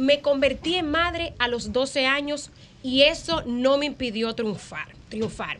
Me 0.00 0.22
convertí 0.22 0.76
en 0.76 0.90
madre 0.90 1.34
a 1.38 1.46
los 1.46 1.74
12 1.74 2.06
años 2.06 2.50
y 2.82 3.02
eso 3.02 3.42
no 3.44 3.76
me 3.76 3.84
impidió 3.84 4.34
triunfar. 4.34 4.88
triunfar. 5.10 5.58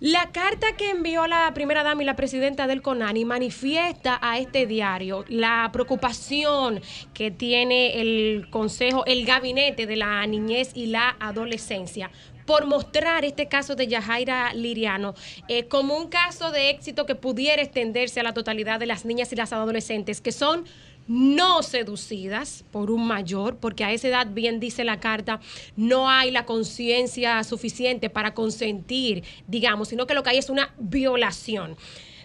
La 0.00 0.32
carta 0.32 0.66
que 0.76 0.90
envió 0.90 1.28
la 1.28 1.54
primera 1.54 1.84
dama 1.84 2.02
y 2.02 2.06
la 2.06 2.16
presidenta 2.16 2.66
del 2.66 2.82
CONANI 2.82 3.24
manifiesta 3.24 4.18
a 4.20 4.40
este 4.40 4.66
diario 4.66 5.24
la 5.28 5.70
preocupación 5.72 6.80
que 7.14 7.30
tiene 7.30 8.00
el 8.00 8.48
Consejo, 8.50 9.06
el 9.06 9.24
gabinete 9.24 9.86
de 9.86 9.94
la 9.94 10.26
niñez 10.26 10.72
y 10.74 10.86
la 10.86 11.16
adolescencia 11.20 12.10
por 12.46 12.66
mostrar 12.66 13.24
este 13.24 13.46
caso 13.46 13.74
de 13.74 13.86
Yajaira 13.86 14.54
Liriano 14.54 15.14
eh, 15.48 15.66
como 15.66 15.96
un 15.96 16.08
caso 16.08 16.50
de 16.50 16.70
éxito 16.70 17.06
que 17.06 17.14
pudiera 17.14 17.62
extenderse 17.62 18.20
a 18.20 18.22
la 18.22 18.34
totalidad 18.34 18.80
de 18.80 18.86
las 18.86 19.04
niñas 19.04 19.32
y 19.32 19.36
las 19.36 19.52
adolescentes 19.52 20.20
que 20.20 20.32
son 20.32 20.64
no 21.08 21.62
seducidas 21.62 22.64
por 22.72 22.90
un 22.90 23.06
mayor, 23.06 23.56
porque 23.56 23.84
a 23.84 23.92
esa 23.92 24.08
edad, 24.08 24.26
bien 24.30 24.60
dice 24.60 24.84
la 24.84 25.00
carta, 25.00 25.40
no 25.76 26.08
hay 26.10 26.30
la 26.30 26.44
conciencia 26.44 27.42
suficiente 27.44 28.10
para 28.10 28.34
consentir, 28.34 29.24
digamos, 29.46 29.88
sino 29.88 30.06
que 30.06 30.14
lo 30.14 30.22
que 30.22 30.30
hay 30.30 30.38
es 30.38 30.50
una 30.50 30.74
violación. 30.78 31.76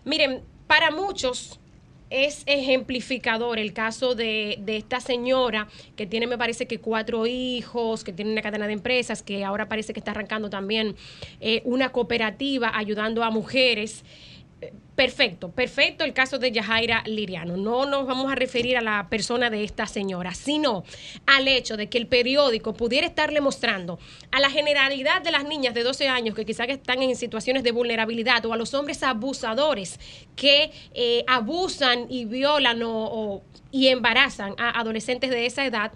Miren, 0.03 0.41
para 0.67 0.91
muchos 0.91 1.59
es 2.11 2.43
ejemplificador 2.45 3.57
el 3.57 3.73
caso 3.73 4.15
de, 4.15 4.61
esta 4.67 4.99
señora 4.99 5.67
que 5.95 6.05
tiene, 6.05 6.27
me 6.27 6.37
parece 6.37 6.67
que 6.67 6.79
cuatro 6.79 7.25
hijos, 7.25 8.03
que 8.03 8.11
tiene 8.11 8.33
una 8.33 8.41
cadena 8.41 8.67
de 8.67 8.73
empresas, 8.73 9.23
que 9.23 9.45
ahora 9.45 9.69
parece 9.69 9.93
que 9.93 9.99
está 9.99 10.11
arrancando 10.11 10.49
también 10.49 10.95
eh, 11.39 11.61
una 11.63 11.91
cooperativa 11.91 12.71
ayudando 12.75 13.23
a 13.23 13.31
mujeres 13.31 14.03
perfecto, 15.01 15.49
perfecto 15.49 16.03
el 16.03 16.13
caso 16.13 16.37
de 16.37 16.51
Yajaira 16.51 17.01
Liriano. 17.07 17.57
No 17.57 17.87
nos 17.87 18.05
vamos 18.05 18.31
a 18.31 18.35
referir 18.35 18.77
a 18.77 18.81
la 18.81 19.07
persona 19.09 19.49
de 19.49 19.63
esta 19.63 19.87
señora, 19.87 20.35
sino 20.35 20.83
al 21.25 21.47
hecho 21.47 21.75
de 21.75 21.89
que 21.89 21.97
el 21.97 22.05
periódico 22.05 22.75
pudiera 22.75 23.07
estarle 23.07 23.41
mostrando 23.41 23.97
a 24.31 24.39
la 24.39 24.51
generalidad 24.51 25.23
de 25.23 25.31
las 25.31 25.43
niñas 25.43 25.73
de 25.73 25.81
12 25.81 26.07
años 26.07 26.35
que 26.35 26.45
quizás 26.45 26.69
están 26.69 27.01
en 27.01 27.15
situaciones 27.15 27.63
de 27.63 27.71
vulnerabilidad 27.71 28.45
o 28.45 28.53
a 28.53 28.57
los 28.57 28.75
hombres 28.75 29.01
abusadores 29.01 29.99
que 30.35 30.69
eh, 30.93 31.23
abusan 31.25 32.05
y 32.07 32.25
violan 32.25 32.79
y 33.71 33.87
embarazan 33.87 34.53
a 34.59 34.79
adolescentes 34.79 35.31
de 35.31 35.47
esa 35.47 35.65
edad 35.65 35.93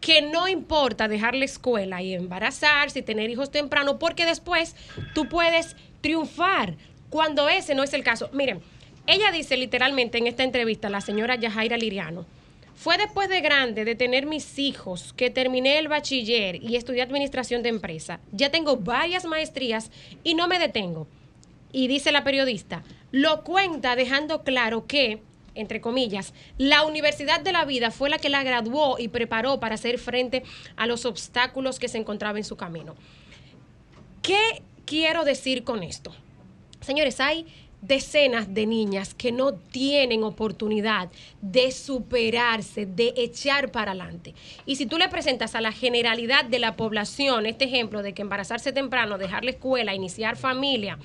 que 0.00 0.22
no 0.22 0.46
importa 0.46 1.08
dejar 1.08 1.34
la 1.34 1.44
escuela 1.44 2.02
y 2.02 2.14
embarazarse 2.14 3.00
y 3.00 3.02
tener 3.02 3.30
hijos 3.30 3.50
temprano, 3.50 3.98
porque 3.98 4.26
después 4.26 4.76
tú 5.12 5.28
puedes 5.28 5.74
triunfar 6.00 6.76
cuando 7.10 7.48
ese 7.48 7.74
no 7.74 7.82
es 7.82 7.92
el 7.94 8.04
caso. 8.04 8.30
Miren, 8.32 8.60
ella 9.06 9.30
dice 9.32 9.56
literalmente 9.56 10.18
en 10.18 10.26
esta 10.26 10.44
entrevista, 10.44 10.90
la 10.90 11.00
señora 11.00 11.36
Yajaira 11.36 11.76
Liriano, 11.76 12.26
fue 12.74 12.96
después 12.96 13.28
de 13.28 13.40
grande 13.40 13.84
de 13.84 13.96
tener 13.96 14.26
mis 14.26 14.58
hijos 14.58 15.12
que 15.12 15.30
terminé 15.30 15.78
el 15.78 15.88
bachiller 15.88 16.62
y 16.62 16.76
estudié 16.76 17.02
administración 17.02 17.62
de 17.62 17.70
empresa. 17.70 18.20
Ya 18.30 18.50
tengo 18.50 18.76
varias 18.76 19.24
maestrías 19.24 19.90
y 20.22 20.34
no 20.34 20.46
me 20.46 20.60
detengo. 20.60 21.08
Y 21.72 21.88
dice 21.88 22.12
la 22.12 22.22
periodista, 22.22 22.84
lo 23.10 23.42
cuenta 23.42 23.96
dejando 23.96 24.44
claro 24.44 24.86
que, 24.86 25.20
entre 25.56 25.80
comillas, 25.80 26.34
la 26.56 26.84
Universidad 26.84 27.40
de 27.40 27.52
la 27.52 27.64
Vida 27.64 27.90
fue 27.90 28.10
la 28.10 28.18
que 28.18 28.28
la 28.28 28.44
graduó 28.44 28.98
y 28.98 29.08
preparó 29.08 29.58
para 29.58 29.74
hacer 29.74 29.98
frente 29.98 30.44
a 30.76 30.86
los 30.86 31.04
obstáculos 31.04 31.80
que 31.80 31.88
se 31.88 31.98
encontraban 31.98 32.36
en 32.36 32.44
su 32.44 32.56
camino. 32.56 32.94
¿Qué 34.22 34.62
quiero 34.84 35.24
decir 35.24 35.64
con 35.64 35.82
esto? 35.82 36.14
Señores, 36.80 37.20
hay 37.20 37.46
decenas 37.80 38.52
de 38.52 38.66
niñas 38.66 39.14
que 39.14 39.30
no 39.30 39.52
tienen 39.52 40.24
oportunidad 40.24 41.10
de 41.40 41.70
superarse, 41.70 42.86
de 42.86 43.14
echar 43.16 43.70
para 43.70 43.92
adelante. 43.92 44.34
Y 44.66 44.76
si 44.76 44.86
tú 44.86 44.98
le 44.98 45.08
presentas 45.08 45.54
a 45.54 45.60
la 45.60 45.72
generalidad 45.72 46.44
de 46.44 46.58
la 46.58 46.74
población 46.76 47.46
este 47.46 47.66
ejemplo 47.66 48.02
de 48.02 48.14
que 48.14 48.22
embarazarse 48.22 48.72
temprano, 48.72 49.18
dejar 49.18 49.44
la 49.44 49.52
escuela, 49.52 49.94
iniciar 49.94 50.36
familia, 50.36 50.98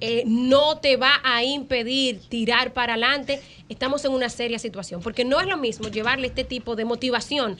eh, 0.00 0.22
no 0.26 0.78
te 0.78 0.96
va 0.96 1.20
a 1.24 1.42
impedir 1.42 2.20
tirar 2.28 2.72
para 2.72 2.92
adelante, 2.92 3.40
estamos 3.68 4.04
en 4.04 4.12
una 4.12 4.28
seria 4.28 4.58
situación, 4.58 5.02
porque 5.02 5.24
no 5.24 5.40
es 5.40 5.46
lo 5.46 5.56
mismo 5.56 5.88
llevarle 5.88 6.28
este 6.28 6.44
tipo 6.44 6.76
de 6.76 6.84
motivación 6.84 7.58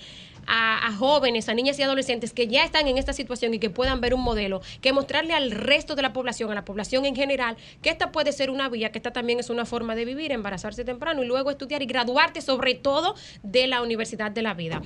a, 0.49 0.93
jóvenes, 0.99 1.49
a 1.49 1.55
niñas 1.55 1.79
y 1.79 1.83
adolescentes 1.83 2.33
que 2.33 2.49
ya 2.49 2.65
están 2.65 2.89
en 2.89 2.99
esta 2.99 3.13
situación 3.13 3.55
y 3.55 3.59
que 3.59 3.71
puedan 3.71 4.01
ver 4.01 4.15
un 4.15 4.23
modelo, 4.23 4.63
que 4.81 4.93
mostrarle 4.93 5.35
al 5.35 5.51
resto 5.51 5.95
de 5.95 6.03
la 6.03 6.13
población, 6.13 6.51
a 6.51 6.55
la 6.55 6.65
población 6.65 7.05
en 7.05 7.15
general, 7.15 7.57
que 7.83 7.91
esta 7.91 8.11
puede 8.11 8.33
ser 8.33 8.51
una 8.51 8.69
vía, 8.69 8.91
que 8.91 8.99
esta 8.99 9.13
también 9.13 9.39
es 9.39 9.51
una 9.51 9.67
forma 9.67 9.95
de 9.95 10.05
vivir, 10.05 10.33
embarazarse 10.33 10.85
temprano 10.85 11.23
y 11.23 11.27
luego 11.27 11.51
estudiar 11.51 11.83
y 11.83 11.87
graduarte 11.87 12.41
sobre 12.41 12.75
todo 12.75 13.15
de 13.43 13.67
la 13.67 13.83
Universidad 13.83 14.31
de 14.31 14.43
la 14.43 14.55
Vida. 14.55 14.83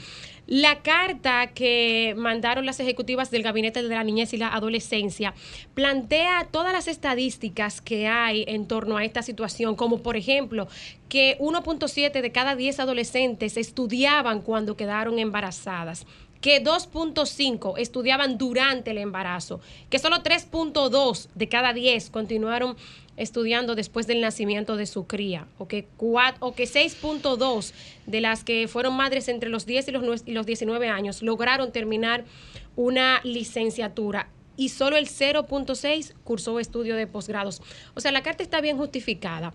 La 0.47 0.83
carta 0.83 1.53
que 1.55 2.15
mandaron 2.17 2.67
las 2.67 2.81
ejecutivas 2.81 3.31
del 3.31 3.43
Gabinete 3.43 3.83
de 3.83 3.89
la 3.89 4.03
Niñez 4.03 4.33
y 4.33 4.39
la 4.39 4.49
Adolescencia 4.49 5.35
plantea 5.75 6.49
todas 6.51 6.73
las 6.73 6.89
estadísticas 6.89 7.81
que 7.81 8.09
hay 8.09 8.45
en 8.49 8.67
torno 8.67 8.97
a 8.97 9.05
esta 9.05 9.23
situación, 9.23 9.77
como 9.77 10.03
por 10.03 10.17
ejemplo 10.17 10.67
que 11.13 11.37
1.7 11.41 12.23
de 12.23 12.33
cada 12.33 12.57
10 12.57 12.81
adolescentes 12.81 13.59
estudiaban 13.59 14.41
cuando 14.41 14.79
quedaron 14.79 15.19
embarazadas 15.19 16.07
que 16.41 16.65
2.5 16.65 17.75
estudiaban 17.77 18.39
durante 18.39 18.93
el 18.93 18.99
embarazo, 18.99 19.61
que 19.91 19.99
solo 19.99 20.23
3.2 20.23 21.29
de 21.35 21.49
cada 21.51 21.75
10 21.75 22.09
continuaron 22.09 22.79
estudiando 23.19 23.75
después 23.75 24.07
del 24.07 24.23
nacimiento 24.23 24.77
de 24.77 24.87
su 24.87 25.07
cría, 25.07 25.47
o 25.59 25.69
que, 25.69 25.83
que 25.83 25.89
6.2 25.99 27.73
de 28.07 28.21
las 28.23 28.43
que 28.43 28.67
fueron 28.67 28.97
madres 28.97 29.29
entre 29.29 29.51
los 29.51 29.67
10 29.67 29.89
y 29.89 29.91
los, 29.93 30.23
y 30.25 30.33
los 30.33 30.47
19 30.47 30.89
años 30.89 31.21
lograron 31.21 31.73
terminar 31.73 32.25
una 32.75 33.21
licenciatura 33.23 34.31
y 34.57 34.71
solo 34.71 34.97
el 34.97 35.09
0.6 35.09 36.15
cursó 36.25 36.59
estudio 36.59 36.97
de 36.97 37.07
posgrados. 37.07 37.61
O 37.95 38.01
sea, 38.01 38.13
la 38.13 38.23
carta 38.23 38.43
está 38.43 38.63
bien 38.63 38.79
justificada. 38.79 39.53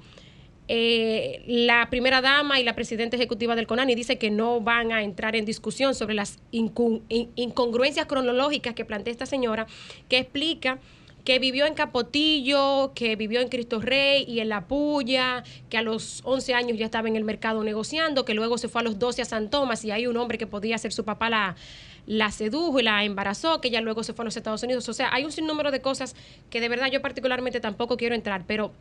Eh, 0.69 1.44
la 1.48 1.89
primera 1.89 2.22
dama 2.22 2.60
y 2.60 2.64
la 2.64 2.76
presidenta 2.76 3.15
ejecutiva 3.15 3.56
del 3.56 3.68
CONANI 3.68 3.95
dice 3.95 4.18
que 4.18 4.30
no 4.30 4.60
van 4.60 4.91
a 4.91 5.02
entrar 5.02 5.35
en 5.35 5.45
discusión 5.45 5.95
sobre 5.95 6.14
las 6.14 6.39
incongruencias 6.52 8.06
cronológicas 8.06 8.73
que 8.73 8.84
plantea 8.84 9.11
esta 9.11 9.26
señora, 9.26 9.68
que 10.10 10.18
explica 10.18 10.80
que 11.27 11.39
vivió 11.39 11.65
en 11.65 11.73
Capotillo, 11.73 12.94
que 12.95 13.18
vivió 13.18 13.41
en 13.41 13.49
Cristo 13.49 13.81
Rey 13.81 14.23
y 14.26 14.39
en 14.39 14.48
La 14.48 14.65
Puya, 14.65 15.44
que 15.69 15.77
a 15.77 15.81
los 15.81 16.22
11 16.23 16.53
años 16.53 16.77
ya 16.77 16.85
estaba 16.85 17.10
en 17.10 17.18
el 17.18 17.26
mercado 17.26 17.65
negociando, 17.65 18.23
que 18.23 18.34
luego 18.34 18.57
se 18.57 18.69
fue 18.69 18.80
a 18.80 18.84
los 18.85 18.98
12 18.98 19.23
a 19.23 19.26
San 19.26 19.49
Tomás 19.49 19.84
y 19.84 19.91
hay 19.91 20.07
un 20.07 20.15
hombre 20.15 20.38
que 20.38 20.48
podía 20.48 20.77
ser 20.77 20.94
su 20.94 21.03
papá 21.03 21.30
la, 21.30 21.57
la 22.06 22.31
sedujo 22.31 22.80
y 22.80 22.84
la 22.84 23.03
embarazó, 23.03 23.60
que 23.60 23.69
ya 23.69 23.81
luego 23.81 24.03
se 24.03 24.14
fue 24.14 24.23
a 24.23 24.26
los 24.26 24.38
Estados 24.38 24.64
Unidos. 24.64 24.88
O 24.88 24.94
sea, 24.94 25.14
hay 25.14 25.26
un 25.26 25.34
sinnúmero 25.34 25.69
de 25.69 25.81
cosas 25.81 26.15
que 26.49 26.61
de 26.61 26.69
verdad 26.69 26.88
yo 26.89 27.02
particularmente 27.02 27.60
tampoco 27.60 27.98
quiero 27.98 28.15
entrar, 28.15 28.45
pero 28.48 28.72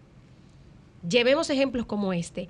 llevemos 1.08 1.50
ejemplos 1.50 1.86
como 1.86 2.12
este 2.12 2.48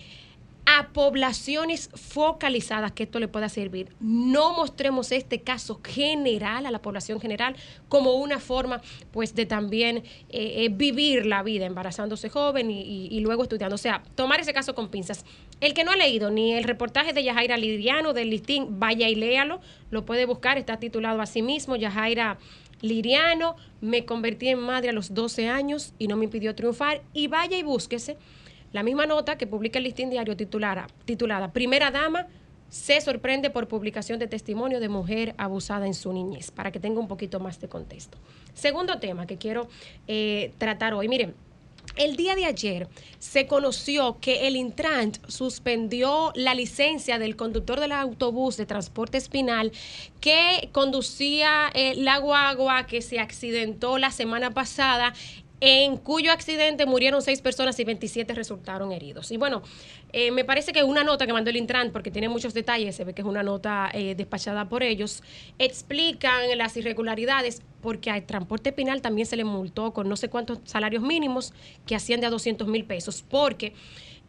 a 0.67 0.89
poblaciones 0.89 1.91
focalizadas 1.95 2.91
que 2.91 3.05
esto 3.05 3.21
le 3.21 3.29
pueda 3.29 3.49
servir. 3.49 3.95
No 4.01 4.53
mostremos 4.53 5.13
este 5.13 5.41
caso 5.41 5.81
general 5.83 6.67
a 6.67 6.73
la 6.73 6.83
población 6.83 7.21
general 7.21 7.55
como 7.89 8.15
una 8.15 8.41
forma 8.41 8.83
pues 9.13 9.37
de 9.37 9.47
también 9.47 9.99
eh, 9.99 10.05
eh, 10.29 10.69
vivir 10.69 11.25
la 11.25 11.45
vida 11.45 11.67
embarazándose 11.67 12.29
joven 12.29 12.73
y, 12.73 13.21
luego 13.21 13.45
estudiando. 13.45 13.77
O 13.77 13.79
sea, 13.79 14.03
tomar 14.17 14.41
ese 14.41 14.53
caso 14.53 14.75
con 14.75 14.89
pinzas. 14.89 15.25
El 15.61 15.73
que 15.73 15.85
no 15.85 15.93
ha 15.93 15.97
leído 15.97 16.31
ni 16.31 16.53
el 16.53 16.65
reportaje 16.65 17.13
de 17.13 17.23
Yajaira 17.23 17.57
Liriano 17.57 18.13
del 18.13 18.31
listín, 18.31 18.81
vaya 18.81 19.09
y 19.09 19.15
léalo, 19.15 19.61
lo 19.91 20.05
puede 20.05 20.27
buscar, 20.27 20.59
está 20.59 20.79
titulado 20.79 21.23
a 21.23 21.27
sí 21.27 21.43
mismo, 21.43 21.77
Yajaira 21.77 22.39
Liriano, 22.81 23.55
me 23.81 24.05
convertí 24.05 24.49
en 24.49 24.59
madre 24.59 24.91
a 24.91 24.93
los 24.93 25.15
12 25.15 25.49
años 25.49 25.95
y 25.99 26.09
no 26.09 26.17
me 26.17 26.25
impidió 26.25 26.57
triunfar 26.57 27.03
y 27.15 27.29
vaya 27.29 27.57
y 27.57 27.63
búsquese 27.63 28.19
la 28.77 28.83
misma 28.83 29.07
nota 29.07 29.39
que 29.39 29.47
publica 29.47 29.79
el 29.79 29.85
listín 29.85 30.11
diario 30.11 30.37
titulada, 30.37 31.53
Primera 31.53 31.91
Dama 31.91 32.27
se 32.69 33.01
sorprende 33.01 33.49
por 33.49 33.69
publicación 33.69 34.19
de 34.19 34.27
testimonio 34.27 34.81
de 34.81 34.91
mujer 34.91 35.35
abusada 35.39 35.87
en 35.87 35.95
su 35.95 36.13
niñez, 36.13 36.51
para 36.51 36.71
que 36.71 36.79
tenga 36.79 37.01
un 37.01 37.09
poquito 37.09 37.41
más 37.41 37.59
de 37.59 37.69
contexto. 37.69 38.19
Segundo 38.53 38.99
tema 38.99 39.27
que 39.27 39.39
quiero 39.39 39.69
eh, 40.09 40.53
tratar 40.59 40.93
hoy. 40.93 41.09
Miren, 41.09 41.35
el 41.97 42.17
día 42.17 42.35
de 42.35 42.45
ayer 42.45 42.87
se 43.19 43.47
conoció 43.47 44.19
que 44.21 44.47
el 44.47 44.57
Intrant 44.57 45.17
suspendió 45.27 46.33
la 46.35 46.55
licencia 46.55 47.19
del 47.19 47.35
conductor 47.35 47.81
del 47.81 47.93
autobús 47.93 48.59
de 48.59 48.67
transporte 48.67 49.17
espinal 49.17 49.73
que 50.21 50.69
conducía 50.73 51.71
eh, 51.73 51.95
la 51.95 52.19
guagua 52.19 52.87
que 52.87 53.01
se 53.01 53.21
accidentó 53.21 53.97
la 53.97 54.11
semana 54.11 54.51
pasada 54.51 55.15
en 55.61 55.97
cuyo 55.97 56.33
accidente 56.33 56.85
murieron 56.85 57.23
seis 57.23 57.41
personas 57.41 57.79
y 57.81 57.85
27 57.85 58.35
resultaron 58.35 58.93
heridos. 58.93 59.31
Y 59.31 59.37
bueno, 59.37 59.63
eh, 60.13 60.31
me 60.31 60.45
parece 60.45 60.73
que 60.73 60.83
una 60.83 61.03
nota 61.03 61.27
que 61.27 61.33
mandó 61.33 61.51
el 61.51 61.57
Intran, 61.57 61.93
porque 61.93 62.11
tiene 62.11 62.29
muchos 62.29 62.53
detalles, 62.53 62.95
se 62.95 63.05
ve 63.05 63.15
que 63.15 63.23
es 63.23 63.29
una 63.29 63.43
nota 63.43 63.91
eh, 63.93 64.15
despachada 64.15 64.69
por 64.69 64.83
ellos, 64.83 65.23
explican 65.59 66.57
las 66.59 66.77
irregularidades, 66.77 67.63
porque 67.81 68.11
al 68.11 68.25
transporte 68.25 68.73
penal 68.73 69.01
también 69.01 69.27
se 69.27 69.37
le 69.37 69.45
multó 69.45 69.93
con 69.93 70.09
no 70.09 70.17
sé 70.17 70.29
cuántos 70.29 70.59
salarios 70.65 71.03
mínimos 71.03 71.55
que 71.87 71.95
asciende 71.95 72.27
a 72.27 72.31
200 72.31 72.69
mil 72.69 72.85
pesos, 72.85 73.25
porque 73.27 73.73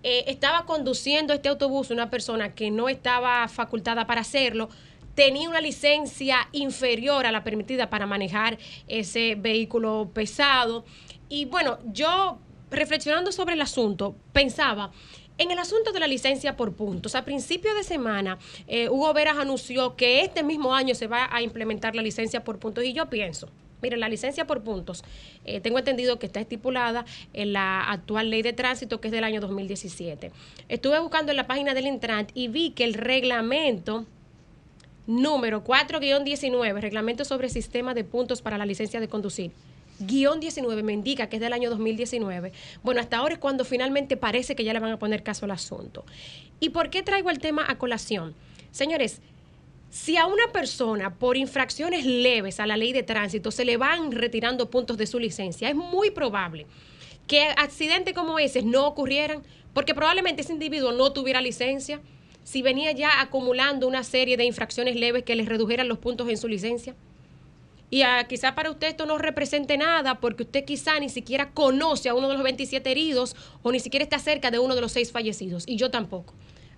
eh, 0.03 0.25
estaba 0.27 0.65
conduciendo 0.65 1.33
este 1.33 1.49
autobús 1.49 1.89
una 1.89 2.09
persona 2.09 2.53
que 2.53 2.71
no 2.71 2.87
estaba 2.87 3.47
facultada 3.47 4.07
para 4.07 4.21
hacerlo, 4.21 4.69
tenía 5.17 5.49
una 5.49 5.61
licencia 5.61 6.47
inferior 6.51 7.25
a 7.25 7.31
la 7.31 7.43
permitida 7.43 7.89
para 7.89 8.05
manejar 8.05 8.59
ese 8.87 9.33
vehículo 9.33 10.11
pesado. 10.13 10.85
Y 11.29 11.45
bueno, 11.45 11.79
yo 11.85 12.39
reflexionando 12.69 13.31
sobre 13.31 13.53
el 13.53 13.61
asunto, 13.61 14.15
pensaba, 14.33 14.91
en 15.37 15.51
el 15.51 15.59
asunto 15.59 15.91
de 15.91 15.99
la 15.99 16.07
licencia 16.07 16.55
por 16.55 16.73
puntos, 16.73 17.13
a 17.15 17.23
principio 17.23 17.73
de 17.75 17.83
semana, 17.83 18.39
eh, 18.67 18.89
Hugo 18.89 19.13
Veras 19.13 19.37
anunció 19.37 19.95
que 19.95 20.21
este 20.21 20.41
mismo 20.41 20.73
año 20.73 20.95
se 20.95 21.07
va 21.07 21.29
a 21.31 21.41
implementar 21.41 21.95
la 21.95 22.01
licencia 22.01 22.43
por 22.43 22.57
puntos 22.57 22.83
y 22.83 22.93
yo 22.93 23.09
pienso, 23.09 23.49
Miren, 23.81 23.99
la 23.99 24.09
licencia 24.09 24.47
por 24.47 24.63
puntos, 24.63 25.03
eh, 25.45 25.61
tengo 25.61 25.77
entendido 25.77 26.17
que 26.17 26.25
está 26.25 26.39
estipulada 26.39 27.05
en 27.33 27.53
la 27.53 27.83
actual 27.91 28.31
ley 28.31 28.41
de 28.41 28.53
tránsito 28.53 28.99
que 28.99 29.09
es 29.09 29.11
del 29.11 29.23
año 29.23 29.39
2017. 29.39 30.31
Estuve 30.67 30.99
buscando 30.99 31.31
en 31.31 31.37
la 31.37 31.45
página 31.45 31.75
del 31.75 31.85
Intrant 31.85 32.31
y 32.33 32.47
vi 32.47 32.71
que 32.71 32.83
el 32.83 32.95
reglamento 32.95 34.05
número 35.05 35.63
4-19, 35.63 36.81
reglamento 36.81 37.23
sobre 37.23 37.49
sistema 37.49 37.93
de 37.93 38.03
puntos 38.03 38.41
para 38.41 38.57
la 38.57 38.65
licencia 38.65 38.99
de 38.99 39.07
conducir, 39.07 39.51
guion 39.99 40.39
19 40.39 40.83
me 40.83 40.93
indica 40.93 41.27
que 41.27 41.37
es 41.37 41.41
del 41.41 41.53
año 41.53 41.69
2019. 41.69 42.51
Bueno, 42.83 43.01
hasta 43.01 43.17
ahora 43.17 43.35
es 43.35 43.39
cuando 43.39 43.65
finalmente 43.65 44.17
parece 44.17 44.55
que 44.55 44.63
ya 44.63 44.73
le 44.73 44.79
van 44.79 44.91
a 44.91 44.99
poner 44.99 45.23
caso 45.23 45.45
al 45.45 45.51
asunto. 45.51 46.05
¿Y 46.59 46.69
por 46.69 46.89
qué 46.89 47.03
traigo 47.03 47.29
el 47.29 47.39
tema 47.39 47.65
a 47.67 47.77
colación? 47.77 48.35
Señores, 48.71 49.21
si 49.89 50.17
a 50.17 50.25
una 50.25 50.51
persona 50.51 51.15
por 51.15 51.37
infracciones 51.37 52.05
leves 52.05 52.59
a 52.59 52.67
la 52.67 52.77
ley 52.77 52.93
de 52.93 53.03
tránsito 53.03 53.51
se 53.51 53.65
le 53.65 53.77
van 53.77 54.11
retirando 54.11 54.69
puntos 54.69 54.97
de 54.97 55.07
su 55.07 55.19
licencia, 55.19 55.69
es 55.69 55.75
muy 55.75 56.11
probable 56.11 56.67
que 57.27 57.41
accidentes 57.57 58.13
como 58.13 58.39
ese 58.39 58.61
no 58.63 58.87
ocurrieran, 58.87 59.43
porque 59.73 59.93
probablemente 59.93 60.41
ese 60.41 60.53
individuo 60.53 60.91
no 60.91 61.11
tuviera 61.11 61.41
licencia, 61.41 62.01
si 62.43 62.61
venía 62.61 62.93
ya 62.93 63.19
acumulando 63.19 63.87
una 63.87 64.03
serie 64.03 64.37
de 64.37 64.45
infracciones 64.45 64.95
leves 64.95 65.23
que 65.23 65.35
les 65.35 65.47
redujeran 65.47 65.87
los 65.87 65.97
puntos 65.97 66.29
en 66.29 66.37
su 66.37 66.47
licencia. 66.47 66.95
Y 67.89 68.01
a, 68.01 68.19
ah, 68.19 68.23
quizá 68.25 68.53
para 68.53 68.69
usted 68.69 68.87
esto 68.87 69.05
no 69.05 69.17
represente 69.17 69.77
nada 69.77 70.19
porque 70.19 70.43
usted 70.43 70.65
quizá 70.65 70.99
ni 70.99 71.09
siquiera 71.09 71.51
conoce 71.51 72.09
a 72.09 72.13
uno 72.13 72.27
de 72.27 72.33
los 72.33 72.43
27 72.43 72.91
heridos 72.91 73.35
o 73.63 73.71
ni 73.71 73.79
siquiera 73.79 74.03
está 74.03 74.19
cerca 74.19 74.51
de 74.51 74.59
uno 74.59 74.75
de 74.75 74.81
los 74.81 74.91
seis 74.91 75.11
fallecidos. 75.11 75.63
Y 75.67 75.77
yo 75.77 75.89
tampoco. 75.89 76.33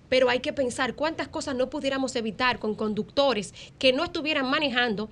Pero 0.08 0.30
hay 0.30 0.40
que 0.40 0.54
pensar 0.54 0.96
cuántas 0.96 1.28
cosas 1.28 1.56
no 1.56 1.70
pudiéramos 1.70 2.16
evitar 2.16 2.60
con 2.60 2.76
conductores 2.76 3.54
que 3.80 3.94
no 3.94 4.04
estuvieran 4.04 4.50
manejando 4.50 5.10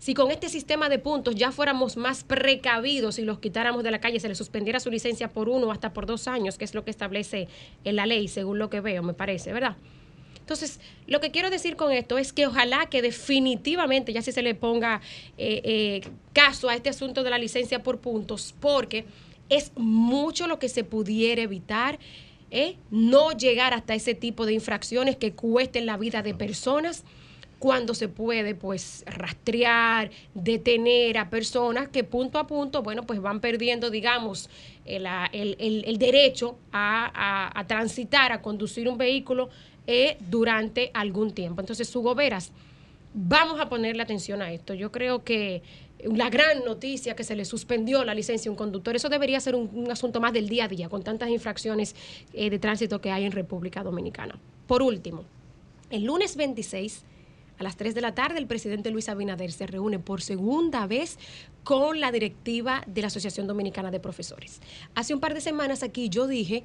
si 0.00 0.14
con 0.14 0.30
este 0.30 0.48
sistema 0.48 0.88
de 0.88 0.98
puntos 0.98 1.34
ya 1.34 1.52
fuéramos 1.52 1.98
más 1.98 2.24
precavidos 2.24 3.18
y 3.18 3.22
los 3.22 3.38
quitáramos 3.38 3.84
de 3.84 3.90
la 3.90 4.00
calle, 4.00 4.18
se 4.18 4.28
les 4.28 4.38
suspendiera 4.38 4.80
su 4.80 4.90
licencia 4.90 5.28
por 5.28 5.50
uno 5.50 5.70
hasta 5.70 5.92
por 5.92 6.06
dos 6.06 6.26
años, 6.26 6.56
que 6.56 6.64
es 6.64 6.74
lo 6.74 6.84
que 6.84 6.90
establece 6.90 7.48
en 7.84 7.96
la 7.96 8.06
ley, 8.06 8.26
según 8.26 8.58
lo 8.58 8.70
que 8.70 8.80
veo, 8.80 9.02
me 9.02 9.12
parece, 9.12 9.52
¿verdad? 9.52 9.76
Entonces, 10.50 10.80
lo 11.06 11.20
que 11.20 11.30
quiero 11.30 11.48
decir 11.48 11.76
con 11.76 11.92
esto 11.92 12.18
es 12.18 12.32
que 12.32 12.44
ojalá 12.44 12.86
que 12.86 13.02
definitivamente 13.02 14.12
ya 14.12 14.20
si 14.20 14.32
se 14.32 14.42
le 14.42 14.56
ponga 14.56 15.00
eh, 15.38 15.60
eh, 15.62 16.00
caso 16.32 16.68
a 16.68 16.74
este 16.74 16.88
asunto 16.88 17.22
de 17.22 17.30
la 17.30 17.38
licencia 17.38 17.84
por 17.84 18.00
puntos, 18.00 18.52
porque 18.58 19.04
es 19.48 19.70
mucho 19.76 20.48
lo 20.48 20.58
que 20.58 20.68
se 20.68 20.82
pudiera 20.82 21.40
evitar. 21.42 22.00
¿eh? 22.50 22.74
no 22.90 23.30
llegar 23.30 23.74
hasta 23.74 23.94
ese 23.94 24.12
tipo 24.14 24.44
de 24.44 24.52
infracciones 24.54 25.14
que 25.14 25.34
cuesten 25.34 25.86
la 25.86 25.96
vida 25.96 26.20
de 26.20 26.34
personas 26.34 27.04
cuando 27.60 27.94
se 27.94 28.08
puede 28.08 28.56
pues 28.56 29.04
rastrear, 29.06 30.10
detener 30.34 31.16
a 31.16 31.30
personas 31.30 31.88
que 31.88 32.02
punto 32.02 32.38
a 32.38 32.46
punto, 32.48 32.82
bueno, 32.82 33.06
pues 33.06 33.20
van 33.20 33.38
perdiendo, 33.38 33.90
digamos, 33.90 34.50
el, 34.86 35.98
derecho 35.98 36.58
a, 36.72 37.52
a, 37.54 37.66
transitar, 37.66 38.32
a 38.32 38.40
conducir 38.42 38.88
un 38.88 38.96
vehículo 38.96 39.50
eh, 39.92 40.16
durante 40.30 40.92
algún 40.94 41.32
tiempo. 41.32 41.60
Entonces, 41.60 41.96
Hugo 41.96 42.14
Veras, 42.14 42.52
vamos 43.12 43.58
a 43.58 43.68
ponerle 43.68 44.00
atención 44.04 44.40
a 44.40 44.52
esto. 44.52 44.72
Yo 44.72 44.92
creo 44.92 45.24
que 45.24 45.64
la 46.04 46.30
gran 46.30 46.64
noticia 46.64 47.16
que 47.16 47.24
se 47.24 47.34
le 47.34 47.44
suspendió 47.44 48.04
la 48.04 48.14
licencia 48.14 48.48
a 48.48 48.52
un 48.52 48.56
conductor, 48.56 48.94
eso 48.94 49.08
debería 49.08 49.40
ser 49.40 49.56
un, 49.56 49.90
asunto 49.90 50.20
más 50.20 50.32
del 50.32 50.48
día 50.48 50.66
a 50.66 50.68
día, 50.68 50.88
con 50.88 51.02
tantas 51.02 51.28
infracciones 51.30 51.96
eh, 52.32 52.50
de 52.50 52.60
tránsito 52.60 53.00
que 53.00 53.10
hay 53.10 53.24
en 53.24 53.32
República 53.32 53.82
Dominicana. 53.82 54.38
Por 54.68 54.80
último, 54.80 55.24
el 55.90 56.04
lunes 56.04 56.36
26 56.36 57.04
a 57.58 57.64
las 57.64 57.76
3 57.76 57.92
de 57.92 58.00
la 58.00 58.14
tarde, 58.14 58.38
el 58.38 58.46
presidente 58.46 58.92
Luis 58.92 59.08
Abinader 59.08 59.50
se 59.50 59.66
reúne 59.66 59.98
por 59.98 60.22
segunda 60.22 60.86
vez 60.86 61.18
con 61.64 61.98
la 61.98 62.12
directiva 62.12 62.84
de 62.86 63.00
la 63.00 63.08
Asociación 63.08 63.48
Dominicana 63.48 63.90
de 63.90 63.98
Profesores. 63.98 64.60
Hace 64.94 65.14
un 65.14 65.20
par 65.20 65.34
de 65.34 65.40
semanas 65.40 65.82
aquí 65.82 66.08
yo 66.08 66.28
dije 66.28 66.62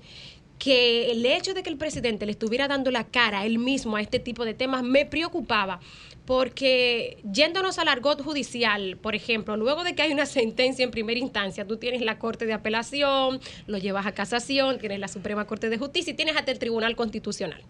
que 0.59 1.11
el 1.11 1.25
hecho 1.25 1.53
de 1.53 1.63
que 1.63 1.69
el 1.69 1.77
presidente 1.77 2.25
le 2.25 2.31
estuviera 2.31 2.67
dando 2.67 2.91
la 2.91 3.03
cara 3.03 3.45
él 3.45 3.59
mismo 3.59 3.97
a 3.97 4.01
este 4.01 4.19
tipo 4.19 4.45
de 4.45 4.53
temas 4.53 4.83
me 4.83 5.05
preocupaba 5.05 5.79
porque 6.25 7.17
yéndonos 7.31 7.77
al 7.77 7.87
argot 7.87 8.21
judicial, 8.21 8.97
por 8.97 9.15
ejemplo, 9.15 9.55
luego 9.57 9.83
de 9.83 9.95
que 9.95 10.01
hay 10.01 10.11
una 10.11 10.25
sentencia 10.25 10.83
en 10.83 10.91
primera 10.91 11.19
instancia, 11.19 11.65
tú 11.65 11.77
tienes 11.77 12.01
la 12.01 12.17
Corte 12.17 12.45
de 12.45 12.53
Apelación, 12.53 13.39
lo 13.67 13.77
llevas 13.77 14.05
a 14.07 14.11
casación, 14.13 14.79
tienes 14.79 14.99
la 14.99 15.07
Suprema 15.07 15.45
Corte 15.45 15.69
de 15.69 15.77
Justicia 15.77 16.11
y 16.11 16.15
tienes 16.15 16.35
hasta 16.35 16.51
el 16.51 16.59
Tribunal 16.59 16.95
Constitucional. 16.95 17.61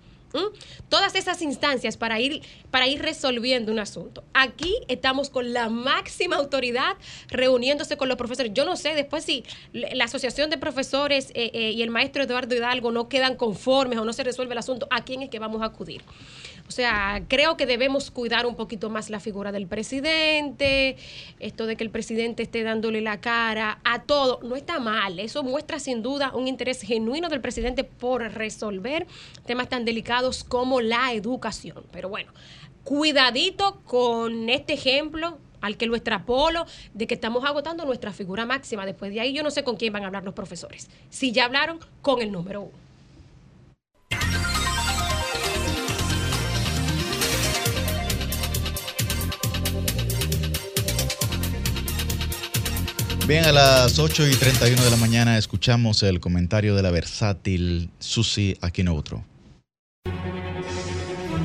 Todas 0.89 1.15
esas 1.15 1.41
instancias 1.41 1.97
para 1.97 2.19
ir, 2.19 2.41
para 2.71 2.87
ir 2.87 3.01
resolviendo 3.01 3.71
un 3.71 3.79
asunto. 3.79 4.23
Aquí 4.33 4.75
estamos 4.87 5.29
con 5.29 5.53
la 5.53 5.69
máxima 5.69 6.35
autoridad 6.37 6.97
reuniéndose 7.29 7.97
con 7.97 8.07
los 8.07 8.17
profesores. 8.17 8.51
Yo 8.53 8.65
no 8.65 8.75
sé 8.75 8.95
después 8.95 9.23
si 9.23 9.43
la 9.73 10.05
Asociación 10.05 10.49
de 10.49 10.57
Profesores 10.57 11.31
eh, 11.33 11.51
eh, 11.53 11.71
y 11.71 11.81
el 11.81 11.89
maestro 11.89 12.23
Eduardo 12.23 12.55
Hidalgo 12.55 12.91
no 12.91 13.09
quedan 13.09 13.35
conformes 13.35 13.99
o 13.99 14.05
no 14.05 14.13
se 14.13 14.23
resuelve 14.23 14.53
el 14.53 14.59
asunto, 14.59 14.87
¿a 14.89 15.03
quién 15.03 15.21
es 15.21 15.29
que 15.29 15.39
vamos 15.39 15.61
a 15.61 15.65
acudir? 15.65 16.01
O 16.67 16.71
sea, 16.71 17.23
creo 17.27 17.57
que 17.57 17.67
debemos 17.67 18.09
cuidar 18.09 18.47
un 18.47 18.55
poquito 18.55 18.89
más 18.89 19.11
la 19.11 19.19
figura 19.19 19.51
del 19.51 19.67
presidente, 19.67 20.97
esto 21.39 21.67
de 21.67 21.75
que 21.75 21.83
el 21.83 21.91
presidente 21.91 22.41
esté 22.41 22.63
dándole 22.63 23.01
la 23.01 23.21
cara 23.21 23.79
a 23.83 24.01
todo, 24.03 24.39
no 24.41 24.55
está 24.55 24.79
mal, 24.79 25.19
eso 25.19 25.43
muestra 25.43 25.79
sin 25.79 26.01
duda 26.01 26.31
un 26.33 26.47
interés 26.47 26.81
genuino 26.81 27.29
del 27.29 27.39
presidente 27.39 27.83
por 27.83 28.23
resolver 28.33 29.05
temas 29.45 29.69
tan 29.69 29.85
delicados 29.85 30.43
como 30.43 30.81
la 30.81 31.13
educación. 31.13 31.83
Pero 31.91 32.09
bueno, 32.09 32.31
cuidadito 32.83 33.81
con 33.85 34.49
este 34.49 34.73
ejemplo 34.73 35.37
al 35.61 35.77
que 35.77 35.87
lo 35.87 35.95
extrapolo, 35.95 36.65
de 36.93 37.07
que 37.07 37.15
estamos 37.15 37.43
agotando 37.43 37.85
nuestra 37.85 38.11
figura 38.13 38.45
máxima. 38.45 38.85
Después 38.85 39.11
de 39.11 39.19
ahí 39.19 39.33
yo 39.33 39.41
no 39.41 39.49
sé 39.49 39.63
con 39.63 39.77
quién 39.77 39.93
van 39.93 40.03
a 40.03 40.07
hablar 40.07 40.23
los 40.23 40.35
profesores. 40.35 40.89
Si 41.09 41.31
ya 41.31 41.45
hablaron, 41.45 41.79
con 42.01 42.21
el 42.21 42.31
número 42.31 42.61
uno. 42.61 42.84
Bien, 53.27 53.43
a 53.45 53.51
las 53.51 53.97
8 53.97 54.27
y 54.27 54.35
31 54.35 54.83
de 54.83 54.91
la 54.91 54.97
mañana 54.97 55.39
escuchamos 55.39 56.03
el 56.03 56.19
comentario 56.19 56.75
de 56.75 56.83
la 56.83 56.91
versátil 56.91 57.89
Susi 57.97 58.55
Aquinotro. 58.61 59.23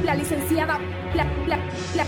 La 0.05 0.15
licenciada, 0.15 0.79
la, 1.15 1.25
la, 1.47 1.57
la, 1.97 2.05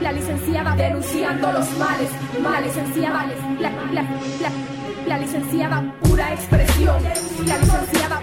la, 0.00 0.12
licenciada 0.12 0.74
denunciando 0.74 1.52
los 1.52 1.70
males, 1.76 2.08
males 2.42 2.74
licenciada, 2.74 3.26
la, 3.60 3.70
la, 3.92 4.02
la, 4.40 4.52
la 5.06 5.18
licenciada 5.18 5.94
pura 6.00 6.32
expresión, 6.32 7.02
la 7.46 7.58
licenciada. 7.58 8.22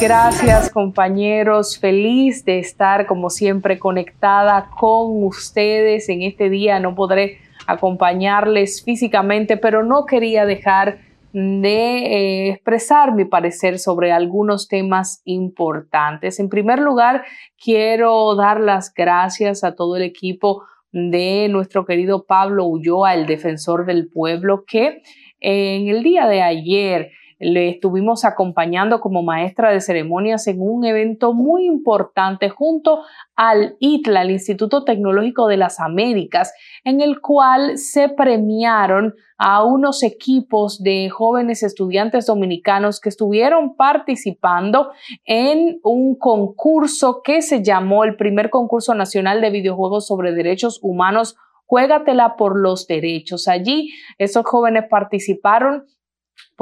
Gracias 0.00 0.70
compañeros, 0.70 1.78
feliz 1.78 2.44
de 2.46 2.58
estar 2.58 3.06
como 3.06 3.28
siempre 3.28 3.78
conectada 3.78 4.70
con 4.78 5.24
ustedes 5.24 6.08
en 6.08 6.22
este 6.22 6.48
día. 6.48 6.80
No 6.80 6.94
podré 6.94 7.38
acompañarles 7.66 8.82
físicamente, 8.84 9.56
pero 9.56 9.82
no 9.82 10.06
quería 10.06 10.44
dejar 10.46 10.98
de 11.32 11.96
eh, 11.96 12.48
expresar 12.50 13.14
mi 13.14 13.24
parecer 13.24 13.78
sobre 13.78 14.12
algunos 14.12 14.68
temas 14.68 15.22
importantes. 15.24 16.38
En 16.38 16.48
primer 16.48 16.78
lugar, 16.78 17.24
quiero 17.62 18.34
dar 18.34 18.60
las 18.60 18.92
gracias 18.92 19.64
a 19.64 19.74
todo 19.74 19.96
el 19.96 20.02
equipo 20.02 20.64
de 20.92 21.48
nuestro 21.50 21.86
querido 21.86 22.26
Pablo 22.26 22.66
Ulloa, 22.66 23.14
el 23.14 23.26
defensor 23.26 23.86
del 23.86 24.08
pueblo, 24.08 24.64
que 24.66 25.02
en 25.40 25.88
el 25.88 26.02
día 26.02 26.26
de 26.26 26.42
ayer 26.42 27.10
le 27.42 27.68
estuvimos 27.68 28.24
acompañando 28.24 29.00
como 29.00 29.22
maestra 29.22 29.70
de 29.70 29.80
ceremonias 29.80 30.46
en 30.46 30.62
un 30.62 30.84
evento 30.84 31.34
muy 31.34 31.66
importante 31.66 32.48
junto 32.48 33.02
al 33.34 33.76
ITLA, 33.80 34.22
el 34.22 34.30
Instituto 34.30 34.84
Tecnológico 34.84 35.48
de 35.48 35.56
las 35.56 35.80
Américas, 35.80 36.54
en 36.84 37.00
el 37.00 37.20
cual 37.20 37.78
se 37.78 38.08
premiaron 38.08 39.14
a 39.36 39.64
unos 39.64 40.04
equipos 40.04 40.82
de 40.82 41.08
jóvenes 41.10 41.64
estudiantes 41.64 42.26
dominicanos 42.26 43.00
que 43.00 43.08
estuvieron 43.08 43.74
participando 43.74 44.92
en 45.24 45.80
un 45.82 46.14
concurso 46.16 47.22
que 47.24 47.42
se 47.42 47.62
llamó 47.62 48.04
el 48.04 48.14
primer 48.14 48.50
concurso 48.50 48.94
nacional 48.94 49.40
de 49.40 49.50
videojuegos 49.50 50.06
sobre 50.06 50.32
derechos 50.32 50.78
humanos 50.80 51.36
Juégatela 51.66 52.36
por 52.36 52.60
los 52.60 52.86
derechos. 52.86 53.48
Allí 53.48 53.94
esos 54.18 54.44
jóvenes 54.44 54.84
participaron 54.90 55.86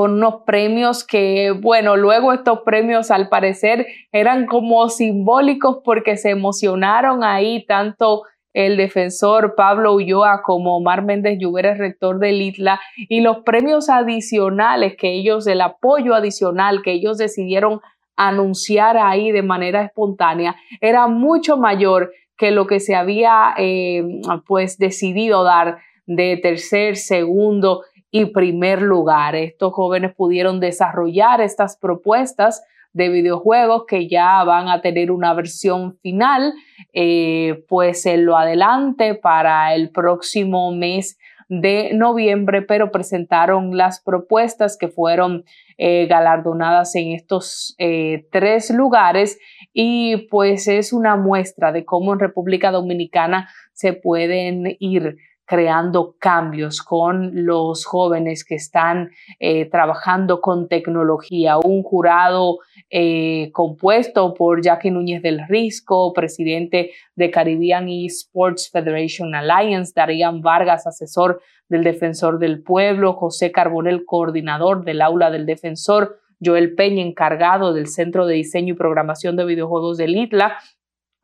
por 0.01 0.09
unos 0.09 0.45
premios 0.47 1.05
que, 1.05 1.51
bueno, 1.51 1.95
luego 1.95 2.33
estos 2.33 2.61
premios 2.61 3.11
al 3.11 3.29
parecer 3.29 3.87
eran 4.13 4.47
como 4.47 4.89
simbólicos 4.89 5.81
porque 5.85 6.17
se 6.17 6.31
emocionaron 6.31 7.23
ahí 7.23 7.67
tanto 7.67 8.23
el 8.55 8.79
defensor 8.79 9.55
Pablo 9.55 9.93
Ulloa 9.93 10.41
como 10.43 10.79
Omar 10.79 11.05
Méndez 11.05 11.37
Lluvera, 11.39 11.75
rector 11.75 12.19
del 12.19 12.41
ITLA, 12.41 12.81
y 13.11 13.21
los 13.21 13.41
premios 13.41 13.91
adicionales 13.91 14.97
que 14.97 15.13
ellos, 15.13 15.47
el 15.47 15.61
apoyo 15.61 16.15
adicional 16.15 16.81
que 16.81 16.93
ellos 16.93 17.19
decidieron 17.19 17.83
anunciar 18.17 18.97
ahí 18.97 19.33
de 19.33 19.43
manera 19.43 19.83
espontánea, 19.83 20.57
era 20.81 21.09
mucho 21.09 21.59
mayor 21.59 22.11
que 22.39 22.53
lo 22.53 22.67
que 22.67 22.81
se 22.81 22.95
había 22.95 23.53
eh, 23.59 24.03
pues 24.47 24.79
decidido 24.79 25.45
dar 25.45 25.77
de 26.07 26.39
tercer, 26.43 26.97
segundo 26.97 27.83
y 28.11 28.27
primer 28.27 28.82
lugar. 28.82 29.37
Estos 29.37 29.73
jóvenes 29.73 30.15
pudieron 30.15 30.61
desarrollar 30.61 31.41
estas 31.41 31.77
propuestas 31.77 32.62
de 32.93 33.09
videojuegos 33.09 33.85
que 33.87 34.09
ya 34.09 34.43
van 34.45 34.69
a 34.69 34.81
tener 34.81 35.11
una 35.11 35.32
versión 35.35 35.97
final, 35.99 36.55
eh, 36.93 37.65
pues 37.69 38.05
en 38.07 38.27
lo 38.27 38.37
adelante 38.37 39.15
para 39.15 39.74
el 39.74 39.91
próximo 39.91 40.73
mes 40.73 41.19
de 41.49 41.91
noviembre, 41.95 42.62
pero 42.62 42.93
presentaron 42.93 43.77
las 43.77 44.01
propuestas 44.01 44.77
que 44.77 44.87
fueron 44.87 45.45
eh, 45.78 46.07
galardonadas 46.07 46.95
en 46.95 47.11
estos 47.11 47.74
eh, 47.78 48.28
tres 48.31 48.70
lugares 48.70 49.39
y 49.73 50.28
pues 50.28 50.69
es 50.69 50.93
una 50.93 51.16
muestra 51.16 51.73
de 51.73 51.85
cómo 51.85 52.12
en 52.12 52.20
República 52.20 52.70
Dominicana 52.70 53.49
se 53.73 53.95
pueden 53.95 54.77
ir 54.78 55.16
creando 55.51 56.15
cambios 56.21 56.81
con 56.81 57.45
los 57.45 57.85
jóvenes 57.85 58.45
que 58.45 58.55
están 58.55 59.11
eh, 59.41 59.65
trabajando 59.69 60.41
con 60.41 60.69
tecnología. 60.69 61.59
Un 61.59 61.83
jurado 61.83 62.61
eh, 62.89 63.51
compuesto 63.51 64.33
por 64.33 64.63
Jackie 64.63 64.93
Núñez 64.93 65.23
del 65.23 65.41
Risco, 65.49 66.13
presidente 66.13 66.93
de 67.17 67.33
Caribbean 67.33 67.89
Esports 67.89 68.71
Federation 68.71 69.35
Alliance, 69.35 69.93
Darían 69.93 70.41
Vargas, 70.41 70.87
asesor 70.87 71.43
del 71.69 71.83
Defensor 71.83 72.39
del 72.39 72.63
Pueblo, 72.63 73.15
José 73.15 73.51
Carbonel, 73.51 74.05
coordinador 74.05 74.85
del 74.85 75.03
Aula 75.03 75.33
del 75.33 75.47
Defensor, 75.47 76.21
Joel 76.41 76.77
Peña, 76.77 77.03
encargado 77.03 77.75
del 77.75 77.89
Centro 77.89 78.25
de 78.27 78.37
Diseño 78.37 78.75
y 78.75 78.77
Programación 78.77 79.35
de 79.35 79.47
Videojuegos 79.47 79.99
del 79.99 80.17
ITLA, 80.17 80.59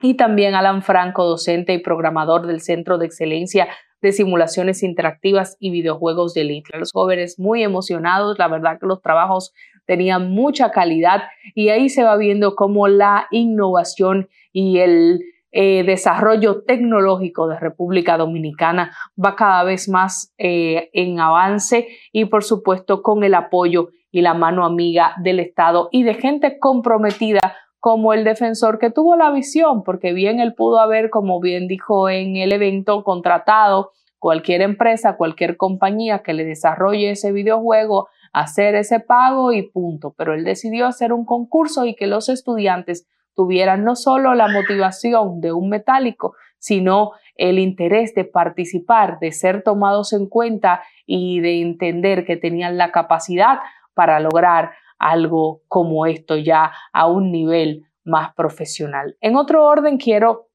y 0.02 0.14
también 0.14 0.54
Alan 0.54 0.82
Franco, 0.82 1.24
docente 1.24 1.72
y 1.72 1.78
programador 1.78 2.46
del 2.46 2.60
Centro 2.60 2.98
de 2.98 3.06
Excelencia 3.06 3.68
de 4.02 4.12
Simulaciones 4.12 4.82
Interactivas 4.82 5.56
y 5.60 5.70
Videojuegos 5.70 6.34
del 6.34 6.50
ITLA. 6.50 6.78
Los 6.78 6.92
jóvenes 6.92 7.38
muy 7.38 7.62
emocionados, 7.62 8.38
la 8.38 8.48
verdad 8.48 8.78
que 8.78 8.86
los 8.86 9.00
trabajos 9.02 9.52
tenían 9.86 10.30
mucha 10.30 10.70
calidad 10.70 11.22
y 11.54 11.68
ahí 11.70 11.88
se 11.88 12.02
va 12.02 12.16
viendo 12.16 12.54
cómo 12.54 12.88
la 12.88 13.26
innovación 13.30 14.28
y 14.52 14.78
el 14.78 15.20
eh, 15.52 15.84
desarrollo 15.84 16.64
tecnológico 16.64 17.48
de 17.48 17.58
República 17.58 18.18
Dominicana 18.18 18.94
va 19.22 19.36
cada 19.36 19.64
vez 19.64 19.88
más 19.88 20.34
eh, 20.36 20.90
en 20.92 21.18
avance 21.18 21.88
y 22.12 22.26
por 22.26 22.44
supuesto 22.44 23.02
con 23.02 23.24
el 23.24 23.34
apoyo 23.34 23.88
y 24.10 24.20
la 24.20 24.34
mano 24.34 24.66
amiga 24.66 25.14
del 25.22 25.40
Estado 25.40 25.88
y 25.92 26.02
de 26.02 26.14
gente 26.14 26.58
comprometida 26.58 27.56
como 27.86 28.12
el 28.12 28.24
defensor 28.24 28.80
que 28.80 28.90
tuvo 28.90 29.14
la 29.14 29.30
visión, 29.30 29.84
porque 29.84 30.12
bien 30.12 30.40
él 30.40 30.54
pudo 30.54 30.80
haber, 30.80 31.08
como 31.08 31.38
bien 31.38 31.68
dijo 31.68 32.08
en 32.08 32.34
el 32.34 32.50
evento, 32.50 33.04
contratado 33.04 33.92
cualquier 34.18 34.62
empresa, 34.62 35.16
cualquier 35.16 35.56
compañía 35.56 36.24
que 36.24 36.32
le 36.32 36.44
desarrolle 36.44 37.12
ese 37.12 37.30
videojuego, 37.30 38.08
hacer 38.32 38.74
ese 38.74 38.98
pago 38.98 39.52
y 39.52 39.70
punto. 39.70 40.12
Pero 40.18 40.34
él 40.34 40.42
decidió 40.42 40.88
hacer 40.88 41.12
un 41.12 41.24
concurso 41.24 41.86
y 41.86 41.94
que 41.94 42.08
los 42.08 42.28
estudiantes 42.28 43.06
tuvieran 43.36 43.84
no 43.84 43.94
solo 43.94 44.34
la 44.34 44.48
motivación 44.48 45.40
de 45.40 45.52
un 45.52 45.68
metálico, 45.68 46.34
sino 46.58 47.12
el 47.36 47.60
interés 47.60 48.16
de 48.16 48.24
participar, 48.24 49.20
de 49.20 49.30
ser 49.30 49.62
tomados 49.62 50.12
en 50.12 50.26
cuenta 50.26 50.82
y 51.06 51.38
de 51.38 51.60
entender 51.60 52.24
que 52.24 52.36
tenían 52.36 52.78
la 52.78 52.90
capacidad 52.90 53.60
para 53.94 54.18
lograr 54.18 54.72
algo 54.98 55.62
como 55.68 56.06
esto 56.06 56.36
ya 56.36 56.72
a 56.92 57.06
un 57.06 57.30
nivel 57.30 57.86
más 58.04 58.34
profesional. 58.34 59.16
En 59.20 59.36
otro 59.36 59.64
orden, 59.66 59.98
quiero 59.98 60.48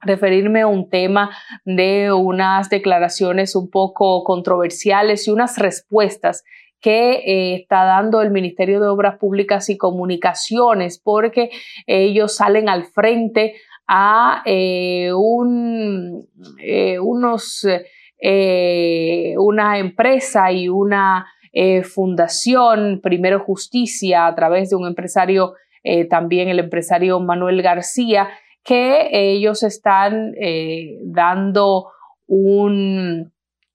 referirme 0.00 0.62
a 0.62 0.66
un 0.66 0.88
tema 0.90 1.30
de 1.64 2.12
unas 2.12 2.68
declaraciones 2.68 3.56
un 3.56 3.70
poco 3.70 4.24
controversiales 4.24 5.26
y 5.26 5.30
unas 5.30 5.58
respuestas 5.58 6.44
que 6.80 7.14
eh, 7.14 7.54
está 7.54 7.84
dando 7.84 8.20
el 8.22 8.30
Ministerio 8.30 8.80
de 8.80 8.88
Obras 8.88 9.18
Públicas 9.18 9.68
y 9.70 9.78
Comunicaciones, 9.78 11.00
porque 11.02 11.50
ellos 11.86 12.36
salen 12.36 12.68
al 12.68 12.84
frente 12.84 13.54
a 13.88 14.42
eh, 14.44 15.10
un, 15.14 16.28
eh, 16.60 16.98
unos, 16.98 17.66
una 19.38 19.78
empresa 19.78 20.52
y 20.52 20.68
una 20.68 21.26
eh, 21.58 21.84
fundación, 21.84 23.00
primero 23.02 23.40
Justicia, 23.40 24.26
a 24.26 24.34
través 24.34 24.68
de 24.68 24.76
un 24.76 24.86
empresario, 24.86 25.54
eh, 25.82 26.04
también 26.04 26.50
el 26.50 26.58
empresario 26.58 27.18
Manuel 27.18 27.62
García, 27.62 28.28
que 28.62 29.08
ellos 29.10 29.62
están 29.62 30.34
eh, 30.38 30.98
dando 31.02 31.86
un, 32.26 33.32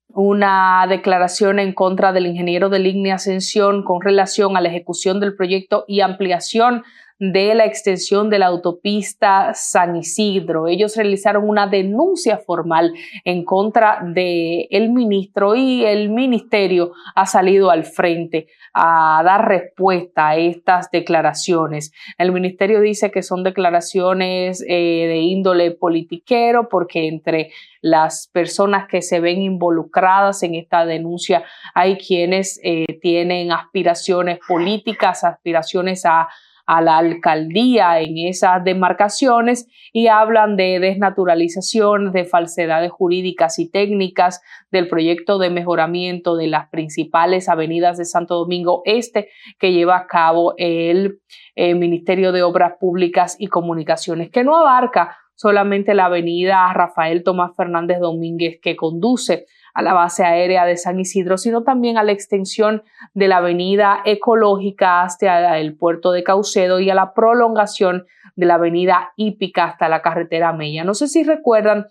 una 0.09 0.85
declaración 0.87 1.57
en 1.57 1.73
contra 1.73 2.13
del 2.13 2.27
ingeniero 2.27 2.69
de 2.69 2.77
línea 2.77 3.15
Ascensión 3.15 3.83
con 3.83 3.99
relación 3.99 4.55
a 4.55 4.61
la 4.61 4.69
ejecución 4.69 5.19
del 5.19 5.35
proyecto 5.35 5.83
y 5.87 6.01
ampliación 6.01 6.83
de 7.21 7.53
la 7.53 7.65
extensión 7.65 8.31
de 8.31 8.39
la 8.39 8.47
autopista 8.47 9.53
San 9.53 9.95
Isidro. 9.95 10.67
Ellos 10.67 10.95
realizaron 10.95 11.47
una 11.47 11.67
denuncia 11.67 12.39
formal 12.39 12.95
en 13.23 13.45
contra 13.45 13.99
del 14.03 14.65
el 14.71 14.89
ministro 14.89 15.53
y 15.53 15.85
el 15.85 16.09
ministerio 16.09 16.93
ha 17.13 17.27
salido 17.27 17.69
al 17.69 17.85
frente 17.85 18.47
a 18.73 19.21
dar 19.23 19.47
respuesta 19.47 20.29
a 20.29 20.35
estas 20.35 20.89
declaraciones. 20.89 21.93
El 22.17 22.31
ministerio 22.31 22.81
dice 22.81 23.11
que 23.11 23.21
son 23.21 23.43
declaraciones 23.43 24.65
eh, 24.67 25.05
de 25.07 25.17
índole 25.17 25.69
politiquero 25.69 26.69
porque 26.69 27.07
entre 27.07 27.51
las 27.81 28.31
personas 28.33 28.87
que 28.87 29.03
se 29.03 29.19
ven 29.19 29.43
involucradas 29.43 30.41
en 30.41 30.55
esta 30.55 30.87
denuncia 30.87 31.43
hay 31.75 31.97
quienes 31.97 32.59
eh, 32.63 32.97
tienen 32.99 33.51
aspiraciones 33.51 34.39
políticas, 34.47 35.23
aspiraciones 35.23 36.03
a 36.07 36.27
a 36.71 36.79
la 36.79 36.99
alcaldía 36.99 37.99
en 37.99 38.17
esas 38.17 38.63
demarcaciones 38.63 39.67
y 39.91 40.07
hablan 40.07 40.55
de 40.55 40.79
desnaturalización, 40.79 42.13
de 42.13 42.23
falsedades 42.23 42.93
jurídicas 42.93 43.59
y 43.59 43.69
técnicas 43.69 44.41
del 44.71 44.87
proyecto 44.87 45.37
de 45.37 45.49
mejoramiento 45.49 46.37
de 46.37 46.47
las 46.47 46.69
principales 46.69 47.49
avenidas 47.49 47.97
de 47.97 48.05
Santo 48.05 48.35
Domingo 48.35 48.83
Este 48.85 49.27
que 49.59 49.73
lleva 49.73 49.97
a 49.97 50.07
cabo 50.07 50.53
el, 50.55 51.19
el 51.55 51.75
Ministerio 51.75 52.31
de 52.31 52.41
Obras 52.41 52.75
Públicas 52.79 53.35
y 53.37 53.47
Comunicaciones, 53.47 54.29
que 54.29 54.45
no 54.45 54.55
abarca 54.55 55.17
solamente 55.35 55.93
la 55.93 56.05
avenida 56.05 56.71
Rafael 56.71 57.23
Tomás 57.23 57.51
Fernández 57.57 57.99
Domínguez 57.99 58.59
que 58.61 58.77
conduce 58.77 59.45
a 59.73 59.81
la 59.81 59.93
base 59.93 60.23
aérea 60.23 60.65
de 60.65 60.77
San 60.77 60.99
Isidro, 60.99 61.37
sino 61.37 61.63
también 61.63 61.97
a 61.97 62.03
la 62.03 62.11
extensión 62.11 62.83
de 63.13 63.27
la 63.27 63.37
avenida 63.37 64.01
ecológica 64.05 65.03
hasta 65.03 65.57
el 65.57 65.75
puerto 65.75 66.11
de 66.11 66.23
Caucedo 66.23 66.79
y 66.79 66.89
a 66.89 66.95
la 66.95 67.13
prolongación 67.13 68.05
de 68.35 68.45
la 68.45 68.55
avenida 68.55 69.11
hípica 69.15 69.65
hasta 69.65 69.89
la 69.89 70.01
carretera 70.01 70.53
Mella. 70.53 70.83
No 70.83 70.93
sé 70.93 71.07
si 71.07 71.23
recuerdan 71.23 71.87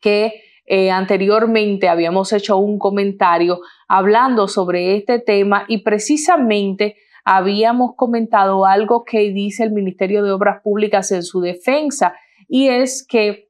que 0.00 0.42
eh, 0.66 0.90
anteriormente 0.90 1.88
habíamos 1.88 2.32
hecho 2.32 2.56
un 2.56 2.78
comentario 2.78 3.60
hablando 3.88 4.46
sobre 4.46 4.96
este 4.96 5.18
tema 5.18 5.64
y 5.68 5.78
precisamente 5.78 6.96
habíamos 7.24 7.96
comentado 7.96 8.64
algo 8.64 9.04
que 9.04 9.32
dice 9.32 9.64
el 9.64 9.72
Ministerio 9.72 10.22
de 10.22 10.32
Obras 10.32 10.62
Públicas 10.62 11.10
en 11.12 11.22
su 11.22 11.40
defensa 11.40 12.14
y 12.48 12.68
es 12.68 13.06
que 13.06 13.48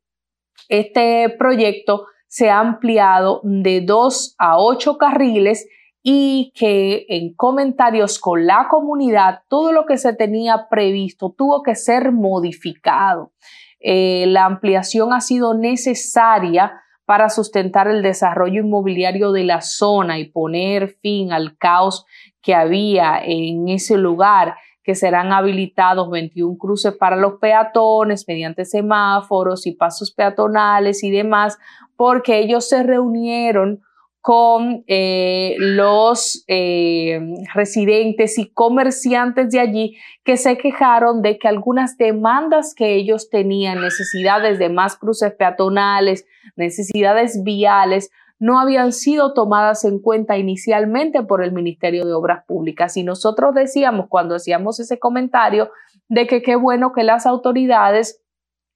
este 0.69 1.35
proyecto 1.39 2.07
se 2.31 2.49
ha 2.49 2.61
ampliado 2.61 3.41
de 3.43 3.81
dos 3.81 4.37
a 4.39 4.57
ocho 4.57 4.99
carriles 4.99 5.67
y 6.01 6.53
que 6.55 7.05
en 7.09 7.35
comentarios 7.35 8.21
con 8.21 8.47
la 8.47 8.69
comunidad 8.71 9.41
todo 9.49 9.73
lo 9.73 9.85
que 9.85 9.99
se 9.99 10.15
tenía 10.15 10.69
previsto 10.71 11.35
tuvo 11.37 11.65
que 11.65 11.75
ser 11.75 12.13
modificado. 12.13 13.33
Eh, 13.81 14.27
la 14.29 14.45
ampliación 14.45 15.13
ha 15.13 15.21
sido 15.21 15.55
necesaria 15.55 16.81
para 17.05 17.31
sustentar 17.31 17.89
el 17.89 18.01
desarrollo 18.01 18.61
inmobiliario 18.61 19.33
de 19.33 19.43
la 19.43 19.61
zona 19.61 20.21
y 20.21 20.31
poner 20.31 20.97
fin 21.03 21.33
al 21.33 21.59
caos 21.59 22.07
que 22.41 22.55
había 22.55 23.21
en 23.25 23.69
ese 23.69 23.99
lugar 23.99 24.55
que 24.91 24.97
serán 24.97 25.33
habilitados 25.33 26.11
21 26.11 26.59
cruces 26.59 26.93
para 26.97 27.15
los 27.15 27.35
peatones 27.35 28.25
mediante 28.27 28.65
semáforos 28.65 29.65
y 29.65 29.71
pasos 29.71 30.11
peatonales 30.11 31.05
y 31.05 31.13
demás, 31.13 31.59
porque 31.95 32.41
ellos 32.41 32.69
se 32.69 32.83
reunieron 32.83 33.83
con 34.21 34.83
eh, 34.89 35.55
los 35.59 36.43
eh, 36.49 37.21
residentes 37.55 38.37
y 38.37 38.51
comerciantes 38.51 39.53
de 39.53 39.61
allí 39.61 39.97
que 40.25 40.37
se 40.37 40.59
quejaron 40.59 41.23
de 41.23 41.39
que 41.39 41.47
algunas 41.47 41.97
demandas 41.97 42.75
que 42.75 42.97
ellos 42.97 43.31
tenían, 43.31 43.81
necesidades 43.81 44.59
de 44.59 44.71
más 44.71 44.97
cruces 44.97 45.33
peatonales, 45.35 46.27
necesidades 46.57 47.45
viales, 47.45 48.11
no 48.41 48.59
habían 48.59 48.93
sido 48.93 49.35
tomadas 49.35 49.85
en 49.85 50.01
cuenta 50.01 50.39
inicialmente 50.39 51.23
por 51.23 51.45
el 51.45 51.53
Ministerio 51.53 52.07
de 52.07 52.15
Obras 52.15 52.45
Públicas. 52.47 52.97
Y 52.97 53.05
nosotros 53.05 53.55
decíamos 53.55 54.07
cuando 54.09 54.35
hacíamos 54.35 54.81
ese 54.81 54.99
comentario 54.99 55.71
de 56.09 56.27
que 56.27 56.41
qué 56.41 56.57
bueno 56.57 56.93
que 56.93 57.05
las 57.05 57.27
autoridades 57.27 58.23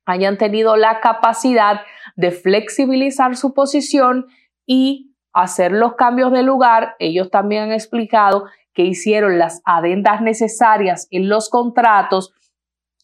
hayan 0.04 0.36
tenido 0.36 0.76
la 0.76 1.00
capacidad 1.00 1.80
de 2.14 2.30
flexibilizar 2.30 3.36
su 3.36 3.54
posición 3.54 4.26
y 4.66 5.14
hacer 5.32 5.72
los 5.72 5.94
cambios 5.94 6.30
de 6.30 6.42
lugar. 6.42 6.94
Ellos 6.98 7.30
también 7.30 7.64
han 7.64 7.72
explicado 7.72 8.44
que 8.74 8.82
hicieron 8.82 9.38
las 9.38 9.62
adendas 9.64 10.20
necesarias 10.20 11.08
en 11.10 11.30
los 11.30 11.48
contratos, 11.48 12.34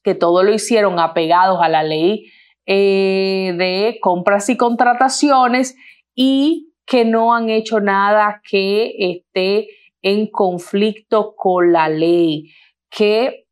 que 0.03 0.15
todo 0.15 0.43
lo 0.43 0.53
hicieron 0.53 0.99
apegados 0.99 1.61
a 1.63 1.71
la 1.71 1.83
ley 1.83 2.31
eh, 2.67 3.55
de 3.57 3.99
compras 4.03 4.51
y 4.51 4.59
contrataciones 4.59 5.75
y 6.15 6.73
que 6.87 7.05
no 7.05 7.35
han 7.35 7.51
hecho 7.51 7.81
nada 7.81 8.41
que 8.49 8.95
esté 8.99 9.69
en 10.03 10.31
conflicto 10.31 11.35
con 11.37 11.73
la 11.73 11.89
ley, 11.89 12.51
que 12.89 13.47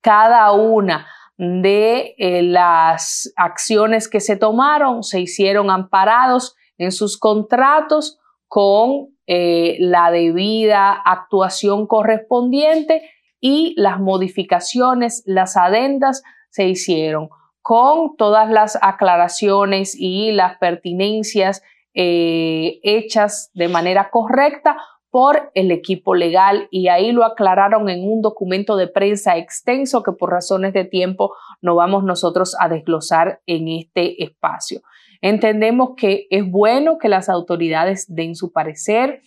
cada 0.00 0.52
una 0.52 1.06
de 1.36 2.14
eh, 2.18 2.42
las 2.42 3.32
acciones 3.36 4.08
que 4.08 4.20
se 4.20 4.36
tomaron 4.36 5.02
se 5.02 5.20
hicieron 5.20 5.70
amparados 5.70 6.54
en 6.78 6.92
sus 6.92 7.18
contratos 7.18 8.18
con 8.46 9.14
eh, 9.26 9.76
la 9.80 10.10
debida 10.10 10.92
actuación 10.92 11.86
correspondiente 11.86 13.10
y 13.40 13.74
las 13.76 13.98
modificaciones, 13.98 15.22
las 15.26 15.56
adendas 15.56 16.22
se 16.50 16.68
hicieron. 16.68 17.28
Con 17.62 18.16
todas 18.16 18.50
las 18.50 18.78
aclaraciones 18.80 19.94
y 19.98 20.32
las 20.32 20.58
pertinencias 20.58 21.62
eh, 21.94 22.80
hechas 22.82 23.50
de 23.54 23.68
manera 23.68 24.10
correcta 24.10 24.76
por 25.10 25.52
el 25.54 25.70
equipo 25.70 26.16
legal 26.16 26.66
y 26.72 26.88
ahí 26.88 27.12
lo 27.12 27.24
aclararon 27.24 27.88
en 27.88 28.00
un 28.04 28.20
documento 28.20 28.76
de 28.76 28.88
prensa 28.88 29.36
extenso 29.36 30.02
que 30.02 30.10
por 30.10 30.32
razones 30.32 30.72
de 30.72 30.84
tiempo 30.84 31.36
no 31.62 31.76
vamos 31.76 32.02
nosotros 32.02 32.56
a 32.58 32.68
desglosar 32.68 33.40
en 33.46 33.68
este 33.68 34.24
espacio. 34.24 34.80
Entendemos 35.20 35.90
que 35.96 36.26
es 36.30 36.44
bueno 36.50 36.98
que 36.98 37.08
las 37.08 37.28
autoridades 37.28 38.12
den 38.12 38.34
su 38.34 38.50
parecer 38.50 39.22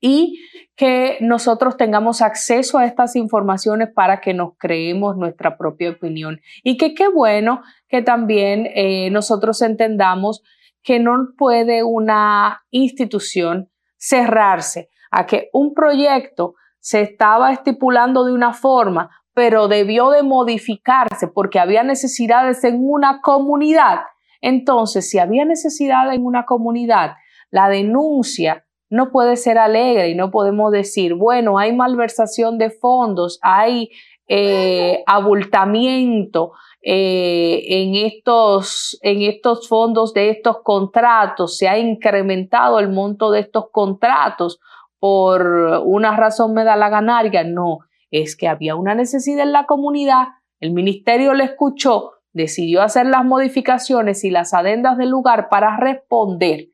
y 0.00 0.40
que 0.76 1.18
nosotros 1.20 1.76
tengamos 1.76 2.22
acceso 2.22 2.78
a 2.78 2.86
estas 2.86 3.16
informaciones 3.16 3.88
para 3.92 4.20
que 4.20 4.32
nos 4.32 4.56
creemos 4.58 5.16
nuestra 5.16 5.58
propia 5.58 5.90
opinión. 5.90 6.40
Y 6.62 6.76
que 6.76 6.94
qué 6.94 7.08
bueno 7.08 7.62
que 7.88 8.00
también 8.00 8.66
eh, 8.74 9.10
nosotros 9.10 9.60
entendamos 9.60 10.42
que 10.82 10.98
no 10.98 11.28
puede 11.36 11.82
una 11.84 12.62
institución 12.70 13.70
cerrarse 13.96 14.88
a 15.10 15.26
que 15.26 15.50
un 15.52 15.74
proyecto 15.74 16.54
se 16.78 17.02
estaba 17.02 17.52
estipulando 17.52 18.24
de 18.24 18.32
una 18.32 18.52
forma, 18.54 19.10
pero 19.34 19.68
debió 19.68 20.10
de 20.10 20.22
modificarse 20.22 21.28
porque 21.28 21.58
había 21.58 21.82
necesidades 21.82 22.64
en 22.64 22.78
una 22.80 23.20
comunidad. 23.20 24.00
Entonces, 24.40 25.10
si 25.10 25.18
había 25.18 25.44
necesidad 25.44 26.12
en 26.12 26.24
una 26.24 26.46
comunidad, 26.46 27.14
la 27.50 27.68
denuncia 27.68 28.64
no 28.88 29.12
puede 29.12 29.36
ser 29.36 29.58
alegre 29.58 30.08
y 30.08 30.14
no 30.14 30.30
podemos 30.30 30.72
decir, 30.72 31.14
bueno, 31.14 31.58
hay 31.58 31.74
malversación 31.74 32.58
de 32.58 32.70
fondos, 32.70 33.38
hay 33.42 33.90
eh, 34.26 35.02
abultamiento 35.06 36.52
eh, 36.82 37.62
en, 37.66 37.94
estos, 37.94 38.98
en 39.02 39.22
estos 39.22 39.68
fondos 39.68 40.14
de 40.14 40.30
estos 40.30 40.62
contratos, 40.62 41.56
se 41.56 41.68
ha 41.68 41.78
incrementado 41.78 42.78
el 42.78 42.88
monto 42.88 43.30
de 43.30 43.40
estos 43.40 43.66
contratos. 43.70 44.60
Por 44.98 45.46
una 45.84 46.16
razón 46.16 46.54
me 46.54 46.64
da 46.64 46.76
la 46.76 46.88
ganaria, 46.88 47.44
no, 47.44 47.80
es 48.10 48.36
que 48.36 48.48
había 48.48 48.76
una 48.76 48.94
necesidad 48.94 49.42
en 49.42 49.52
la 49.52 49.66
comunidad, 49.66 50.28
el 50.60 50.72
ministerio 50.72 51.32
le 51.32 51.44
escuchó, 51.44 52.12
decidió 52.32 52.82
hacer 52.82 53.06
las 53.06 53.24
modificaciones 53.24 54.24
y 54.24 54.30
las 54.30 54.52
adendas 54.52 54.98
del 54.98 55.08
lugar 55.08 55.48
para 55.48 55.76
responder 55.78 56.68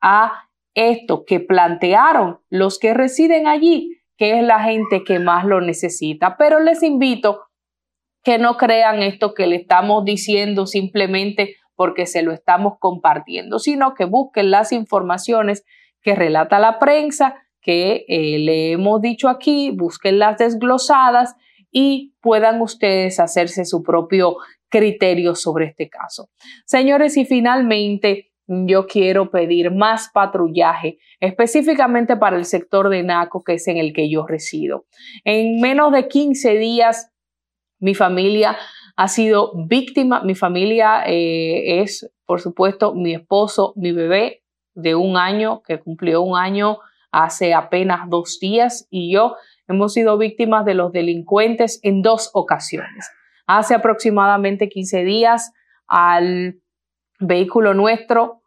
a 0.00 0.48
esto 0.74 1.24
que 1.24 1.40
plantearon 1.40 2.40
los 2.48 2.78
que 2.78 2.94
residen 2.94 3.46
allí, 3.46 4.00
que 4.16 4.38
es 4.38 4.44
la 4.44 4.60
gente 4.62 5.04
que 5.04 5.18
más 5.18 5.44
lo 5.44 5.60
necesita. 5.60 6.36
Pero 6.36 6.60
les 6.60 6.82
invito 6.82 7.48
que 8.22 8.38
no 8.38 8.56
crean 8.56 9.02
esto 9.02 9.34
que 9.34 9.46
le 9.46 9.56
estamos 9.56 10.04
diciendo 10.04 10.66
simplemente 10.66 11.56
porque 11.74 12.06
se 12.06 12.22
lo 12.22 12.32
estamos 12.32 12.74
compartiendo, 12.78 13.58
sino 13.58 13.94
que 13.94 14.04
busquen 14.04 14.50
las 14.50 14.72
informaciones 14.72 15.64
que 16.02 16.14
relata 16.14 16.58
la 16.58 16.78
prensa, 16.78 17.34
que 17.60 18.04
eh, 18.08 18.38
le 18.38 18.72
hemos 18.72 19.00
dicho 19.00 19.28
aquí, 19.28 19.70
busquen 19.70 20.18
las 20.18 20.38
desglosadas 20.38 21.34
y 21.70 22.14
puedan 22.20 22.60
ustedes 22.60 23.18
hacerse 23.18 23.64
su 23.64 23.82
propio 23.82 24.36
criterio 24.68 25.34
sobre 25.34 25.66
este 25.66 25.88
caso. 25.88 26.28
Señores, 26.66 27.16
y 27.16 27.24
finalmente 27.24 28.32
yo 28.46 28.86
quiero 28.86 29.30
pedir 29.30 29.70
más 29.70 30.10
patrullaje, 30.12 30.98
específicamente 31.20 32.16
para 32.16 32.36
el 32.36 32.44
sector 32.44 32.88
de 32.88 33.02
Naco, 33.02 33.44
que 33.44 33.54
es 33.54 33.68
en 33.68 33.76
el 33.76 33.92
que 33.92 34.10
yo 34.10 34.26
resido. 34.26 34.86
En 35.24 35.60
menos 35.60 35.92
de 35.92 36.08
15 36.08 36.58
días, 36.58 37.11
mi 37.82 37.94
familia 37.94 38.56
ha 38.96 39.08
sido 39.08 39.52
víctima, 39.66 40.22
mi 40.22 40.36
familia 40.36 41.02
eh, 41.04 41.80
es, 41.80 42.08
por 42.24 42.40
supuesto, 42.40 42.94
mi 42.94 43.12
esposo, 43.12 43.72
mi 43.74 43.90
bebé 43.90 44.44
de 44.74 44.94
un 44.94 45.16
año, 45.16 45.62
que 45.66 45.80
cumplió 45.80 46.22
un 46.22 46.38
año 46.38 46.78
hace 47.10 47.54
apenas 47.54 48.08
dos 48.08 48.38
días 48.40 48.86
y 48.88 49.12
yo 49.12 49.34
hemos 49.66 49.92
sido 49.94 50.16
víctimas 50.16 50.64
de 50.64 50.74
los 50.74 50.92
delincuentes 50.92 51.80
en 51.82 52.02
dos 52.02 52.30
ocasiones. 52.34 53.10
Hace 53.48 53.74
aproximadamente 53.74 54.68
15 54.68 55.02
días 55.02 55.52
al 55.88 56.60
vehículo 57.18 57.74
nuestro, 57.74 58.42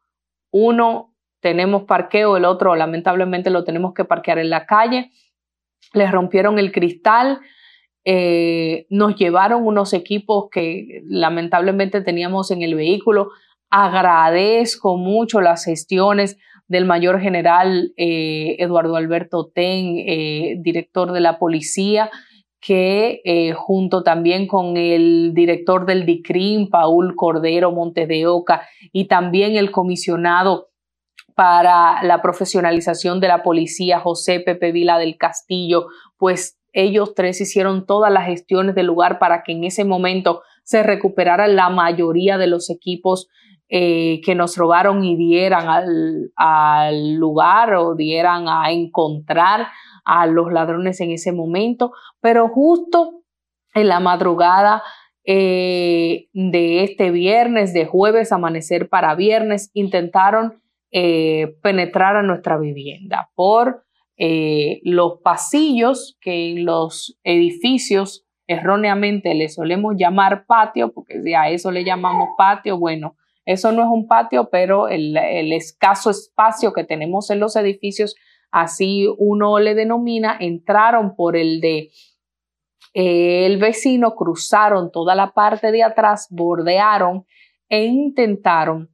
uno 0.50 1.14
tenemos 1.42 1.84
parqueo, 1.84 2.38
el 2.38 2.46
otro 2.46 2.74
lamentablemente 2.76 3.50
lo 3.50 3.66
tenemos 3.66 3.94
que 3.94 4.06
parquear 4.06 4.40
en 4.40 4.50
la 4.50 4.66
calle, 4.66 5.12
les 5.94 6.10
rompieron 6.10 6.58
el 6.58 6.72
cristal, 6.72 7.42
eh, 8.08 8.86
nos 8.92 9.16
llevaron 9.16 9.66
unos 9.66 9.92
equipos 9.94 10.46
que 10.52 11.02
lamentablemente 11.08 12.02
teníamos 12.02 12.52
en 12.52 12.62
el 12.62 12.76
vehículo. 12.76 13.32
Agradezco 13.72 14.96
mucho 14.96 15.42
las 15.42 15.66
gestiones 15.66 16.38
del 16.68 16.86
mayor 16.86 17.20
general 17.20 17.94
eh, 17.98 18.58
Eduardo 18.60 18.96
Alberto 18.96 19.52
Ten, 19.54 19.98
eh, 19.98 20.56
director 20.60 21.12
de 21.14 21.20
la 21.20 21.40
policía, 21.40 22.12
que 22.62 23.54
junto 23.56 24.02
también 24.02 24.48
con 24.48 24.76
el 24.76 25.34
director 25.36 25.86
del 25.86 26.06
DICRIM, 26.08 26.70
Paul 26.72 27.16
Cordero 27.16 27.72
Montes 27.72 28.08
de 28.08 28.26
Oca, 28.26 28.68
y 28.92 29.06
también 29.06 29.56
el 29.56 29.70
comisionado 29.70 30.70
para 31.36 32.02
la 32.02 32.24
profesionalización 32.24 33.20
de 33.20 33.28
la 33.28 33.44
policía, 33.44 34.00
José 34.00 34.40
Pepe 34.40 34.72
Vila 34.72 34.98
del 34.98 35.18
Castillo, 35.18 35.88
pues 36.18 36.58
ellos 36.76 37.16
tres 37.16 37.40
hicieron 37.40 37.86
todas 37.86 38.12
las 38.12 38.26
gestiones 38.26 38.76
del 38.76 38.88
lugar 38.88 39.18
para 39.18 39.44
que 39.44 39.54
en 39.54 39.64
ese 39.64 39.86
momento 39.86 40.42
se 40.64 40.84
recuperara 40.84 41.48
la 41.48 41.70
mayoría 41.70 42.38
de 42.38 42.48
los 42.48 42.70
equipos 42.70 43.30
eh, 43.70 44.20
que 44.26 44.36
nos 44.36 44.58
robaron 44.58 45.04
y 45.06 45.16
dieran 45.16 45.68
al, 46.36 47.14
lugar 47.16 47.74
o 47.76 47.96
dieran 47.96 48.48
a 48.50 48.72
encontrar 48.72 49.68
a 50.04 50.28
los 50.28 50.52
ladrones 50.52 51.00
en 51.00 51.12
ese 51.12 51.32
momento, 51.32 51.94
pero 52.20 52.50
justo 52.50 53.24
en 53.74 53.88
la 53.88 54.02
madrugada 54.02 54.84
eh, 55.24 56.28
de 56.34 56.84
este 56.84 57.10
viernes, 57.10 57.74
de 57.74 57.86
jueves, 57.86 58.34
amanecer 58.34 58.90
para 58.90 59.16
viernes, 59.16 59.72
intentaron 59.74 60.62
eh, 60.92 61.56
penetrar 61.64 62.18
a 62.18 62.22
nuestra 62.22 62.58
vivienda 62.58 63.30
por 63.34 63.85
los 64.18 65.20
pasillos 65.24 66.18
que 66.22 66.52
en 66.52 66.66
los 66.66 67.18
edificios 67.24 68.26
erróneamente 68.48 69.34
le 69.34 69.50
solemos 69.50 69.96
llamar 69.98 70.46
patio, 70.46 70.94
porque 70.94 71.22
si 71.22 71.34
a 71.34 71.50
eso 71.50 71.72
le 71.72 71.84
llamamos 71.84 72.30
patio, 72.38 72.78
bueno, 72.78 73.16
eso 73.46 73.72
no 73.72 73.84
es 73.84 73.90
un 73.90 74.08
patio, 74.08 74.50
pero 74.50 74.88
el, 74.88 75.18
escaso 75.54 76.10
espacio 76.10 76.74
que 76.74 76.84
tenemos 76.84 77.30
en 77.30 77.40
los 77.40 77.56
edificios, 77.56 78.16
así 78.52 79.08
uno 79.18 79.60
le 79.60 79.76
denomina, 79.76 80.36
entraron 80.40 81.16
por 81.16 81.36
el 81.36 81.62
de 81.62 81.90
el 82.94 83.58
vecino, 83.58 84.16
cruzaron 84.16 84.90
toda 84.90 85.16
la 85.16 85.32
parte 85.34 85.74
de 85.74 85.84
atrás, 85.84 86.28
bordearon 86.30 87.26
e 87.68 87.84
intentaron, 87.84 88.90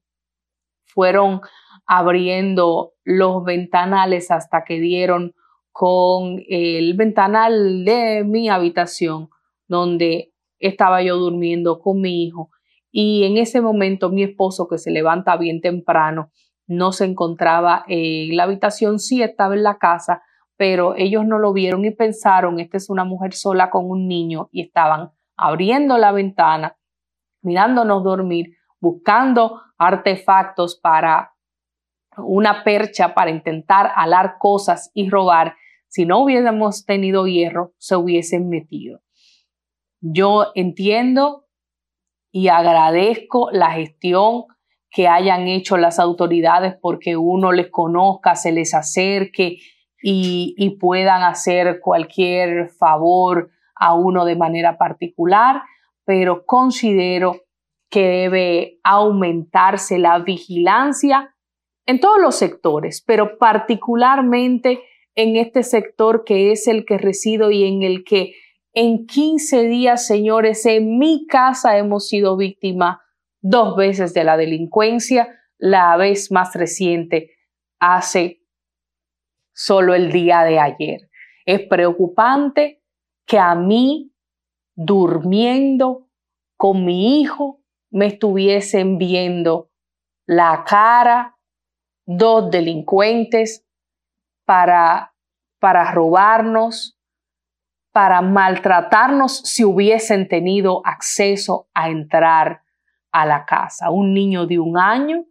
fueron 0.86 1.42
abriendo 1.86 2.94
los 3.04 3.44
ventanales 3.44 4.32
hasta 4.32 4.64
que 4.64 4.80
dieron 4.80 5.34
con 5.72 6.42
el 6.48 6.94
ventanal 6.96 7.86
de 7.86 8.24
mi 8.24 8.50
habitación 8.50 9.30
donde 9.68 10.34
estaba 10.60 11.02
yo 11.02 11.18
durmiendo 11.18 11.80
con 11.80 12.02
mi 12.02 12.24
hijo. 12.24 12.50
Y 12.92 13.24
en 13.24 13.38
ese 13.38 13.62
momento 13.62 14.10
mi 14.10 14.24
esposo, 14.24 14.68
que 14.68 14.78
se 14.78 14.92
levanta 14.92 15.38
bien 15.38 15.62
temprano, 15.62 16.32
no 16.68 16.92
se 16.92 17.06
encontraba 17.06 17.84
en 17.88 18.36
la 18.36 18.44
habitación, 18.44 19.00
sí 19.00 19.22
estaba 19.22 19.56
en 19.56 19.64
la 19.64 19.78
casa, 19.78 20.22
pero 20.58 20.96
ellos 20.96 21.26
no 21.26 21.40
lo 21.40 21.54
vieron 21.54 21.86
y 21.86 21.92
pensaron, 21.92 22.60
esta 22.60 22.78
es 22.78 22.90
una 22.90 23.04
mujer 23.04 23.34
sola 23.34 23.70
con 23.70 23.90
un 23.90 24.08
niño 24.08 24.50
y 24.52 24.62
estaban 24.62 25.12
abriendo 25.36 25.98
la 25.98 26.12
ventana, 26.12 26.78
mirándonos 27.42 28.04
dormir, 28.04 28.58
buscando 28.80 29.62
artefactos 29.78 30.80
para 30.80 31.31
una 32.26 32.64
percha 32.64 33.14
para 33.14 33.32
intentar 33.32 33.92
alar 33.96 34.36
cosas 34.40 34.92
y 34.94 35.10
robar. 35.10 35.56
Si 35.88 36.06
no 36.06 36.20
hubiéramos 36.24 36.86
tenido 36.86 37.28
hierro, 37.28 37.74
se 37.78 37.96
hubiesen 37.96 38.50
metido. 38.50 39.02
Yo 40.00 40.48
entiendo 40.56 41.46
y 42.32 42.48
agradezco 42.48 43.50
la 43.52 43.72
gestión 43.72 44.46
que 44.90 45.08
hayan 45.08 45.48
hecho 45.48 45.78
las 45.78 46.00
autoridades 46.00 46.76
porque 46.82 47.18
uno 47.18 47.52
les 47.52 47.70
conozca, 47.70 48.36
se 48.36 48.52
les 48.52 48.74
acerque 48.74 49.58
y, 50.02 50.56
y 50.58 50.70
puedan 50.78 51.24
hacer 51.24 51.80
cualquier 51.82 52.70
favor 52.70 53.52
a 53.76 53.94
uno 53.94 54.26
de 54.26 54.36
manera 54.36 54.78
particular, 54.78 55.64
pero 56.06 56.46
considero 56.46 57.42
que 57.90 58.08
debe 58.08 58.80
aumentarse 58.84 60.00
la 60.00 60.20
vigilancia 60.20 61.36
en 61.86 62.00
todos 62.00 62.20
los 62.22 62.36
sectores, 62.36 63.04
pero 63.06 63.38
particularmente 63.38 64.84
en 65.16 65.36
este 65.36 65.64
sector 65.64 66.24
que 66.24 66.52
es 66.52 66.68
el 66.68 66.86
que 66.86 66.98
resido 66.98 67.52
y 67.52 67.64
en 67.64 67.84
el 67.84 68.04
que 68.04 68.36
en 68.74 69.06
15 69.06 69.68
días, 69.68 70.08
señores, 70.08 70.66
en 70.66 70.98
mi 70.98 71.28
casa 71.28 71.78
hemos 71.78 72.08
sido 72.08 72.38
víctimas 72.38 73.00
dos 73.42 73.76
veces 73.76 74.14
de 74.14 74.24
la 74.24 74.38
delincuencia, 74.38 75.28
la 75.58 75.98
vez 75.98 76.32
más 76.32 76.56
reciente 76.56 77.32
hace 77.80 78.42
solo 79.54 79.94
el 79.94 80.12
día 80.12 80.44
de 80.44 80.60
ayer. 80.60 81.10
Es 81.46 81.62
preocupante 81.68 82.82
que 83.26 83.40
a 83.40 83.56
mí, 83.56 84.14
durmiendo 84.76 86.08
con 86.56 86.86
mi 86.86 87.20
hijo, 87.20 87.62
me 87.90 88.06
estuviesen 88.06 88.98
viendo 88.98 89.72
la 90.26 90.64
cara 90.66 91.31
dos 92.18 92.50
delincuentes 92.52 93.66
para, 94.46 95.14
para 95.60 95.92
robarnos, 95.92 96.98
para 97.92 98.22
maltratarnos 98.22 99.38
si 99.40 99.64
hubiesen 99.64 100.28
tenido 100.28 100.82
acceso 100.86 101.68
a 101.74 101.90
entrar 101.90 102.62
a 103.12 103.26
la 103.26 103.46
casa. 103.46 103.90
Un 103.90 104.14
niño 104.14 104.46
de 104.46 104.60
un 104.60 104.78
año, 104.78 105.26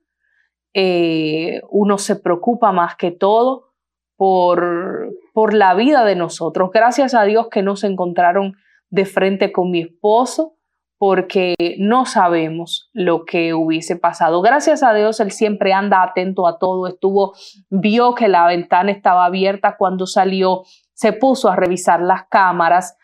eh, 0.75 1.63
uno 1.71 1.99
se 1.99 2.17
preocupa 2.17 2.73
más 2.73 2.97
que 2.97 3.11
todo 3.11 3.73
por, 4.17 5.11
por 5.33 5.55
la 5.55 5.75
vida 5.75 6.05
de 6.05 6.17
nosotros. 6.17 6.71
Gracias 6.73 7.15
a 7.15 7.25
Dios 7.25 7.49
que 7.51 7.63
no 7.63 7.77
se 7.77 7.87
encontraron 7.87 8.57
de 8.91 9.07
frente 9.07 9.53
con 9.53 9.71
mi 9.71 9.81
esposo 9.81 10.57
porque 11.01 11.55
no 11.79 12.05
sabemos 12.05 12.91
lo 12.93 13.25
que 13.25 13.55
hubiese 13.55 13.97
pasado. 13.97 14.43
Gracias 14.43 14.83
a 14.83 14.93
Dios, 14.93 15.19
él 15.21 15.31
siempre 15.31 15.73
anda 15.73 16.03
atento 16.03 16.47
a 16.47 16.59
todo, 16.59 16.87
estuvo, 16.87 17.33
vio 17.71 18.15
que 18.15 18.29
la 18.29 18.47
ventana 18.47 18.91
estaba 18.91 19.25
abierta 19.25 19.77
cuando 19.79 20.07
salió, 20.07 20.65
se 20.93 21.15
puso 21.15 21.49
a 21.49 21.57
revisar 21.57 22.03
las 22.03 22.25
cámaras 22.29 22.99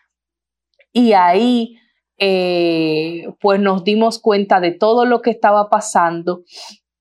y 0.93 1.13
ahí 1.13 1.79
eh, 2.19 3.29
pues 3.41 3.59
nos 3.59 3.83
dimos 3.83 4.21
cuenta 4.21 4.59
de 4.59 4.73
todo 4.73 5.05
lo 5.05 5.23
que 5.23 5.31
estaba 5.31 5.67
pasando 5.67 6.43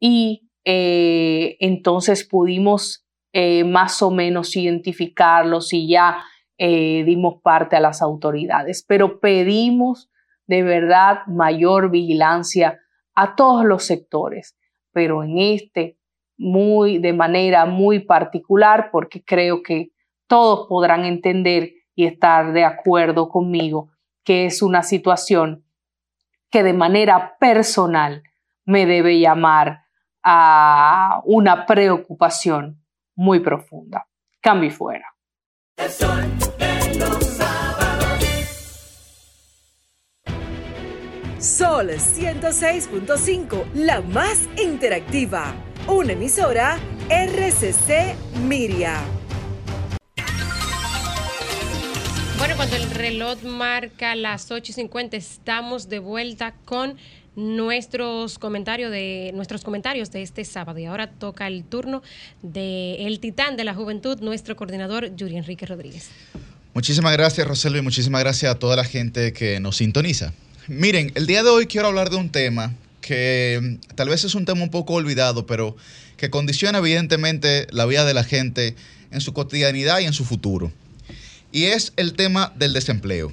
y 0.01 0.49
eh, 0.65 1.59
entonces 1.61 2.27
pudimos 2.27 3.05
eh, 3.35 3.65
más 3.65 4.01
o 4.01 4.11
menos 4.11 4.57
identificarlos 4.57 5.75
y 5.75 5.91
ya 5.91 6.25
dimos 6.59 7.43
parte 7.43 7.77
a 7.77 7.81
las 7.81 8.01
autoridades. 8.01 8.83
Pero 8.89 9.21
pedimos 9.21 10.09
de 10.47 10.63
verdad 10.63 11.27
mayor 11.27 11.91
vigilancia 11.91 12.81
a 13.15 13.35
todos 13.35 13.65
los 13.65 13.85
sectores, 13.85 14.57
pero 14.93 15.23
en 15.25 15.39
este 15.39 15.99
muy 16.39 16.99
de 16.99 17.13
manera 17.13 17.65
muy 17.65 18.01
particular 18.01 18.91
porque 18.93 19.25
creo 19.25 19.63
que 19.63 19.93
todos 20.27 20.67
podrán 20.69 21.05
entender 21.05 21.73
y 21.95 22.07
estar 22.07 22.53
de 22.53 22.65
acuerdo 22.65 23.29
conmigo 23.29 23.91
que 24.23 24.47
es 24.47 24.61
una 24.61 24.83
situación 24.83 25.65
que 26.51 26.63
de 26.63 26.73
manera 26.73 27.37
personal 27.39 28.23
me 28.65 28.85
debe 28.87 29.19
llamar 29.19 29.85
a 30.23 31.23
una 31.25 31.65
preocupación 31.67 32.85
muy 33.15 33.41
profunda. 33.41 34.07
Cambio 34.41 34.71
fuera. 34.71 35.07
Sol 35.89 36.37
106.5, 41.47 43.73
la 43.75 44.01
más 44.01 44.49
interactiva. 44.61 45.55
Una 45.87 46.15
emisora 46.15 46.77
RCC 47.09 48.17
Miria. 48.43 49.01
Bueno, 52.39 52.57
cuando 52.57 52.75
el 52.75 52.91
reloj 52.91 53.45
marca 53.45 54.17
las 54.17 54.51
8.50, 54.51 55.15
estamos 55.15 55.89
de 55.89 56.01
vuelta 56.01 56.57
con 56.65 56.97
nuestros 57.37 58.41
comentarios 58.41 58.91
de 58.91 59.31
nuestros 59.35 59.63
comentarios 59.63 60.11
de 60.11 60.23
este 60.23 60.45
sábado 60.45 60.81
y 60.81 60.87
ahora 60.87 61.13
toca 61.13 61.47
el 61.47 61.63
turno 61.63 62.03
de 62.43 63.07
el 63.07 63.21
titán 63.21 63.57
de 63.57 63.63
la 63.63 63.75
juventud, 63.75 64.19
nuestro 64.21 64.57
coordinador 64.57 65.15
Yuri 65.15 65.37
Enrique 65.37 65.65
Rodríguez. 65.65 66.11
Muchísimas 66.75 67.13
gracias, 67.13 67.47
Roselio, 67.47 67.79
y 67.79 67.83
muchísimas 67.83 68.23
gracias 68.23 68.53
a 68.53 68.59
toda 68.59 68.75
la 68.75 68.85
gente 68.85 69.33
que 69.33 69.61
nos 69.61 69.77
sintoniza. 69.77 70.33
Miren, 70.69 71.13
el 71.15 71.27
día 71.27 71.43
de 71.43 71.51
hoy 71.51 71.67
quiero 71.67 71.89
hablar 71.89 72.11
de 72.11 72.17
un 72.17 72.31
tema 72.31 72.75
que 73.01 73.79
tal 73.95 74.09
vez 74.09 74.25
es 74.25 74.35
un 74.35 74.45
tema 74.45 74.63
un 74.63 74.71
poco 74.71 74.95
olvidado, 74.95 75.47
pero 75.47 75.77
que 76.17 76.31
condiciona 76.31 76.79
evidentemente 76.79 77.67
la 77.71 77.87
vida 77.87 78.05
de 78.05 78.15
la 78.15 78.25
gente 78.25 78.75
en 79.11 79.21
su 79.21 79.33
cotidianidad 79.33 80.01
y 80.01 80.05
en 80.05 80.13
su 80.13 80.25
futuro 80.25 80.73
y 81.57 81.65
es 81.65 81.95
el 81.97 82.13
tema 82.13 82.53
del 82.57 82.75
desempleo. 82.75 83.33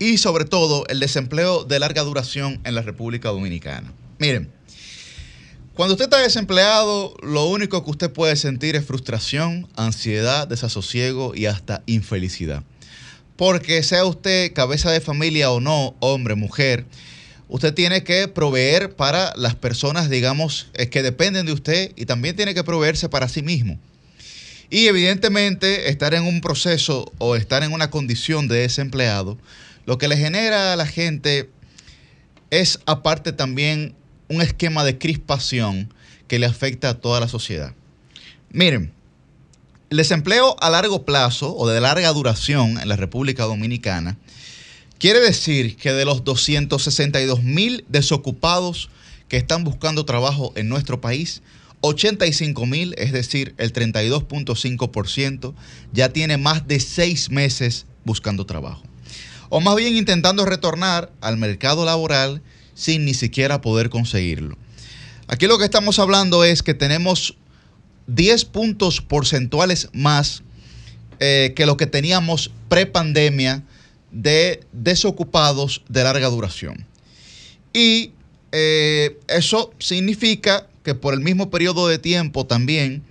Y 0.00 0.18
sobre 0.18 0.44
todo 0.44 0.86
el 0.88 0.98
desempleo 0.98 1.62
de 1.62 1.78
larga 1.78 2.02
duración 2.02 2.60
en 2.64 2.74
la 2.74 2.82
República 2.82 3.28
Dominicana. 3.28 3.92
Miren, 4.18 4.50
cuando 5.74 5.94
usted 5.94 6.06
está 6.06 6.18
desempleado, 6.18 7.14
lo 7.22 7.44
único 7.44 7.84
que 7.84 7.90
usted 7.90 8.10
puede 8.10 8.34
sentir 8.34 8.74
es 8.74 8.84
frustración, 8.84 9.68
ansiedad, 9.76 10.48
desasosiego 10.48 11.32
y 11.34 11.46
hasta 11.46 11.84
infelicidad. 11.86 12.64
Porque 13.40 13.82
sea 13.82 14.04
usted 14.04 14.52
cabeza 14.52 14.90
de 14.90 15.00
familia 15.00 15.50
o 15.50 15.60
no, 15.60 15.96
hombre, 16.00 16.34
mujer, 16.34 16.84
usted 17.48 17.72
tiene 17.72 18.04
que 18.04 18.28
proveer 18.28 18.94
para 18.94 19.32
las 19.34 19.54
personas, 19.54 20.10
digamos, 20.10 20.66
que 20.90 21.02
dependen 21.02 21.46
de 21.46 21.54
usted 21.54 21.92
y 21.96 22.04
también 22.04 22.36
tiene 22.36 22.52
que 22.52 22.64
proveerse 22.64 23.08
para 23.08 23.30
sí 23.30 23.40
mismo. 23.40 23.80
Y 24.68 24.88
evidentemente 24.88 25.88
estar 25.88 26.12
en 26.12 26.24
un 26.24 26.42
proceso 26.42 27.10
o 27.16 27.34
estar 27.34 27.62
en 27.62 27.72
una 27.72 27.88
condición 27.88 28.46
de 28.46 28.58
desempleado, 28.58 29.38
lo 29.86 29.96
que 29.96 30.08
le 30.08 30.18
genera 30.18 30.74
a 30.74 30.76
la 30.76 30.84
gente 30.84 31.48
es 32.50 32.78
aparte 32.84 33.32
también 33.32 33.94
un 34.28 34.42
esquema 34.42 34.84
de 34.84 34.98
crispación 34.98 35.94
que 36.28 36.38
le 36.38 36.44
afecta 36.44 36.90
a 36.90 37.00
toda 37.00 37.20
la 37.20 37.28
sociedad. 37.28 37.72
Miren, 38.50 38.92
el 39.90 39.96
desempleo 39.96 40.54
a 40.60 40.70
largo 40.70 41.04
plazo 41.04 41.54
o 41.56 41.68
de 41.68 41.80
larga 41.80 42.12
duración 42.12 42.78
en 42.80 42.88
la 42.88 42.94
República 42.94 43.42
Dominicana 43.44 44.16
quiere 45.00 45.18
decir 45.18 45.76
que 45.76 45.92
de 45.92 46.04
los 46.04 46.22
262 46.22 47.42
mil 47.42 47.84
desocupados 47.88 48.88
que 49.26 49.36
están 49.36 49.64
buscando 49.64 50.04
trabajo 50.04 50.52
en 50.54 50.68
nuestro 50.68 51.00
país, 51.00 51.42
85 51.80 52.66
mil, 52.66 52.94
es 52.98 53.10
decir, 53.10 53.54
el 53.58 53.72
32.5%, 53.72 55.54
ya 55.92 56.10
tiene 56.10 56.36
más 56.36 56.68
de 56.68 56.78
seis 56.78 57.30
meses 57.30 57.86
buscando 58.04 58.46
trabajo. 58.46 58.82
O 59.48 59.60
más 59.60 59.74
bien 59.74 59.96
intentando 59.96 60.44
retornar 60.44 61.10
al 61.20 61.36
mercado 61.36 61.84
laboral 61.84 62.42
sin 62.74 63.04
ni 63.04 63.14
siquiera 63.14 63.60
poder 63.60 63.90
conseguirlo. 63.90 64.56
Aquí 65.26 65.46
lo 65.46 65.58
que 65.58 65.64
estamos 65.64 65.98
hablando 65.98 66.44
es 66.44 66.62
que 66.62 66.74
tenemos 66.74 67.36
10 68.14 68.44
puntos 68.46 69.00
porcentuales 69.00 69.88
más 69.92 70.42
eh, 71.18 71.52
que 71.54 71.66
lo 71.66 71.76
que 71.76 71.86
teníamos 71.86 72.50
pre-pandemia 72.68 73.62
de 74.10 74.60
desocupados 74.72 75.82
de 75.88 76.04
larga 76.04 76.28
duración. 76.28 76.86
Y 77.72 78.12
eh, 78.52 79.18
eso 79.28 79.72
significa 79.78 80.66
que 80.82 80.94
por 80.94 81.14
el 81.14 81.20
mismo 81.20 81.50
periodo 81.50 81.88
de 81.88 81.98
tiempo 81.98 82.46
también 82.46 83.02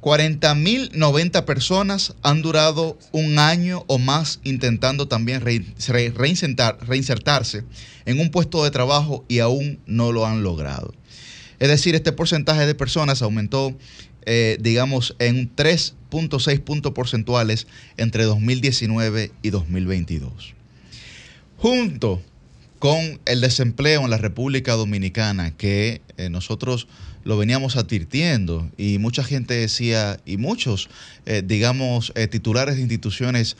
40.090 0.00 1.44
personas 1.44 2.14
han 2.22 2.42
durado 2.42 2.98
un 3.12 3.38
año 3.38 3.84
o 3.86 3.98
más 3.98 4.40
intentando 4.42 5.06
también 5.06 5.42
reinsertarse 5.42 7.64
en 8.04 8.18
un 8.18 8.30
puesto 8.30 8.64
de 8.64 8.72
trabajo 8.72 9.24
y 9.28 9.38
aún 9.38 9.78
no 9.86 10.10
lo 10.10 10.26
han 10.26 10.42
logrado. 10.42 10.92
Es 11.60 11.68
decir, 11.68 11.94
este 11.94 12.10
porcentaje 12.10 12.66
de 12.66 12.74
personas 12.74 13.22
aumentó, 13.22 13.76
eh, 14.26 14.58
digamos, 14.60 15.16
en 15.18 15.54
3.6 15.54 16.60
puntos 16.60 16.92
porcentuales 16.92 17.66
entre 17.96 18.24
2019 18.24 19.32
y 19.42 19.50
2022. 19.50 20.54
Junto 21.58 22.22
con 22.78 23.20
el 23.26 23.40
desempleo 23.40 24.02
en 24.04 24.10
la 24.10 24.18
República 24.18 24.72
Dominicana, 24.72 25.56
que 25.56 26.02
eh, 26.16 26.28
nosotros 26.28 26.88
lo 27.24 27.36
veníamos 27.36 27.76
advirtiendo 27.76 28.68
y 28.76 28.98
mucha 28.98 29.22
gente 29.22 29.54
decía, 29.54 30.18
y 30.26 30.38
muchos, 30.38 30.88
eh, 31.24 31.42
digamos, 31.44 32.12
titulares 32.30 32.74
de 32.74 32.82
instituciones 32.82 33.56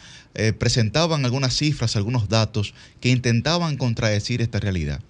presentaban 0.59 1.25
algunas 1.25 1.55
cifras, 1.55 1.95
algunos 1.95 2.29
datos 2.29 2.75
que 3.01 3.11
intentaban 3.11 3.77
contradecir 3.77 4.43
esta 4.43 4.59
realidad. 4.59 5.01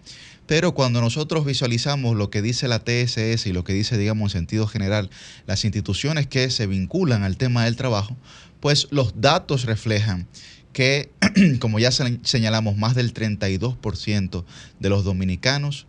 Pero 0.47 0.75
cuando 0.75 1.01
nosotros 1.01 1.45
visualizamos 1.45 2.17
lo 2.17 2.31
que 2.31 2.43
dice 2.43 2.69
la 2.69 2.81
TSS 2.81 3.47
y 3.47 3.53
lo 3.53 3.65
que 3.65 3.73
dice, 3.73 3.97
digamos, 3.97 4.35
en 4.35 4.41
sentido 4.41 4.67
general, 4.67 5.09
las 5.47 5.65
instituciones 5.65 6.27
que 6.27 6.51
se 6.51 6.67
vinculan 6.67 7.23
al 7.23 7.37
tema 7.37 7.65
del 7.65 7.77
trabajo, 7.77 8.17
pues 8.61 8.89
los 8.91 9.21
datos 9.21 9.65
reflejan 9.65 10.27
que, 10.73 11.11
como 11.61 11.79
ya 11.79 11.91
señalamos, 11.91 12.77
más 12.77 12.95
del 12.95 13.15
32% 13.15 14.45
de 14.81 14.89
los 14.89 15.05
dominicanos 15.05 15.87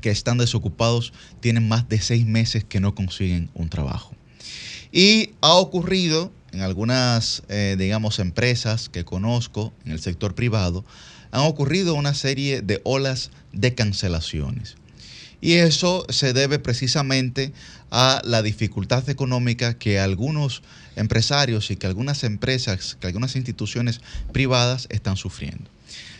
que 0.00 0.10
están 0.10 0.38
desocupados 0.38 1.12
tienen 1.40 1.68
más 1.68 1.88
de 1.88 2.00
seis 2.00 2.26
meses 2.26 2.64
que 2.64 2.80
no 2.80 2.94
consiguen 2.94 3.50
un 3.54 3.68
trabajo. 3.68 4.14
Y 4.92 5.30
ha 5.40 5.54
ocurrido 5.54 6.32
en 6.52 6.62
algunas, 6.62 7.42
eh, 7.48 7.76
digamos, 7.78 8.18
empresas 8.18 8.88
que 8.88 9.04
conozco 9.04 9.72
en 9.84 9.92
el 9.92 10.00
sector 10.00 10.34
privado, 10.34 10.84
han 11.30 11.42
ocurrido 11.42 11.94
una 11.94 12.14
serie 12.14 12.62
de 12.62 12.80
olas 12.84 13.30
de 13.56 13.74
cancelaciones. 13.74 14.76
Y 15.40 15.54
eso 15.54 16.06
se 16.08 16.32
debe 16.32 16.58
precisamente 16.58 17.52
a 17.90 18.22
la 18.24 18.42
dificultad 18.42 19.08
económica 19.08 19.78
que 19.78 19.98
algunos 19.98 20.62
empresarios 20.96 21.70
y 21.70 21.76
que 21.76 21.86
algunas 21.86 22.24
empresas, 22.24 22.96
que 23.00 23.06
algunas 23.06 23.36
instituciones 23.36 24.00
privadas 24.32 24.86
están 24.90 25.16
sufriendo. 25.16 25.70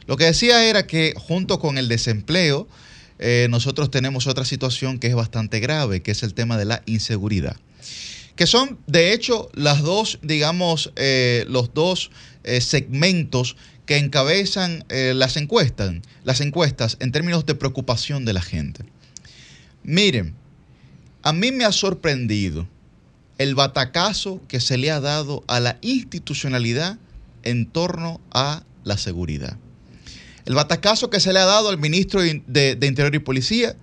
Lo 0.06 0.16
que 0.16 0.24
decía 0.24 0.64
era 0.64 0.86
que 0.86 1.14
junto 1.16 1.58
con 1.58 1.78
el 1.78 1.88
desempleo, 1.88 2.68
eh, 3.18 3.48
nosotros 3.50 3.90
tenemos 3.90 4.26
otra 4.26 4.44
situación 4.44 4.98
que 4.98 5.08
es 5.08 5.14
bastante 5.14 5.58
grave, 5.60 6.02
que 6.02 6.12
es 6.12 6.22
el 6.22 6.34
tema 6.34 6.56
de 6.58 6.66
la 6.66 6.82
inseguridad. 6.86 7.56
Que 8.36 8.46
son, 8.46 8.78
de 8.86 9.14
hecho, 9.14 9.50
las 9.54 9.82
dos, 9.82 10.18
digamos, 10.22 10.92
eh, 10.96 11.46
los 11.48 11.72
dos 11.72 12.10
eh, 12.44 12.60
segmentos 12.60 13.56
que 13.86 13.98
encabezan 13.98 14.84
las 14.88 15.36
encuestas, 15.36 15.94
las 16.24 16.40
encuestas 16.40 16.96
en 17.00 17.12
términos 17.12 17.46
de 17.46 17.54
preocupación 17.54 18.24
de 18.24 18.32
la 18.32 18.42
gente. 18.42 18.84
Miren, 19.84 20.34
a 21.22 21.32
mí 21.32 21.52
me 21.52 21.64
ha 21.64 21.72
sorprendido 21.72 22.68
el 23.38 23.54
batacazo 23.54 24.40
que 24.48 24.60
se 24.60 24.78
le 24.78 24.90
ha 24.90 25.00
dado 25.00 25.44
a 25.46 25.60
la 25.60 25.78
institucionalidad 25.80 26.98
en 27.42 27.66
torno 27.66 28.20
a 28.32 28.64
la 28.84 28.98
seguridad. 28.98 29.56
El 30.44 30.54
batacazo 30.54 31.10
que 31.10 31.20
se 31.20 31.32
le 31.32 31.38
ha 31.38 31.44
dado 31.44 31.68
al 31.68 31.78
ministro 31.78 32.20
de, 32.20 32.78
Interior 32.82 33.14
y 33.14 33.18
Policía 33.18 33.76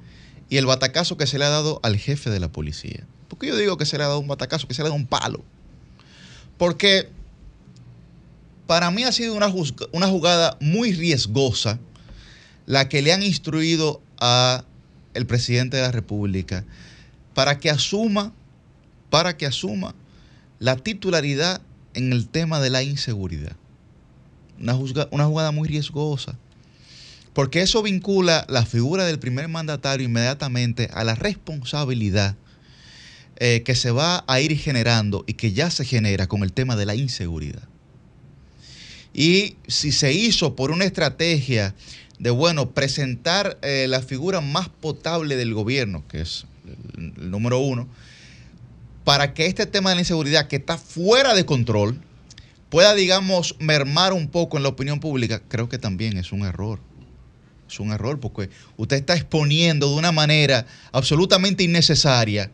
y 0.49 0.57
el 0.57 0.65
batacazo 0.65 1.17
que 1.17 1.27
se 1.27 1.37
le 1.37 1.45
ha 1.45 1.49
dado 1.49 1.79
al 1.83 1.97
jefe 1.97 2.29
de 2.29 2.39
la 2.39 2.51
policía. 2.51 3.05
¿Por 3.27 3.39
qué 3.39 3.47
yo 3.47 3.57
digo 3.57 3.77
que 3.77 3.85
se 3.85 3.97
le 3.97 4.03
ha 4.03 4.07
dado 4.07 4.19
un 4.19 4.27
batacazo, 4.27 4.67
que 4.67 4.73
se 4.73 4.81
le 4.81 4.87
ha 4.87 4.89
dado 4.89 4.99
un 4.99 5.07
palo? 5.07 5.43
Porque 6.57 7.09
para 8.67 8.91
mí 8.91 9.03
ha 9.03 9.11
sido 9.11 9.35
una, 9.35 9.51
una 9.91 10.07
jugada 10.07 10.57
muy 10.59 10.93
riesgosa 10.93 11.79
la 12.65 12.87
que 12.89 13.01
le 13.01 13.13
han 13.13 13.23
instruido 13.23 14.01
a 14.19 14.63
el 15.13 15.25
presidente 15.25 15.77
de 15.77 15.83
la 15.83 15.91
República 15.91 16.63
para 17.33 17.59
que 17.59 17.69
asuma 17.69 18.33
para 19.09 19.37
que 19.37 19.45
asuma 19.45 19.93
la 20.57 20.75
titularidad 20.75 21.61
en 21.93 22.13
el 22.13 22.27
tema 22.27 22.59
de 22.59 22.71
la 22.71 22.81
inseguridad. 22.81 23.55
Una, 24.59 25.25
jugada 25.25 25.51
muy 25.51 25.67
riesgosa, 25.67 26.35
porque 27.33 27.61
eso 27.61 27.83
vincula 27.83 28.45
la 28.49 28.65
figura 28.65 29.05
del 29.05 29.19
primer 29.19 29.47
mandatario 29.49 30.05
inmediatamente 30.05 30.89
a 30.93 31.03
la 31.03 31.13
responsabilidad 31.13 32.35
eh, 33.35 33.61
que 33.63 33.75
se 33.75 33.91
va 33.91 34.23
a 34.25 34.39
ir 34.39 34.57
generando 34.57 35.23
y 35.27 35.33
que 35.33 35.51
ya 35.51 35.69
se 35.69 35.85
genera 35.85 36.25
con 36.25 36.41
el 36.41 36.51
tema 36.51 36.75
de 36.75 36.87
la 36.87 36.95
inseguridad. 36.95 37.67
Y 39.13 39.55
si 39.67 39.91
se 39.91 40.11
hizo 40.13 40.55
por 40.55 40.71
una 40.71 40.85
estrategia 40.85 41.75
de, 42.19 42.29
bueno, 42.31 42.71
presentar 42.71 43.57
eh, 43.61 43.85
la 43.87 44.01
figura 44.01 44.41
más 44.41 44.69
potable 44.69 45.35
del 45.35 45.53
gobierno, 45.53 46.03
que 46.07 46.21
es 46.21 46.45
el 46.97 47.29
número 47.29 47.59
uno, 47.59 47.87
para 49.03 49.33
que 49.33 49.45
este 49.45 49.65
tema 49.65 49.89
de 49.89 49.97
la 49.97 50.01
inseguridad 50.01 50.47
que 50.47 50.55
está 50.55 50.77
fuera 50.77 51.33
de 51.33 51.45
control 51.45 51.99
pueda, 52.69 52.95
digamos, 52.95 53.55
mermar 53.59 54.13
un 54.13 54.29
poco 54.29 54.57
en 54.57 54.63
la 54.63 54.69
opinión 54.69 54.99
pública, 54.99 55.41
creo 55.47 55.69
que 55.69 55.77
también 55.77 56.17
es 56.17 56.31
un 56.31 56.43
error. 56.43 56.79
Es 57.69 57.79
un 57.79 57.91
error 57.91 58.19
porque 58.19 58.49
usted 58.77 58.97
está 58.97 59.15
exponiendo 59.15 59.89
de 59.89 59.95
una 59.95 60.11
manera 60.11 60.65
absolutamente 60.91 61.63
innecesaria, 61.63 62.51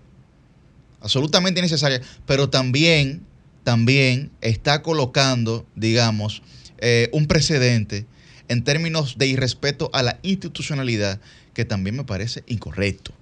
absolutamente 1.01 1.59
innecesaria, 1.59 2.01
pero 2.25 2.49
también, 2.49 3.25
también 3.69 4.31
está 4.41 4.81
colocando, 4.81 5.63
digamos, 5.75 6.41
eh, 6.79 7.07
un 7.13 7.27
precedente 7.27 8.07
en 8.47 8.63
términos 8.63 9.19
de 9.19 9.27
irrespeto 9.27 9.91
a 9.93 10.01
la 10.01 10.17
institucionalidad 10.23 11.21
que 11.53 11.65
también 11.65 11.95
me 11.95 12.03
parece 12.03 12.43
incorrecto. 12.47 13.13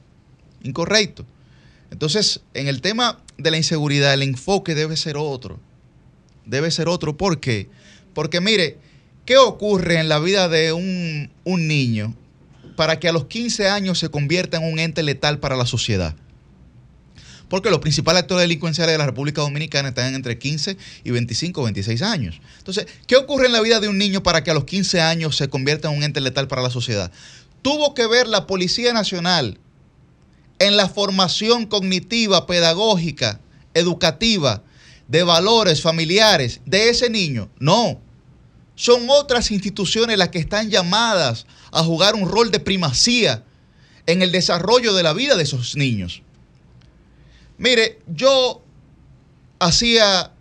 Incorrecto. 0.64 1.26
Entonces, 1.92 2.40
en 2.54 2.70
el 2.70 2.80
tema 2.80 3.22
de 3.38 3.52
la 3.52 3.58
inseguridad, 3.58 4.14
el 4.14 4.24
enfoque 4.24 4.74
debe 4.74 4.96
ser 4.96 5.18
otro. 5.18 5.60
Debe 6.46 6.72
ser 6.72 6.88
otro. 6.88 7.18
¿Por 7.18 7.42
qué? 7.42 7.68
Porque 8.14 8.40
mire, 8.40 8.78
¿qué 9.26 9.36
ocurre 9.36 10.00
en 10.00 10.08
la 10.08 10.20
vida 10.20 10.48
de 10.48 10.72
un, 10.72 11.30
niño 11.44 12.16
para 12.78 13.02
que 13.02 13.10
a 13.10 13.12
los 13.12 13.26
15 13.26 13.68
años 13.68 14.00
se 14.00 14.08
convierta 14.08 14.56
en 14.56 14.72
un 14.72 14.80
ente 14.80 15.04
letal 15.04 15.40
para 15.40 15.58
la 15.58 15.66
sociedad? 15.66 16.16
Porque 17.50 17.70
los 17.70 17.80
principales 17.80 18.24
actores 18.24 18.44
delincuenciales 18.44 18.94
de 18.94 18.98
la 18.98 19.06
República 19.06 19.42
Dominicana 19.42 19.90
están 19.90 20.14
entre 20.14 20.38
15 20.38 20.78
y 21.04 21.12
25 21.12 21.62
o 21.62 21.64
26 21.64 22.02
años. 22.02 22.42
Entonces, 22.58 22.88
¿qué 23.08 23.16
ocurre 23.16 23.46
en 23.46 23.54
la 23.54 23.62
vida 23.62 23.80
de 23.80 23.88
un 23.88 23.98
niño 23.98 24.22
para 24.22 24.44
que 24.44 24.52
a 24.52 24.54
los 24.54 24.66
15 24.66 25.02
años 25.02 25.38
se 25.38 25.50
convierta 25.50 25.90
en 25.90 25.98
un 25.98 26.04
ente 26.04 26.20
letal 26.20 26.48
para 26.48 26.62
la 26.62 26.70
sociedad? 26.70 27.12
Tuvo 27.62 27.94
que 27.94 28.08
ver 28.08 28.28
la 28.28 28.48
Policía 28.48 28.94
Nacional 28.94 29.60
en 30.60 30.76
la 30.76 30.90
formación 30.90 31.66
cognitiva, 31.66 32.48
pedagógica, 32.48 33.40
educativa, 33.74 34.64
de 35.08 35.24
valores 35.24 35.82
familiares 35.82 36.62
de 36.66 36.90
ese 36.90 37.10
niño. 37.10 37.50
No. 37.60 38.02
Son 38.76 39.08
otras 39.10 39.52
instituciones 39.52 40.18
las 40.18 40.30
que 40.30 40.40
están 40.40 40.70
llamadas 40.70 41.46
a 41.72 41.84
jugar 41.84 42.16
un 42.16 42.30
rol 42.30 42.52
de 42.52 42.60
primacía 42.60 43.44
en 44.06 44.22
el 44.22 44.32
desarrollo 44.32 44.94
de 44.94 45.04
la 45.04 45.14
vida 45.14 45.36
de 45.36 45.44
esos 45.44 45.76
niños. 45.76 46.22
Mire, 47.58 48.00
yo 48.08 48.62
hacía 49.60 50.32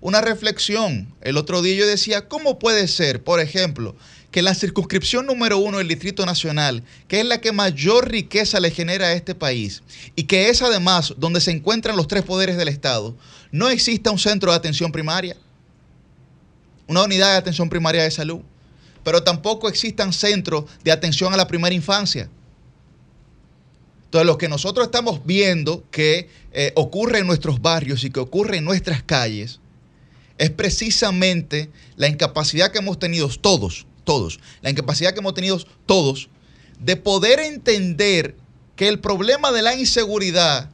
una 0.00 0.20
reflexión 0.20 1.14
el 1.20 1.36
otro 1.36 1.62
día. 1.62 1.76
Yo 1.76 1.86
decía, 1.86 2.28
¿cómo 2.28 2.58
puede 2.58 2.88
ser, 2.88 3.22
por 3.22 3.40
ejemplo, 3.40 3.96
que 4.30 4.42
la 4.42 4.54
circunscripción 4.54 5.26
número 5.26 5.58
uno 5.58 5.78
del 5.78 5.88
Distrito 5.88 6.24
Nacional, 6.24 6.84
que 7.08 7.20
es 7.20 7.26
la 7.26 7.40
que 7.40 7.52
mayor 7.52 8.10
riqueza 8.10 8.60
le 8.60 8.70
genera 8.70 9.06
a 9.06 9.12
este 9.12 9.34
país, 9.34 9.82
y 10.14 10.24
que 10.24 10.48
es 10.48 10.62
además 10.62 11.14
donde 11.16 11.40
se 11.40 11.50
encuentran 11.50 11.96
los 11.96 12.08
tres 12.08 12.22
poderes 12.22 12.56
del 12.56 12.68
Estado, 12.68 13.16
no 13.50 13.68
exista 13.68 14.10
un 14.10 14.18
centro 14.18 14.52
de 14.52 14.56
atención 14.56 14.92
primaria, 14.92 15.36
una 16.86 17.02
unidad 17.02 17.32
de 17.32 17.38
atención 17.38 17.68
primaria 17.68 18.04
de 18.04 18.10
salud, 18.10 18.40
pero 19.02 19.22
tampoco 19.22 19.68
existan 19.68 20.12
centros 20.12 20.64
de 20.84 20.92
atención 20.92 21.32
a 21.32 21.36
la 21.36 21.48
primera 21.48 21.74
infancia. 21.74 22.28
Entonces, 24.04 24.26
lo 24.26 24.38
que 24.38 24.48
nosotros 24.48 24.86
estamos 24.86 25.24
viendo 25.24 25.84
que 25.90 26.28
eh, 26.52 26.72
ocurre 26.76 27.18
en 27.18 27.26
nuestros 27.26 27.60
barrios 27.60 28.04
y 28.04 28.10
que 28.10 28.20
ocurre 28.20 28.58
en 28.58 28.64
nuestras 28.64 29.02
calles 29.02 29.60
es 30.38 30.50
precisamente 30.50 31.70
la 31.96 32.08
incapacidad 32.08 32.72
que 32.72 32.78
hemos 32.78 32.98
tenido 32.98 33.28
todos 33.28 33.86
todos, 34.04 34.40
la 34.62 34.70
incapacidad 34.70 35.12
que 35.12 35.20
hemos 35.20 35.34
tenido 35.34 35.58
todos 35.86 36.28
de 36.80 36.96
poder 36.96 37.38
entender 37.38 38.34
que 38.74 38.88
el 38.88 38.98
problema 38.98 39.52
de 39.52 39.62
la 39.62 39.74
inseguridad, 39.76 40.70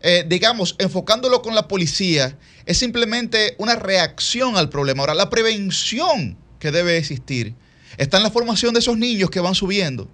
eh, 0.00 0.24
digamos, 0.26 0.76
enfocándolo 0.78 1.42
con 1.42 1.54
la 1.54 1.68
policía, 1.68 2.38
es 2.64 2.78
simplemente 2.78 3.56
una 3.58 3.74
reacción 3.74 4.56
al 4.56 4.68
problema. 4.70 5.02
Ahora, 5.02 5.14
la 5.14 5.28
prevención 5.28 6.38
que 6.58 6.70
debe 6.70 6.96
existir 6.96 7.54
está 7.98 8.18
en 8.18 8.22
la 8.22 8.30
formación 8.30 8.72
de 8.72 8.80
esos 8.80 8.96
niños 8.96 9.30
que 9.30 9.40
van 9.40 9.54
subiendo. 9.54 10.08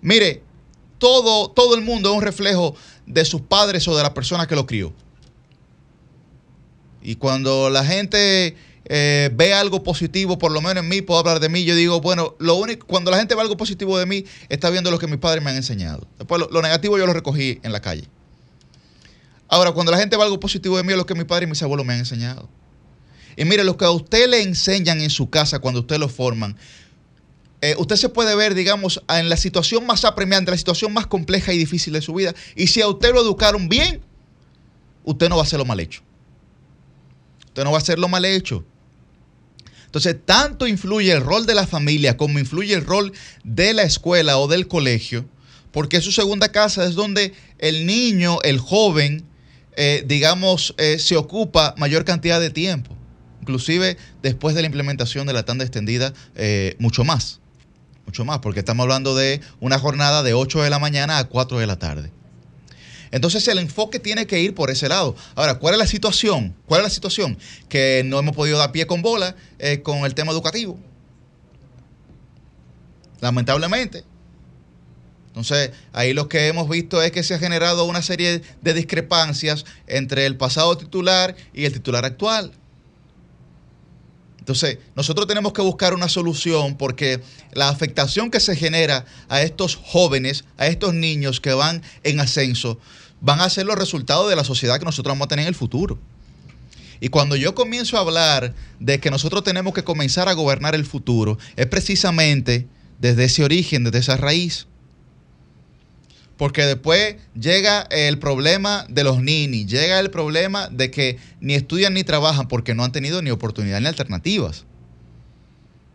Mire, 0.00 0.42
todo, 0.98 1.50
todo 1.50 1.74
el 1.74 1.82
mundo 1.82 2.10
es 2.10 2.16
un 2.16 2.22
reflejo 2.22 2.74
de 3.08 3.24
sus 3.24 3.40
padres 3.40 3.88
o 3.88 3.96
de 3.96 4.02
la 4.02 4.14
persona 4.14 4.46
que 4.46 4.54
lo 4.54 4.66
crió. 4.66 4.92
Y 7.02 7.16
cuando 7.16 7.70
la 7.70 7.84
gente 7.84 8.54
eh, 8.84 9.30
ve 9.34 9.54
algo 9.54 9.82
positivo, 9.82 10.38
por 10.38 10.52
lo 10.52 10.60
menos 10.60 10.82
en 10.82 10.88
mí, 10.88 11.00
puedo 11.02 11.20
hablar 11.20 11.40
de 11.40 11.48
mí, 11.48 11.64
yo 11.64 11.74
digo, 11.74 12.00
bueno, 12.00 12.36
lo 12.38 12.54
único, 12.54 12.86
cuando 12.86 13.10
la 13.10 13.18
gente 13.18 13.34
ve 13.34 13.40
algo 13.40 13.56
positivo 13.56 13.98
de 13.98 14.06
mí, 14.06 14.24
está 14.48 14.70
viendo 14.70 14.90
lo 14.90 14.98
que 14.98 15.06
mis 15.06 15.18
padres 15.18 15.42
me 15.42 15.50
han 15.50 15.56
enseñado. 15.56 16.06
Después 16.18 16.42
lo, 16.50 16.62
negativo 16.62 16.98
yo 16.98 17.06
lo 17.06 17.14
recogí 17.14 17.60
en 17.62 17.72
la 17.72 17.80
calle. 17.80 18.04
Ahora, 19.48 19.72
cuando 19.72 19.92
la 19.92 19.98
gente 19.98 20.16
ve 20.16 20.22
algo 20.22 20.38
positivo 20.38 20.76
de 20.76 20.84
mí, 20.84 20.92
es 20.92 20.98
lo 20.98 21.06
que 21.06 21.14
mis 21.14 21.24
padres 21.24 21.46
y 21.46 21.50
mis 21.50 21.62
abuelos 21.62 21.86
me 21.86 21.94
han 21.94 22.00
enseñado. 22.00 22.48
Y 23.36 23.44
mire, 23.44 23.64
lo 23.64 23.76
que 23.76 23.84
a 23.84 23.90
usted 23.90 24.28
le 24.28 24.42
enseñan 24.42 25.00
en 25.00 25.10
su 25.10 25.30
casa 25.30 25.60
cuando 25.60 25.80
usted 25.80 25.98
lo 25.98 26.08
forman, 26.08 26.56
eh, 27.60 27.74
usted 27.76 27.96
se 27.96 28.08
puede 28.08 28.36
ver, 28.36 28.54
digamos, 28.54 29.02
en 29.08 29.28
la 29.28 29.36
situación 29.36 29.84
más 29.84 30.04
apremiante, 30.04 30.50
la 30.50 30.56
situación 30.56 30.92
más 30.92 31.06
compleja 31.06 31.52
y 31.52 31.58
difícil 31.58 31.92
de 31.92 32.00
su 32.00 32.14
vida. 32.14 32.34
Y 32.54 32.68
si 32.68 32.80
a 32.80 32.88
usted 32.88 33.12
lo 33.12 33.20
educaron 33.20 33.68
bien, 33.68 34.00
usted 35.04 35.28
no 35.28 35.36
va 35.36 35.42
a 35.42 35.44
hacer 35.44 35.58
lo 35.58 35.64
mal 35.64 35.80
hecho. 35.80 36.02
Usted 37.46 37.64
no 37.64 37.72
va 37.72 37.78
a 37.78 37.80
hacer 37.80 37.98
lo 37.98 38.08
mal 38.08 38.24
hecho. 38.24 38.64
Entonces, 39.86 40.16
tanto 40.24 40.66
influye 40.66 41.10
el 41.10 41.22
rol 41.22 41.46
de 41.46 41.54
la 41.54 41.66
familia 41.66 42.16
como 42.16 42.38
influye 42.38 42.74
el 42.74 42.84
rol 42.84 43.12
de 43.42 43.74
la 43.74 43.82
escuela 43.82 44.38
o 44.38 44.46
del 44.46 44.68
colegio, 44.68 45.28
porque 45.72 46.00
su 46.00 46.12
segunda 46.12 46.52
casa 46.52 46.84
es 46.84 46.94
donde 46.94 47.32
el 47.58 47.86
niño, 47.86 48.38
el 48.42 48.58
joven, 48.58 49.24
eh, 49.76 50.04
digamos, 50.06 50.74
eh, 50.78 50.98
se 51.00 51.16
ocupa 51.16 51.74
mayor 51.78 52.04
cantidad 52.04 52.38
de 52.38 52.50
tiempo. 52.50 52.94
Inclusive 53.40 53.96
después 54.22 54.54
de 54.54 54.60
la 54.60 54.66
implementación 54.66 55.26
de 55.26 55.32
la 55.32 55.44
tanda 55.44 55.64
extendida, 55.64 56.12
mucho 56.78 57.02
más 57.02 57.40
mucho 58.08 58.24
más, 58.24 58.38
porque 58.38 58.60
estamos 58.60 58.84
hablando 58.84 59.14
de 59.14 59.42
una 59.60 59.78
jornada 59.78 60.22
de 60.22 60.32
8 60.32 60.62
de 60.62 60.70
la 60.70 60.78
mañana 60.78 61.18
a 61.18 61.24
4 61.24 61.58
de 61.58 61.66
la 61.66 61.78
tarde. 61.78 62.10
Entonces 63.10 63.46
el 63.48 63.58
enfoque 63.58 63.98
tiene 63.98 64.26
que 64.26 64.40
ir 64.40 64.54
por 64.54 64.70
ese 64.70 64.88
lado. 64.88 65.14
Ahora, 65.34 65.58
¿cuál 65.58 65.74
es 65.74 65.78
la 65.78 65.86
situación? 65.86 66.56
¿Cuál 66.64 66.80
es 66.80 66.84
la 66.84 66.90
situación? 66.90 67.36
Que 67.68 68.02
no 68.06 68.18
hemos 68.18 68.34
podido 68.34 68.56
dar 68.56 68.72
pie 68.72 68.86
con 68.86 69.02
bola 69.02 69.36
eh, 69.58 69.82
con 69.82 70.06
el 70.06 70.14
tema 70.14 70.32
educativo. 70.32 70.78
Lamentablemente. 73.20 74.04
Entonces, 75.26 75.72
ahí 75.92 76.14
lo 76.14 76.30
que 76.30 76.48
hemos 76.48 76.66
visto 76.66 77.02
es 77.02 77.12
que 77.12 77.22
se 77.22 77.34
ha 77.34 77.38
generado 77.38 77.84
una 77.84 78.00
serie 78.00 78.40
de 78.62 78.74
discrepancias 78.74 79.66
entre 79.86 80.24
el 80.24 80.38
pasado 80.38 80.78
titular 80.78 81.36
y 81.52 81.66
el 81.66 81.74
titular 81.74 82.06
actual. 82.06 82.52
Entonces, 84.48 84.78
nosotros 84.96 85.26
tenemos 85.26 85.52
que 85.52 85.60
buscar 85.60 85.92
una 85.92 86.08
solución 86.08 86.78
porque 86.78 87.20
la 87.52 87.68
afectación 87.68 88.30
que 88.30 88.40
se 88.40 88.56
genera 88.56 89.04
a 89.28 89.42
estos 89.42 89.76
jóvenes, 89.76 90.46
a 90.56 90.68
estos 90.68 90.94
niños 90.94 91.38
que 91.38 91.52
van 91.52 91.82
en 92.02 92.18
ascenso, 92.18 92.78
van 93.20 93.42
a 93.42 93.50
ser 93.50 93.66
los 93.66 93.76
resultados 93.76 94.30
de 94.30 94.36
la 94.36 94.44
sociedad 94.44 94.78
que 94.78 94.86
nosotros 94.86 95.12
vamos 95.12 95.26
a 95.26 95.28
tener 95.28 95.42
en 95.42 95.48
el 95.48 95.54
futuro. 95.54 95.98
Y 96.98 97.10
cuando 97.10 97.36
yo 97.36 97.54
comienzo 97.54 97.98
a 97.98 98.00
hablar 98.00 98.54
de 98.80 98.98
que 99.00 99.10
nosotros 99.10 99.44
tenemos 99.44 99.74
que 99.74 99.84
comenzar 99.84 100.30
a 100.30 100.32
gobernar 100.32 100.74
el 100.74 100.86
futuro, 100.86 101.36
es 101.56 101.66
precisamente 101.66 102.66
desde 102.98 103.24
ese 103.24 103.44
origen, 103.44 103.84
desde 103.84 103.98
esa 103.98 104.16
raíz. 104.16 104.66
Porque 106.38 106.64
después 106.64 107.16
llega 107.38 107.82
el 107.90 108.18
problema 108.18 108.86
de 108.88 109.04
los 109.04 109.20
ninis, 109.20 109.66
llega 109.66 110.00
el 110.00 110.10
problema 110.10 110.68
de 110.68 110.90
que 110.90 111.18
ni 111.40 111.54
estudian 111.54 111.92
ni 111.92 112.04
trabajan 112.04 112.48
porque 112.48 112.74
no 112.74 112.84
han 112.84 112.92
tenido 112.92 113.20
ni 113.20 113.30
oportunidad 113.30 113.80
ni 113.80 113.86
alternativas. 113.88 114.64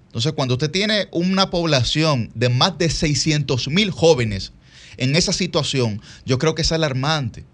Entonces, 0.08 0.34
cuando 0.34 0.54
usted 0.54 0.70
tiene 0.70 1.08
una 1.10 1.50
población 1.50 2.30
de 2.36 2.50
más 2.50 2.78
de 2.78 2.92
600 2.92 3.70
mil 3.70 3.90
jóvenes 3.90 4.52
en 4.98 5.16
esa 5.16 5.34
situación, 5.34 6.02
yo 6.24 6.38
creo 6.38 6.54
que 6.54 6.62
es 6.62 6.72
alarmante. 6.72 7.46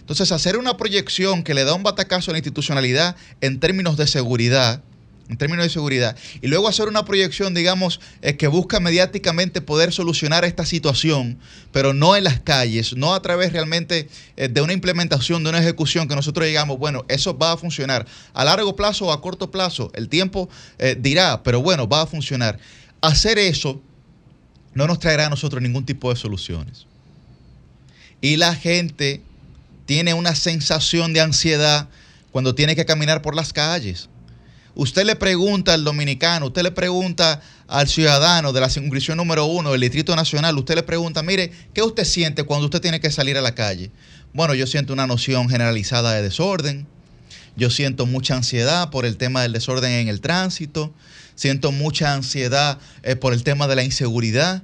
Entonces, 0.00 0.32
hacer 0.32 0.58
una 0.58 0.76
proyección 0.76 1.44
que 1.44 1.54
le 1.54 1.64
da 1.64 1.74
un 1.74 1.82
batacazo 1.82 2.30
a 2.30 2.32
la 2.32 2.38
institucionalidad 2.38 3.16
en 3.40 3.60
términos 3.60 3.96
de 3.96 4.06
seguridad, 4.06 4.82
en 5.28 5.36
términos 5.36 5.64
de 5.64 5.70
seguridad, 5.70 6.16
y 6.40 6.46
luego 6.46 6.68
hacer 6.68 6.88
una 6.88 7.04
proyección, 7.04 7.52
digamos, 7.52 8.00
que 8.38 8.46
busca 8.46 8.80
mediáticamente 8.80 9.60
poder 9.60 9.92
solucionar 9.92 10.44
esta 10.44 10.64
situación, 10.64 11.38
pero 11.70 11.92
no 11.92 12.16
en 12.16 12.24
las 12.24 12.40
calles, 12.40 12.96
no 12.96 13.14
a 13.14 13.20
través 13.20 13.52
realmente 13.52 14.08
eh, 14.36 14.48
de 14.48 14.60
una 14.62 14.72
implementación, 14.72 15.44
de 15.44 15.50
una 15.50 15.58
ejecución 15.58 16.08
que 16.08 16.16
nosotros 16.16 16.46
digamos, 16.46 16.78
bueno, 16.78 17.04
eso 17.08 17.36
va 17.36 17.52
a 17.52 17.56
funcionar 17.56 18.06
a 18.32 18.44
largo 18.44 18.74
plazo 18.74 19.06
o 19.06 19.12
a 19.12 19.20
corto 19.20 19.50
plazo, 19.50 19.90
el 19.94 20.08
tiempo 20.08 20.48
eh, 20.78 20.96
dirá, 20.98 21.42
pero 21.42 21.60
bueno, 21.60 21.88
va 21.88 22.02
a 22.02 22.06
funcionar. 22.06 22.58
Hacer 23.00 23.38
eso 23.38 23.80
no 24.74 24.86
nos 24.86 24.98
traerá 24.98 25.26
a 25.26 25.30
nosotros 25.30 25.62
ningún 25.62 25.84
tipo 25.84 26.10
de 26.10 26.16
soluciones. 26.16 26.86
Y 28.20 28.36
la 28.36 28.54
gente 28.54 29.22
tiene 29.86 30.14
una 30.14 30.34
sensación 30.34 31.12
de 31.12 31.20
ansiedad 31.20 31.88
cuando 32.32 32.54
tiene 32.54 32.74
que 32.74 32.84
caminar 32.84 33.22
por 33.22 33.34
las 33.34 33.52
calles 33.52 34.08
Usted 34.78 35.04
le 35.04 35.16
pregunta 35.16 35.74
al 35.74 35.82
dominicano, 35.82 36.46
usted 36.46 36.62
le 36.62 36.70
pregunta 36.70 37.40
al 37.66 37.88
ciudadano 37.88 38.52
de 38.52 38.60
la 38.60 38.70
circunscripción 38.70 39.16
número 39.16 39.44
uno 39.44 39.72
del 39.72 39.80
Distrito 39.80 40.14
Nacional, 40.14 40.56
usted 40.56 40.76
le 40.76 40.84
pregunta, 40.84 41.20
mire, 41.24 41.50
¿qué 41.74 41.82
usted 41.82 42.04
siente 42.04 42.44
cuando 42.44 42.66
usted 42.66 42.80
tiene 42.80 43.00
que 43.00 43.10
salir 43.10 43.36
a 43.36 43.40
la 43.40 43.56
calle? 43.56 43.90
Bueno, 44.32 44.54
yo 44.54 44.68
siento 44.68 44.92
una 44.92 45.08
noción 45.08 45.48
generalizada 45.48 46.12
de 46.12 46.22
desorden, 46.22 46.86
yo 47.56 47.70
siento 47.70 48.06
mucha 48.06 48.36
ansiedad 48.36 48.90
por 48.90 49.04
el 49.04 49.16
tema 49.16 49.42
del 49.42 49.52
desorden 49.52 49.90
en 49.90 50.06
el 50.06 50.20
tránsito, 50.20 50.94
siento 51.34 51.72
mucha 51.72 52.14
ansiedad 52.14 52.78
eh, 53.02 53.16
por 53.16 53.32
el 53.32 53.42
tema 53.42 53.66
de 53.66 53.74
la 53.74 53.82
inseguridad. 53.82 54.62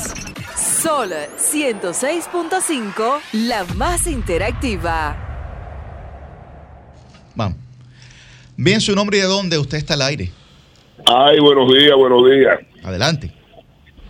Sol 0.56 1.12
106.5, 1.40 3.20
la 3.34 3.64
más 3.76 4.06
interactiva. 4.06 5.16
Vamos. 7.34 7.67
Bien, 8.60 8.82
su 8.82 8.96
nombre 8.96 9.20
y 9.20 9.22
de 9.22 9.28
dónde 9.28 9.60
usted 9.60 9.78
está 9.78 9.94
al 9.94 10.02
aire. 10.02 10.32
Ay, 11.06 11.40
buenos 11.40 11.72
días, 11.72 11.96
buenos 11.96 12.28
días. 12.28 12.60
Adelante. 12.84 13.32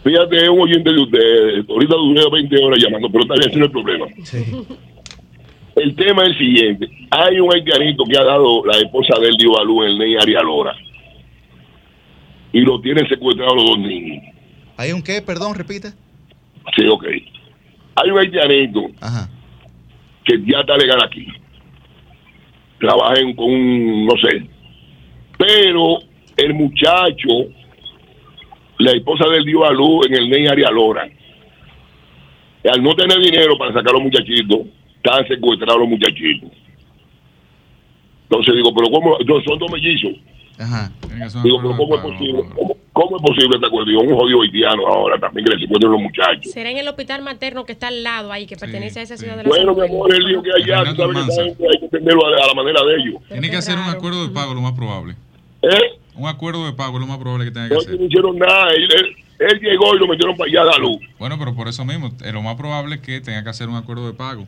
Fíjate, 0.05 0.37
es 0.37 0.47
un 0.49 0.61
oyente 0.61 0.89
de 0.89 0.99
ustedes. 1.01 1.69
Ahorita 1.69 1.95
duré 1.95 2.21
20 2.31 2.63
horas 2.63 2.79
llamando, 2.81 3.09
pero 3.11 3.25
tal 3.25 3.39
vez 3.39 3.47
ese 3.47 3.57
no 3.57 3.65
es 3.65 3.69
el 3.69 3.71
problema. 3.73 4.05
El 5.75 5.95
tema 5.97 6.23
es 6.23 6.29
el 6.29 6.37
siguiente. 6.37 6.87
Hay 7.11 7.41
un 7.41 7.53
haitianito 7.53 8.05
que 8.05 8.17
ha 8.17 8.23
dado 8.23 8.65
la 8.65 8.77
esposa 8.77 9.19
del 9.19 9.35
Divalú 9.35 9.83
en 9.83 9.89
el 9.89 9.97
Ney 9.99 10.15
Arialora. 10.15 10.73
Y 12.53 12.61
lo 12.61 12.79
tienen 12.79 13.07
secuestrado 13.09 13.53
los 13.53 13.65
dos 13.65 13.79
niños. 13.79 14.23
¿Hay 14.77 14.93
un 14.93 15.03
qué? 15.03 15.21
Perdón, 15.21 15.55
repite. 15.55 15.89
Sí, 16.73 16.87
ok. 16.87 17.05
Hay 17.95 18.09
un 18.11 18.17
haitianito 18.17 18.87
que 20.23 20.41
ya 20.45 20.61
está 20.61 20.77
legal 20.77 21.03
aquí. 21.03 21.27
Trabaja 22.79 23.19
en- 23.19 23.35
con 23.35 23.45
un, 23.49 24.05
no 24.05 24.13
sé. 24.17 24.47
Pero 25.37 25.99
el 26.37 26.53
muchacho, 26.53 27.29
la 28.79 28.91
esposa 28.91 29.27
del 29.29 29.45
dio 29.45 29.65
a 29.65 29.71
luz 29.71 30.05
en 30.07 30.15
el 30.15 30.29
Ney 30.29 30.47
Arialora. 30.47 31.07
Y 32.63 32.67
al 32.67 32.83
no 32.83 32.93
tener 32.95 33.19
dinero 33.19 33.57
para 33.57 33.71
sacar 33.73 33.89
a 33.89 33.93
los 33.93 34.03
muchachitos, 34.03 34.59
están 34.95 35.27
secuestrados 35.27 35.79
los 35.79 35.89
muchachitos. 35.89 36.49
Entonces 38.23 38.55
digo, 38.55 38.73
pero 38.75 38.89
¿cómo? 38.91 39.17
No, 39.25 39.41
son 39.41 39.57
dos 39.59 39.71
mellizos. 39.71 40.11
Ajá. 40.59 40.91
Digo, 41.43 41.59
pero 41.61 41.77
¿cómo 41.77 41.95
es 41.95 42.01
posible? 42.01 42.41
¿Cómo, 42.55 42.77
cómo 42.97 43.17
es 43.17 43.21
posible 43.23 43.55
esta 43.55 43.69
cuestión? 43.69 44.07
Un 44.07 44.15
jodido 44.17 44.41
haitiano 44.41 44.87
ahora 44.87 45.19
también 45.19 45.45
que 45.45 45.55
le 45.55 45.61
secuestran 45.61 45.91
los 45.91 46.01
muchachos. 46.01 46.51
Será 46.51 46.69
en 46.71 46.77
el 46.77 46.87
hospital 46.87 47.21
materno 47.21 47.65
que 47.65 47.71
está 47.73 47.87
al 47.89 48.03
lado 48.03 48.31
ahí, 48.31 48.45
que 48.47 48.57
pertenece 48.57 48.99
a 48.99 49.03
esa 49.03 49.17
ciudad 49.17 49.37
de 49.37 49.43
la 49.43 49.49
Bueno, 49.49 49.73
mi 49.75 49.85
amor, 49.85 50.13
él 50.13 50.25
dijo 50.27 50.41
que 50.43 50.51
allá, 50.51 50.83
tú 50.93 50.95
sabes 50.95 51.55
que 51.57 51.63
hay 51.65 51.79
que 51.79 51.85
entenderlo 51.85 52.25
a, 52.25 52.43
a 52.43 52.47
la 52.47 52.53
manera 52.53 52.83
de 52.83 52.95
ellos. 52.95 53.21
Tiene 53.29 53.49
que 53.49 53.57
hacer 53.57 53.77
un 53.77 53.85
acuerdo 53.89 54.27
de 54.27 54.33
pago, 54.33 54.53
lo 54.53 54.61
más 54.61 54.73
probable. 54.73 55.15
¿Eh? 55.61 55.99
Un 56.15 56.27
acuerdo 56.27 56.65
de 56.65 56.73
pago 56.73 56.95
es 56.97 57.01
lo 57.01 57.07
más 57.07 57.17
probable 57.19 57.45
que 57.45 57.51
tenga 57.51 57.67
que 57.69 57.73
No, 57.75 57.79
hacer. 57.79 57.99
no 57.99 58.05
hicieron 58.05 58.37
nada. 58.37 58.71
Él, 58.71 58.83
él- 58.91 59.15
él 59.39 59.59
llegó 59.61 59.95
y 59.95 59.99
lo 59.99 60.07
metieron 60.07 60.35
para 60.35 60.49
allá 60.49 60.61
a 60.61 60.65
dar 60.65 60.79
luz. 60.79 60.97
Bueno, 61.19 61.37
pero 61.37 61.53
por 61.53 61.67
eso 61.67 61.85
mismo, 61.85 62.09
eh, 62.25 62.31
lo 62.31 62.41
más 62.41 62.55
probable 62.55 62.95
es 62.95 63.01
que 63.01 63.21
tenga 63.21 63.43
que 63.43 63.49
hacer 63.49 63.69
un 63.69 63.75
acuerdo 63.75 64.07
de 64.07 64.13
pago. 64.13 64.47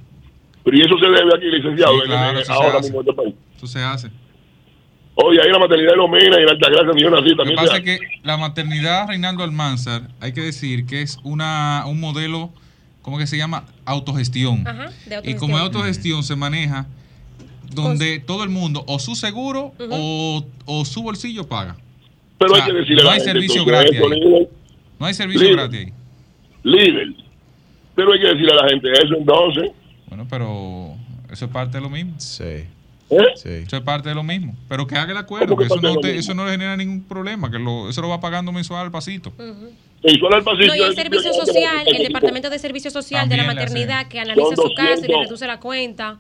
Pero 0.64 0.78
y 0.78 0.82
eso 0.82 0.98
se 0.98 1.06
debe 1.06 1.30
aquí, 1.36 1.46
licenciado, 1.46 1.94
Sí, 1.94 2.00
en- 2.02 2.06
claro, 2.08 2.40
en- 2.40 2.52
ahora 2.52 2.80
mismo 2.80 3.02
en 3.02 3.08
este 3.08 3.14
país. 3.22 3.36
Eso 3.56 3.68
se 3.68 3.80
hace. 3.84 4.10
Oye, 5.22 5.42
ahí 5.42 5.52
la 5.52 5.60
maternidad 5.60 5.92
de 5.92 5.98
Lomena 5.98 6.40
y 6.40 6.44
en 6.44 6.50
Altagracia, 6.50 6.86
donde 6.88 7.02
yo 7.04 7.10
nací, 7.10 7.24
Lo 7.24 7.30
que 7.30 7.36
también 7.36 7.56
pasa 7.58 7.78
es 7.78 7.84
que 7.84 8.00
la 8.24 8.38
maternidad 8.38 9.08
Reinaldo 9.08 9.44
Almanzar, 9.44 10.04
hay 10.22 10.32
que 10.34 10.42
decir 10.42 10.86
que 10.86 11.02
es 11.02 11.20
una 11.24 11.84
un 11.88 12.00
modelo, 12.00 12.52
¿cómo 13.02 13.18
que 13.18 13.28
se 13.28 13.38
llama? 13.38 13.66
Autogestión. 13.86 14.66
Ajá, 14.68 14.92
de 15.08 15.30
Y 15.30 15.36
como 15.36 15.58
es 15.58 15.64
autogestión. 15.64 15.64
autogestión, 15.64 16.24
se 16.24 16.36
maneja 16.36 16.86
donde 17.74 18.20
todo 18.20 18.44
el 18.44 18.50
mundo, 18.50 18.84
o 18.88 18.98
su 19.00 19.16
seguro 19.16 19.74
o, 19.92 20.46
o 20.66 20.86
su 20.86 21.04
bolsillo 21.04 21.48
paga. 21.48 21.76
Pero 22.38 22.54
O 22.54 22.56
hay 22.56 22.62
que 22.64 22.74
decirle 22.74 22.96
no 22.96 23.02
a 23.02 23.04
la 23.06 23.12
hay 23.12 23.20
gente, 23.20 23.32
servicio 23.32 23.66
gratis 23.66 24.00
No 25.00 25.06
hay 25.06 25.14
servicio 25.14 25.42
Líder. 25.44 25.56
gratis 25.58 25.80
ahí. 25.80 25.94
líder. 26.64 27.08
Pero 27.96 28.14
hay 28.14 28.20
que 28.22 28.28
decirle 28.28 28.52
a 28.54 28.56
la 28.64 28.70
gente 28.70 28.92
eso 28.94 29.16
entonces. 29.18 29.72
Bueno, 30.08 30.26
pero 30.30 30.96
eso 31.32 31.46
es 31.46 31.52
parte 31.52 31.78
de 31.78 31.82
lo 31.82 31.90
mismo. 31.90 32.14
Sí. 32.18 32.64
¿Eh? 33.10 33.62
Eso 33.66 33.78
es 33.78 33.82
parte 33.82 34.10
de 34.10 34.16
lo 34.16 34.24
mismo. 34.24 34.56
Pero 34.68 34.86
que 34.86 34.96
haga 34.96 35.12
el 35.12 35.18
acuerdo, 35.18 35.48
¿Cómo 35.48 35.58
que 35.58 35.68
que 35.68 35.74
eso 35.74 35.82
no, 35.82 36.00
te- 36.00 36.16
eso 36.18 36.34
no 36.34 36.46
le 36.46 36.52
genera 36.52 36.78
ningún 36.78 37.04
problema, 37.04 37.50
que 37.50 37.58
lo, 37.58 37.90
eso 37.90 38.02
lo 38.02 38.10
va 38.10 38.20
pagando 38.20 38.52
mensual 38.52 38.86
al 38.86 38.92
pasito. 38.92 39.34
El 39.40 40.20
pasillo. 40.44 40.68
No, 40.68 40.76
y 40.76 40.82
el 40.82 40.96
servicio 40.96 41.34
social, 41.34 41.86
el 41.88 42.04
departamento 42.04 42.50
de 42.50 42.60
servicio 42.60 42.90
social 42.92 43.28
de 43.28 43.38
la 43.38 43.44
maternidad 43.46 44.08
que 44.08 44.20
analiza 44.20 44.56
su 44.56 44.74
caso 44.74 45.00
y 45.00 45.08
le 45.08 45.08
200. 45.08 45.24
reduce 45.26 45.48
la 45.48 45.60
cuenta. 45.60 46.18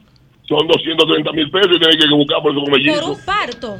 Son 0.47 0.67
230 0.67 1.31
mil 1.31 1.51
pesos 1.51 1.69
y 1.75 1.79
tienen 1.79 1.99
que 1.99 2.15
buscar 2.15 2.41
por 2.41 2.51
eso 2.51 2.61
como 2.61 2.75
Por 2.75 3.11
un 3.11 3.25
parto. 3.25 3.77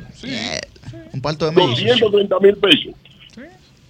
Un 1.11 1.21
parto 1.21 1.45
de 1.45 1.51
mellizos. 1.51 1.99
230 1.99 2.39
mil 2.39 2.55
pesos. 2.57 2.93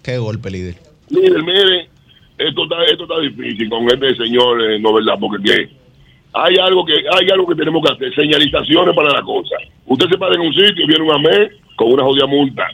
Qué 0.02 0.18
golpe, 0.18 0.50
líder. 0.50 0.76
Líder, 1.10 1.44
mire, 1.44 1.90
esto 2.38 2.64
está, 2.64 2.84
esto 2.86 3.04
está 3.04 3.20
difícil 3.20 3.70
con 3.70 3.84
este 3.90 4.16
señor, 4.16 4.62
eh, 4.64 4.80
no 4.80 4.94
verdad, 4.94 5.16
porque 5.20 5.44
¿qué? 5.44 5.70
Hay 6.34 6.56
algo 6.58 6.86
que 6.86 6.94
hay 6.94 7.30
algo 7.32 7.48
que 7.48 7.56
tenemos 7.56 7.82
que 7.84 7.94
hacer, 7.94 8.16
señalizaciones 8.16 8.96
para 8.96 9.12
la 9.12 9.22
cosa. 9.22 9.56
Usted 9.86 10.08
se 10.10 10.18
para 10.18 10.36
en 10.36 10.42
un 10.42 10.54
sitio, 10.54 10.86
viene 10.88 11.04
un 11.04 11.12
AME 11.12 11.50
con 11.76 11.92
una 11.92 12.04
jodida 12.04 12.28
multa. 12.28 12.68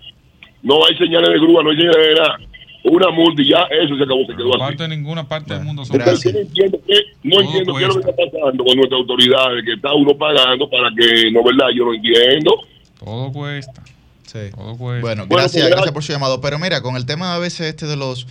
No 0.62 0.86
hay 0.86 0.98
señales 0.98 1.30
de 1.30 1.40
grúa, 1.40 1.64
no 1.64 1.70
hay 1.70 1.78
señales 1.78 2.08
de 2.08 2.16
nada. 2.16 2.38
Una 2.84 3.10
multa 3.10 3.42
y 3.42 3.50
ya 3.50 3.64
eso 3.72 3.98
se 3.98 4.04
acabó, 4.04 4.26
se 4.28 4.36
quedó 4.36 4.62
así. 4.62 4.76
De 4.76 4.88
ninguna 4.88 5.28
parte 5.28 5.54
del 5.56 5.64
mundo 5.64 5.84
no 5.90 5.96
entiendo, 5.96 6.80
qué, 6.86 7.00
no 7.24 7.42
entiendo 7.42 7.76
qué 7.76 7.86
es 7.86 7.96
lo 7.96 8.02
que 8.02 8.10
está 8.12 8.24
pasando 8.32 8.64
con 8.64 8.78
nuestras 8.78 9.00
autoridades, 9.00 9.66
que 9.66 9.74
está 9.74 9.94
uno 9.94 10.16
pagando 10.16 10.70
para 10.70 10.90
que, 10.96 11.32
no 11.32 11.44
verdad, 11.44 11.68
yo 11.76 11.86
no 11.86 11.94
entiendo. 11.96 12.62
Todo 13.04 13.32
cuesta. 13.32 13.84
Sí. 14.24 14.52
Todo 14.54 14.78
cuesta. 14.78 15.02
Bueno, 15.02 15.26
gracias, 15.28 15.68
gracias 15.68 15.92
por 15.94 16.04
su 16.04 16.12
llamado. 16.12 16.42
Pero 16.42 16.60
mira, 16.60 16.82
con 16.82 16.96
el 16.96 17.08
tema 17.08 17.34
a 17.34 17.40
veces 17.40 17.62
este 17.62 17.88
de 17.88 17.96
los 17.96 18.28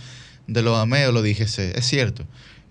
de 0.47 0.61
los 0.61 0.77
ameos, 0.77 1.13
lo 1.13 1.21
dije, 1.21 1.43
es 1.43 1.85
cierto. 1.85 2.23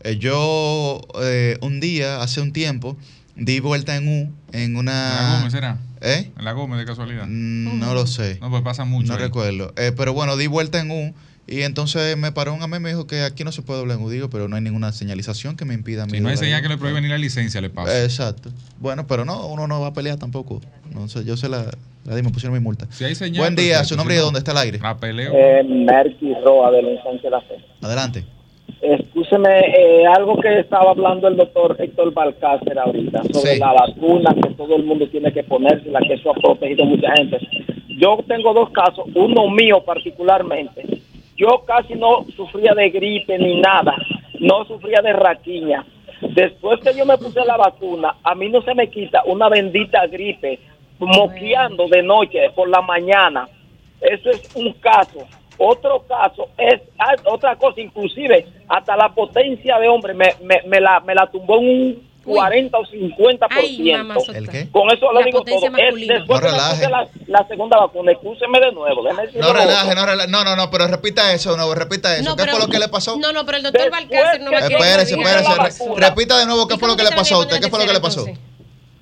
Eh, 0.04 0.18
yo 0.18 1.00
eh, 1.22 1.56
un 1.62 1.80
día, 1.80 2.22
hace 2.22 2.40
un 2.40 2.52
tiempo, 2.52 2.96
di 3.36 3.58
vuelta 3.60 3.96
en 3.96 4.06
U 4.06 4.32
en 4.52 4.76
una... 4.76 4.92
¿En 4.92 5.24
la 5.30 5.36
Gómez 5.38 5.52
será? 5.52 5.78
¿Eh? 6.02 6.30
En 6.38 6.44
la 6.44 6.52
Gómez 6.52 6.78
de 6.78 6.84
casualidad. 6.84 7.24
Mm, 7.26 7.80
No 7.80 7.94
lo 7.94 8.06
sé. 8.06 8.38
No, 8.40 8.50
pues 8.50 8.62
pasa 8.62 8.84
mucho. 8.84 9.08
No 9.08 9.14
ahí. 9.14 9.20
recuerdo. 9.20 9.72
Eh, 9.76 9.92
pero 9.96 10.12
bueno, 10.12 10.36
di 10.36 10.46
vuelta 10.46 10.78
en 10.78 10.90
U 10.90 11.14
y 11.46 11.62
entonces 11.62 12.16
me 12.18 12.32
paró 12.32 12.52
un 12.54 12.62
amigo 12.62 12.76
y 12.76 12.80
me 12.80 12.88
dijo 12.90 13.06
que 13.06 13.22
aquí 13.22 13.44
no 13.44 13.52
se 13.52 13.62
puede 13.62 13.78
doblar 13.80 13.96
en 13.98 14.04
U. 14.04 14.10
Digo, 14.10 14.28
pero 14.28 14.46
no 14.48 14.56
hay 14.56 14.62
ninguna 14.62 14.92
señalización 14.92 15.56
que 15.56 15.64
me 15.64 15.72
impida 15.74 16.02
a 16.02 16.06
mí. 16.06 16.12
Si 16.12 16.20
no 16.20 16.28
hay 16.28 16.36
señal 16.36 16.60
que 16.62 16.68
le 16.68 16.76
prohíbe 16.76 17.00
ni 17.00 17.08
la 17.08 17.16
licencia, 17.18 17.60
le 17.62 17.70
pasa. 17.70 18.02
Exacto. 18.04 18.50
Bueno, 18.78 19.06
pero 19.06 19.24
no, 19.24 19.46
uno 19.46 19.66
no 19.66 19.80
va 19.80 19.88
a 19.88 19.92
pelear 19.94 20.18
tampoco. 20.18 20.60
No 20.92 21.08
sé, 21.08 21.24
yo 21.24 21.38
se 21.38 21.48
la, 21.48 21.70
la 22.04 22.14
di, 22.14 22.22
me 22.22 22.30
pusieron 22.30 22.52
mi 22.56 22.62
multa. 22.62 22.86
Si 22.90 23.04
hay 23.04 23.14
señal, 23.14 23.40
Buen 23.40 23.56
día, 23.56 23.76
perfecto, 23.78 23.88
su 23.88 23.96
nombre 23.96 24.14
y 24.16 24.18
no, 24.18 24.24
dónde 24.24 24.38
está 24.40 24.52
el 24.52 24.58
aire. 24.58 24.78
La 24.78 24.96
peleo. 24.98 25.32
Eh, 25.34 25.64
Merky 25.64 26.32
Roa 26.44 26.70
de 26.70 26.82
la 26.82 27.02
Sánchez 27.02 27.30
La 27.30 27.40
Fe. 27.40 27.54
Adelante. 27.82 28.26
Escúcheme, 28.84 29.60
eh, 29.60 30.06
algo 30.06 30.36
que 30.38 30.60
estaba 30.60 30.90
hablando 30.90 31.26
el 31.26 31.36
doctor 31.36 31.74
Héctor 31.78 32.12
Balcácer 32.12 32.78
ahorita 32.78 33.22
sobre 33.32 33.54
Sí. 33.54 33.58
la 33.58 33.72
vacuna 33.72 34.34
que 34.34 34.50
todo 34.50 34.76
el 34.76 34.84
mundo 34.84 35.08
tiene 35.08 35.32
que 35.32 35.42
ponerse, 35.42 35.90
la 35.90 36.00
que 36.00 36.14
eso 36.14 36.30
ha 36.30 36.34
protegido 36.34 36.84
a 36.84 36.86
mucha 36.86 37.10
gente. 37.16 37.38
Yo 37.98 38.18
tengo 38.28 38.52
dos 38.52 38.68
casos, 38.70 39.06
uno 39.14 39.48
mío 39.48 39.82
particularmente. 39.86 40.84
Yo 41.36 41.62
casi 41.66 41.94
no 41.94 42.24
sufría 42.36 42.74
de 42.74 42.90
gripe 42.90 43.38
ni 43.38 43.58
nada, 43.58 43.94
no 44.40 44.66
sufría 44.66 45.00
de 45.00 45.14
raquiña. 45.14 45.84
Después 46.20 46.78
que 46.80 46.94
yo 46.94 47.06
me 47.06 47.16
puse 47.16 47.42
la 47.44 47.56
vacuna, 47.56 48.16
a 48.22 48.34
mí 48.34 48.50
no 48.50 48.60
se 48.62 48.74
me 48.74 48.88
quita 48.90 49.22
una 49.24 49.48
bendita 49.48 50.06
gripe, 50.08 50.58
moqueando 50.98 51.88
de 51.88 52.02
noche 52.02 52.50
por 52.54 52.68
la 52.68 52.82
mañana. 52.82 53.48
Eso 54.00 54.30
es 54.30 54.54
un 54.54 54.72
caso. 54.74 55.26
Otro 55.58 56.04
caso 56.08 56.48
es 56.58 56.80
ah, 56.98 57.14
otra 57.26 57.56
cosa, 57.56 57.80
inclusive 57.80 58.46
hasta 58.68 58.96
la 58.96 59.08
potencia 59.14 59.78
de 59.78 59.88
hombre 59.88 60.14
me, 60.14 60.34
me, 60.42 60.62
me 60.66 60.80
la, 60.80 61.00
me 61.00 61.14
la 61.14 61.26
tumbó 61.30 61.58
en 61.58 61.68
un 61.68 62.14
40 62.24 62.78
o 62.78 62.82
50%. 62.84 63.46
Ay, 63.50 63.92
mamazota. 63.92 64.38
¿El 64.38 64.48
qué? 64.48 64.68
Con 64.70 64.90
eso 64.90 65.12
lo 65.12 65.22
digo 65.22 65.42
todo. 65.42 65.70
masculina. 65.70 66.14
después 66.14 66.40
No 66.40 66.48
relaje. 66.48 66.76
puse 66.76 66.90
la, 66.90 67.08
la 67.26 67.46
segunda 67.48 67.76
vacuna, 67.78 68.12
escúcheme 68.12 68.60
de 68.60 68.72
nuevo. 68.72 69.02
No 69.02 69.52
relaje, 69.52 69.94
no 69.94 70.06
relaje. 70.06 70.28
No, 70.28 70.44
no, 70.44 70.56
no, 70.56 70.70
pero 70.70 70.86
repita 70.86 71.32
eso, 71.32 71.56
no, 71.56 71.72
repita 71.74 72.16
eso. 72.16 72.30
No, 72.30 72.36
¿Qué 72.36 72.46
fue 72.46 72.58
lo 72.58 72.68
que 72.68 72.78
le 72.78 72.88
pasó? 72.88 73.16
No, 73.18 73.32
no, 73.32 73.44
pero 73.44 73.58
el 73.58 73.62
doctor 73.64 73.90
Balcácer 73.90 74.40
no 74.40 74.50
me 74.50 74.58
Espérese, 74.58 75.14
Espérese, 75.20 75.84
repita 75.96 76.38
de 76.38 76.46
nuevo 76.46 76.66
qué 76.66 76.74
¿Y 76.74 76.78
fue 76.78 76.88
lo 76.88 76.96
que 76.96 77.04
le 77.04 77.10
pasó 77.10 77.36
a 77.36 77.38
usted. 77.40 77.60
¿Qué 77.60 77.68
fue 77.68 77.78
lo 77.78 77.86
que 77.86 77.92
le 77.92 78.00
pasó? 78.00 78.24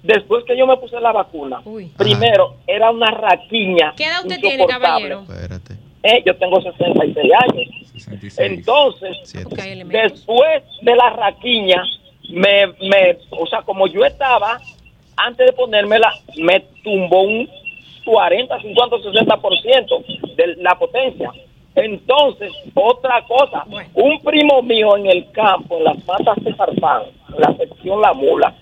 Después 0.03 0.43
que 0.45 0.59
yo 0.59 0.67
me 0.67 0.77
puse 0.79 0.99
la 1.01 1.13
vacuna, 1.13 1.61
Uy. 1.65 1.87
primero 1.97 2.57
era 2.67 2.91
una 2.91 3.09
raquiña. 3.13 3.95
¿Qué 3.97 4.07
edad 4.07 4.23
usted 4.23 4.41
tiene, 4.41 4.67
caballero? 4.67 5.23
Espérate. 5.23 5.77
Eh, 6.03 6.23
yo 6.27 6.37
tengo 6.37 6.61
66 6.61 7.33
años. 7.49 7.69
66. 7.93 8.39
Entonces, 8.39 9.17
Siete. 9.25 9.85
Después 9.85 10.63
de 10.83 10.97
la 10.97 11.11
raquiña, 11.11 11.85
me, 12.31 12.67
me, 12.89 13.19
o 13.31 13.47
sea, 13.47 13.63
como 13.63 13.87
yo 13.87 14.05
estaba, 14.05 14.61
antes 15.17 15.47
de 15.47 15.53
ponérmela, 15.53 16.13
me 16.39 16.61
tumbó 16.83 17.23
un 17.23 17.49
40, 18.05 18.61
50, 18.61 18.97
60% 18.97 20.35
de 20.37 20.57
la 20.57 20.75
potencia. 20.77 21.31
Entonces, 21.75 22.53
otra 22.75 23.25
cosa, 23.27 23.65
Bueno. 23.67 23.89
un 23.95 24.21
primo 24.21 24.63
mío 24.63 24.97
en 24.97 25.07
el 25.07 25.31
campo, 25.31 25.79
en 25.79 25.85
las 25.85 26.05
matas 26.07 26.37
de 26.43 26.53
Farfán, 26.55 27.05
en 27.35 27.41
la 27.41 27.57
sección 27.57 28.01
La 28.01 28.13
Mula, 28.13 28.55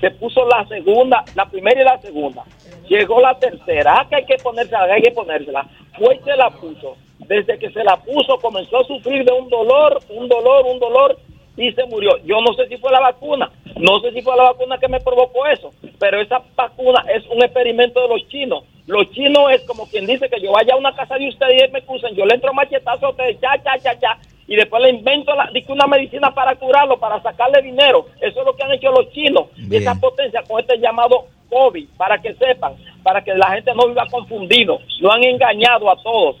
se 0.00 0.10
puso 0.12 0.46
la 0.48 0.66
segunda, 0.66 1.24
la 1.34 1.46
primera 1.46 1.80
y 1.80 1.84
la 1.84 2.00
segunda. 2.00 2.42
Llegó 2.88 3.20
la 3.20 3.38
tercera, 3.38 3.96
ah, 3.98 4.06
que 4.08 4.16
hay 4.16 4.24
que 4.24 4.36
ponérsela, 4.36 4.84
hay 4.84 5.02
que 5.02 5.10
ponérsela. 5.10 5.66
Fue 5.98 6.16
y 6.16 6.24
se 6.24 6.36
la 6.36 6.50
puso. 6.50 6.96
Desde 7.18 7.58
que 7.58 7.70
se 7.70 7.82
la 7.82 7.96
puso 7.96 8.38
comenzó 8.38 8.78
a 8.78 8.84
sufrir 8.84 9.24
de 9.24 9.32
un 9.32 9.48
dolor, 9.48 9.98
un 10.10 10.28
dolor, 10.28 10.66
un 10.66 10.78
dolor 10.78 11.18
y 11.56 11.72
se 11.72 11.84
murió. 11.86 12.16
Yo 12.24 12.40
no 12.40 12.52
sé 12.54 12.68
si 12.68 12.76
fue 12.76 12.92
la 12.92 13.00
vacuna, 13.00 13.50
no 13.76 14.00
sé 14.00 14.12
si 14.12 14.22
fue 14.22 14.36
la 14.36 14.44
vacuna 14.44 14.78
que 14.78 14.88
me 14.88 15.00
provocó 15.00 15.46
eso, 15.46 15.72
pero 15.98 16.20
esa 16.20 16.42
vacuna 16.54 17.04
es 17.12 17.26
un 17.28 17.42
experimento 17.42 18.00
de 18.02 18.08
los 18.08 18.28
chinos. 18.28 18.64
Los 18.86 19.10
chinos 19.10 19.50
es 19.52 19.62
como 19.62 19.88
quien 19.88 20.06
dice 20.06 20.28
que 20.28 20.40
yo 20.40 20.52
vaya 20.52 20.74
a 20.74 20.78
una 20.78 20.94
casa 20.94 21.16
de 21.16 21.28
ustedes 21.28 21.68
y 21.68 21.72
me 21.72 21.80
acusan, 21.80 22.14
yo 22.14 22.24
le 22.24 22.34
entro 22.34 22.52
machetazo 22.52 23.06
a 23.06 23.10
ustedes, 23.10 23.40
ya, 23.40 23.56
ya, 23.64 23.76
ya, 23.82 23.98
ya, 23.98 24.18
y 24.46 24.54
después 24.54 24.80
le 24.82 24.90
invento 24.90 25.34
la, 25.34 25.50
una 25.68 25.86
medicina 25.88 26.32
para 26.32 26.54
curarlo, 26.54 26.96
para 26.98 27.20
sacarle 27.20 27.62
dinero. 27.62 28.06
Eso 28.20 28.40
es 28.40 28.46
lo 28.46 28.54
que 28.54 28.62
han 28.62 28.72
hecho 28.72 28.92
los 28.92 29.10
chinos, 29.10 29.46
y 29.56 29.74
esa 29.74 29.94
potencia 29.96 30.42
con 30.46 30.60
este 30.60 30.78
llamado 30.78 31.26
COVID, 31.48 31.88
para 31.96 32.20
que 32.20 32.34
sepan, 32.34 32.74
para 33.02 33.22
que 33.22 33.34
la 33.34 33.52
gente 33.52 33.72
no 33.74 33.88
viva 33.88 34.06
confundido. 34.10 34.78
Lo 35.00 35.12
han 35.12 35.22
engañado 35.24 35.90
a 35.90 36.02
todos. 36.02 36.36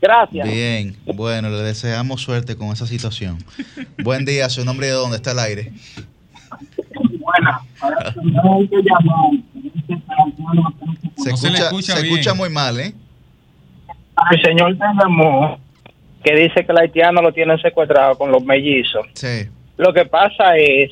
Gracias. 0.00 0.48
Bien, 0.48 0.96
bueno, 1.14 1.48
le 1.48 1.58
deseamos 1.58 2.20
suerte 2.20 2.56
con 2.56 2.68
esa 2.68 2.86
situación. 2.86 3.38
Buen 4.02 4.24
día, 4.24 4.48
su 4.48 4.64
nombre 4.64 4.88
y 4.88 4.90
de 4.90 4.96
dónde 4.96 5.16
está 5.16 5.30
el 5.30 5.38
aire. 5.38 5.72
Buenas. 7.20 7.60
Se, 11.16 11.30
escucha, 11.30 11.70
se, 11.80 12.06
escucha, 12.06 12.34
muy 12.34 12.50
mal, 12.50 12.80
¿eh? 12.80 12.94
El 14.32 14.42
señor 14.42 14.76
tenemos 14.76 15.60
que 16.24 16.34
dice 16.34 16.64
que 16.64 16.72
el 16.72 16.78
haitiano 16.78 17.22
lo 17.22 17.32
tienen 17.32 17.58
secuestrado 17.60 18.16
con 18.16 18.30
los 18.30 18.44
mellizos. 18.44 19.06
Sí. 19.14 19.48
Lo 19.76 19.92
que 19.92 20.04
pasa 20.04 20.56
es 20.56 20.90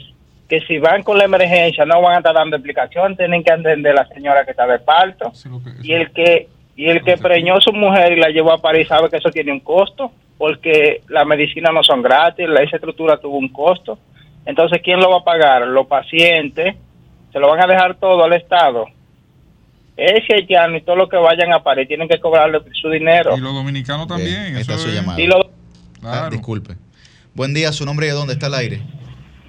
que 0.50 0.60
si 0.62 0.78
van 0.78 1.04
con 1.04 1.16
la 1.16 1.24
emergencia 1.24 1.86
no 1.86 2.02
van 2.02 2.14
a 2.14 2.18
estar 2.18 2.34
dando 2.34 2.56
explicación, 2.56 3.16
tienen 3.16 3.44
que 3.44 3.52
entender 3.52 3.94
la 3.94 4.04
señora 4.08 4.44
que 4.44 4.50
está 4.50 4.66
de 4.66 4.80
parto. 4.80 5.32
y 5.80 5.92
el 5.92 6.10
que 6.10 6.48
y 6.74 6.88
el 6.88 7.04
que 7.04 7.16
preñó 7.16 7.56
a 7.56 7.60
su 7.60 7.72
mujer 7.72 8.12
y 8.12 8.20
la 8.20 8.30
llevó 8.30 8.52
a 8.52 8.58
París 8.58 8.88
sabe 8.88 9.08
que 9.08 9.18
eso 9.18 9.30
tiene 9.30 9.52
un 9.52 9.60
costo, 9.60 10.10
porque 10.38 11.02
las 11.08 11.26
medicinas 11.26 11.72
no 11.72 11.84
son 11.84 12.02
gratis, 12.02 12.48
la 12.48 12.62
esa 12.62 12.76
estructura 12.76 13.18
tuvo 13.18 13.36
un 13.36 13.50
costo. 13.50 13.98
Entonces, 14.46 14.80
¿quién 14.82 14.98
lo 14.98 15.10
va 15.10 15.18
a 15.18 15.24
pagar? 15.24 15.68
Los 15.68 15.86
pacientes, 15.86 16.74
se 17.32 17.38
lo 17.38 17.48
van 17.48 17.62
a 17.62 17.66
dejar 17.66 17.96
todo 17.96 18.24
al 18.24 18.32
Estado. 18.32 18.86
Ese 19.96 20.34
haitiano 20.34 20.76
y 20.76 20.80
todo 20.80 20.96
lo 20.96 21.08
que 21.08 21.18
vayan 21.18 21.52
a 21.52 21.62
París 21.62 21.86
tienen 21.86 22.08
que 22.08 22.18
cobrarle 22.18 22.60
su 22.72 22.88
dinero. 22.88 23.36
Y 23.36 23.40
los 23.40 23.54
dominicanos 23.54 24.08
también. 24.08 24.56
Esta 24.56 24.74
es 24.74 24.80
su 24.80 24.88
llamada. 24.88 25.18
Ah, 26.02 26.28
disculpe. 26.30 26.76
Buen 27.34 27.52
día, 27.52 27.70
su 27.72 27.84
nombre 27.84 28.06
y 28.06 28.08
de 28.08 28.14
dónde 28.14 28.32
está 28.32 28.46
el 28.46 28.54
aire. 28.54 28.80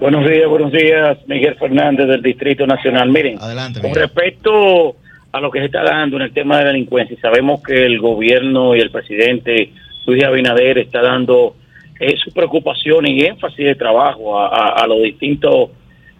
Buenos 0.02 0.28
días, 0.28 0.50
buenos 0.50 0.72
días, 0.72 1.20
Miguel 1.28 1.54
Fernández 1.60 2.08
del 2.08 2.24
Distrito 2.24 2.66
Nacional. 2.66 3.12
Miren, 3.12 3.38
Adelante, 3.40 3.82
con 3.82 3.94
respecto 3.94 4.96
a 5.32 5.40
lo 5.40 5.52
que 5.52 5.60
se 5.60 5.66
está 5.66 5.84
dando 5.84 6.16
en 6.16 6.24
el 6.24 6.34
tema 6.34 6.58
de 6.58 6.64
la 6.64 6.72
delincuencia. 6.72 7.16
Sabemos 7.22 7.62
que 7.62 7.86
el 7.86 8.00
gobierno 8.00 8.76
y 8.76 8.80
el 8.80 8.90
presidente 8.90 9.72
Luis 10.08 10.24
Abinader 10.24 10.80
está 10.80 11.04
dando 11.04 11.56
eh, 12.00 12.18
su 12.18 12.32
preocupación 12.32 13.06
y 13.06 13.22
énfasis 13.22 13.64
de 13.64 13.76
trabajo 13.76 14.40
a, 14.40 14.70
a, 14.70 14.88
los 14.88 15.04
distintos 15.04 15.70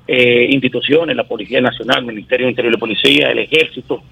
eh, 0.08 0.46
instituciones, 0.52 1.16
la 1.16 1.24
Policía 1.24 1.60
Nacional, 1.60 2.02
el 2.02 2.06
Ministerio 2.06 2.46
de 2.46 2.52
Interior 2.52 2.76
y 2.76 2.78
Policía, 2.78 3.32
el 3.32 3.40
Ejército. 3.40 4.04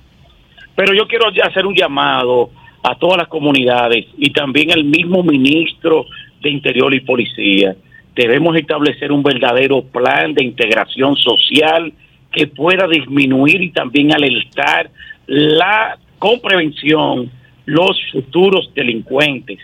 Pero 0.76 0.96
yo 0.96 1.08
quiero 1.08 1.28
hacer 1.44 1.68
un 1.68 1.76
llamado 1.76 2.50
a 2.82 2.96
todas 2.96 3.18
las 3.18 3.28
comunidades 3.28 4.08
y 4.18 4.32
también 4.34 4.72
al 4.72 4.84
mismo 4.84 5.22
ministro 5.22 6.08
de 6.42 6.50
Interior 6.50 6.92
y 6.92 7.02
Policía. 7.02 7.76
Debemos 8.20 8.54
establecer 8.58 9.14
un 9.14 9.24
verdadero 9.24 9.82
plan 9.82 10.34
de 10.34 10.44
integración 10.44 11.16
social 11.16 11.94
que 12.34 12.48
pueda 12.48 12.86
disminuir 12.86 13.62
y 13.62 13.72
también 13.72 14.14
alertar 14.14 14.90
la 15.26 15.98
con 16.18 16.42
prevención 16.42 17.32
los 17.66 17.98
futuros 18.12 18.74
delincuentes. 18.76 19.60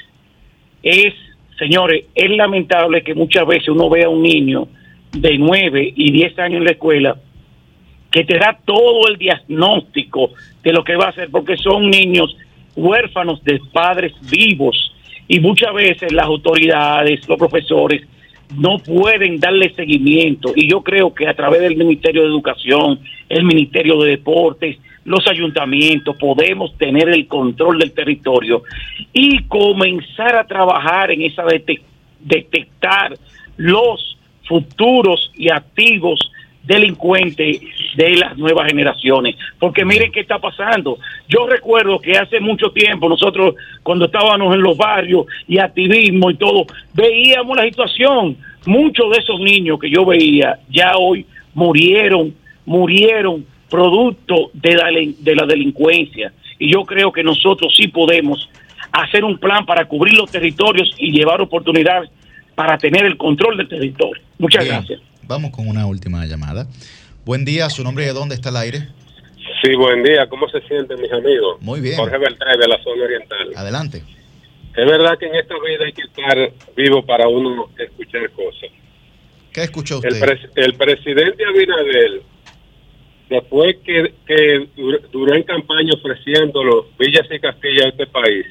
Es, 0.82 1.14
señores, 1.60 2.06
es 2.16 2.30
lamentable 2.30 3.04
que 3.04 3.14
muchas 3.14 3.46
veces 3.46 3.68
uno 3.68 3.90
vea 3.90 4.06
a 4.06 4.10
un 4.10 4.24
niño 4.24 4.70
de 5.12 5.38
9 5.38 5.92
y 5.94 6.14
10 6.14 6.40
años 6.40 6.60
en 6.60 6.64
la 6.64 6.72
escuela 6.72 7.18
que 8.10 8.24
te 8.24 8.38
da 8.38 8.58
todo 8.64 9.10
el 9.10 9.18
diagnóstico 9.18 10.30
de 10.64 10.72
lo 10.72 10.82
que 10.86 10.96
va 10.96 11.08
a 11.08 11.10
hacer, 11.10 11.30
porque 11.30 11.58
son 11.58 11.90
niños 11.90 12.38
huérfanos 12.74 13.44
de 13.44 13.60
padres 13.74 14.14
vivos 14.32 14.94
y 15.28 15.42
muchas 15.42 15.74
veces 15.74 16.14
las 16.14 16.26
autoridades, 16.26 17.28
los 17.28 17.38
profesores 17.38 18.02
no 18.54 18.78
pueden 18.80 19.40
darle 19.40 19.74
seguimiento. 19.74 20.54
Y 20.56 20.70
yo 20.70 20.82
creo 20.82 21.14
que 21.14 21.28
a 21.28 21.34
través 21.34 21.62
del 21.62 21.76
Ministerio 21.76 22.22
de 22.22 22.28
Educación, 22.28 23.00
el 23.30 23.44
Ministerio 23.44 24.00
de 24.02 24.12
Deportes, 24.12 24.78
los 25.04 25.28
ayuntamientos, 25.28 26.16
podemos 26.18 26.76
tener 26.78 27.10
el 27.10 27.28
control 27.28 27.80
del 27.80 27.92
territorio 27.92 28.64
y 29.14 29.44
comenzar 29.44 30.36
a 30.36 30.48
trabajar 30.48 31.12
en 31.12 31.22
esa 31.22 31.44
detectar 32.20 33.18
los 33.58 34.18
futuros 34.48 35.32
y 35.36 35.50
activos 35.50 36.20
delincuentes 36.66 37.62
de 37.96 38.18
las 38.18 38.38
nuevas 38.38 38.68
generaciones. 38.68 39.36
Porque 39.60 39.86
miren 39.86 40.12
qué 40.12 40.22
está 40.22 40.40
pasando. 40.40 40.98
Yo 41.28 41.48
recuerdo 41.48 42.00
que 42.00 42.18
hace 42.18 42.40
mucho 42.40 42.72
tiempo 42.72 43.10
nosotros, 43.10 43.56
cuando 43.84 44.06
estábamos 44.06 44.54
en 44.56 44.62
los 44.62 44.78
barrios 44.78 45.26
y 45.48 45.58
activismo 45.58 46.32
y 46.32 46.36
todo, 46.36 46.66
veíamos 46.94 47.56
la 47.58 47.64
situación. 47.64 48.38
Muchos 48.66 49.12
de 49.12 49.20
esos 49.20 49.40
niños 49.40 49.80
que 49.80 49.90
yo 49.90 50.06
veía 50.06 50.60
ya 50.70 50.98
hoy 50.98 51.26
murieron, 51.54 52.34
murieron 52.66 53.46
producto 53.70 54.50
de 54.54 54.76
la, 54.76 54.90
de 54.92 55.36
la 55.36 55.46
delincuencia. 55.46 56.34
Y 56.58 56.72
yo 56.72 56.84
creo 56.84 57.12
que 57.12 57.24
nosotros 57.24 57.74
sí 57.76 57.88
podemos 57.88 58.50
hacer 58.92 59.24
un 59.24 59.38
plan 59.38 59.66
para 59.66 59.86
cubrir 59.86 60.16
los 60.16 60.32
territorios 60.32 60.94
y 60.98 61.12
llevar 61.12 61.42
oportunidades 61.42 62.10
para 62.56 62.78
tener 62.78 63.06
el 63.06 63.18
control 63.18 63.58
del 63.58 63.68
territorio. 63.68 64.24
Muchas 64.40 64.66
gracias. 64.66 65.02
Vamos 65.28 65.52
con 65.52 65.68
una 65.68 65.88
última 65.88 66.24
llamada. 66.26 66.68
Buen 67.26 67.46
día, 67.46 67.70
su 67.70 67.84
nombre 67.84 68.04
y 68.04 68.08
de 68.08 68.14
dónde 68.14 68.36
está 68.36 68.50
el 68.50 68.58
aire. 68.58 68.88
Sí, 69.64 69.76
buen 69.76 70.04
día. 70.04 70.28
¿Cómo 70.30 70.48
se 70.50 70.62
sienten 70.62 71.02
mis 71.02 71.12
amigos? 71.12 71.60
Muy 71.62 71.82
bien. 71.82 71.96
Jorge 71.96 72.18
Beltrán 72.18 72.60
de 72.60 72.68
la 72.68 72.78
zona 72.84 73.04
oriental. 73.06 73.52
Adelante. 73.56 74.04
Es 74.76 74.86
verdad 74.86 75.18
que 75.18 75.26
en 75.26 75.36
esta 75.36 75.56
vida 75.56 75.86
hay 75.86 75.94
que 75.94 76.04
estar 76.04 76.52
vivo 76.76 77.04
para 77.04 77.28
uno 77.28 77.70
escuchar 77.78 78.30
cosas. 78.32 78.70
¿Qué 79.52 79.64
escuchó 79.64 79.98
usted? 79.98 80.10
El, 80.56 80.74
presidente 80.74 81.44
Abinader, 81.46 82.22
después 83.30 83.78
que, 83.84 84.14
que 84.28 84.68
duró 85.12 85.34
en 85.34 85.44
campaña 85.44 85.94
ofreciendo 85.94 86.64
los 86.64 86.86
villas 86.98 87.26
y 87.32 87.40
castillas 87.40 87.98
de 87.98 88.04
este 88.04 88.08
país, 88.08 88.46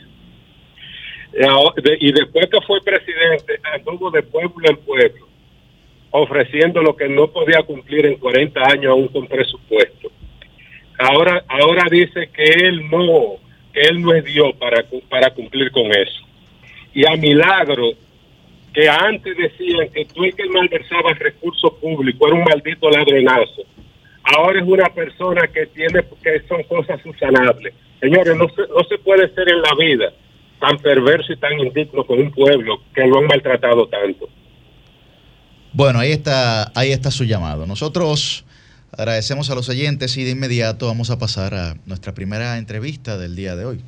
y 2.00 2.12
después 2.12 2.48
que 2.50 2.60
fue 2.66 2.80
presidente, 2.80 3.60
anduvo 3.74 4.10
de 4.10 4.22
pueblo 4.22 4.66
en 4.66 4.76
pueblo 4.78 5.33
ofreciendo 6.16 6.80
lo 6.80 6.94
que 6.94 7.08
no 7.08 7.26
podía 7.26 7.64
cumplir 7.64 8.06
en 8.06 8.18
40 8.18 8.60
años 8.70 8.92
aún 8.92 9.08
con 9.08 9.26
presupuesto. 9.26 10.12
Ahora, 10.96 11.44
ahora 11.48 11.86
dice 11.90 12.28
que 12.32 12.44
él 12.44 12.88
no, 12.88 13.34
que 13.72 13.80
él 13.80 14.00
no 14.00 14.14
es 14.14 14.24
Dios 14.24 14.54
para, 14.54 14.84
para 15.08 15.30
cumplir 15.30 15.72
con 15.72 15.86
eso. 15.86 16.24
Y 16.92 17.04
a 17.04 17.16
milagro, 17.16 17.94
que 18.72 18.88
antes 18.88 19.36
decían 19.36 19.88
que 19.88 20.04
tú 20.04 20.22
el 20.22 20.36
que 20.36 20.48
malversaba 20.50 21.14
recursos 21.14 21.72
públicos 21.80 22.28
era 22.28 22.38
un 22.38 22.44
maldito 22.44 22.88
ladronazo. 22.90 23.62
Ahora 24.22 24.60
es 24.60 24.66
una 24.68 24.88
persona 24.90 25.48
que 25.48 25.66
tiene, 25.66 26.04
que 26.22 26.40
son 26.46 26.62
cosas 26.62 27.02
subsanables. 27.02 27.74
Señores, 27.98 28.36
no 28.36 28.48
se, 28.50 28.62
no 28.68 28.84
se 28.88 28.98
puede 28.98 29.34
ser 29.34 29.48
en 29.48 29.60
la 29.60 29.74
vida 29.76 30.12
tan 30.60 30.78
perverso 30.78 31.32
y 31.32 31.36
tan 31.38 31.58
indigno 31.58 32.04
con 32.04 32.20
un 32.20 32.30
pueblo 32.30 32.82
que 32.94 33.04
lo 33.04 33.18
han 33.18 33.26
maltratado 33.26 33.88
tanto. 33.88 34.28
Bueno, 35.74 35.98
ahí 35.98 36.12
está, 36.12 36.70
ahí 36.76 36.92
está 36.92 37.10
su 37.10 37.24
llamado. 37.24 37.66
Nosotros 37.66 38.44
agradecemos 38.92 39.50
a 39.50 39.56
los 39.56 39.68
oyentes 39.68 40.16
y 40.16 40.22
de 40.22 40.30
inmediato 40.30 40.86
vamos 40.86 41.10
a 41.10 41.18
pasar 41.18 41.52
a 41.52 41.76
nuestra 41.84 42.14
primera 42.14 42.58
entrevista 42.58 43.18
del 43.18 43.34
día 43.34 43.56
de 43.56 43.64
hoy. 43.64 43.84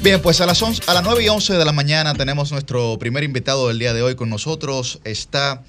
Bien, 0.00 0.22
pues 0.22 0.40
a 0.40 0.46
las, 0.46 0.62
a 0.62 0.94
las 0.94 1.02
9 1.02 1.24
y 1.24 1.28
11 1.28 1.54
de 1.54 1.64
la 1.64 1.72
mañana 1.72 2.14
tenemos 2.14 2.52
nuestro 2.52 2.96
primer 3.00 3.24
invitado 3.24 3.66
del 3.66 3.80
día 3.80 3.92
de 3.92 4.02
hoy 4.02 4.14
con 4.14 4.30
nosotros. 4.30 5.00
Está 5.02 5.64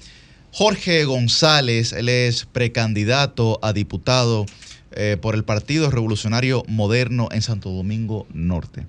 Jorge 0.52 1.04
González, 1.04 1.92
él 1.92 2.08
es 2.08 2.46
precandidato 2.46 3.58
a 3.62 3.72
diputado 3.72 4.46
eh, 4.92 5.16
por 5.20 5.34
el 5.34 5.44
Partido 5.44 5.90
Revolucionario 5.90 6.64
Moderno 6.66 7.28
en 7.30 7.42
Santo 7.42 7.70
Domingo 7.70 8.26
Norte. 8.32 8.86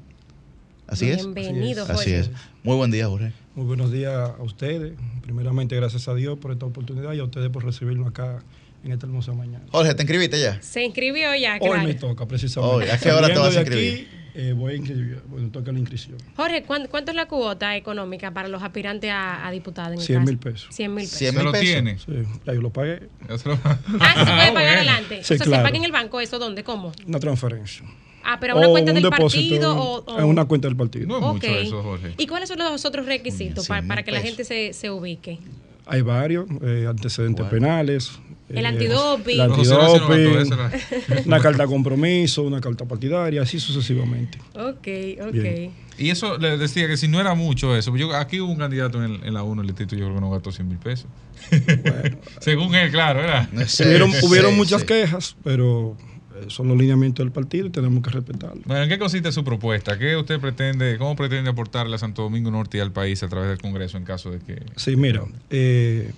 Así 0.88 1.10
es. 1.10 1.24
Bienvenido, 1.34 1.86
Jorge. 1.86 2.02
Así 2.02 2.14
es. 2.14 2.32
Muy 2.64 2.76
buen 2.76 2.92
día, 2.92 3.08
Jorge. 3.08 3.32
Muy 3.56 3.66
buenos 3.66 3.92
días 3.92 4.14
a 4.14 4.42
ustedes. 4.42 4.94
Primeramente, 5.22 5.76
gracias 5.76 6.08
a 6.08 6.16
Dios 6.16 6.40
por 6.40 6.52
esta 6.52 6.66
oportunidad 6.66 7.14
y 7.14 7.20
a 7.20 7.24
ustedes 7.24 7.50
por 7.50 7.64
recibirnos 7.64 8.08
acá 8.08 8.44
en 8.84 8.92
esta 8.92 9.06
hermosa 9.06 9.34
mañana. 9.34 9.64
Jorge, 9.72 9.94
¿te 9.94 10.04
inscribiste 10.04 10.40
ya? 10.40 10.62
Se 10.62 10.84
inscribió 10.84 11.36
ya, 11.36 11.60
Hoy 11.62 11.86
me 11.86 11.94
toca, 11.94 12.28
precisamente. 12.28 12.92
¿A 12.92 12.98
qué 12.98 13.12
hora 13.12 13.28
te 13.28 13.38
vas 13.38 13.56
a 13.56 13.60
inscribir? 13.60 14.21
Eh, 14.34 14.54
voy 14.54 14.74
a 14.74 14.76
inscribir, 14.78 15.22
bueno, 15.28 15.50
toca 15.50 15.72
la 15.72 15.80
inscripción. 15.80 16.18
Jorge, 16.36 16.64
¿cuánto, 16.64 17.12
es 17.12 17.16
la 17.16 17.28
cuota 17.28 17.76
económica 17.76 18.32
para 18.32 18.48
los 18.48 18.62
aspirantes 18.64 19.10
a, 19.12 19.46
a 19.48 19.52
diputados? 19.52 20.04
100 20.04 20.24
mil 20.24 20.38
pesos. 20.38 20.68
100 20.74 20.94
mil 20.94 21.04
pesos. 21.06 21.18
100 21.20 21.36
mil 21.36 21.44
lo 21.46 21.52
tiene? 21.54 21.98
Sí, 22.00 22.12
ya 22.46 22.54
yo 22.54 22.62
lo 22.62 22.70
pagué. 22.72 23.10
Ah, 23.30 23.38
se 23.38 23.50
puede 23.50 24.52
pagar 24.54 24.78
adelante. 24.78 25.24
Sí, 25.24 25.34
o 25.34 25.38
sea, 25.38 25.46
claro. 25.46 25.64
se 25.64 25.68
paga 25.68 25.78
en 25.78 25.84
el 25.86 25.92
banco, 25.92 26.20
¿eso 26.22 26.40
dónde? 26.40 26.64
¿Cómo? 26.64 26.92
Una 27.08 27.20
transferencia. 27.20 27.86
Ah, 28.24 28.38
pero 28.40 28.54
a 28.54 28.58
una 28.58 28.68
O 28.68 28.72
cuenta 28.72 28.92
un 28.92 28.96
del 28.96 29.04
depósito 29.04 29.50
partido 29.66 29.76
o, 29.78 30.04
o- 30.06 30.20
En 30.20 30.26
una 30.26 30.46
cuenta 30.46 30.68
del 30.68 30.78
partido. 30.78 31.08
No 31.08 31.18
es 31.18 31.24
Ok. 31.24 31.34
mucho 31.34 31.48
eso, 31.48 31.84
Jorge. 31.84 32.14
¿Y 32.18 32.28
cuáles 32.28 32.50
son 32.50 32.60
los 32.60 32.86
otros 32.86 33.06
requisitos 33.08 33.68
para, 33.68 33.82
100 33.82 33.88
para 33.88 34.04
que 34.04 34.12
la 34.12 34.22
gente 34.22 34.44
se, 34.44 34.74
se 34.74 34.92
ubique? 34.92 35.40
Hay 35.88 36.02
varios, 36.02 36.46
eh, 36.62 36.86
antecedentes 36.88 37.46
penales. 37.48 38.12
El 38.54 38.66
eh, 38.66 38.68
antidoping. 38.68 39.36
el 39.36 39.42
antidoping, 39.42 41.26
una 41.26 41.40
carta 41.40 41.64
de 41.64 41.70
compromiso, 41.70 42.44
una 42.44 42.62
carta 42.62 42.86
partidaria, 42.86 43.42
así 43.42 43.60
sucesivamente. 43.60 44.38
Ok, 44.54 44.88
ok. 45.28 45.32
Bien. 45.32 45.72
Y 45.98 46.10
eso 46.10 46.38
le 46.38 46.58
decía 46.58 46.88
que 46.88 46.98
si 46.98 47.08
no 47.08 47.20
era 47.20 47.36
mucho 47.36 47.76
eso, 47.76 47.96
yo 47.96 48.16
aquí 48.16 48.40
hubo 48.40 48.52
un 48.52 48.58
candidato 48.58 49.04
en, 49.04 49.24
en 49.24 49.34
la 49.34 49.44
1, 49.44 49.62
el 49.62 49.68
distrito, 49.68 49.96
yo 49.96 50.06
creo 50.06 50.16
que 50.16 50.22
no 50.22 50.32
gastó 50.32 50.52
100 50.52 50.68
mil 50.68 50.78
pesos. 50.78 51.08
Según 52.40 52.74
él, 52.76 52.92
claro, 52.92 53.22
¿verdad? 53.22 53.50
hubieron 53.54 54.12
hubieron 54.24 54.58
muchas 54.58 54.84
quejas, 54.84 55.36
pero 55.44 55.96
eh, 56.36 56.46
son 56.48 56.68
los 56.68 56.78
lineamientos 56.78 57.24
del 57.24 57.32
partido 57.32 57.68
y 57.68 57.70
tenemos 57.70 58.04
que 58.04 58.10
respetarlos. 58.10 58.64
Bueno, 58.66 58.84
¿en 58.84 58.90
qué 58.90 58.98
consiste 58.98 59.32
su 59.32 59.44
propuesta? 59.44 59.98
¿Qué 59.98 60.16
usted 60.16 60.40
pretende, 60.40 60.98
cómo 60.98 61.16
pretende 61.16 61.50
aportarle 61.50 61.96
a 61.96 62.00
Santo 62.00 62.24
Domingo 62.24 62.52
Norte 62.52 62.78
y 62.78 62.82
al 62.82 62.92
país 62.92 63.22
a 63.24 63.28
través 63.28 63.50
del 63.50 63.60
Congreso 63.60 63.98
en 63.98 64.04
caso 64.04 64.32
de 64.32 64.40
que... 64.40 64.64
Sí, 64.78 64.96
mira, 64.96 65.24
eh, 65.50 66.12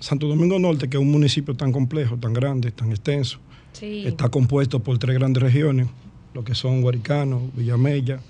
Santo 0.00 0.26
Domingo 0.26 0.58
Norte, 0.58 0.88
que 0.88 0.96
es 0.96 1.02
un 1.02 1.10
municipio 1.10 1.54
tan 1.54 1.72
complejo, 1.72 2.16
tan 2.16 2.32
grande, 2.32 2.70
tan 2.72 2.90
extenso, 2.90 3.38
Sí. 3.72 4.02
está 4.06 4.28
compuesto 4.28 4.80
por 4.80 4.98
tres 4.98 5.16
grandes 5.16 5.42
regiones, 5.42 5.86
lo 6.34 6.42
que 6.42 6.54
son 6.54 6.80
Guaricano, 6.82 7.40
Villamella, 7.54 8.20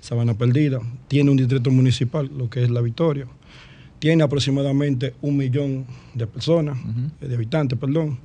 Sabana 0.00 0.34
Perdida. 0.34 0.80
Tiene 1.08 1.30
un 1.30 1.36
distrito 1.36 1.70
municipal, 1.70 2.30
lo 2.36 2.50
que 2.50 2.62
es 2.64 2.70
La 2.70 2.80
Victoria. 2.80 3.26
Tiene 4.00 4.24
aproximadamente 4.24 5.14
un 5.22 5.36
millón 5.36 5.86
de 6.12 6.26
personas, 6.26 6.76
de 7.20 7.34
habitantes, 7.34 7.78
perdón. 7.78 8.18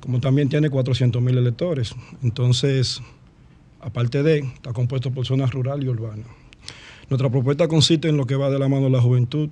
Como 0.00 0.18
también 0.18 0.48
tiene 0.48 0.70
400 0.70 1.20
mil 1.22 1.36
electores. 1.36 1.94
Entonces, 2.22 3.00
aparte 3.80 4.22
de, 4.22 4.38
está 4.38 4.72
compuesto 4.72 5.10
por 5.10 5.26
zonas 5.26 5.50
rural 5.52 5.82
y 5.84 5.88
urbanas. 5.88 6.26
Nuestra 7.10 7.28
propuesta 7.30 7.68
consiste 7.68 8.08
en 8.08 8.16
lo 8.16 8.26
que 8.26 8.34
va 8.34 8.48
de 8.50 8.58
la 8.58 8.68
mano 8.68 8.88
la 8.88 9.00
juventud, 9.00 9.50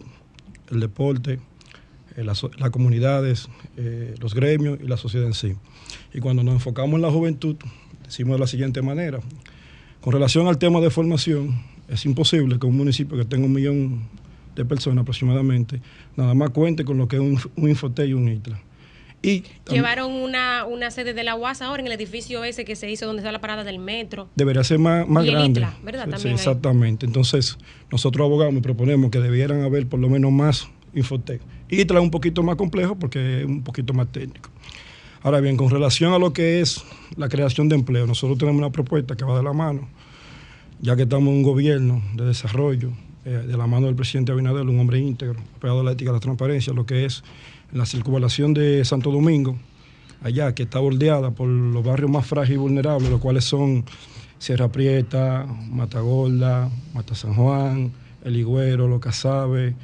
el 0.71 0.81
deporte, 0.81 1.39
eh, 2.17 2.25
las, 2.25 2.43
las 2.59 2.71
comunidades, 2.71 3.49
eh, 3.77 4.15
los 4.21 4.35
gremios 4.35 4.79
y 4.83 4.87
la 4.87 4.97
sociedad 4.97 5.27
en 5.27 5.35
sí. 5.35 5.55
Y 6.13 6.21
cuando 6.21 6.43
nos 6.43 6.55
enfocamos 6.55 6.97
en 6.97 7.03
la 7.03 7.11
juventud, 7.11 7.57
decimos 8.05 8.35
de 8.35 8.41
la 8.41 8.47
siguiente 8.47 8.83
manera. 8.83 9.21
Con 10.01 10.13
relación 10.13 10.47
al 10.49 10.59
tema 10.59 10.81
de 10.81 10.91
formación, 10.91 11.63
es 11.89 12.05
imposible 12.07 12.59
que 12.59 12.67
un 12.67 12.77
municipio 12.77 13.17
que 13.17 13.25
tenga 13.25 13.47
un 13.47 13.53
millón 13.53 14.03
de 14.57 14.65
personas 14.65 15.03
aproximadamente, 15.03 15.81
nada 16.17 16.35
más 16.35 16.51
cuente 16.51 16.85
con 16.85 16.99
lo 16.99 17.09
que 17.09 17.17
es 17.17 17.23
un, 17.23 17.39
un 17.57 17.97
y 18.07 18.13
un 18.13 18.29
ITRA. 18.29 18.61
Y 19.23 19.45
Llevaron 19.71 20.11
una, 20.11 20.65
una 20.65 20.91
sede 20.91 21.15
de 21.15 21.23
la 21.23 21.37
UAS 21.37 21.63
ahora 21.63 21.81
en 21.81 21.87
el 21.87 21.93
edificio 21.93 22.43
ese 22.43 22.65
que 22.65 22.75
se 22.75 22.91
hizo 22.91 23.07
donde 23.07 23.21
está 23.21 23.31
la 23.31 23.41
parada 23.41 23.63
del 23.63 23.79
metro. 23.79 24.29
debería 24.35 24.65
ser 24.65 24.81
más, 24.81 25.07
más 25.07 25.25
Y 25.25 25.29
el 25.29 25.35
grande. 25.35 25.61
ITLA, 25.61 25.77
¿verdad? 25.85 26.05
Sí, 26.07 26.11
También 26.11 26.35
exactamente. 26.35 27.07
Entonces, 27.07 27.57
nosotros 27.93 28.25
abogamos 28.27 28.59
y 28.59 28.63
proponemos 28.63 29.13
que 29.13 29.21
debieran 29.21 29.63
haber 29.63 29.87
por 29.87 30.01
lo 30.01 30.09
menos 30.09 30.33
más 30.33 30.69
Infotec. 30.95 31.41
ITRA 31.73 31.99
es 31.99 32.05
un 32.05 32.11
poquito 32.11 32.43
más 32.43 32.57
complejo 32.57 32.97
porque 32.97 33.41
es 33.41 33.47
un 33.47 33.63
poquito 33.63 33.95
más 33.95 34.13
técnico. 34.13 34.51
Ahora 35.23 35.41
bien, 35.41 35.57
con 35.57 35.71
relación 35.71 36.13
a 36.13 36.19
lo 36.19 36.33
que 36.33 36.61
es 36.61 36.85
la 37.17 37.29
creación 37.29 37.69
de 37.69 37.77
empleo, 37.77 38.07
nosotros 38.07 38.39
tenemos 38.39 38.59
una 38.59 38.71
propuesta 38.71 39.17
que 39.17 39.25
va 39.25 39.37
de 39.37 39.43
la 39.43 39.53
mano, 39.53 39.89
ya 40.81 40.97
que 40.97 41.03
estamos 41.03 41.29
en 41.29 41.37
un 41.37 41.43
gobierno 41.43 42.03
de 42.15 42.27
desarrollo, 42.27 42.91
eh, 43.25 43.45
de 43.47 43.57
la 43.57 43.67
mano 43.67 43.87
del 43.87 43.95
presidente 43.95 44.33
Abinader, 44.33 44.63
un 44.63 44.81
hombre 44.81 44.99
íntegro, 44.99 45.41
apegado 45.57 45.81
a 45.81 45.85
la 45.85 45.93
ética 45.93 46.11
y 46.11 46.15
la 46.15 46.21
transparencia, 46.21 46.73
lo 46.73 46.85
que 46.85 47.05
es 47.05 47.23
la 47.73 47.87
circunvalación 47.87 48.53
de 48.53 48.85
Santo 48.85 49.11
Domingo, 49.11 49.57
allá, 50.23 50.55
que 50.55 50.65
está 50.65 50.79
bordeada 50.81 51.31
por 51.31 51.49
los 51.49 51.85
barrios 51.85 52.11
más 52.11 52.27
frágiles 52.27 52.57
y 52.57 52.61
vulnerables, 52.61 53.09
los 53.09 53.21
cuales 53.21 53.45
son 53.45 53.85
Sierra 54.39 54.69
Prieta, 54.69 55.47
Matagorda, 55.71 56.69
Mata 56.93 57.15
San 57.15 57.35
Juan, 57.35 57.93
El 58.25 58.37
Higüero, 58.37 58.89
Los 58.89 59.01
Casabe, 59.01 59.77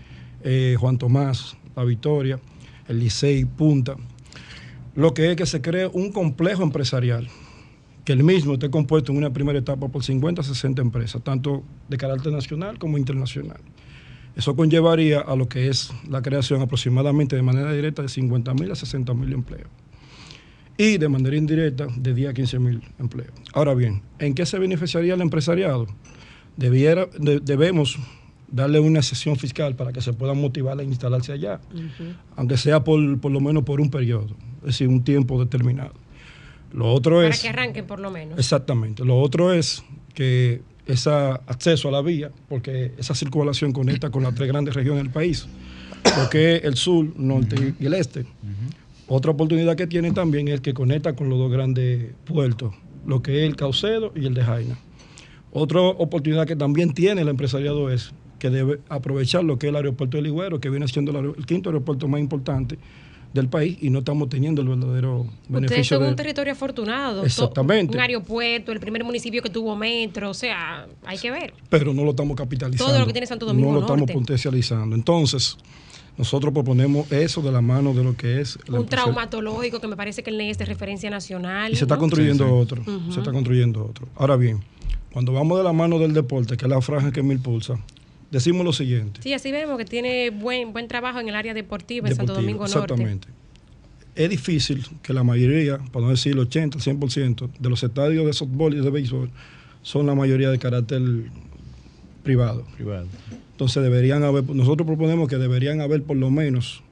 eh, 0.43 0.77
Juan 0.79 0.99
Tomás, 0.99 1.57
La 1.79 1.85
Victoria, 1.85 2.41
el 2.89 2.99
Licey, 2.99 3.45
Punta. 3.45 3.97
Lo 4.97 5.15
que 5.15 5.31
es 5.31 5.37
que 5.37 5.47
se 5.47 5.61
cree 5.61 5.87
un 5.87 6.11
complejo 6.11 6.65
empresarial, 6.65 7.29
que 8.05 8.13
el 8.13 8.25
mismo 8.25 8.55
esté 8.55 8.69
compuesto 8.69 9.13
en 9.13 9.19
una 9.19 9.33
primera 9.33 9.59
etapa 9.61 9.87
por 9.89 10.03
50 10.03 10.43
60 10.43 10.83
empresas, 10.83 11.23
tanto 11.23 11.63
de 11.89 11.97
carácter 11.97 12.33
nacional 12.33 12.79
como 12.79 12.99
internacional. 12.99 13.59
Eso 14.35 14.57
conllevaría 14.57 15.21
a 15.21 15.37
lo 15.37 15.49
que 15.49 15.69
es 15.69 15.93
la 16.09 16.21
creación 16.21 16.61
aproximadamente 16.63 17.37
de 17.37 17.43
manera 17.43 17.73
directa 17.73 18.03
de 18.03 18.09
50 18.09 18.55
mil 18.55 18.71
a 18.73 18.75
60 18.75 19.15
mil 19.15 19.33
empleos 19.33 19.69
y 20.77 20.97
de 20.99 21.09
manera 21.09 21.37
indirecta 21.37 21.87
de 21.97 22.15
10 22.15 22.31
a 22.31 22.35
15 22.35 22.59
mil 22.59 22.83
empleos. 22.99 23.33
Ahora 23.53 23.75
bien, 23.75 24.03
¿en 24.19 24.35
qué 24.35 24.47
se 24.47 24.59
beneficiaría 24.59 25.15
el 25.15 25.21
empresariado? 25.21 25.87
Debiera, 26.57 27.07
de- 27.19 27.41
debemos 27.41 27.99
darle 28.51 28.81
una 28.81 29.03
sesión 29.03 29.37
fiscal 29.37 29.77
para 29.77 29.93
que 29.93 30.01
se 30.01 30.13
puedan 30.13 30.41
motivar 30.41 30.79
a 30.79 30.83
instalarse 30.83 31.33
allá, 31.33 31.61
aunque 32.37 32.57
sea 32.57 32.83
por, 32.85 33.21
por 33.21 33.31
lo 33.31 33.41
menos 33.41 33.65
por 33.65 33.81
un 33.81 33.91
periodo, 33.91 34.29
es 34.61 34.67
decir, 34.67 34.89
un 34.89 35.05
tiempo 35.05 35.39
determinado. 35.39 35.93
Lo 36.73 36.93
otro 36.93 37.17
Para 37.17 37.29
es... 37.29 37.41
que 37.41 37.49
arranquen 37.49 37.87
por 37.87 38.01
lo 38.01 38.11
menos. 38.11 38.39
Exactamente. 38.39 39.05
Lo 39.05 39.19
otro 39.19 39.53
es 39.53 39.83
que 40.15 40.61
ese 40.87 41.11
acceso 41.11 41.89
a 41.89 41.93
la 41.93 42.03
vía, 42.03 42.31
porque 42.49 42.93
esa 42.99 43.15
circulación 43.15 43.73
conecta 43.73 44.11
con 44.11 44.23
las 44.23 44.35
tres 44.35 44.49
grandes 44.49 44.75
regiones 44.75 45.03
del 45.03 45.13
país, 45.13 45.47
lo 46.17 46.31
que 46.31 46.57
es 46.57 46.65
el 46.65 46.77
sur, 46.77 47.07
norte 47.17 47.75
y 47.79 47.87
el 47.87 47.95
este. 47.95 48.27
Otra 49.07 49.31
oportunidad 49.31 49.77
que 49.77 49.87
tiene 49.87 50.13
también 50.13 50.49
es 50.49 50.61
que 50.61 50.75
conecta 50.75 51.15
con 51.15 51.31
los 51.31 51.39
dos 51.39 51.51
grandes 51.51 52.13
puertos, 52.25 52.75
lo 53.07 53.23
que 53.23 53.43
es 53.43 53.49
el 53.49 53.57
Caucedo 53.57 54.13
y 54.15 54.27
el 54.27 54.35
de 54.35 54.45
Jaina. 54.45 54.79
Otra 55.51 55.81
oportunidad 55.81 56.47
que 56.47 56.57
también 56.57 56.93
tiene 56.93 57.23
el 57.23 57.29
empresariado 57.29 57.91
es 57.91 58.13
que 58.39 58.51
debe 58.51 58.81
aprovechar 58.89 59.45
lo 59.45 59.59
que 59.59 59.67
es 59.67 59.71
el 59.71 59.77
aeropuerto 59.77 60.17
de 60.17 60.23
Ligüero, 60.23 60.61
que 60.61 60.71
viene 60.71 60.87
siendo 60.89 61.19
el, 61.19 61.47
quinto 61.47 61.71
aeropuerto 61.71 62.09
más 62.09 62.21
importante 62.21 62.79
del 63.33 63.49
país 63.49 63.77
y 63.81 63.91
no 63.91 63.99
estamos 63.99 64.29
teniendo 64.29 64.63
el 64.63 64.69
verdadero 64.69 65.21
Ustedes 65.21 65.49
beneficio 65.49 65.97
son 65.97 66.05
de 66.05 66.11
un 66.11 66.17
territorio 66.17 66.53
afortunado. 66.53 67.25
Exactamente. 67.25 67.95
Un 67.95 68.01
aeropuerto, 68.01 68.73
el 68.73 68.81
primer 68.81 69.05
municipio 69.05 69.43
que 69.43 69.51
tuvo 69.51 69.77
metro, 69.77 70.31
o 70.31 70.35
sea, 70.35 70.87
hay 71.05 71.19
que 71.19 71.31
ver. 71.31 71.53
pero 71.69 71.93
no 71.93 72.05
lo 72.05 72.11
estamos 72.11 72.37
capitalizando. 72.37 72.91
Todo 72.91 72.99
lo 72.99 73.07
que 73.07 73.13
tiene 73.13 73.27
Santo 73.27 73.45
Domingo 73.47 73.69
No 73.69 73.75
lo 73.75 73.81
Norte. 73.81 74.03
estamos 74.03 74.23
potencializando. 74.23 74.97
Entonces, 74.97 75.59
nosotros 76.17 76.53
proponemos 76.53 77.11
eso 77.13 77.43
de 77.43 77.53
la 77.53 77.61
mano 77.61 77.95
de 77.95 78.03
lo 78.03 78.17
que 78.17 78.41
es 78.41 78.59
Un 78.69 78.87
traumatológico 78.87 79.81
que 79.81 79.87
me 79.87 79.97
parece 79.97 80.23
que 80.23 80.31
el 80.31 80.39
NES 80.39 80.53
es 80.53 80.59
de 80.59 80.65
referencia 80.65 81.11
nacional. 81.11 81.73
Y 81.73 81.77
se 81.77 81.85
está 81.85 81.95
¿no? 81.95 82.01
construyendo 82.01 82.57
otro. 82.57 82.83
Se 83.11 83.21
está 83.21 83.31
construyendo 83.31 83.85
otro. 83.85 84.09
Ahora 84.17 84.37
bien, 84.37 84.61
cuando 85.13 85.33
vamos 85.33 85.59
de 85.59 85.65
la 85.65 85.73
mano 85.73 85.99
del 85.99 86.13
deporte, 86.15 86.57
que 86.57 86.65
es 86.65 86.71
la 86.71 86.81
franja 86.81 87.13
que 87.13 87.23
me 87.23 87.35
impulsa, 87.35 87.79
decimos 88.31 88.65
lo 88.65 88.73
siguiente. 88.73 89.21
Sí, 89.23 89.33
así 89.33 89.53
vemos 89.53 89.79
que 89.79 89.85
tiene 89.85 90.31
buen 90.31 90.73
buen 90.73 90.89
trabajo 90.89 91.21
en 91.21 91.29
el 91.29 91.35
área 91.35 91.55
deportiva 91.55 92.09
en 92.09 92.17
Santo 92.17 92.35
Domingo 92.35 92.67
Norte. 92.67 92.79
Exactamente. 92.79 93.29
Es 94.15 94.29
difícil 94.31 94.85
que 95.03 95.13
la 95.13 95.23
mayoría, 95.23 95.79
para 95.93 96.07
no 96.07 96.11
decir 96.11 96.33
el 96.33 96.41
80, 96.41 96.79
el 96.79 96.85
100%, 96.85 97.51
de 97.59 97.71
los 97.71 97.83
estadios 97.83 98.27
de 98.27 98.33
softball 98.33 98.75
y 98.75 98.81
de 98.81 98.91
béisbol 98.91 99.31
son 99.83 100.07
la 100.07 100.15
mayoría 100.15 100.51
de 100.51 100.59
carácter 100.59 101.01
privado. 102.25 102.65
Privado. 102.75 103.07
Entonces 103.53 103.83
deberían 103.83 104.25
haber, 104.25 104.45
nosotros 104.51 104.87
proponemos 104.87 105.29
que 105.29 105.37
deberían 105.37 105.81
haber 105.81 106.03
por 106.03 106.17
lo 106.17 106.31
menos 106.31 106.83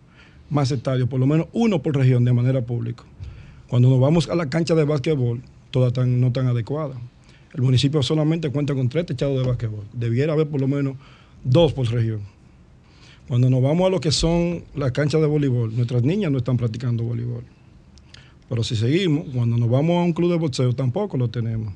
más 0.50 0.70
estadios, 0.70 1.08
por 1.08 1.18
lo 1.20 1.26
menos 1.26 1.48
uno 1.52 1.82
por 1.82 1.96
región 1.96 2.24
de 2.24 2.32
manera 2.32 2.62
pública. 2.62 3.04
Cuando 3.68 3.90
nos 3.90 4.00
vamos 4.00 4.28
a 4.28 4.34
la 4.36 4.48
cancha 4.48 4.74
de 4.74 4.84
básquetbol, 4.84 5.42
todas 5.70 5.88
están 5.88 6.20
no 6.20 6.32
tan 6.32 6.46
adecuadas. 6.46 6.96
El 7.54 7.62
municipio 7.62 8.02
solamente 8.02 8.50
cuenta 8.50 8.74
con 8.74 8.88
tres 8.88 9.06
techados 9.06 9.40
de 9.40 9.46
básquetbol. 9.46 9.84
Debiera 9.92 10.34
haber 10.34 10.46
por 10.46 10.60
lo 10.60 10.68
menos 10.68 10.96
dos 11.48 11.72
por 11.72 11.88
región. 11.90 12.20
Cuando 13.28 13.50
nos 13.50 13.62
vamos 13.62 13.86
a 13.86 13.90
lo 13.90 14.00
que 14.00 14.12
son 14.12 14.62
las 14.74 14.92
canchas 14.92 15.20
de 15.20 15.26
voleibol, 15.26 15.74
nuestras 15.74 16.02
niñas 16.02 16.30
no 16.30 16.38
están 16.38 16.56
practicando 16.56 17.02
voleibol. 17.04 17.42
Pero 18.48 18.62
si 18.62 18.76
seguimos, 18.76 19.24
cuando 19.34 19.56
nos 19.56 19.68
vamos 19.68 19.96
a 19.96 20.02
un 20.04 20.12
club 20.12 20.30
de 20.30 20.38
boxeo, 20.38 20.72
tampoco 20.72 21.16
lo 21.16 21.28
tenemos. 21.28 21.72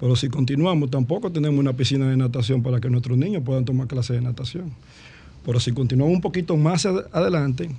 Pero 0.00 0.16
si 0.16 0.28
continuamos, 0.28 0.90
tampoco 0.90 1.30
tenemos 1.30 1.58
una 1.60 1.72
piscina 1.74 2.10
de 2.10 2.16
natación 2.16 2.62
para 2.62 2.80
que 2.80 2.90
nuestros 2.90 3.16
niños 3.16 3.42
puedan 3.44 3.64
tomar 3.64 3.86
clases 3.86 4.16
de 4.16 4.22
natación. 4.22 4.72
Pero 5.44 5.60
si 5.60 5.72
continuamos 5.72 6.14
un 6.14 6.20
poquito 6.20 6.56
más 6.56 6.84
ad- 6.86 7.06
adelante, 7.12 7.70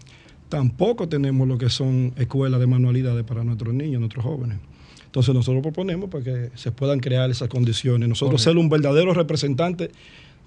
tampoco 0.48 1.10
tenemos 1.10 1.46
lo 1.48 1.58
que 1.58 1.70
son 1.70 2.14
escuelas 2.16 2.60
de 2.62 2.68
manualidades 2.68 3.26
para 3.26 3.44
nuestros 3.44 3.74
niños, 3.74 4.00
nuestros 4.00 4.24
jóvenes. 4.24 4.58
Entonces 5.06 5.36
nosotros 5.36 5.62
proponemos 5.62 6.10
para 6.10 6.24
que 6.24 6.50
se 6.56 6.72
puedan 6.72 7.00
crear 7.00 7.30
esas 7.30 7.50
condiciones. 7.50 8.08
Nosotros 8.08 8.42
Correcto. 8.42 8.52
ser 8.52 8.58
un 8.58 8.70
verdadero 8.70 9.14
representante 9.14 9.92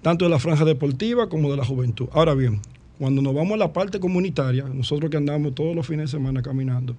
tanto 0.03 0.25
de 0.25 0.31
la 0.31 0.39
franja 0.39 0.65
deportiva 0.65 1.29
como 1.29 1.51
de 1.51 1.57
la 1.57 1.65
juventud. 1.65 2.09
Ahora 2.13 2.35
bien, 2.35 2.61
cuando 2.99 3.23
nos 3.23 3.35
vamos 3.35 3.53
a 3.55 3.57
la 3.57 3.73
parte 3.73 4.01
comunitaria, 4.01 4.65
nosotros 4.65 5.11
que 5.11 5.17
andamos 5.17 5.55
todos 5.55 5.75
los 5.75 5.87
fines 5.87 6.11
de 6.11 6.19
semana 6.19 6.43
caminando, 6.43 6.97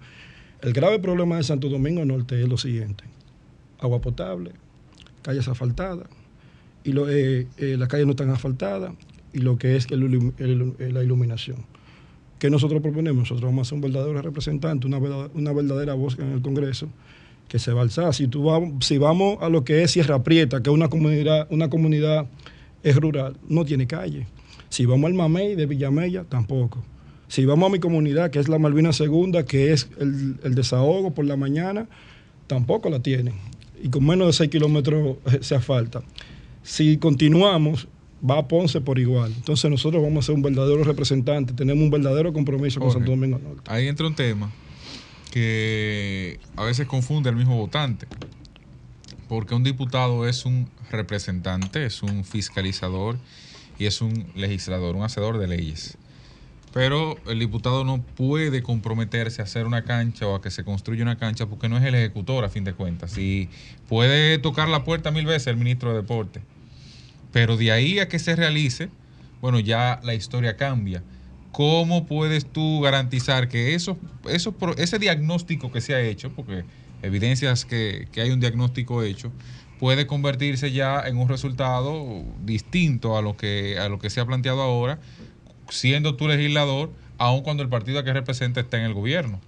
el 0.62 0.74
grave 0.74 1.00
problema 1.00 1.38
de 1.38 1.44
Santo 1.44 1.70
Domingo 1.70 2.04
Norte 2.06 2.42
es 2.42 2.48
lo 2.48 2.58
siguiente. 2.58 3.04
Agua 3.80 4.00
potable, 4.00 4.52
calles 5.24 5.48
asfaltadas, 5.48 6.08
y 6.84 6.92
eh, 6.98 7.48
eh, 7.58 7.76
las 7.78 7.88
calles 7.88 8.06
no 8.06 8.12
están 8.12 8.30
asfaltadas, 8.30 8.94
y 9.34 9.40
lo 9.40 9.58
que 9.58 9.76
es 9.76 9.88
el- 9.92 10.34
la 10.94 11.04
iluminación. 11.04 11.58
¿Qué 12.38 12.50
nosotros 12.50 12.82
proponemos? 12.82 13.20
Nosotros 13.30 13.44
vamos 13.44 13.68
a 13.68 13.70
ser 13.70 13.76
un 13.76 13.82
verdadero 13.82 14.20
representante, 14.22 14.88
una 14.88 15.52
verdadera 15.54 15.94
voz 15.94 16.18
en 16.18 16.32
el 16.32 16.42
Congreso 16.42 16.88
que 17.48 17.60
se 17.60 17.72
va 17.72 17.82
a 17.82 17.84
alzar. 17.84 18.14
Si, 18.16 18.28
tú 18.28 18.44
va- 18.46 18.62
si 18.82 18.98
vamos 18.98 19.38
a 19.42 19.50
lo 19.50 19.64
que 19.64 19.84
es 19.84 19.92
Sierra 19.92 20.24
Prieta, 20.24 20.64
que 20.64 20.70
es 20.72 20.74
una 20.74 20.88
comunidad, 20.90 21.48
una 21.52 21.70
comunidad 21.70 22.26
es 22.84 22.96
rural, 22.96 23.38
no 23.48 23.66
tiene 23.66 23.88
calle. 23.88 24.28
Si 24.70 24.86
vamos 24.86 25.08
al 25.10 25.14
Mamey 25.14 25.56
de 25.56 25.66
Villamella, 25.66 26.24
tampoco. 26.24 26.84
Si 27.28 27.46
vamos 27.46 27.70
a 27.70 27.72
mi 27.72 27.80
comunidad, 27.80 28.32
que 28.32 28.40
es 28.40 28.50
la 28.50 28.60
Malvina 28.60 28.94
Segunda, 28.94 29.46
que 29.46 29.74
es 29.74 29.90
el, 30.00 30.38
el 30.44 30.56
desahogo 30.56 31.12
por 31.12 31.26
la 31.26 31.38
mañana, 31.38 31.88
tampoco 32.48 32.90
la 32.90 33.02
tienen. 33.02 33.34
Y 33.82 33.90
con 33.90 34.06
menos 34.06 34.28
de 34.28 34.34
6 34.34 34.50
kilómetros 34.50 35.18
eh, 35.26 35.40
se 35.42 35.56
asfalta. 35.56 36.04
Si 36.64 36.98
continuamos, 36.98 37.88
va 38.30 38.40
a 38.40 38.48
Ponce 38.48 38.82
por 38.82 39.00
igual. 39.00 39.34
Entonces 39.36 39.70
nosotros 39.70 40.02
vamos 40.02 40.26
a 40.26 40.28
ser 40.28 40.36
un 40.36 40.42
verdadero 40.42 40.84
representante, 40.84 41.54
tenemos 41.54 41.84
un 41.84 41.90
verdadero 41.90 42.34
compromiso 42.34 42.80
con 42.80 42.92
Santo 42.92 43.12
Domingo 43.12 43.40
Norte. 43.40 43.62
Ahí 43.66 43.88
entra 43.88 44.08
un 44.08 44.16
tema 44.16 44.52
que 45.32 46.40
a 46.56 46.66
veces 46.66 46.88
confunde 46.88 47.30
al 47.30 47.36
mismo 47.36 47.58
votante, 47.58 48.06
porque 49.32 49.56
un 49.56 49.64
diputado 49.64 50.28
es 50.28 50.44
un 50.46 50.70
representante, 50.90 51.86
es 51.86 52.04
un 52.04 52.26
fiscalizador 52.26 53.18
y 53.80 53.86
es 53.86 54.02
un 54.02 54.30
legislador, 54.36 54.98
un 54.98 55.04
hacedor 55.04 55.38
de 55.38 55.48
leyes. 55.48 55.98
Pero 56.74 57.16
el 57.26 57.40
diputado 57.40 57.86
no 57.86 58.02
puede 58.02 58.62
comprometerse 58.62 59.42
a 59.42 59.46
hacer 59.46 59.68
una 59.68 59.86
cancha 59.86 60.28
o 60.28 60.36
a 60.36 60.42
que 60.42 60.52
se 60.52 60.66
construya 60.66 61.04
una 61.04 61.18
cancha 61.18 61.46
porque 61.46 61.70
no 61.70 61.78
es 61.78 61.86
el 61.86 61.96
ejecutor 61.96 62.44
a 62.44 62.50
fin 62.50 62.66
de 62.66 62.74
cuentas. 62.74 63.18
Y 63.18 63.48
puede 63.88 64.38
tocar 64.38 64.68
la 64.68 64.84
puerta 64.84 65.12
mil 65.12 65.26
veces 65.26 65.48
el 65.48 65.56
ministro 65.56 65.92
de 65.92 66.02
Deporte. 66.02 66.42
Pero 67.32 67.56
de 67.56 67.72
ahí 67.72 68.00
a 68.00 68.10
que 68.10 68.20
se 68.20 68.36
realice, 68.36 68.90
bueno, 69.40 69.62
ya 69.62 70.02
la 70.04 70.14
historia 70.14 70.58
cambia. 70.58 71.04
¿Cómo 71.54 72.06
puedes 72.06 72.46
tú 72.46 72.82
garantizar 72.82 73.48
que 73.48 73.76
eso, 73.76 73.98
eso, 74.30 74.54
ese 74.76 75.00
diagnóstico 75.00 75.72
que 75.72 75.80
se 75.80 75.96
ha 75.96 76.02
hecho, 76.02 76.34
porque 76.34 76.66
evidencias 77.02 77.66
que, 77.66 78.08
que 78.12 78.22
hay 78.22 78.32
un 78.32 78.40
diagnóstico 78.40 79.04
hecho, 79.04 79.32
puede 79.82 80.06
convertirse 80.06 80.72
ya 80.72 81.02
en 81.08 81.18
un 81.18 81.28
resultado 81.28 82.24
distinto 82.46 83.18
a 83.18 83.24
lo 83.24 83.36
que, 83.36 83.80
a 83.80 83.90
lo 83.90 83.98
que 83.98 84.12
se 84.12 84.20
ha 84.20 84.26
planteado 84.26 84.62
ahora, 84.62 85.00
siendo 85.70 86.16
tú 86.16 86.28
legislador, 86.28 86.92
aun 87.18 87.42
cuando 87.42 87.64
el 87.64 87.70
partido 87.70 87.98
a 87.98 88.04
que 88.04 88.14
representa 88.14 88.60
está 88.60 88.78
en 88.78 88.84
el 88.84 88.94
gobierno, 88.94 89.42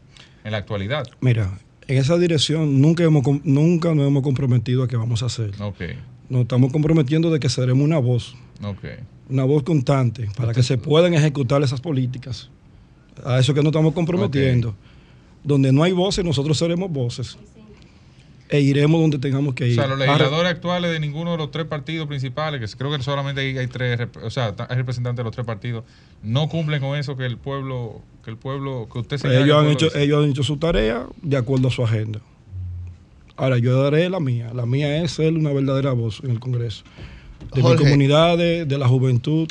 en 0.44 0.52
la 0.52 0.58
actualidad. 0.58 1.06
Mira, 1.22 1.60
en 1.88 1.98
esa 1.98 2.18
dirección 2.18 2.82
nunca, 2.82 3.04
hemos, 3.04 3.24
nunca 3.44 3.94
nos 3.94 4.08
hemos 4.08 4.24
comprometido 4.24 4.84
a 4.84 4.88
que 4.88 4.96
vamos 4.96 5.22
a 5.22 5.28
hacer. 5.28 5.52
Okay. 5.62 6.00
Nos 6.30 6.42
estamos 6.42 6.72
comprometiendo 6.72 7.30
de 7.30 7.40
que 7.40 7.50
seremos 7.50 7.84
una 7.84 8.00
voz. 8.00 8.36
Okay. 8.64 8.98
Una 9.30 9.44
voz 9.44 9.62
constante 9.62 10.30
para 10.36 10.54
que 10.54 10.64
se 10.64 10.80
puedan 10.80 11.14
ejecutar 11.14 11.62
esas 11.62 11.80
políticas. 11.80 12.50
A 13.24 13.38
eso 13.38 13.54
que 13.54 13.62
nos 13.62 13.68
estamos 13.68 13.94
comprometiendo. 13.94 14.76
Donde 15.44 15.72
no 15.72 15.84
hay 15.84 15.92
voces, 15.92 16.24
nosotros 16.24 16.58
seremos 16.58 16.92
voces 16.92 17.38
e 18.54 18.62
iremos 18.62 19.02
donde 19.02 19.18
tengamos 19.18 19.56
que 19.56 19.68
ir. 19.68 19.80
O 19.80 19.82
sea, 19.82 19.88
los 19.88 19.98
legisladores 19.98 20.52
actuales 20.52 20.92
de 20.92 21.00
ninguno 21.00 21.32
de 21.32 21.38
los 21.38 21.50
tres 21.50 21.66
partidos 21.66 22.08
principales, 22.08 22.60
que 22.62 22.78
creo 22.78 22.96
que 22.96 23.02
solamente 23.02 23.42
hay, 23.42 23.66
tres, 23.66 24.00
o 24.22 24.30
sea, 24.30 24.54
hay 24.70 24.78
representantes 24.78 25.18
de 25.18 25.24
los 25.24 25.34
tres 25.34 25.44
partidos, 25.44 25.84
no 26.22 26.48
cumplen 26.50 26.80
con 26.80 26.96
eso 26.96 27.18
que 27.18 27.26
el 27.26 27.38
pueblo, 27.38 28.02
que 28.24 28.30
el 28.30 28.38
pueblo, 28.38 28.88
que 28.94 29.00
usted 29.00 29.18
se 29.18 29.42
ellos 29.42 29.58
han 29.58 29.72
hecho, 29.72 29.96
ellos 29.96 30.24
han 30.24 30.30
hecho 30.30 30.44
su 30.44 30.58
tarea 30.58 31.08
de 31.24 31.36
acuerdo 31.36 31.70
a 31.70 31.72
su 31.72 31.84
agenda. 31.84 32.22
Ahora 33.36 33.58
yo 33.58 33.82
daré 33.82 34.08
la 34.08 34.20
mía. 34.20 34.52
La 34.54 34.68
mía 34.68 35.02
es 35.02 35.14
ser 35.14 35.34
una 35.34 35.52
verdadera 35.52 35.94
voz 35.94 36.22
en 36.24 36.30
el 36.30 36.40
Congreso. 36.40 36.84
De 37.56 37.64
mi 37.64 37.76
comunidad, 37.76 38.38
de, 38.38 38.66
de 38.66 38.78
la 38.78 38.88
juventud. 38.88 39.50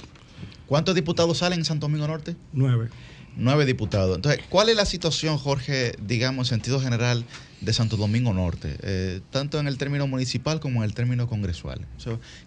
¿Cuántos 0.69 0.95
diputados 0.95 1.39
salen 1.39 1.59
en 1.59 1.65
Santo 1.65 1.87
Domingo 1.87 2.07
Norte? 2.07 2.37
Nueve. 2.53 2.89
Nueve 3.37 3.65
diputados. 3.65 4.17
Entonces, 4.17 4.43
¿cuál 4.49 4.69
es 4.69 4.77
la 4.77 4.85
situación, 4.85 5.39
Jorge, 5.39 5.95
digamos, 6.01 6.49
en 6.49 6.59
sentido 6.59 6.81
general, 6.81 7.25
de 7.63 7.73
Santo 7.73 7.97
Domingo 7.97 8.35
Norte, 8.35 8.77
eh, 8.83 9.21
tanto 9.31 9.61
en 9.61 9.69
el 9.69 9.79
término 9.79 10.07
municipal 10.07 10.59
como 10.61 10.83
en 10.83 10.85
el 10.85 10.95
término 10.95 11.27
congresual? 11.29 11.87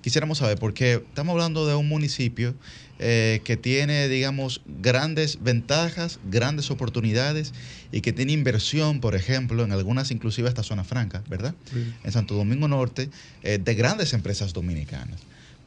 quisiéramos 0.01 0.39
saber, 0.39 0.59
porque 0.59 1.03
estamos 1.07 1.33
hablando 1.33 1.65
de 1.65 1.73
un 1.73 1.87
municipio 1.87 2.53
eh, 2.99 3.41
que 3.43 3.57
tiene, 3.57 4.07
digamos, 4.09 4.61
grandes 4.65 5.41
ventajas, 5.41 6.19
grandes 6.29 6.69
oportunidades 6.69 7.53
y 7.91 8.01
que 8.01 8.13
tiene 8.13 8.33
inversión, 8.33 8.99
por 8.99 9.15
ejemplo, 9.15 9.63
en 9.63 9.71
algunas, 9.71 10.11
inclusive 10.11 10.49
esta 10.49 10.63
zona 10.63 10.83
franca, 10.83 11.23
¿verdad? 11.29 11.55
En 12.03 12.11
Santo 12.11 12.35
Domingo 12.35 12.67
Norte, 12.67 13.09
eh, 13.43 13.57
de 13.57 13.73
grandes 13.73 14.13
empresas 14.13 14.53
dominicanas. 14.53 15.19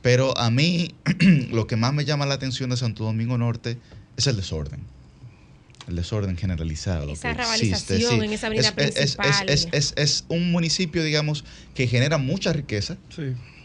Pero 0.02 0.36
a 0.38 0.50
mí, 0.50 0.94
lo 1.50 1.66
que 1.66 1.76
más 1.76 1.92
me 1.92 2.04
llama 2.04 2.26
la 2.26 2.34
atención 2.34 2.70
de 2.70 2.76
Santo 2.76 3.04
Domingo 3.04 3.36
Norte 3.36 3.78
es 4.16 4.26
el 4.26 4.36
desorden 4.36 4.97
el 5.88 5.96
desorden 5.96 6.36
generalizado. 6.36 7.10
Esa 7.10 7.34
rabalización 7.34 8.22
en 8.22 8.32
esa 8.32 8.48
avenida 8.48 8.74
principal. 8.74 9.48
Es, 9.48 10.24
un 10.28 10.52
municipio, 10.52 11.02
digamos, 11.02 11.44
que 11.74 11.86
genera 11.86 12.18
mucha 12.18 12.52
riqueza, 12.52 12.98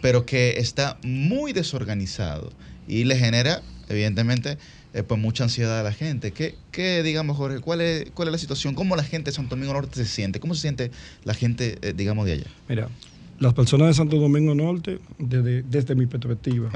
pero 0.01 0.25
que 0.25 0.55
está 0.57 0.97
muy 1.03 1.53
desorganizado 1.53 2.51
y 2.87 3.03
le 3.03 3.17
genera, 3.17 3.61
evidentemente, 3.89 4.57
eh, 4.93 5.03
pues 5.03 5.19
mucha 5.19 5.43
ansiedad 5.43 5.79
a 5.79 5.83
la 5.83 5.91
gente. 5.91 6.31
¿Qué, 6.31 6.55
qué 6.71 7.03
digamos, 7.03 7.35
Jorge, 7.35 7.59
cuál 7.59 7.81
es, 7.81 8.09
cuál 8.13 8.29
es 8.29 8.31
la 8.31 8.37
situación? 8.37 8.75
¿Cómo 8.75 8.95
la 8.95 9.03
gente 9.03 9.31
de 9.31 9.35
Santo 9.35 9.55
Domingo 9.55 9.73
Norte 9.73 9.95
se 9.95 10.05
siente? 10.05 10.39
¿Cómo 10.39 10.55
se 10.55 10.61
siente 10.61 10.91
la 11.23 11.33
gente, 11.33 11.77
eh, 11.81 11.93
digamos, 11.95 12.25
de 12.25 12.33
allá? 12.33 12.47
Mira, 12.69 12.89
las 13.39 13.53
personas 13.53 13.87
de 13.89 13.93
Santo 13.95 14.17
Domingo 14.17 14.55
Norte, 14.55 14.99
desde, 15.17 15.63
desde 15.63 15.95
mi 15.95 16.05
perspectiva, 16.05 16.69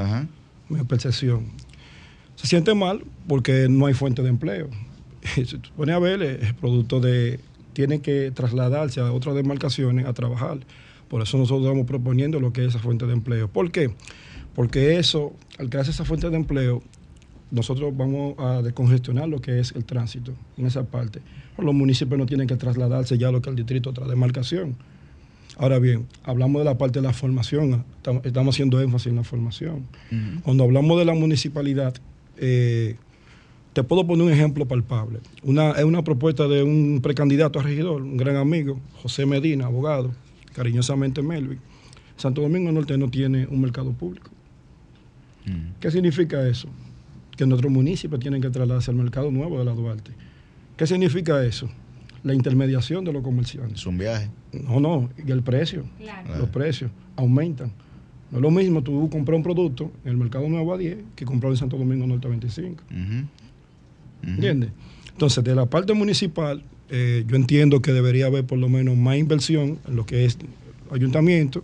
mi 0.68 0.84
percepción, 0.84 1.46
se 2.36 2.48
sienten 2.48 2.78
mal 2.78 3.04
porque 3.28 3.68
no 3.70 3.86
hay 3.86 3.94
fuente 3.94 4.22
de 4.22 4.30
empleo. 4.30 4.70
Si 5.36 5.58
tú 5.58 5.70
pones 5.76 5.96
a 5.96 6.00
ver, 6.00 6.22
es 6.22 6.54
producto 6.54 7.00
de, 7.00 7.40
tienen 7.74 8.02
que 8.02 8.32
trasladarse 8.32 9.00
a 9.00 9.12
otras 9.12 9.36
demarcaciones 9.36 10.06
a 10.06 10.14
trabajar. 10.14 10.60
Por 11.08 11.22
eso 11.22 11.38
nosotros 11.38 11.66
estamos 11.66 11.86
proponiendo 11.86 12.40
lo 12.40 12.52
que 12.52 12.62
es 12.62 12.70
esa 12.70 12.80
fuente 12.80 13.06
de 13.06 13.14
empleo. 13.14 13.48
¿Por 13.48 13.72
qué? 13.72 13.92
Porque 14.56 14.98
eso, 14.98 15.34
al 15.60 15.70
crearse 15.70 15.92
esa 15.92 16.04
fuente 16.04 16.30
de 16.30 16.36
empleo, 16.36 16.82
nosotros 17.52 17.96
vamos 17.96 18.38
a 18.40 18.62
descongestionar 18.62 19.30
lo 19.30 19.40
que 19.40 19.60
es 19.60 19.72
el 19.74 19.86
tránsito 19.86 20.34
en 20.58 20.66
esa 20.66 20.84
parte. 20.84 21.22
Los 21.58 21.74
municipios 21.74 22.20
no 22.20 22.26
tienen 22.26 22.48
que 22.48 22.56
trasladarse 22.56 23.18
ya 23.18 23.30
a 23.30 23.32
lo 23.32 23.42
que 23.42 23.50
es 23.50 23.52
el 23.52 23.56
distrito, 23.58 23.90
otra 23.92 24.08
demarcación. 24.08 24.76
Ahora 25.58 25.80
bien, 25.80 26.06
hablamos 26.24 26.60
de 26.62 26.66
la 26.66 26.78
parte 26.78 27.00
de 27.00 27.08
la 27.08 27.14
formación, 27.14 27.84
estamos 28.24 28.56
haciendo 28.56 28.80
énfasis 28.80 29.08
en 29.08 29.16
la 29.16 29.24
formación. 29.24 29.88
Cuando 30.44 30.64
hablamos 30.64 31.00
de 31.00 31.06
la 31.06 31.14
municipalidad, 31.14 31.96
eh, 32.38 32.96
te 33.78 33.84
puedo 33.84 34.08
poner 34.08 34.26
un 34.26 34.32
ejemplo 34.32 34.68
palpable. 34.68 35.20
Una, 35.44 35.70
es 35.74 35.84
una 35.84 36.04
propuesta 36.04 36.48
de 36.48 36.64
un 36.64 37.00
precandidato 37.00 37.60
a 37.60 37.62
regidor, 37.62 38.02
un 38.02 38.18
gran 38.18 38.36
amigo, 38.36 38.80
José 39.04 39.28
Medina, 39.28 39.68
abogado, 39.68 40.16
cariñosamente 40.56 41.22
Melvin. 41.22 41.60
Santo 42.16 42.42
Domingo 42.42 42.72
Norte 42.72 42.98
no 42.98 43.08
tiene 43.12 43.46
un 43.46 43.62
mercado 43.62 43.92
público. 43.92 44.32
Mm. 45.46 45.74
¿Qué 45.80 45.92
significa 45.92 46.48
eso? 46.48 46.68
Que 47.38 47.46
nuestros 47.46 47.72
municipios 47.72 48.20
tienen 48.20 48.42
que 48.42 48.50
trasladarse 48.50 48.90
al 48.90 48.98
mercado 48.98 49.30
nuevo 49.30 49.60
de 49.60 49.66
la 49.66 49.74
Duarte. 49.74 50.10
¿Qué 50.76 50.88
significa 50.88 51.46
eso? 51.46 51.70
La 52.24 52.34
intermediación 52.34 53.06
de 53.06 53.14
los 53.14 53.22
comerciantes. 53.22 53.82
Es 53.82 53.86
un 53.86 54.00
viaje. 54.00 54.28
No, 54.54 54.80
no, 54.80 55.08
y 55.24 55.30
el 55.30 55.44
precio. 55.44 55.84
Los 56.40 56.50
precios 56.50 56.90
aumentan. 57.16 57.72
No 58.32 58.40
es 58.40 58.42
lo 58.42 58.50
mismo 58.50 58.82
tú 58.82 59.08
comprar 59.12 59.36
un 59.36 59.44
producto 59.44 59.92
en 60.04 60.14
el 60.14 60.18
mercado 60.18 60.50
nuevo 60.50 60.74
a 60.74 60.80
10 60.80 60.98
que 61.16 61.26
comprarlo 61.26 61.54
en 61.54 61.60
Santo 61.60 61.78
Domingo 61.78 62.08
Norte 62.08 62.26
a 62.26 62.32
25. 62.32 62.84
¿Entiendes? 64.28 64.72
Entonces, 65.14 65.44
de 65.44 65.56
la 65.56 65.66
parte 65.66 65.94
municipal, 65.94 66.62
eh, 66.90 67.26
yo 67.28 67.36
entiendo 67.36 67.82
que 67.82 67.92
debería 67.92 68.28
haber 68.28 68.46
por 68.46 68.58
lo 68.58 68.70
menos 68.70 68.96
más 68.96 69.18
inversión 69.18 69.80
en 69.88 69.96
lo 69.96 70.06
que 70.06 70.26
es 70.26 70.38
ayuntamiento, 70.92 71.64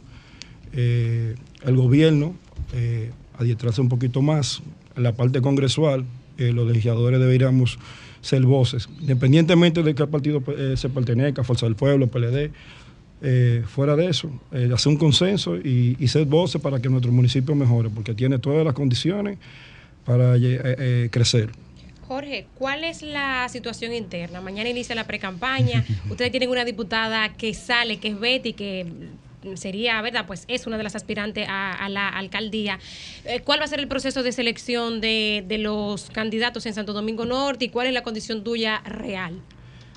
eh, 0.73 1.35
el 1.63 1.75
gobierno, 1.77 2.35
eh, 2.73 3.11
adiestrarse 3.37 3.79
un 3.79 3.89
poquito 3.89 4.21
más 4.21 4.61
la 4.95 5.13
parte 5.13 5.41
congresual, 5.41 6.05
los 6.37 6.67
legisladores 6.67 7.19
deberíamos 7.19 7.77
ser 8.21 8.41
voces, 8.41 8.89
independientemente 8.99 9.81
de 9.81 9.95
qué 9.95 10.07
partido 10.07 10.43
se 10.75 10.89
pertenezca, 10.89 11.43
Fuerza 11.43 11.67
del 11.67 11.75
Pueblo, 11.75 12.07
PLD, 12.07 12.51
fuera 13.65 13.95
de 13.95 14.07
eso, 14.07 14.29
hacer 14.51 14.91
un 14.91 14.97
consenso 14.97 15.55
y, 15.55 15.95
ser 16.07 16.25
voces 16.25 16.59
para 16.59 16.81
que 16.81 16.89
nuestro 16.89 17.11
municipio 17.11 17.55
mejore, 17.55 17.89
porque 17.89 18.13
tiene 18.13 18.39
todas 18.39 18.65
las 18.65 18.73
condiciones 18.73 19.37
para 20.05 20.35
crecer. 21.11 21.51
Jorge, 22.13 22.45
¿cuál 22.59 22.83
es 22.83 23.01
la 23.01 23.49
situación 23.49 23.91
interna? 23.91 24.39
Mañana 24.39 24.69
inicia 24.69 24.93
la 24.93 25.07
precampaña. 25.07 25.83
Ustedes 26.11 26.29
tienen 26.29 26.51
una 26.51 26.63
diputada 26.63 27.29
que 27.29 27.55
sale, 27.55 27.97
que 27.97 28.09
es 28.09 28.19
Betty, 28.19 28.53
que 28.53 28.85
sería, 29.55 29.99
¿verdad? 30.03 30.27
Pues 30.27 30.45
es 30.47 30.67
una 30.67 30.77
de 30.77 30.83
las 30.83 30.95
aspirantes 30.95 31.47
a, 31.49 31.89
la 31.89 32.09
alcaldía. 32.09 32.77
Eh, 33.25 33.39
¿Cuál 33.43 33.61
va 33.61 33.63
a 33.63 33.67
ser 33.67 33.79
el 33.79 33.87
proceso 33.87 34.21
de 34.21 34.31
selección 34.31 35.01
de, 35.01 35.43
los 35.59 36.11
candidatos 36.11 36.67
en 36.67 36.75
Santo 36.75 36.93
Domingo 36.93 37.25
Norte 37.25 37.65
y 37.65 37.69
cuál 37.69 37.87
es 37.87 37.93
la 37.93 38.03
condición 38.03 38.43
tuya 38.43 38.81
real? 38.85 39.41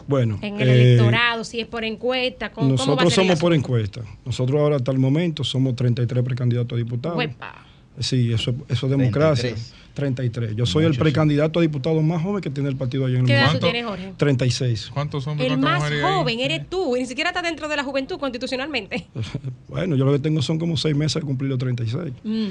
Bueno, 0.09 0.39
en 0.41 0.59
el 0.59 0.71
electorado, 0.71 1.45
si 1.45 1.61
es 1.61 1.67
por 1.67 1.85
encuesta, 1.85 2.51
¿cómo, 2.51 2.71
nosotros 2.71 3.13
somos 3.13 3.39
por 3.39 3.53
encuesta. 3.53 4.01
Nosotros 4.25 4.59
ahora 4.59 4.77
hasta 4.77 4.91
el 4.91 4.99
momento 4.99 5.45
somos 5.45 5.77
33 5.77 6.25
precandidatos 6.25 6.77
a 6.77 6.79
diputados. 6.79 7.23
Sí, 7.99 8.33
eso, 8.33 8.55
eso 8.71 8.87
es 8.87 8.91
democracia. 8.91 9.55
33. 9.97 10.55
Yo 10.55 10.67
soy 10.67 10.85
el 10.85 10.95
precandidato 10.95 11.59
a 11.59 11.63
diputado 11.63 12.03
más 12.03 12.23
joven 12.23 12.43
que 12.43 12.51
tiene 12.51 12.69
el 12.69 12.77
partido 12.77 13.07
allá 13.07 13.15
en 13.15 13.23
el 13.23 13.27
¿Qué 13.27 13.33
edad 13.33 13.53
tú 13.53 13.61
tienes, 13.61 13.87
Jorge? 13.87 14.13
36. 14.15 14.91
¿Cuántos 14.93 15.27
hombres? 15.27 15.51
El 15.51 15.59
más 15.59 15.83
joven 16.03 16.41
eres 16.41 16.69
tú, 16.69 16.97
y 16.97 17.01
ni 17.01 17.07
siquiera 17.07 17.31
estás 17.31 17.43
dentro 17.43 17.67
de 17.67 17.77
la 17.77 17.83
juventud 17.83 18.19
constitucionalmente. 18.19 19.07
bueno, 19.69 19.97
yo 19.97 20.05
lo 20.05 20.13
que 20.13 20.19
tengo 20.19 20.43
son 20.43 20.59
como 20.59 20.77
seis 20.77 20.95
meses 20.95 21.23
de 21.23 21.27
cumplir 21.27 21.49
los 21.49 21.59
36. 21.59 22.13
Mm. 22.23 22.47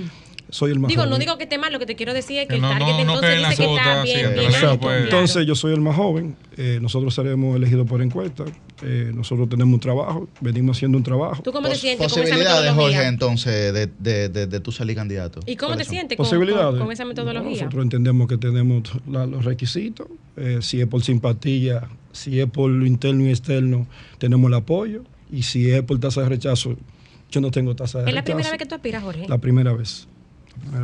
Soy 0.49 0.71
el 0.71 0.79
más 0.79 0.89
Digo, 0.89 1.01
joven. 1.01 1.09
no 1.11 1.17
digo 1.17 1.37
que 1.37 1.43
esté 1.43 1.57
mal, 1.57 1.71
lo 1.73 1.79
que 1.79 1.85
te 1.85 1.95
quiero 1.95 2.13
decir 2.13 2.37
es 2.39 2.43
que, 2.43 2.49
Que 2.49 2.55
el 2.55 2.61
no- 2.61 2.69
target 2.69 2.87
no- 2.87 2.93
no 2.93 3.01
entonces 3.15 3.37
dice 3.49 3.55
que 3.67 3.75
está 3.75 4.03
bien, 4.03 4.33
bien 4.33 4.45
Exacto. 4.45 4.79
claro. 4.79 5.03
Entonces 5.03 5.45
yo 5.47 5.55
soy 5.55 5.73
el 5.73 5.81
más 5.81 5.95
joven, 5.95 6.35
eh, 6.57 6.79
nosotros 6.81 7.13
seremos 7.15 7.55
elegidos 7.55 7.87
por 7.87 8.01
encuesta, 8.01 8.45
eh, 8.83 9.11
nosotros 9.13 9.49
tenemos 9.49 9.73
un 9.73 9.79
trabajo, 9.79 10.27
venimos 10.41 10.77
haciendo 10.77 10.97
un 10.97 11.03
trabajo. 11.03 11.41
¿Tú 11.43 11.51
cómo 11.51 11.67
te 11.69 11.75
sientes 11.75 11.99
con 11.99 12.05
esa 12.07 12.21
Posibilidades, 12.21 12.61
metodología? 12.71 12.97
Jorge, 12.97 13.07
entonces, 13.09 13.73
de, 13.73 13.87
de, 13.99 14.29
de, 14.29 14.47
de 14.47 14.59
tú 14.59 14.71
salir 14.71 14.95
candidato. 14.95 15.39
¿Y 15.45 15.55
cómo 15.55 15.75
te 15.77 15.83
sientes 15.85 16.17
con, 16.17 16.25
Posibilidades. 16.25 16.69
con- 16.75 16.79
con 16.79 16.91
esa 16.91 17.05
metodología? 17.05 17.51
Nosotros 17.63 17.83
entendemos 17.83 18.27
que 18.27 18.37
tenemos 18.37 18.83
la- 19.09 19.25
los 19.25 19.45
requisitos, 19.45 20.07
eh, 20.37 20.59
si 20.61 20.81
es 20.81 20.87
por 20.87 21.03
simpatía, 21.03 21.83
si 22.11 22.39
es 22.39 22.49
por 22.49 22.69
lo 22.69 22.85
interno 22.85 23.25
y 23.25 23.29
externo, 23.29 23.87
tenemos 24.19 24.47
el 24.49 24.53
apoyo, 24.55 25.03
y 25.31 25.43
si 25.43 25.71
es 25.71 25.81
por 25.81 25.99
tasa 25.99 26.21
de 26.21 26.29
rechazo, 26.29 26.75
yo 27.31 27.41
no 27.41 27.51
tengo 27.51 27.75
tasa 27.75 27.99
de 27.99 28.09
¿Es 28.09 28.13
la 28.13 28.21
rechazo. 28.21 28.35
primera 28.35 28.51
vez 28.51 28.59
que 28.59 28.65
tú 28.65 28.75
aspiras, 28.75 29.03
Jorge? 29.03 29.25
La 29.27 29.37
primera 29.39 29.73
vez. 29.73 30.07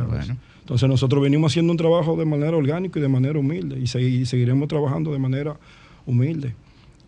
Vez. 0.06 0.28
Entonces 0.60 0.88
nosotros 0.88 1.22
venimos 1.22 1.52
haciendo 1.52 1.72
un 1.72 1.76
trabajo 1.76 2.16
de 2.16 2.24
manera 2.24 2.56
orgánica 2.56 2.98
y 2.98 3.02
de 3.02 3.08
manera 3.08 3.38
humilde 3.38 3.78
y, 3.78 3.82
segui- 3.82 4.20
y 4.20 4.26
seguiremos 4.26 4.68
trabajando 4.68 5.12
de 5.12 5.18
manera 5.18 5.56
humilde 6.06 6.54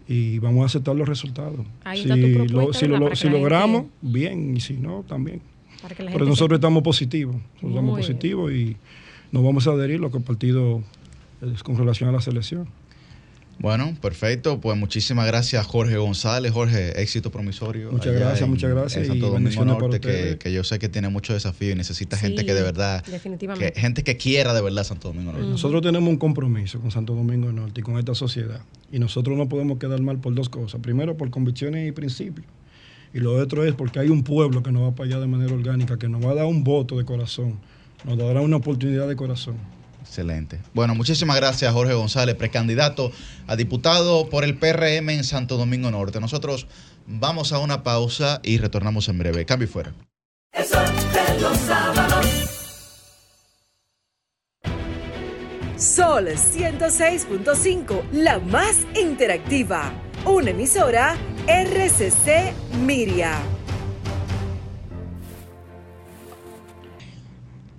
y 0.09 0.39
vamos 0.41 0.63
a 0.65 0.67
aceptar 0.67 0.95
los 0.97 1.09
resultados. 1.09 1.61
Ahí 1.85 2.03
si 2.03 2.09
está 2.09 2.15
tu 2.47 2.53
lo- 2.99 3.09
logramos, 3.39 3.83
gente- 3.83 3.95
bien, 4.03 4.57
y 4.57 4.61
si 4.61 4.75
no, 4.75 5.05
también. 5.09 5.41
Pero 6.13 6.25
nosotros 6.31 6.57
estamos 6.59 6.83
positivos, 6.83 7.37
nosotros 7.37 7.71
estamos 7.71 7.91
positivos 8.07 8.53
y 8.53 8.77
nos 9.33 9.43
vamos 9.45 9.67
a 9.67 9.71
adherir 9.73 10.01
lo 10.01 10.11
que 10.11 10.19
el 10.19 10.25
partido 10.25 10.83
es 11.43 11.63
con 11.63 11.77
relación 11.77 12.09
a 12.09 12.13
la 12.13 12.21
selección. 12.21 12.67
Bueno, 13.59 13.95
perfecto. 14.03 14.61
Pues 14.61 14.77
muchísimas 14.77 15.27
gracias, 15.27 15.65
Jorge 15.67 15.97
González. 15.97 16.53
Jorge, 16.53 17.01
éxito 17.01 17.31
promisorio. 17.31 17.91
Muchas 17.93 18.13
gracias, 18.15 18.43
en- 18.43 18.51
muchas 18.51 18.71
gracias 18.71 18.97
En 18.99 19.05
y 19.05 19.07
Santo 19.07 19.27
Domingo 19.27 19.35
bendiciones 19.45 19.75
para 19.75 19.87
Norte, 19.89 20.01
que, 20.01 20.39
que 20.39 20.53
yo 20.53 20.65
sé 20.65 20.79
que 20.79 20.89
tiene 20.89 21.09
muchos 21.09 21.35
desafíos 21.35 21.73
y 21.73 21.77
necesita 21.77 22.17
Sí, 22.17 22.27
gente 22.27 22.45
que 22.45 22.53
de 22.53 22.63
verdad. 22.63 23.05
definitivamente. 23.07 23.73
Que, 23.73 23.81
gente 23.81 24.03
que 24.03 24.17
quiera 24.17 24.53
de 24.55 24.61
verdad 24.61 24.85
Santo 24.85 25.09
Domingo 25.09 25.33
Norte. 25.33 25.47
Nosotros 25.47 25.81
tenemos 25.83 26.09
un 26.09 26.17
compromiso 26.19 26.81
con 26.81 26.91
Santo 26.91 27.15
Domingo 27.15 27.51
Norte 27.53 27.81
y 27.81 27.85
con 27.85 27.99
esta 27.99 28.15
sociedad. 28.15 28.61
Y 28.93 28.99
nosotros 28.99 29.37
no 29.39 29.49
podemos 29.49 29.79
quedar 29.79 30.01
mal 30.03 30.19
por 30.19 30.35
dos 30.35 30.49
cosas. 30.49 30.81
Primero, 30.83 31.17
por 31.17 31.31
convicciones 31.31 31.89
y 31.89 31.93
principios. 31.93 32.47
Y 33.15 33.21
lo 33.21 33.35
otro 33.37 33.65
es 33.65 33.75
porque 33.75 34.01
hay 34.01 34.09
un 34.09 34.25
pueblo 34.25 34.63
que 34.63 34.73
nos 34.73 34.83
va 34.83 34.95
para 34.95 35.09
allá 35.09 35.21
de 35.21 35.29
manera 35.29 35.55
orgánica, 35.55 35.97
que 35.99 36.09
nos 36.09 36.25
va 36.25 36.33
a 36.33 36.35
dar 36.35 36.47
un 36.47 36.65
voto 36.65 36.99
de 36.99 37.05
corazón, 37.05 37.61
nos 38.05 38.19
dará 38.19 38.41
una 38.41 38.57
oportunidad 38.57 39.07
de 39.09 39.15
corazón. 39.15 39.55
Excelente. 40.15 40.61
Bueno, 40.75 40.95
muchísimas 40.95 41.35
gracias, 41.35 41.73
Jorge 41.73 41.93
González, 41.93 42.37
precandidato 42.37 43.11
a 43.49 43.57
diputado 43.57 44.29
por 44.29 44.45
el 44.45 44.57
PRM 44.57 45.11
en 45.11 45.25
Santo 45.25 45.57
Domingo 45.57 45.91
Norte. 45.91 46.21
Nosotros 46.21 46.69
vamos 47.05 47.53
a 47.53 47.59
una 47.59 47.83
pausa 47.83 48.39
y 48.45 48.59
retornamos 48.59 49.09
en 49.09 49.19
breve. 49.19 49.45
Cambio 49.45 49.67
y 49.67 49.71
fuera. 49.73 49.93
El 50.53 50.65
sol 50.65 50.87
de 51.13 51.41
los 51.41 51.59
sábados. 51.59 52.27
Sol 55.77 56.29
106.5, 56.29 58.13
la 58.13 58.39
más 58.39 58.87
interactiva. 58.95 59.93
Una 60.25 60.51
emisora 60.51 61.17
RCC 61.49 62.55
Miria. 62.87 63.37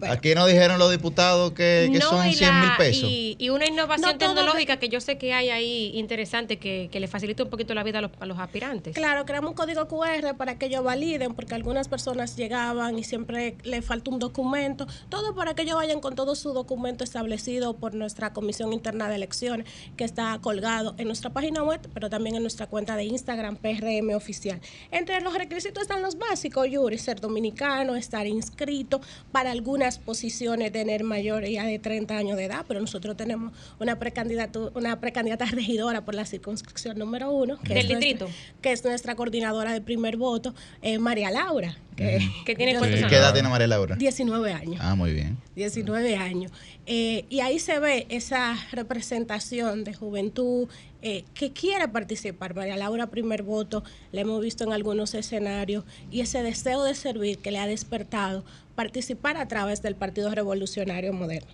Aquí 0.02 0.36
nos 0.36 0.48
dijeron 0.48 0.78
los 0.78 0.92
diputados 0.92 1.52
que, 1.54 1.90
que 1.92 2.00
No, 2.00 2.10
son 2.10 2.28
y 2.28 2.34
100 2.34 2.60
mil 2.60 2.70
pesos. 2.78 3.10
Y, 3.10 3.36
y 3.40 3.50
una 3.50 3.66
innovación 3.66 4.12
No 4.12 4.18
tecnológica 4.18 4.78
que 4.78 4.90
yo 4.90 5.00
sé 5.00 5.18
que 5.18 5.34
hay 5.34 5.50
ahí 5.50 5.92
interesante 5.96 6.58
que, 6.58 6.90
que 6.92 7.00
le 7.00 7.08
facilita 7.08 7.44
un 7.44 7.50
poquito 7.50 7.74
la 7.74 7.84
vida 7.84 8.00
a 8.00 8.02
los, 8.02 8.12
a 8.20 8.26
los 8.26 8.38
aspirantes. 8.40 8.94
Claro, 8.94 9.26
creamos 9.26 9.52
un 9.52 9.56
código 9.56 9.88
QR 9.88 10.36
para 10.38 10.58
que 10.58 10.68
ellos 10.68 10.84
validen, 10.84 11.34
porque 11.34 11.56
algunas 11.56 11.88
personas 11.88 12.36
llegaban 12.36 12.98
y 13.00 13.04
siempre 13.04 13.58
le 13.64 13.82
falta 13.82 14.12
un 14.12 14.20
documento. 14.20 14.88
Todo 15.10 15.36
para 15.36 15.54
que 15.56 15.64
ellos 15.64 15.76
vayan 15.76 16.02
con 16.02 16.16
todo 16.16 16.36
su 16.36 16.54
documento 16.54 17.04
establecido 17.04 17.78
por 17.78 17.96
nuestra 17.96 18.34
Comisión 18.34 18.74
Interna 18.74 19.10
de 19.10 19.16
Elecciones, 19.16 19.68
que 19.98 20.04
está 20.04 20.38
colgado 20.42 20.96
en 20.98 21.08
nuestra 21.08 21.32
página 21.32 21.64
web, 21.64 21.80
pero 21.94 22.10
también 22.10 22.36
en 22.36 22.42
nuestra 22.42 22.68
cuenta 22.68 22.96
de 22.96 23.06
Instagram, 23.06 23.56
PRM 23.56 24.14
Oficial. 24.16 24.60
Entre 24.92 25.22
los 25.22 25.34
requisitos 25.34 25.84
están 25.84 26.02
los 26.02 26.18
básicos, 26.18 26.68
Yuri, 26.70 26.98
ser 26.98 27.20
dominicano, 27.20 27.96
estar 27.96 28.28
inscrito, 28.28 29.02
para 29.32 29.52
algunas 29.86 30.00
posiciones 30.00 30.72
tener 30.72 31.04
mayoría 31.04 31.64
de 31.64 31.78
30 31.80 32.18
años 32.18 32.38
de 32.38 32.46
edad, 32.46 32.66
pero 32.68 32.80
nosotros 32.82 33.16
tenemos 33.16 33.54
una 33.80 34.00
precandidata, 34.00 34.60
una 34.74 35.00
precandidata 35.00 35.46
regidora 35.46 36.04
por 36.04 36.16
la 36.16 36.26
circunscripción 36.26 36.98
número 36.98 37.32
uno, 37.32 37.58
que, 37.60 37.76
¿Del 37.76 37.78
es, 37.86 37.90
nuestra, 37.92 38.00
distrito? 38.08 38.30
que 38.62 38.72
es 38.72 38.84
nuestra 38.84 39.16
coordinadora 39.16 39.74
de 39.74 39.82
primer 39.82 40.18
voto, 40.18 40.54
eh, 40.82 40.98
María 40.98 41.30
Laura. 41.32 41.78
Que, 41.96 42.20
que 42.46 42.56
tiene 42.56 42.78
sé- 42.78 43.06
¿Qué 43.08 43.16
edad 43.16 43.32
tiene 43.34 43.48
María 43.48 43.68
Laura? 43.68 43.96
19 43.96 44.52
años. 44.52 44.80
Ah, 44.82 44.96
muy 44.96 45.14
bien. 45.14 45.38
19 45.56 46.18
años. 46.18 46.52
Eh, 46.88 47.24
y 47.30 47.40
ahí 47.40 47.58
se 47.60 47.80
ve 47.80 48.06
esa 48.10 48.58
representación 48.74 49.84
de 49.86 49.94
juventud 49.94 50.68
eh, 51.08 51.24
que 51.36 51.54
quiere 51.54 51.88
participar. 51.88 52.56
María 52.56 52.76
Laura, 52.78 53.06
primer 53.06 53.44
voto, 53.44 53.84
la 54.12 54.22
hemos 54.22 54.42
visto 54.42 54.64
en 54.64 54.74
algunos 54.74 55.14
escenarios 55.14 55.84
y 56.10 56.22
ese 56.22 56.42
deseo 56.42 56.82
de 56.82 56.96
servir 56.96 57.38
que 57.38 57.52
le 57.52 57.60
ha 57.60 57.68
despertado 57.68 58.44
participar 58.74 59.38
a 59.38 59.48
través 59.48 59.84
del 59.84 59.94
Partido 59.94 60.34
Revolucionario 60.34 61.14
Moderno. 61.14 61.52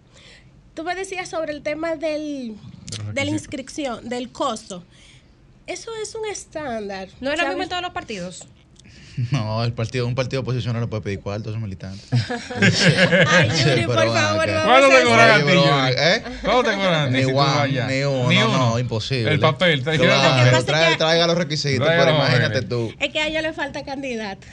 Tú 0.73 0.86
me 0.86 0.95
decías 0.95 1.28
sobre 1.28 1.52
el 1.52 1.64
tema 1.64 1.98
del, 1.98 2.56
de 3.14 3.26
la 3.26 3.32
inscripción, 3.32 4.07
del 4.07 4.32
costo. 4.32 4.86
Eso 5.68 5.91
es 6.02 6.15
un 6.15 6.30
estándar. 6.30 7.10
¿No 7.19 7.30
es 7.30 7.38
lo 7.38 7.45
mismo 7.49 7.64
en 7.64 7.68
todos 7.69 7.82
los 7.82 7.91
partidos? 7.91 8.48
No, 9.32 9.64
el 9.64 9.73
partido, 9.73 10.07
un 10.07 10.15
partido 10.15 10.41
de 10.41 10.44
oposición 10.44 10.73
no 10.73 10.80
le 10.80 10.88
puede 10.88 11.03
pedir 11.03 11.19
cuarto 11.19 11.49
a 11.49 11.52
esos 11.52 11.61
militantes. 11.61 12.07
Ay, 13.28 13.49
Yuri, 13.49 13.86
por 13.86 13.95
favor, 13.95 14.14
vamos 14.14 14.45
¿Cuándo 14.45 14.56
a? 14.56 14.60
¿eh? 14.60 14.64
¿Cuándo 14.65 14.90
te 14.90 15.03
cobran 15.03 15.30
a 15.30 16.20
ti 16.20 16.20
Ni 17.11 17.23
one, 17.25 17.88
ni 17.88 18.03
uno, 18.03 18.29
Ni 18.29 18.35
no, 18.38 18.49
uno. 18.49 18.57
no, 18.71 18.79
imposible. 18.79 19.31
El 19.31 19.39
papel, 19.39 19.83
trae- 19.83 19.97
Claro, 19.99 20.51
Lo 20.51 20.65
que 20.65 20.71
trae- 20.71 20.97
traiga 20.97 21.27
los 21.27 21.38
requisitos, 21.38 21.85
Traiga 21.85 22.05
pero 22.05 22.15
imagínate 22.17 22.61
tú. 22.63 22.93
Es 22.99 23.11
que 23.11 23.19
a 23.19 23.27
ella 23.27 23.41
le 23.41 23.53
falta 23.53 23.83
candidato. 23.83 24.45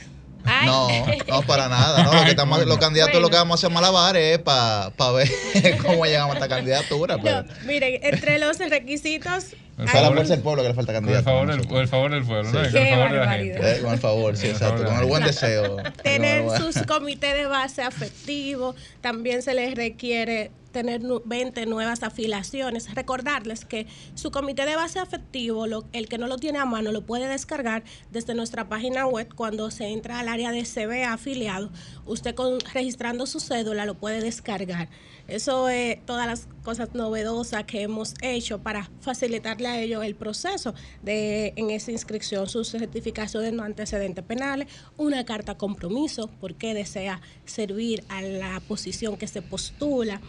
No, 0.65 0.87
no, 1.27 1.41
para 1.43 1.67
nada. 1.67 2.03
No, 2.03 2.13
lo 2.13 2.23
que 2.23 2.29
estamos, 2.31 2.65
los 2.65 2.77
candidatos 2.77 3.21
lo 3.21 3.29
que 3.29 3.35
vamos 3.35 3.55
a 3.55 3.67
hacer 3.67 3.73
malabares 3.73 4.37
es 4.37 4.39
para 4.39 4.89
ver 5.13 5.29
cómo 5.85 6.05
llegamos 6.05 6.35
a 6.35 6.39
esta 6.39 6.47
candidatura. 6.47 7.17
Pero, 7.21 7.43
Miren, 7.65 7.99
entre 8.03 8.39
los 8.39 8.57
requisitos 8.57 9.47
para 9.85 10.01
la 10.01 10.11
fuerza 10.11 10.33
del 10.33 10.43
pueblo 10.43 10.61
que 10.63 10.69
le 10.69 10.73
falta 10.75 10.93
Con 10.93 10.95
el 10.95 11.01
candidato. 11.13 11.23
favor 11.25 11.47
del, 11.55 11.67
con 11.67 11.77
el 11.81 11.87
favor 11.87 12.11
del 12.11 12.23
pueblo, 12.25 12.51
¿no? 12.51 12.65
Sí. 12.65 12.71
Con 12.71 12.81
el 12.81 12.89
favor 12.95 13.11
de 13.11 13.17
la 13.17 13.31
gente. 13.33 13.71
Eh, 13.77 13.81
con 13.81 13.93
el 13.93 13.99
favor, 13.99 14.37
sí, 14.37 14.41
Con 14.41 14.49
el 14.49 14.55
exacto. 14.55 14.83
Con 14.89 14.97
el 14.99 15.05
buen 15.05 15.23
deseo. 15.23 15.77
tener 16.03 16.43
el 16.43 16.51
sus 16.57 16.81
comités 16.87 17.33
de 17.35 17.45
base 17.45 17.81
afectivo, 17.81 18.75
también 19.01 19.41
se 19.41 19.53
les 19.53 19.75
requiere 19.75 20.51
tener 20.71 21.01
nu- 21.01 21.23
20 21.25 21.65
nuevas 21.65 22.03
afiliaciones. 22.03 22.93
Recordarles 22.93 23.65
que 23.65 23.87
su 24.13 24.29
comité 24.29 24.65
de 24.67 24.75
base 24.75 24.99
afectivo, 24.99 25.65
lo- 25.65 25.83
el 25.93 26.07
que 26.07 26.19
no 26.19 26.27
lo 26.27 26.37
tiene 26.37 26.59
a 26.59 26.65
mano, 26.65 26.91
lo 26.91 27.01
puede 27.01 27.27
descargar 27.27 27.83
desde 28.11 28.35
nuestra 28.35 28.69
página 28.69 29.07
web 29.07 29.27
cuando 29.33 29.71
se 29.71 29.87
entra 29.87 30.19
al 30.19 30.27
área 30.27 30.51
de 30.51 30.63
CB 30.65 31.05
afiliado. 31.07 31.71
Usted 32.05 32.35
con, 32.35 32.59
registrando 32.73 33.25
su 33.25 33.39
cédula 33.39 33.85
lo 33.87 33.95
puede 33.95 34.21
descargar. 34.21 34.89
Eso 35.27 35.69
es 35.69 36.03
todas 36.05 36.27
las 36.27 36.47
cosas 36.69 36.93
novedosas 36.93 37.63
que 37.63 37.81
hemos 37.81 38.13
hecho 38.21 38.59
para 38.59 38.91
facilitarle 39.01 39.67
a 39.67 39.81
ellos 39.81 40.05
el 40.05 40.13
proceso 40.13 40.75
de 41.01 41.51
en 41.55 41.71
esa 41.71 41.91
inscripción, 41.91 42.47
su 42.47 42.63
certificación 42.63 43.41
de 43.41 43.51
no 43.51 43.63
antecedentes 43.63 44.23
penales, 44.23 44.67
una 44.95 45.25
carta 45.25 45.57
compromiso, 45.57 46.29
porque 46.39 46.75
desea 46.75 47.21
servir 47.43 48.03
a 48.07 48.21
la 48.21 48.59
posición 48.67 49.17
que 49.17 49.25
se 49.25 49.41
postula, 49.41 50.21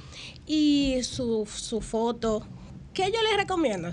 y 0.46 1.00
su, 1.02 1.46
su 1.46 1.82
foto. 1.82 2.46
¿Qué 2.94 3.12
yo 3.12 3.22
les 3.22 3.36
recomiendo? 3.36 3.92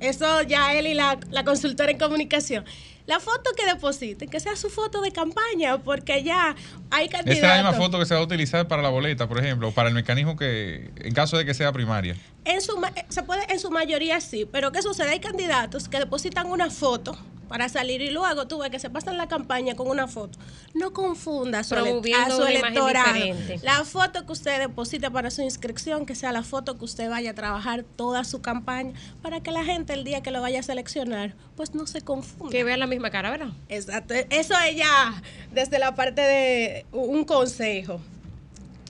Eso 0.00 0.42
ya 0.42 0.74
él 0.74 0.88
y 0.88 0.94
la, 0.94 1.20
la 1.30 1.44
consultora 1.44 1.92
en 1.92 1.98
comunicación. 1.98 2.64
La 3.06 3.20
foto 3.20 3.50
que 3.56 3.66
depositen, 3.66 4.28
que 4.30 4.40
sea 4.40 4.56
su 4.56 4.70
foto 4.70 5.02
de 5.02 5.12
campaña, 5.12 5.76
porque 5.78 6.22
ya 6.22 6.54
hay 6.90 7.06
Esa 7.06 7.18
es 7.18 7.24
la 7.26 7.32
misma 7.32 7.48
candidatos. 7.50 7.76
foto 7.76 7.98
que 7.98 8.06
se 8.06 8.14
va 8.14 8.20
a 8.20 8.24
utilizar 8.24 8.66
para 8.66 8.80
la 8.82 8.88
boleta, 8.88 9.28
por 9.28 9.38
ejemplo, 9.38 9.68
o 9.68 9.72
para 9.72 9.88
el 9.90 9.94
mecanismo 9.94 10.36
que, 10.36 10.90
en 10.96 11.12
caso 11.12 11.36
de 11.36 11.44
que 11.44 11.52
sea 11.52 11.70
primaria. 11.72 12.16
En 12.46 12.62
su, 12.62 12.78
ma- 12.78 12.92
se 13.10 13.22
puede, 13.22 13.44
en 13.52 13.60
su 13.60 13.70
mayoría 13.70 14.20
sí, 14.22 14.46
pero 14.50 14.72
¿qué 14.72 14.80
sucede? 14.80 15.10
Hay 15.10 15.20
candidatos 15.20 15.88
que 15.88 15.98
depositan 15.98 16.46
una 16.46 16.70
foto 16.70 17.16
para 17.48 17.68
salir 17.68 18.00
y 18.00 18.10
luego 18.10 18.48
tú 18.48 18.58
ves 18.58 18.70
que 18.70 18.78
se 18.78 18.88
pasan 18.88 19.18
la 19.18 19.28
campaña 19.28 19.76
con 19.76 19.86
una 19.88 20.08
foto. 20.08 20.38
No 20.72 20.92
confunda 20.94 21.58
a 21.60 21.64
su, 21.64 21.74
a 21.74 22.30
su 22.30 22.42
electorado. 22.42 23.20
La 23.62 23.84
foto 23.84 24.24
que 24.26 24.32
usted 24.32 24.58
deposita 24.58 25.10
para 25.10 25.30
su 25.30 25.42
inscripción, 25.42 26.06
que 26.06 26.14
sea 26.14 26.32
la 26.32 26.42
foto 26.42 26.78
que 26.78 26.84
usted 26.86 27.08
vaya 27.10 27.30
a 27.32 27.34
trabajar 27.34 27.84
toda 27.96 28.24
su 28.24 28.40
campaña, 28.40 28.94
para 29.22 29.40
que 29.42 29.50
la 29.50 29.62
gente 29.62 29.92
el 29.92 30.04
día 30.04 30.22
que 30.22 30.30
lo 30.30 30.40
vaya 30.40 30.60
a 30.60 30.62
seleccionar, 30.62 31.34
pues 31.54 31.74
no 31.74 31.86
se 31.86 32.00
confunda. 32.00 32.50
Que 32.50 32.64
vean 32.64 32.80
la 32.80 32.86
misma 32.94 33.10
cara, 33.10 33.30
¿verdad? 33.30 33.48
Exacto. 33.68 34.14
Eso 34.30 34.54
es 34.68 34.76
ya 34.76 35.22
desde 35.52 35.78
la 35.78 35.94
parte 35.94 36.20
de 36.22 36.86
un 36.92 37.24
consejo. 37.24 38.00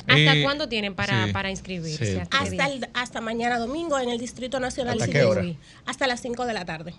¿Hasta 0.07 0.35
Eh, 0.37 0.43
cuándo 0.43 0.69
tienen 0.69 0.95
para, 0.95 1.27
sí. 1.27 1.33
para 1.33 1.51
inscribirse? 1.51 2.05
Sí. 2.05 2.19
¿Hasta 2.21 2.39
Hasta, 2.39 2.67
el- 2.67 2.89
hasta 2.93 3.21
mañana 3.23 3.59
domingo 3.59 3.99
en 3.99 4.11
el 4.11 4.19
Distrito 4.19 4.61
Nacional 4.61 4.95
¿Hasta 5.01 5.07
Civil. 5.07 5.19
qué 5.21 5.25
hora? 5.27 5.45
Hasta 5.87 6.07
las 6.07 6.21
5 6.21 6.45
de 6.45 6.53
la 6.53 6.67
tarde. 6.67 6.95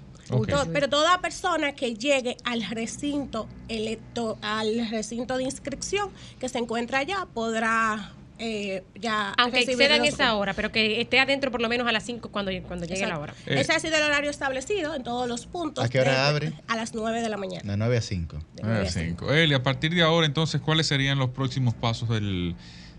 Pero 0.73 0.89
toda 0.89 1.21
persona 1.21 1.73
que 1.73 1.93
llegue 1.93 2.35
al 2.45 2.63
recinto 2.67 3.47
electo, 3.67 4.39
al 4.41 4.89
recinto 4.89 5.37
de 5.37 5.43
inscripción 5.43 6.09
que 6.39 6.49
se 6.49 6.57
encuentra 6.57 6.97
allá 6.97 7.27
podrá 7.31 8.11
eh, 8.37 8.83
ya 8.95 9.33
Aunque 9.37 9.59
excedan 9.59 10.03
esa 10.03 10.35
hora, 10.35 10.53
pero 10.53 10.71
que 10.71 10.99
esté 10.99 11.19
adentro 11.19 11.51
por 11.51 11.61
lo 11.61 11.69
menos 11.69 11.87
a 11.87 11.91
las 11.91 12.03
5 12.03 12.29
cuando, 12.31 12.51
cuando 12.67 12.85
llegue 12.85 13.07
la 13.07 13.17
hora. 13.19 13.33
Eh. 13.45 13.59
Ese 13.59 13.73
ha 13.73 13.79
sido 13.79 13.95
el 13.95 14.03
horario 14.03 14.29
establecido 14.29 14.95
en 14.95 15.03
todos 15.03 15.27
los 15.27 15.45
puntos. 15.45 15.83
¿A 15.83 15.89
qué 15.89 16.01
hora 16.01 16.27
abre? 16.27 16.53
A 16.67 16.75
las 16.75 16.93
9 16.93 17.21
de 17.21 17.29
la 17.29 17.37
mañana. 17.37 17.71
De 17.71 17.77
9 17.77 17.97
a 17.97 18.01
5. 18.01 18.37
Nueve 18.61 18.87
a 18.87 18.91
cinco. 18.91 19.31
Eli, 19.31 19.53
a 19.53 19.63
partir 19.63 19.93
de 19.93 20.01
ahora, 20.01 20.25
entonces, 20.25 20.61
¿cuáles 20.61 20.87
serían 20.87 21.17
los 21.17 21.29
próximos 21.29 21.73
pasos 21.73 22.09
del, 22.09 22.55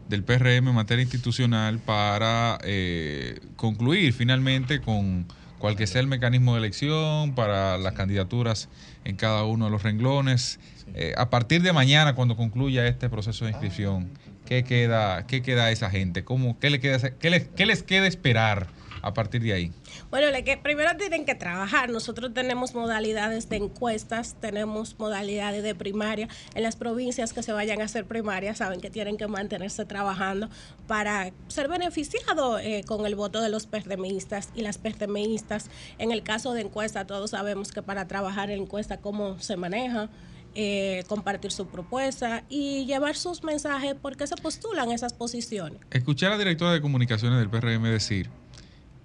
del 0.09 0.25
PRM 0.25 0.69
en 0.69 0.75
materia 0.75 1.03
institucional 1.03 1.79
para 1.81 2.59
eh, 2.65 3.41
concluir 3.57 4.13
finalmente 4.13 4.81
con 4.81 5.27
cual 5.59 5.77
que 5.77 5.87
sea 5.87 6.01
el 6.01 6.07
mecanismo 6.07 6.53
de 6.55 6.61
elección 6.61 7.35
para 7.35 7.79
las 7.79 7.95
candidaturas 7.95 8.69
en 9.05 9.17
cada 9.17 9.45
uno 9.45 9.67
de 9.67 9.71
los 9.71 9.83
renglones? 9.83 10.61
Eh, 10.95 11.13
a 11.17 11.29
partir 11.29 11.63
de 11.63 11.73
mañana, 11.73 12.15
cuando 12.15 12.37
concluya 12.37 12.87
este 12.87 13.11
proceso 13.11 13.45
de 13.45 13.51
inscripción, 13.51 14.11
¿qué 14.47 14.65
queda, 14.65 15.27
qué 15.27 15.43
queda 15.43 15.67
a 15.67 15.71
esa 15.71 15.91
gente? 15.91 16.25
¿Cómo, 16.25 16.59
qué, 16.59 16.71
le 16.71 16.81
queda, 16.81 17.11
qué, 17.19 17.29
les, 17.29 17.49
¿Qué 17.49 17.67
les 17.67 17.83
queda 17.83 18.07
esperar 18.07 18.69
a 19.03 19.13
partir 19.13 19.43
de 19.43 19.53
ahí? 19.53 19.73
Bueno, 20.11 20.27
que 20.45 20.57
primero 20.57 20.97
tienen 20.97 21.25
que 21.25 21.35
trabajar. 21.35 21.91
Nosotros 21.91 22.33
tenemos 22.33 22.75
modalidades 22.75 23.49
de 23.49 23.57
encuestas, 23.57 24.37
tenemos 24.41 24.99
modalidades 24.99 25.63
de 25.63 25.75
primaria. 25.75 26.29
En 26.55 26.63
las 26.63 26.77
provincias 26.77 27.33
que 27.33 27.43
se 27.43 27.53
vayan 27.53 27.83
a 27.83 27.85
hacer 27.85 28.07
primarias 28.07 28.59
saben 28.59 28.81
que 28.81 28.91
tienen 28.91 29.17
que 29.17 29.27
mantenerse 29.27 29.85
trabajando 29.85 30.49
para 30.87 31.33
ser 31.49 31.69
beneficiados 31.69 32.61
eh, 32.63 32.83
con 32.87 33.05
el 33.07 33.15
voto 33.15 33.41
de 33.41 33.49
los 33.49 33.67
PRDMistas 33.67 34.51
y 34.55 34.63
las 34.63 34.79
PRDMistas. 34.79 35.71
En 35.99 36.13
el 36.13 36.23
caso 36.23 36.53
de 36.53 36.63
encuesta, 36.63 37.07
todos 37.07 37.31
sabemos 37.31 37.73
que 37.73 37.83
para 37.83 38.07
trabajar 38.09 38.51
en 38.51 38.63
encuesta, 38.63 38.99
cómo 38.99 39.39
se 39.39 39.57
maneja, 39.57 40.09
eh, 40.57 41.05
compartir 41.07 41.53
su 41.53 41.67
propuesta 41.69 42.43
y 42.49 42.87
llevar 42.87 43.15
sus 43.15 43.45
mensajes 43.45 43.95
porque 44.01 44.27
se 44.27 44.35
postulan 44.37 44.91
esas 44.91 45.13
posiciones. 45.13 45.79
Escuché 45.91 46.27
a 46.27 46.31
la 46.31 46.39
directora 46.39 46.73
de 46.73 46.81
comunicaciones 46.81 47.39
del 47.39 47.49
PRM 47.51 47.83
decir 47.85 48.31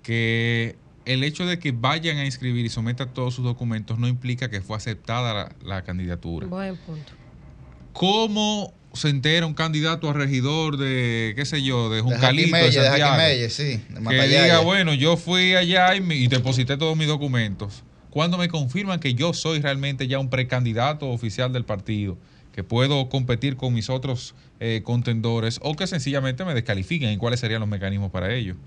que 0.02 0.76
el 1.06 1.23
hecho 1.23 1.45
de 1.45 1.60
que 1.60 1.72
vayan 1.72 2.18
a 2.18 2.26
inscribir 2.26 2.65
y 2.65 2.69
sometan 2.69 3.14
todos 3.14 3.36
sus 3.36 3.44
documentos 3.44 3.99
no 3.99 4.07
implica 4.07 4.49
que 4.49 4.61
fue 4.61 4.78
aceptada 4.78 5.34
la, 5.34 5.56
la 5.64 5.84
candidatura. 5.84 6.48
Buen 6.48 6.78
punto. 6.78 7.11
¿Cómo 7.94 8.73
se 8.94 9.10
entera 9.10 9.45
un 9.45 9.53
candidato 9.53 10.10
a 10.10 10.14
regidor 10.14 10.78
de, 10.78 11.34
qué 11.36 11.45
sé 11.45 11.61
yo, 11.64 11.90
de 11.90 12.02
Juncalito, 12.02 12.56
de, 12.56 12.61
Jaquimelle, 12.64 12.80
de 12.80 12.86
Santiago? 12.88 13.11
Jaquimelle, 13.15 13.49
sí. 13.49 13.82
De 13.90 14.10
que 14.10 14.28
diga, 14.28 14.60
bueno, 14.60 14.94
yo 14.94 15.18
fui 15.18 15.56
allá 15.56 15.95
y, 15.95 16.02
me- 16.02 16.15
y 16.15 16.28
deposité 16.28 16.78
todos 16.78 16.95
mis 16.98 17.07
documentos. 17.07 17.84
Cuando 18.11 18.38
me 18.38 18.49
confirman 18.49 18.99
que 18.99 19.13
yo 19.13 19.33
soy 19.33 19.61
realmente 19.61 20.05
ya 20.05 20.19
un 20.19 20.29
precandidato 20.29 21.09
oficial 21.09 21.53
del 21.53 21.63
partido, 21.63 22.17
que 22.51 22.61
puedo 22.61 23.07
competir 23.07 23.55
con 23.55 23.73
mis 23.73 23.89
otros 23.89 24.35
eh, 24.59 24.81
contendores, 24.83 25.59
o 25.63 25.75
que 25.75 25.88
sencillamente 25.88 26.43
me 26.43 26.53
descalifiquen, 26.53 27.11
¿y 27.11 27.17
cuáles 27.17 27.39
serían 27.39 27.61
los 27.61 27.69
mecanismos 27.69 28.11
para 28.11 28.33
ello? 28.33 28.57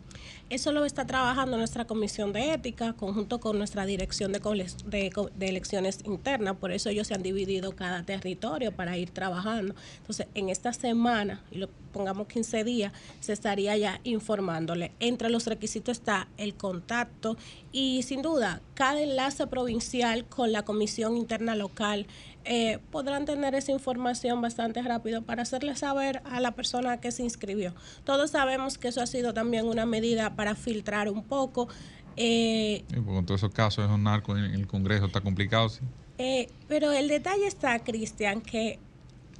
Eso 0.50 0.72
lo 0.72 0.84
está 0.84 1.06
trabajando 1.06 1.56
nuestra 1.56 1.86
comisión 1.86 2.32
de 2.34 2.52
ética 2.52 2.92
conjunto 2.92 3.40
con 3.40 3.56
nuestra 3.56 3.86
dirección 3.86 4.30
de, 4.30 5.10
elecciones 5.40 6.00
internas. 6.04 6.56
Por 6.56 6.70
eso 6.70 6.90
ellos 6.90 7.06
se 7.06 7.14
han 7.14 7.22
dividido 7.22 7.74
cada 7.74 8.02
territorio 8.02 8.70
para 8.70 8.96
ir 8.98 9.10
trabajando. 9.10 9.74
Entonces, 9.98 10.26
en 10.34 10.50
esta 10.50 10.74
semana, 10.74 11.42
y 11.50 11.58
lo 11.58 11.68
pongamos 11.92 12.26
15 12.28 12.62
días, 12.62 12.92
se 13.20 13.32
estaría 13.32 13.74
ya 13.78 14.00
informándole. 14.04 14.92
Entre 15.00 15.30
los 15.30 15.46
requisitos 15.46 15.98
está 15.98 16.28
el 16.36 16.54
contacto 16.54 17.38
y 17.72 18.02
sin 18.02 18.20
duda, 18.20 18.60
cada 18.74 19.00
enlace 19.00 19.46
provincial 19.46 20.26
con 20.26 20.52
la 20.52 20.62
comisión 20.62 21.16
interna 21.16 21.56
local 21.56 22.06
eh, 22.44 22.78
podrán 22.90 23.24
tener 23.24 23.54
esa 23.54 23.72
información 23.72 24.40
bastante 24.42 24.82
rápido 24.82 25.22
para 25.22 25.42
hacerle 25.42 25.74
saber 25.76 26.20
a 26.24 26.40
la 26.40 26.52
persona 26.52 27.00
que 27.00 27.10
se 27.10 27.22
inscribió. 27.22 27.74
Todos 28.04 28.30
sabemos 28.32 28.76
que 28.78 28.88
eso 28.88 29.00
ha 29.00 29.06
sido 29.06 29.32
también 29.34 29.66
una 29.66 29.86
medida 29.86 30.34
para 30.36 30.54
filtrar 30.54 31.08
un 31.10 31.22
poco. 31.24 31.68
eh, 32.16 32.84
Sí, 32.88 32.96
con 33.00 33.26
todos 33.26 33.40
esos 33.40 33.52
casos 33.52 33.84
de 33.84 33.90
los 33.90 33.98
narcos 33.98 34.38
en 34.38 34.44
el 34.44 34.66
Congreso 34.66 35.06
está 35.06 35.20
complicado, 35.20 35.68
sí. 35.68 35.80
eh, 36.18 36.48
pero 36.68 36.92
el 36.92 37.08
detalle 37.08 37.46
está, 37.46 37.78
Cristian, 37.80 38.40
que 38.40 38.78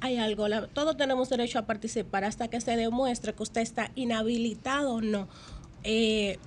hay 0.01 0.17
algo, 0.17 0.47
la- 0.47 0.67
todos 0.67 0.97
tenemos 0.97 1.29
derecho 1.29 1.57
a 1.59 1.65
participar 1.65 2.25
hasta 2.25 2.47
que 2.49 2.59
se 2.59 2.75
demuestre 2.75 3.33
que 3.33 3.43
usted 3.43 3.61
está 3.61 3.91
inhabilitado 3.95 4.95
o 4.95 5.01
no. 5.01 5.27
Eh, 5.83 6.37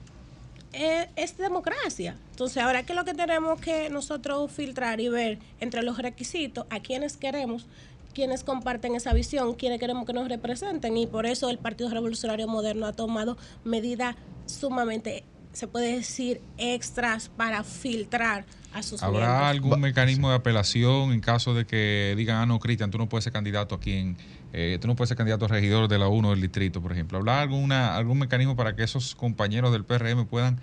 eh, 0.78 1.10
es 1.16 1.36
democracia. 1.36 2.16
Entonces, 2.30 2.62
ahora, 2.62 2.84
¿qué 2.84 2.92
es 2.92 2.96
lo 2.96 3.04
que 3.04 3.14
tenemos 3.14 3.60
que 3.60 3.90
nosotros 3.90 4.50
filtrar 4.52 5.00
y 5.00 5.08
ver 5.08 5.38
entre 5.60 5.82
los 5.82 5.98
requisitos 5.98 6.66
a 6.70 6.80
quienes 6.80 7.16
queremos? 7.16 7.66
quienes 8.14 8.42
comparten 8.42 8.96
esa 8.96 9.12
visión, 9.12 9.54
quienes 9.54 9.78
queremos 9.78 10.04
que 10.04 10.12
nos 10.12 10.28
representen 10.28 10.96
y 10.96 11.06
por 11.06 11.24
eso 11.24 11.50
el 11.50 11.58
Partido 11.58 11.88
Revolucionario 11.90 12.48
Moderno 12.48 12.86
ha 12.86 12.92
tomado 12.92 13.36
medidas 13.64 14.16
sumamente, 14.46 15.22
se 15.52 15.68
puede 15.68 15.94
decir, 15.94 16.40
extras 16.56 17.28
para 17.28 17.62
filtrar 17.62 18.44
a 18.72 18.82
sus 18.82 19.04
¿Habrá 19.04 19.20
miembros. 19.20 19.46
algún 19.46 19.80
mecanismo 19.80 20.30
de 20.30 20.36
apelación 20.36 21.12
en 21.12 21.20
caso 21.20 21.54
de 21.54 21.64
que 21.64 22.14
digan, 22.16 22.38
ah, 22.38 22.46
no, 22.46 22.58
Cristian, 22.58 22.90
tú 22.90 22.98
no 22.98 23.08
puedes 23.08 23.22
ser 23.22 23.32
candidato 23.32 23.76
aquí 23.76 23.92
en, 23.92 24.16
eh, 24.52 24.78
tú 24.80 24.88
no 24.88 24.96
puedes 24.96 25.08
ser 25.08 25.16
candidato 25.16 25.44
a 25.44 25.48
regidor 25.48 25.88
de 25.88 25.98
la 25.98 26.08
1 26.08 26.30
del 26.30 26.40
distrito, 26.40 26.80
por 26.80 26.92
ejemplo? 26.92 27.18
¿Habrá 27.18 27.42
alguna, 27.42 27.96
algún 27.96 28.18
mecanismo 28.18 28.56
para 28.56 28.74
que 28.74 28.82
esos 28.82 29.14
compañeros 29.14 29.72
del 29.72 29.84
PRM 29.84 30.26
puedan 30.26 30.60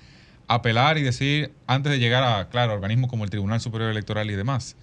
apelar 0.48 0.98
y 0.98 1.04
decir, 1.04 1.52
antes 1.68 1.92
de 1.92 2.00
llegar 2.00 2.24
a, 2.24 2.50
claro, 2.50 2.74
organismos 2.74 3.10
como 3.10 3.24
el 3.24 3.30
Tribunal 3.30 3.60
Superior 3.62 3.92
Electoral 3.92 4.30
y 4.30 4.36
demás? 4.36 4.76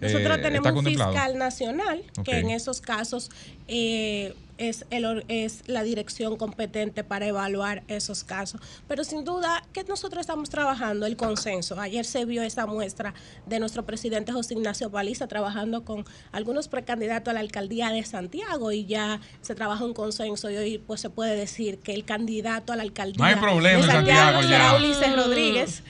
Nosotros 0.00 0.38
Eh, 0.38 0.42
tenemos 0.42 0.66
¿Está 0.66 0.78
un 0.78 0.84
fiscal 0.84 1.38
nacional 1.38 2.02
que 2.24 2.38
en 2.38 2.50
esos 2.50 2.80
casos 2.80 3.30
eh, 3.68 4.34
es, 4.58 4.86
el, 4.90 5.24
es 5.28 5.62
la 5.66 5.82
dirección 5.82 6.36
competente 6.36 7.04
para 7.04 7.26
evaluar 7.26 7.82
esos 7.88 8.24
casos. 8.24 8.60
Pero 8.88 9.04
sin 9.04 9.24
duda 9.24 9.62
que 9.72 9.84
nosotros 9.84 10.20
estamos 10.20 10.50
trabajando 10.50 11.06
el 11.06 11.16
consenso. 11.16 11.80
Ayer 11.80 12.04
se 12.04 12.24
vio 12.24 12.42
esa 12.42 12.66
muestra 12.66 13.14
de 13.46 13.58
nuestro 13.60 13.84
presidente 13.84 14.32
José 14.32 14.54
Ignacio 14.54 14.90
Paliza 14.90 15.26
trabajando 15.26 15.84
con 15.84 16.04
algunos 16.32 16.68
precandidatos 16.68 17.30
a 17.30 17.34
la 17.34 17.40
alcaldía 17.40 17.90
de 17.90 18.04
Santiago 18.04 18.72
y 18.72 18.84
ya 18.86 19.20
se 19.40 19.54
trabaja 19.54 19.84
un 19.84 19.94
consenso 19.94 20.50
y 20.50 20.56
hoy 20.56 20.78
pues 20.78 21.00
se 21.00 21.10
puede 21.10 21.36
decir 21.36 21.78
que 21.78 21.94
el 21.94 22.04
candidato 22.04 22.72
a 22.72 22.76
la 22.76 22.82
alcaldía 22.82 23.18
No 23.18 23.24
hay 23.24 23.36
problema 23.36 23.78
de 23.78 23.84
en 23.84 23.90
Santiago 23.90 24.42
será. 24.42 24.74
Ulises 24.76 25.16
Rodríguez. 25.16 25.82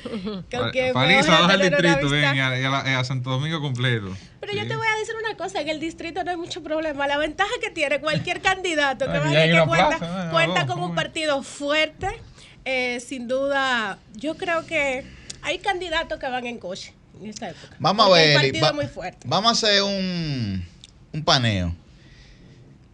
Paliza, 0.93 1.45
una 1.45 1.57
distrito, 1.57 2.09
ven, 2.09 2.37
y 2.37 2.41
a, 2.41 2.61
y 2.61 2.65
a 2.65 2.71
la- 2.71 2.85
y 2.91 2.95
a 2.95 3.05
Santo 3.05 3.31
Domingo 3.31 3.61
completo. 3.61 4.15
Pero 4.47 4.63
yo 4.63 4.69
te 4.69 4.77
voy 4.77 4.87
a 4.87 4.99
decir 4.99 5.15
una 5.25 5.37
cosa, 5.37 5.61
en 5.61 5.69
el 5.69 5.81
distrito 5.81 6.23
no 6.25 6.31
hay 6.31 6.37
mucho 6.37 6.63
problema. 6.63 7.07
La 7.07 7.17
ventaja 7.19 7.51
que 7.61 7.71
tiene 7.71 8.01
cualquier 8.01 8.41
candidato 8.41 9.07
que 9.07 9.13
Ay, 9.13 9.21
vaya 9.21 9.61
que 9.63 9.67
cuenta, 9.69 9.89
plaza, 9.99 10.29
ah, 10.29 10.31
cuenta 10.31 10.67
con 10.67 10.83
un 10.83 10.95
partido 10.95 11.43
fuerte, 11.43 12.09
eh, 12.65 13.01
sin 13.07 13.29
duda, 13.29 13.99
yo 14.15 14.37
creo 14.37 14.67
que 14.67 15.05
hay 15.43 15.59
candidatos 15.59 16.19
que 16.19 16.27
van 16.29 16.47
en 16.47 16.59
coche 16.59 16.95
en 17.21 17.29
esta 17.31 17.49
época. 17.51 17.77
Vamos 17.79 18.07
a 18.07 18.11
ver, 18.11 18.63
va- 18.63 18.73
muy 18.73 18.87
fuerte. 18.87 19.27
Vamos 19.27 19.51
a 19.51 19.53
hacer 19.69 19.83
un, 19.83 20.65
un 21.13 21.25
paneo. 21.25 21.75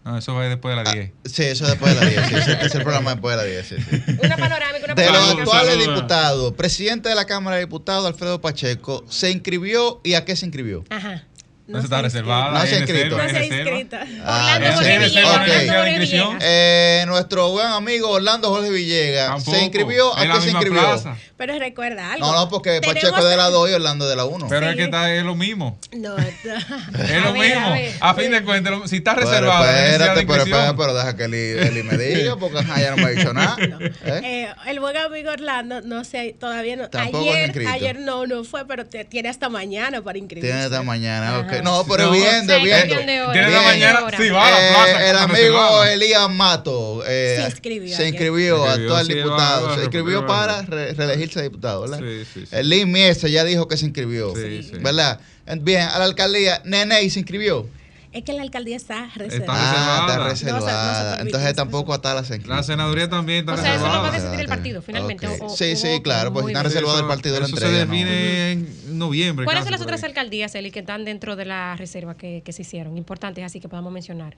No, 0.03 0.17
eso 0.17 0.35
va 0.35 0.49
después 0.49 0.75
de 0.75 0.83
las 0.83 0.93
10. 0.95 1.11
Sí, 1.27 1.43
eso 1.43 1.67
después 1.67 1.95
de 1.95 2.01
las 2.01 2.29
10. 2.31 2.45
sí, 2.45 2.51
ese 2.53 2.67
es 2.67 2.75
el 2.75 2.83
programa 2.83 3.11
después 3.12 3.37
de 3.37 3.43
las 3.55 3.69
10. 3.69 3.85
sí, 3.87 4.03
sí. 4.07 4.12
Una 4.25 4.37
panorámica, 4.39 4.85
una 4.87 4.95
De 4.95 5.05
los 5.05 5.12
panorámica. 5.12 5.43
actuales 5.43 5.79
diputados, 5.79 6.55
presidente 6.55 7.09
de 7.11 7.15
la 7.15 7.27
Cámara 7.27 7.57
de 7.57 7.62
Diputados, 7.67 8.07
Alfredo 8.07 8.41
Pacheco, 8.41 9.05
¿se 9.11 9.31
inscribió 9.31 10.01
y 10.03 10.15
a 10.15 10.25
qué 10.25 10.37
se 10.37 10.47
inscribió? 10.47 10.85
Ajá. 10.89 11.25
No, 11.70 11.78
se 11.78 11.84
está 11.84 12.02
reservada. 12.02 12.50
No 12.50 12.66
se 12.66 12.74
ha 12.74 12.78
inscrito. 12.78 13.16
No 13.16 13.28
se 13.28 13.36
ha 13.36 13.44
inscrito. 13.44 13.97
Ah, 14.24 14.55
Orlando 14.57 14.70
no 14.70 15.28
Jorge. 15.28 15.99
Villegas. 15.99 16.36
Eh, 16.40 17.05
nuestro 17.07 17.50
buen 17.50 17.66
amigo 17.68 18.10
Orlando 18.10 18.49
Jorge 18.50 18.70
Villegas 18.70 19.44
se 19.44 19.62
inscribió. 19.62 20.16
¿A 20.16 20.23
qué 20.23 20.32
se 20.32 20.39
misma 20.40 20.50
inscribió? 20.60 20.81
plaza. 20.81 21.16
Pero 21.36 21.58
recuerda 21.58 22.12
algo. 22.12 22.26
No, 22.26 22.34
no, 22.34 22.49
porque 22.50 22.81
Pacheco 22.84 23.16
es 23.18 23.24
de 23.24 23.36
la 23.36 23.49
2 23.49 23.70
y 23.70 23.73
Orlando 23.73 24.07
de 24.08 24.15
la 24.15 24.26
1. 24.26 24.47
Pero 24.49 24.68
es 24.68 24.76
que 24.76 24.84
está, 24.84 25.15
es 25.15 25.24
lo 25.24 25.34
mismo. 25.34 25.78
No, 25.92 26.16
Es 26.18 27.24
lo 27.24 27.32
mismo. 27.32 27.60
a 27.66 27.70
ver. 27.73 27.94
A 28.00 28.15
fin 28.15 28.31
de 28.31 28.44
cuentas, 28.44 28.74
si 28.90 28.97
está 28.97 29.15
reservado, 29.15 29.65
no 29.65 29.70
espérate, 29.70 29.99
pero, 29.99 30.20
inscripción. 30.20 30.58
espérate, 30.60 30.76
pero 30.76 30.94
deja 30.94 31.16
que 31.16 31.24
Eli, 31.24 31.82
me 31.82 31.97
diga, 31.97 32.36
porque 32.36 32.62
ya 32.78 32.90
no 32.90 32.97
me 32.99 33.05
ha 33.05 33.08
dicho 33.10 33.32
nada. 33.32 33.57
¿Eh? 34.05 34.20
Eh, 34.23 34.49
el 34.66 34.81
buen 34.81 34.97
amigo 34.99 35.31
Orlando, 35.31 35.81
no 35.81 36.05
sé, 36.05 36.36
todavía 36.39 36.76
no. 36.76 36.89
Ayer, 36.92 37.66
ayer 37.68 38.00
no, 38.00 38.26
no 38.26 38.44
fue, 38.44 38.66
pero 38.66 38.84
te- 38.84 39.05
tiene 39.07 39.28
hasta 39.31 39.49
mañana 39.49 40.02
para 40.02 40.18
inscribirse. 40.18 40.49
Tiene 40.50 40.65
esta 40.66 40.82
mañana, 40.82 41.39
ok. 41.39 41.60
No, 41.63 41.85
pero 41.87 42.05
cambian 42.11 42.47
de 42.47 42.55
hora. 42.57 43.33
Tiene 43.33 43.49
Bien. 43.49 43.53
la 43.53 43.63
mañana, 43.63 44.01
sí, 44.17 44.29
va 44.31 44.47
a 44.47 44.51
la 44.51 44.59
Eh, 44.69 44.71
plaza. 44.75 45.11
el 45.11 45.17
amigo. 45.19 45.85
Elías 45.85 46.31
Mato 46.31 47.03
eh, 47.07 47.37
Se 47.41 47.47
inscribió 47.51 47.97
se 47.97 48.09
inscribió, 48.09 48.65
actual 48.65 49.07
sí, 49.07 49.15
diputado. 49.15 49.75
se 49.75 49.81
inscribió 49.83 50.27
para 50.27 50.63
reelegirse 50.63 51.43
diputado, 51.43 51.83
¿verdad? 51.83 51.99
Sí, 51.99 52.25
sí, 52.33 52.47
sí. 52.49 52.57
El 52.57 52.69
Lee 52.69 52.87
Miese 52.87 53.31
ya 53.31 53.45
dijo 53.45 53.69
que 53.69 53.77
se 53.77 53.87
inscribió, 53.87 54.35
Sí, 54.35 54.63
sí. 54.63 54.73
¿verdad? 54.81 55.21
Bien, 55.61 55.83
a 55.83 55.99
la 55.99 56.05
alcaldía, 56.05 56.61
Nene 56.65 57.09
se 57.11 57.19
inscribió. 57.21 57.67
Es 58.13 58.25
que 58.25 58.33
la 58.33 58.43
alcaldía 58.43 58.77
está 58.77 59.05
Está 59.07 59.19
reservada. 59.19 59.53
Ah, 59.57 60.01
está 60.01 60.17
No 60.17 60.23
se- 60.23 60.31
no 60.31 60.37
se 60.37 60.45
reservada. 60.45 61.03
permite 61.17 61.23
Entonces 61.37 61.55
tampoco 61.55 61.95
hasta 61.95 62.13
la 62.15 62.25
se 62.25 62.39
La 62.41 62.63
senaduría 62.65 63.09
también 63.09 63.41
está 63.41 63.53
O 63.55 63.57
sea, 63.57 63.75
eso 63.77 63.85
lo 63.87 63.91
va 63.91 64.09
a 64.09 64.11
reservada. 64.11 64.19
decidir 64.31 64.41
el 64.41 64.49
partido 64.49 64.83
finalmente. 64.83 65.27
O- 65.29 65.49
Sí, 65.49 65.73
o 65.73 65.77
sí, 65.77 66.01
claro, 66.03 66.33
pues 66.33 66.47
está 66.49 66.63
reservado 66.65 66.99
el 66.99 67.07
partido 67.07 67.35
de 67.35 67.41
la 67.43 67.47
Eso 67.47 67.55
entrega. 67.57 67.79
se 67.79 67.87
¿no? 67.87 67.93
define 67.93 68.53
en 68.53 68.99
noviembre. 68.99 69.45
¿Cuáles 69.45 69.63
son 69.63 69.71
las 69.73 69.81
otras 69.81 70.03
ahí. 70.03 70.09
alcaldías, 70.09 70.55
Eli, 70.57 70.73
que 70.73 70.81
están 70.81 71.05
dentro 71.05 71.37
de 71.37 71.45
la 71.45 71.77
reserva 71.77 72.17
que, 72.17 72.43
que 72.45 72.53
se 72.53 72.63
hicieron? 72.63 72.97
Importantes, 72.97 73.45
así 73.45 73.61
que 73.61 73.69
podamos 73.69 73.93
mencionar. 73.93 74.37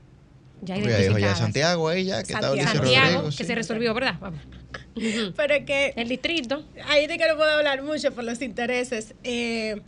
Ya 0.64 0.74
dijo 0.76 0.88
ya 0.88 0.98
identificadas. 1.00 1.38
Santiago 1.38 1.88
ahí 1.88 2.04
ya, 2.04 2.22
que 2.22 2.32
estaba 2.34 2.48
Santiago. 2.54 2.70
Alicia 2.70 2.72
Santiago, 2.82 3.06
Rodrigo. 3.22 3.36
que 3.36 3.42
sí. 3.42 3.44
se 3.44 3.54
resolvió, 3.56 3.94
¿verdad? 3.94 4.14
Vamos. 4.20 4.40
Pero 5.36 5.54
es 5.54 5.64
que 5.64 5.92
El 5.96 6.08
distrito. 6.08 6.62
ahí 6.88 7.06
sí 7.08 7.18
que 7.18 7.26
no 7.26 7.36
puedo 7.36 7.50
hablar 7.50 7.82
mucho 7.82 8.12
por 8.12 8.22
los 8.22 8.40
intereses. 8.42 9.14
Eh, 9.24 9.80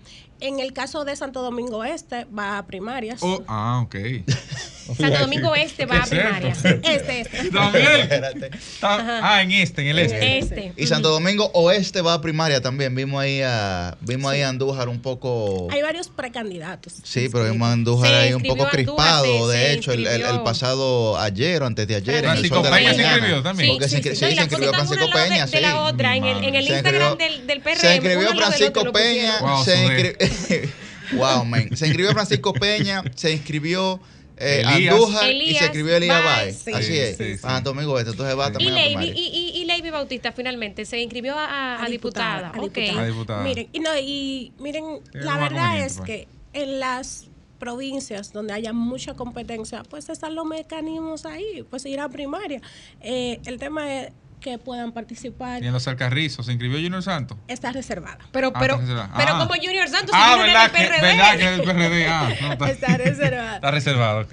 en 0.46 0.60
el 0.60 0.72
caso 0.72 1.04
de 1.04 1.16
Santo 1.16 1.42
Domingo 1.42 1.84
Este 1.84 2.26
va 2.26 2.58
a 2.58 2.66
primarias. 2.66 3.20
Oh, 3.22 3.42
ah, 3.48 3.80
ok. 3.84 3.96
Santo 4.98 5.18
Domingo 5.20 5.54
Este 5.54 5.86
va 5.86 5.96
a 5.96 6.02
Es 6.02 6.10
cierto. 6.10 6.28
primaria. 6.28 6.50
Este, 6.92 7.20
este. 7.22 7.50
También. 7.50 7.86
Espérate. 8.00 8.46
Está- 8.54 9.20
ah, 9.22 9.42
en 9.42 9.50
este, 9.52 9.80
en 9.82 9.88
el 9.88 9.98
este. 10.00 10.38
Este. 10.38 10.72
Y 10.76 10.86
Santo 10.86 11.08
Domingo 11.08 11.50
Oeste 11.54 12.02
va 12.02 12.12
a 12.14 12.20
primaria 12.20 12.60
también. 12.60 12.94
Vimos 12.94 13.22
ahí 13.22 13.40
a, 13.42 13.96
vimos 14.02 14.30
ahí 14.30 14.42
a 14.42 14.50
Andújar 14.50 14.88
un 14.90 15.00
poco. 15.00 15.68
Hay 15.70 15.80
varios 15.80 16.08
precandidatos. 16.08 16.92
Sí, 17.02 17.28
pero 17.32 17.50
vimos 17.50 17.66
a 17.66 17.72
Andújar 17.72 18.10
Se 18.10 18.14
ahí 18.16 18.34
un 18.34 18.42
poco 18.42 18.52
Andújar, 18.64 18.72
crispado. 18.72 19.50
se- 19.50 19.56
de 19.56 19.64
se 19.64 19.72
hecho, 19.72 19.92
el, 19.92 20.00
el- 20.00 20.06
el 20.06 20.20
inscribió. 20.20 20.44
pasado 20.44 21.18
ayer 21.18 21.62
o 21.62 21.66
antes 21.66 21.88
de 21.88 21.94
ayer. 21.96 22.16
en 22.16 22.24
el 22.24 22.30
Francisco 22.32 22.54
Sol 22.56 22.64
de 22.64 22.70
la 22.70 22.76
Peña 22.76 22.90
se 22.90 22.96
Mañana. 22.98 23.16
inscribió 23.16 23.42
también. 23.42 23.70
Porque 23.70 23.88
sí, 23.88 24.02
se 24.02 24.30
inscribió 24.32 24.72
Francisco 24.74 25.06
Peña. 25.14 25.46
de, 25.46 25.50
de 25.52 25.60
la 25.62 25.70
sí. 25.70 25.76
otra 25.78 26.16
en 26.16 26.24
el, 26.24 26.44
en 26.44 26.54
el 26.56 26.66
Se 26.66 26.72
Instagram 26.74 27.12
inscribió- 27.12 27.16
del, 27.38 27.46
del 27.46 27.60
PRM. 27.62 27.76
Se 27.80 27.94
inscribió 27.94 28.18
uno 28.20 28.30
al 28.30 28.36
lado 28.36 28.50
del 28.52 28.72
Francisco 28.72 28.92
Peña. 28.92 29.64
se. 29.64 30.18
wow, 31.12 31.44
man. 31.44 31.76
Se 31.76 31.86
inscribió 31.86 32.12
Francisco 32.12 32.52
Peña, 32.52 33.02
se 33.14 33.32
inscribió 33.32 34.00
eh, 34.36 34.62
Elías. 34.64 34.94
Andújar 34.94 35.30
y 35.30 35.54
se 35.54 35.64
inscribió 35.64 35.96
Elías 35.96 36.24
Baez, 36.24 36.36
Baez. 36.44 36.62
sí, 36.64 36.72
Así 36.72 36.98
es. 36.98 37.16
sí, 37.16 37.24
sí. 37.34 37.38
Santo 37.38 37.70
Domingo 37.72 37.98
Este. 37.98 38.10
Entonces 38.12 38.36
va 38.38 38.48
Y 38.48 38.52
también 38.52 38.72
a 38.74 39.00
Lady, 39.00 39.12
y, 39.14 39.26
y, 39.54 39.62
y 39.62 39.64
Lady 39.64 39.90
Bautista 39.90 40.32
finalmente 40.32 40.84
se 40.84 40.98
inscribió 41.00 41.34
a, 41.38 41.44
a- 41.44 41.76
a 41.76 41.84
A 41.84 41.88
diputada. 41.88 42.52
diputada, 42.52 42.58
a 42.58 42.62
Ok. 42.62 42.74
diputada. 42.74 43.02
A 43.02 43.06
diputada. 43.06 43.42
Miren, 43.44 43.68
y, 43.72 43.78
no, 43.80 43.90
y 43.98 44.52
miren, 44.58 44.84
la 45.12 45.38
verdad 45.38 45.78
es 45.84 45.98
pues. 45.98 46.06
que 46.06 46.28
en 46.52 46.80
las 46.80 47.26
provincias 47.58 48.32
donde 48.32 48.52
haya 48.52 48.72
mucha 48.72 49.14
competencia, 49.14 49.82
pues 49.88 50.08
están 50.08 50.34
los 50.34 50.44
mecanismos 50.44 51.24
ahí, 51.24 51.64
pues 51.70 51.86
ir 51.86 52.00
a 52.00 52.08
primaria. 52.08 52.60
Eh, 53.00 53.40
el 53.46 53.58
tema 53.58 54.00
es 54.02 54.12
que 54.44 54.58
puedan 54.58 54.92
participar, 54.92 55.62
Y 55.62 55.66
en 55.66 55.72
los 55.72 55.88
Alcarrizos 55.88 56.44
se 56.44 56.52
inscribió 56.52 56.76
Junior 56.78 57.02
Santos. 57.02 57.38
está 57.48 57.72
reservada. 57.72 58.18
Pero, 58.30 58.52
Ah, 58.54 58.58
pero, 58.60 58.74
está 58.74 58.82
reservada. 58.84 59.14
pero 59.16 59.30
Ah. 59.34 59.38
como 59.38 59.54
Junior 59.54 59.88
Santos, 59.88 60.10
Ah, 60.12 60.34
si 60.36 60.42
verdad 60.42 60.70
que, 60.70 60.78
del 60.82 60.88
PRD. 60.90 61.00
verdad 61.00 61.36
que 61.38 61.44
es 61.44 61.50
del 61.56 61.62
PRD. 61.62 62.06
Ah, 62.06 62.28
no, 62.42 62.52
está, 62.52 62.68
Está 62.70 62.96
reservada. 62.98 63.54
está 63.56 63.70
reservado, 63.70 64.20
ok. 64.20 64.32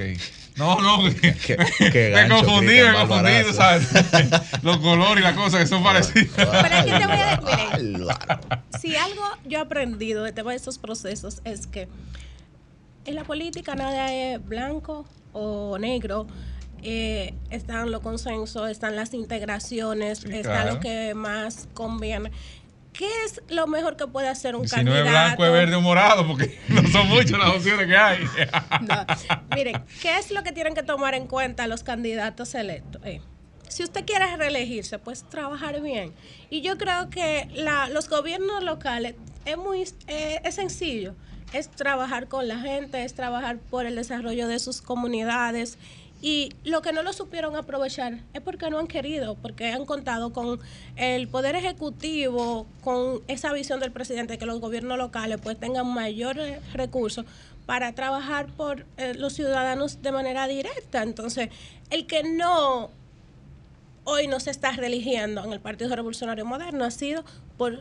No, 0.58 0.82
no, 0.82 1.04
Qué- 1.22 1.34
qué 1.94 2.12
me 2.14 2.28
gancho, 2.28 2.36
confundí, 2.44 2.68
Cristian 2.68 2.92
me 2.92 3.08
confundí. 3.08 3.54
¿sabes? 3.54 3.88
Los 4.64 4.78
colores 4.80 5.22
y 5.22 5.24
las 5.24 5.34
cosas 5.36 5.62
que 5.62 5.68
son 5.68 5.82
parecidas. 5.82 6.28
Pero 6.36 6.76
es 6.76 6.84
que 6.86 6.92
te 7.00 7.06
voy 7.08 7.16
a 7.16 7.38
decir, 7.38 7.98
miren, 7.98 8.08
si 8.82 8.96
algo 8.98 9.24
yo 9.46 9.60
he 9.60 9.62
aprendido 9.62 10.24
de 10.26 10.34
todos 10.34 10.52
estos 10.54 10.78
procesos 10.78 11.40
es 11.46 11.68
que 11.68 11.88
en 13.06 13.16
la 13.16 13.24
política 13.24 13.76
nada 13.76 14.14
es 14.14 14.46
blanco 14.46 15.06
o 15.32 15.78
negro. 15.80 16.28
Eh, 16.84 17.34
están 17.50 17.92
los 17.92 18.02
consensos, 18.02 18.70
están 18.70 18.96
las 18.96 19.14
integraciones, 19.14 20.20
Sí, 20.20 20.28
está 20.32 20.50
claro. 20.64 20.74
lo 20.76 20.80
que 20.80 21.14
más 21.14 21.68
conviene. 21.74 22.32
¿Qué 22.94 23.08
es 23.26 23.42
lo 23.50 23.68
mejor 23.68 23.96
que 23.96 24.06
puede 24.08 24.28
hacer 24.28 24.56
un 24.56 24.66
Y 24.66 24.68
si 24.68 24.76
no 24.84 24.92
candidato? 24.92 25.06
es 25.06 25.12
blanco, 25.12 25.46
es 25.46 25.52
verde 25.52 25.76
o 25.76 25.82
morado, 25.82 26.28
porque 26.28 26.60
no 26.68 26.86
son 26.90 27.08
muchas 27.08 27.40
las 27.40 27.50
opciones 27.50 27.88
que 27.88 27.96
hay. 27.98 28.20
No. 28.82 29.06
Miren, 29.56 29.84
¿qué 30.02 30.18
es 30.18 30.32
lo 30.32 30.44
que 30.44 30.52
tienen 30.52 30.74
que 30.74 30.84
tomar 30.84 31.14
en 31.16 31.28
cuenta 31.28 31.68
los 31.68 31.84
candidatos 31.84 32.54
electos? 32.56 33.02
Eh, 33.06 33.22
si 33.70 33.84
usted 33.84 34.06
quiere 34.06 34.36
reelegirse, 34.36 35.00
pues 35.00 35.24
trabajar 35.30 35.80
bien. 35.82 36.14
Y 36.50 36.62
yo 36.62 36.78
creo 36.78 37.10
que 37.10 37.48
la- 37.56 37.88
los 37.88 38.10
gobiernos 38.10 38.62
locales 38.64 39.16
es 39.46 39.56
muy 39.58 39.84
eh, 40.08 40.42
es 40.44 40.56
sencillo. 40.56 41.16
Es 41.54 41.70
trabajar 41.70 42.28
con 42.28 42.48
la 42.50 42.60
gente, 42.60 43.04
es 43.06 43.14
trabajar 43.14 43.58
por 43.58 43.86
el 43.86 43.96
desarrollo 43.96 44.48
de 44.50 44.60
sus 44.60 44.82
comunidades. 44.82 45.78
Y 46.22 46.54
lo 46.64 46.84
que 46.84 46.94
no 46.94 47.02
lo 47.02 47.14
supieron 47.14 47.56
aprovechar 47.56 48.20
es 48.34 48.42
porque 48.42 48.70
no 48.70 48.78
han 48.78 48.88
querido, 48.88 49.36
porque 49.36 49.72
han 49.72 49.86
contado 49.86 50.32
con 50.32 50.60
el 50.96 51.28
poder 51.28 51.56
ejecutivo, 51.56 52.68
con 52.84 53.22
esa 53.28 53.52
visión 53.54 53.80
del 53.80 53.92
presidente, 53.92 54.38
que 54.38 54.46
los 54.46 54.60
gobiernos 54.60 55.00
locales 55.00 55.40
pues 55.42 55.60
tengan 55.60 55.92
mayores 55.92 56.62
recursos 56.74 57.26
para 57.66 57.94
trabajar 57.94 58.48
por 58.48 58.86
eh, 58.98 59.14
los 59.16 59.34
ciudadanos 59.34 60.02
de 60.02 60.12
manera 60.12 60.48
directa. 60.48 61.02
Entonces, 61.02 61.50
el 61.90 62.06
que 62.06 62.24
no 62.24 62.92
hoy 64.04 64.28
no 64.28 64.40
se 64.40 64.52
está 64.52 64.72
religiendo 64.72 65.44
en 65.44 65.54
el 65.54 65.60
Partido 65.60 65.96
Revolucionario 65.96 66.46
Moderno 66.46 66.84
ha 66.84 66.92
sido 66.92 67.24
por, 67.58 67.80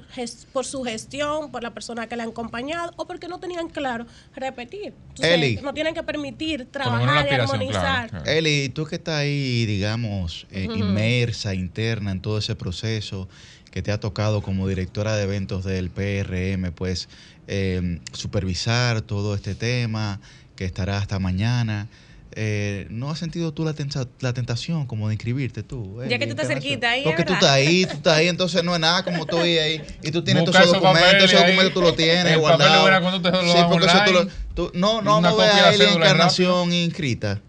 por 0.53 0.67
su 0.67 0.83
gestión, 0.83 1.51
por 1.51 1.63
la 1.63 1.73
persona 1.73 2.07
que 2.07 2.17
le 2.17 2.23
han 2.23 2.31
acompañado 2.31 2.93
o 2.97 3.07
porque 3.07 3.29
no 3.29 3.41
tenían 3.41 3.69
claro 3.69 4.07
repetir. 4.35 4.93
Entonces, 5.09 5.35
Eli. 5.35 5.59
no 5.63 5.73
tienen 5.73 5.95
que 5.95 6.03
permitir 6.03 6.67
trabajar 6.67 7.27
y 7.31 7.35
armonizar. 7.35 8.23
Eli, 8.27 8.69
tú 8.69 8.85
que 8.85 8.97
estás 8.97 9.21
ahí, 9.21 9.65
digamos, 9.67 10.47
eh, 10.51 10.65
inmersa, 10.65 11.55
interna 11.55 12.13
en 12.13 12.21
todo 12.21 12.39
ese 12.39 12.55
proceso, 12.55 13.29
que 13.71 13.83
te 13.83 13.93
ha 13.93 14.01
tocado 14.01 14.43
como 14.43 14.69
directora 14.69 15.17
de 15.17 15.23
eventos 15.23 15.65
del 15.65 15.91
PRM, 15.91 16.73
pues 16.73 17.09
eh, 17.47 18.01
supervisar 18.13 19.01
todo 19.01 19.35
este 19.35 19.55
tema, 19.55 20.21
que 20.57 20.65
estará 20.65 20.99
hasta 20.99 21.19
mañana. 21.19 21.89
Eh, 22.37 22.87
¿No 22.91 23.11
has 23.11 23.19
sentido 23.19 23.53
tú 23.53 23.65
la, 23.65 23.75
tensa- 23.75 24.07
la 24.21 24.33
tentación 24.33 24.87
como 24.87 25.09
de 25.09 25.15
inscribirte 25.15 25.63
tú? 25.65 26.01
Ya 26.09 26.19
que 26.19 26.27
tú 26.27 26.31
estás 26.33 26.47
cerquita 26.47 26.91
ahí, 26.91 27.03
Porque 27.03 27.25
tú 27.25 27.33
estás 27.33 27.51
ahí, 27.51 27.87
tú 27.87 27.95
estás 27.95 28.15
ahí, 28.19 28.29
entonces 28.29 28.63
no 28.63 28.73
es 28.75 28.81
nada 28.81 29.03
como 29.03 29.27
tú 29.27 29.41
ahí, 29.41 29.59
ahí 29.59 29.83
y 30.03 30.11
tú 30.13 30.23
tienes 30.23 30.45
Buscar 30.45 30.63
todos 30.63 30.77
esos 30.77 30.83
documentos, 30.83 31.25
esos 31.25 31.41
ahí. 31.41 31.47
documentos 31.51 31.75
tú 31.75 31.81
los 31.83 31.97
tienes 31.97 32.33
El 32.33 32.41
papel 32.41 32.69
guardados. 32.69 33.53
Sí, 33.53 33.59
porque 33.69 33.87
eso 33.87 33.99
tú 34.07 34.13
lo- 34.13 34.27
tú- 34.55 34.71
no, 34.75 35.03
no, 35.03 35.21
de 35.21 35.29
a 35.29 35.47
la 35.63 35.69
Eli 35.71 35.79
cédula 35.79 36.05
Encarnación 36.07 36.73
inscrita. 36.73 37.41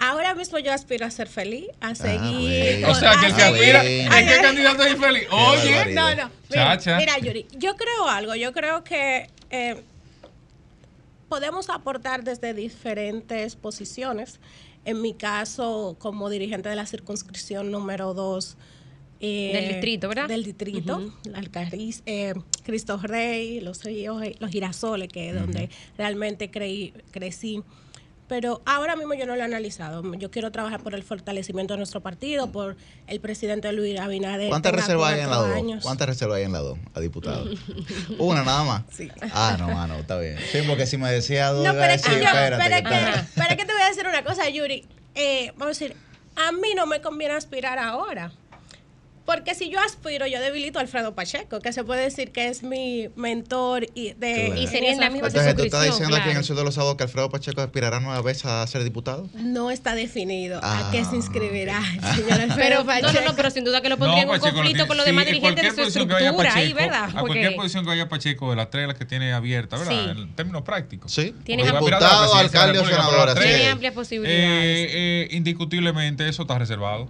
Ahora 0.00 0.34
mismo 0.34 0.58
yo 0.58 0.70
aspiro 0.72 1.06
a 1.06 1.10
ser 1.10 1.28
feliz, 1.28 1.66
Ah, 1.80 1.90
a 1.90 1.94
seguir. 1.94 2.80
bueno. 2.80 2.90
O 2.90 2.94
sea, 2.94 3.12
que 3.18 3.26
el 3.26 3.34
que 3.34 3.42
a 3.42 3.46
aspira- 3.48 3.82
seguir- 3.82 4.12
¿en 4.12 4.26
qué 4.28 4.38
candidato 4.42 4.82
es 4.84 4.92
infeliz? 4.92 5.22
Oye. 5.30 5.94
No, 5.94 6.14
no. 6.14 6.30
Mira, 6.50 6.76
Chacha. 6.76 6.96
mira, 6.98 7.18
Yuri, 7.18 7.46
yo 7.56 7.74
creo 7.76 8.08
algo. 8.08 8.34
Yo 8.34 8.52
creo 8.52 8.84
que 8.84 9.28
eh, 9.50 9.82
podemos 11.28 11.70
aportar 11.70 12.24
desde 12.24 12.54
diferentes 12.54 13.56
posiciones. 13.56 14.40
En 14.84 15.00
mi 15.00 15.14
caso, 15.14 15.96
como 15.98 16.28
dirigente 16.28 16.68
de 16.68 16.76
la 16.76 16.86
circunscripción 16.86 17.70
número 17.70 18.14
2. 18.14 18.56
Del 19.20 19.68
distrito, 19.68 20.08
¿verdad? 20.08 20.28
Del 20.28 20.44
distrito. 20.44 21.14
Alcarriz, 21.34 22.02
eh, 22.04 22.34
Cristo 22.62 22.98
Rey, 22.98 23.60
los 23.60 23.82
ríos, 23.84 24.22
eh, 24.22 24.36
los 24.38 24.50
girasoles, 24.50 25.08
que 25.08 25.30
es 25.30 25.34
donde 25.34 25.70
realmente 25.96 26.50
creí, 26.50 26.92
crecí. 27.10 27.62
Pero 28.26 28.62
ahora 28.64 28.96
mismo 28.96 29.12
yo 29.14 29.26
no 29.26 29.34
lo 29.36 29.42
he 29.42 29.44
analizado. 29.44 30.02
Yo 30.14 30.30
quiero 30.30 30.50
trabajar 30.50 30.82
por 30.82 30.94
el 30.94 31.02
fortalecimiento 31.02 31.74
de 31.74 31.78
nuestro 31.78 32.00
partido, 32.00 32.50
por 32.50 32.74
el 33.06 33.20
presidente 33.20 33.70
Luis 33.72 34.00
Abinader. 34.00 34.48
¿Cuántas 34.48 34.72
reservas 34.72 35.12
hay 35.12 35.20
en 35.20 35.30
la 35.30 35.36
cuatro 35.36 35.48
2? 35.48 35.56
años. 35.58 35.82
¿Cuántas 35.84 36.08
reservas 36.08 36.38
hay 36.38 36.44
en 36.44 36.52
la 36.52 36.60
2 36.60 36.78
a 36.94 37.00
diputado? 37.00 37.44
Una 38.18 38.42
nada 38.42 38.64
más. 38.64 38.82
Sí. 38.90 39.10
Ah, 39.32 39.56
no, 39.58 39.68
mano, 39.68 39.96
está 39.96 40.18
bien. 40.18 40.38
Sí, 40.50 40.60
porque 40.66 40.86
si 40.86 40.96
me 40.96 41.10
decía 41.12 41.50
dos, 41.50 41.64
No, 41.66 41.72
iba 41.74 41.82
a 41.84 41.86
pero 41.86 41.94
es 41.94 42.02
que 42.02 42.10
decir, 42.10 42.24
yo, 42.24 42.28
espérate, 42.30 42.62
pero 42.62 42.70
que 42.70 42.76
es 42.76 42.82
que, 43.04 43.10
está- 43.10 43.28
pero 43.34 43.50
es 43.50 43.56
que 43.56 43.64
te 43.66 43.72
voy 43.74 43.82
a 43.82 43.88
decir 43.88 44.06
una 44.06 44.24
cosa, 44.24 44.48
Yuri. 44.48 44.86
Eh, 45.14 45.52
vamos 45.56 45.76
a 45.76 45.80
decir, 45.80 45.96
a 46.36 46.50
mí 46.52 46.68
no 46.74 46.86
me 46.86 47.00
conviene 47.02 47.34
aspirar 47.34 47.78
ahora. 47.78 48.32
Porque 49.26 49.54
si 49.54 49.70
yo 49.70 49.80
aspiro, 49.80 50.26
yo 50.26 50.38
debilito 50.38 50.78
a 50.78 50.82
Alfredo 50.82 51.14
Pacheco, 51.14 51.60
que 51.60 51.72
se 51.72 51.82
puede 51.82 52.02
decir 52.02 52.30
que 52.30 52.48
es 52.48 52.62
mi 52.62 53.08
mentor 53.16 53.86
y, 53.94 54.12
de, 54.12 54.52
y 54.60 54.66
sería 54.66 54.92
en 54.92 55.00
la 55.00 55.08
misma 55.08 55.28
Entonces, 55.28 55.56
¿tú 55.56 55.62
estás 55.62 55.84
diciendo 55.86 56.14
aquí 56.16 56.28
en 56.30 56.36
el 56.36 56.44
sur 56.44 56.56
de 56.56 56.62
los 56.64 56.74
sábados 56.74 56.96
que 56.96 57.04
Alfredo 57.04 57.30
Pacheco 57.30 57.62
aspirará 57.62 58.00
nueva 58.00 58.20
vez 58.20 58.44
a 58.44 58.66
ser 58.66 58.84
diputado? 58.84 59.28
No 59.34 59.70
está 59.70 59.94
definido 59.94 60.60
Ah, 60.62 60.88
a 60.88 60.90
qué 60.90 61.04
se 61.06 61.16
inscribirá 61.16 61.80
el 61.94 62.00
señor 62.16 62.32
Alfredo 62.40 62.54
Pero, 62.56 62.78
no, 62.80 62.86
Pacheco. 62.86 63.12
no, 63.12 63.26
no, 63.30 63.36
pero 63.36 63.50
sin 63.50 63.64
duda 63.64 63.80
que 63.80 63.88
lo 63.88 63.96
pondría 63.96 64.22
en 64.24 64.28
un 64.28 64.34
Pacheco 64.34 64.48
lo 64.48 64.54
conflicto 64.56 64.76
tiene- 64.76 64.88
con 64.88 64.96
los 64.98 65.04
sí, 65.06 65.10
demás 65.10 65.26
en 65.26 65.32
dirigentes 65.32 65.64
de 65.76 65.82
su 65.82 65.88
estructura 65.88 66.18
ahí, 66.18 66.36
Pacheco, 66.36 66.74
¿verdad? 66.76 67.04
A 67.04 67.20
cualquier 67.20 67.44
Porque 67.46 67.56
posición 67.56 67.84
que 67.84 67.88
vaya 67.88 68.08
Pacheco 68.10 68.50
de 68.50 68.56
las 68.56 68.68
tres 68.70 68.86
las 68.86 68.96
que 68.98 69.04
tiene 69.06 69.32
abiertas, 69.32 69.80
¿verdad? 69.80 70.14
Sí. 70.14 70.20
En 70.20 70.36
términos 70.36 70.62
prácticos. 70.62 71.10
Sí. 71.12 71.34
Tiene 71.44 71.64
Porque 71.64 71.78
Diputado, 71.86 72.34
alcalde 72.34 72.78
o 72.78 72.84
senador, 72.86 73.34
Tiene 73.40 73.68
amplias 73.68 73.94
posibilidades. 73.94 74.42
eh, 74.44 74.88
eh, 74.92 75.28
indiscutiblemente 75.30 76.28
eso 76.28 76.42
está 76.42 76.58
reservado. 76.58 77.08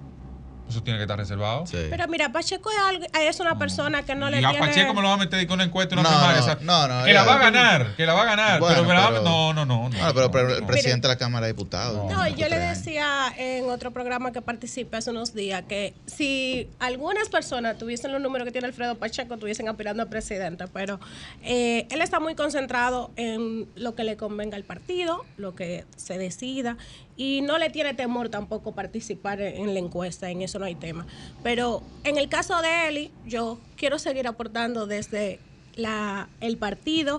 Eso 0.68 0.82
tiene 0.82 0.98
que 0.98 1.04
estar 1.04 1.18
reservado. 1.18 1.64
Pero 1.70 2.08
mira, 2.08 2.32
Pacheco 2.32 2.70
es, 2.70 2.78
algo- 2.78 3.06
es 3.20 3.40
una 3.40 3.58
persona 3.58 4.02
que 4.02 4.14
no 4.14 4.30
le 4.30 4.40
Y 4.40 4.44
a 4.44 4.50
tiene... 4.50 4.66
Pacheco 4.66 4.94
me 4.94 5.02
lo 5.02 5.08
va 5.08 5.14
a 5.14 5.18
meter 5.18 5.46
con 5.46 5.54
una 5.56 5.64
encuesta, 5.64 5.94
una 5.94 6.02
No, 6.02 6.08
primaria. 6.08 6.40
no, 6.40 6.46
esa- 6.46 6.58
no, 6.62 6.88
no, 6.88 7.04
que 7.04 7.12
la 7.12 7.24
va 7.24 7.34
a 7.34 7.38
ganar, 7.38 7.96
que 7.96 8.06
la 8.06 8.14
va 8.14 8.22
a 8.22 8.24
ganar. 8.24 8.60
Bueno, 8.60 8.82
pero, 8.86 8.88
pero- 8.88 9.22
no, 9.22 9.52
no, 9.52 9.66
no. 9.66 9.88
no, 9.88 9.88
No, 9.90 10.14
pero, 10.14 10.30
pero 10.30 10.54
el 10.54 10.60
no. 10.62 10.66
presidente 10.66 11.06
de 11.06 11.14
la 11.14 11.18
Cámara 11.18 11.46
de 11.46 11.52
Diputados. 11.52 12.10
No, 12.10 12.26
yo 12.28 12.48
le 12.48 12.58
decía 12.58 13.32
en 13.36 13.68
otro 13.68 13.90
programa 13.92 14.32
que 14.32 14.40
participé 14.42 14.96
hace 14.96 15.10
unos 15.10 15.34
días 15.34 15.64
que 15.68 15.94
si 16.06 16.68
algunas 16.78 17.28
personas 17.28 17.76
tuviesen 17.78 18.10
los 18.12 18.20
números 18.22 18.46
que 18.46 18.52
tiene 18.52 18.66
Alfredo 18.66 18.94
Pacheco, 18.96 19.34
estuviesen 19.34 19.68
aspirando 19.68 20.02
a 20.02 20.06
presidente, 20.06 20.64
pero 20.72 20.98
eh, 21.42 21.86
él 21.90 22.00
está 22.00 22.20
muy 22.20 22.34
concentrado 22.34 23.10
en 23.16 23.68
lo 23.76 23.94
que 23.94 24.04
le 24.04 24.16
convenga 24.16 24.56
al 24.56 24.64
partido, 24.64 25.24
lo 25.36 25.54
que 25.54 25.84
se 25.96 26.16
decida, 26.18 26.76
y 27.16 27.40
no 27.42 27.58
le 27.58 27.70
tiene 27.70 27.94
temor 27.94 28.28
tampoco 28.28 28.72
participar 28.72 29.40
en, 29.40 29.72
la 29.72 29.80
encuesta, 29.80 30.30
en 30.30 30.42
eso 30.42 30.58
no 30.58 30.64
hay 30.64 30.74
tema. 30.74 31.06
Pero 31.42 31.82
en 32.02 32.18
el 32.18 32.28
caso 32.28 32.60
de 32.60 32.88
Eli, 32.88 33.10
yo 33.26 33.58
quiero 33.76 33.98
seguir 33.98 34.26
aportando 34.26 34.86
desde 34.86 35.38
la, 35.76 36.28
el 36.40 36.56
partido, 36.56 37.18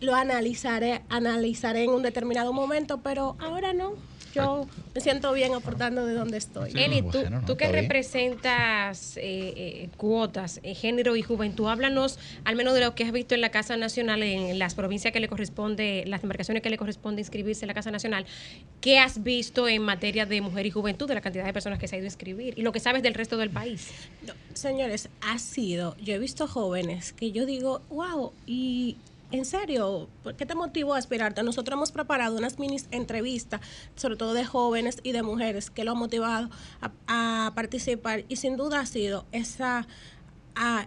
lo 0.00 0.14
analizaré, 0.14 1.02
analizaré 1.08 1.84
en 1.84 1.90
un 1.90 2.02
determinado 2.02 2.52
momento, 2.52 3.00
pero 3.02 3.36
ahora 3.38 3.72
no. 3.72 3.94
Yo 4.34 4.66
me 4.94 5.00
siento 5.00 5.32
bien 5.32 5.54
aportando 5.54 6.06
de 6.06 6.14
donde 6.14 6.38
estoy. 6.38 6.72
Eli, 6.74 7.02
tú, 7.02 7.18
tú 7.46 7.56
que 7.56 7.68
representas 7.68 9.16
eh, 9.16 9.22
eh, 9.56 9.88
cuotas, 9.96 10.60
eh, 10.62 10.74
género 10.74 11.16
y 11.16 11.22
juventud, 11.22 11.66
háblanos 11.68 12.18
al 12.44 12.56
menos 12.56 12.74
de 12.74 12.80
lo 12.80 12.94
que 12.94 13.04
has 13.04 13.12
visto 13.12 13.34
en 13.34 13.40
la 13.40 13.50
Casa 13.50 13.76
Nacional, 13.76 14.22
en 14.22 14.58
las 14.58 14.74
provincias 14.74 15.12
que 15.12 15.20
le 15.20 15.28
corresponde, 15.28 16.04
las 16.06 16.22
demarcaciones 16.22 16.62
que 16.62 16.70
le 16.70 16.78
corresponde 16.78 17.20
inscribirse 17.20 17.64
en 17.64 17.68
la 17.68 17.74
Casa 17.74 17.90
Nacional. 17.90 18.26
¿Qué 18.80 18.98
has 18.98 19.22
visto 19.22 19.68
en 19.68 19.82
materia 19.82 20.26
de 20.26 20.40
mujer 20.40 20.66
y 20.66 20.70
juventud, 20.70 21.08
de 21.08 21.14
la 21.14 21.20
cantidad 21.20 21.44
de 21.44 21.52
personas 21.52 21.78
que 21.78 21.88
se 21.88 21.96
ha 21.96 21.98
ido 21.98 22.06
a 22.06 22.08
inscribir 22.08 22.54
y 22.58 22.62
lo 22.62 22.72
que 22.72 22.80
sabes 22.80 23.02
del 23.02 23.14
resto 23.14 23.36
del 23.36 23.50
país? 23.50 23.90
Señores, 24.54 25.08
ha 25.20 25.38
sido, 25.38 25.96
yo 25.98 26.14
he 26.14 26.18
visto 26.18 26.46
jóvenes 26.46 27.12
que 27.12 27.32
yo 27.32 27.46
digo, 27.46 27.82
wow, 27.90 28.32
y 28.46 28.96
en 29.32 29.44
serio, 29.44 30.08
¿por 30.22 30.36
qué 30.36 30.46
te 30.46 30.54
motivó 30.54 30.94
a 30.94 30.98
aspirarte? 30.98 31.42
Nosotros 31.42 31.76
hemos 31.76 31.92
preparado 31.92 32.36
unas 32.36 32.58
mini 32.58 32.78
entrevistas, 32.90 33.60
sobre 33.96 34.16
todo 34.16 34.34
de 34.34 34.44
jóvenes 34.44 34.98
y 35.02 35.12
de 35.12 35.22
mujeres, 35.22 35.70
que 35.70 35.84
lo 35.84 35.92
han 35.92 35.98
motivado 35.98 36.50
a, 37.06 37.52
participar 37.54 38.24
y 38.28 38.36
sin 38.36 38.56
duda 38.56 38.80
ha 38.80 38.86
sido 38.86 39.26
esa 39.32 39.86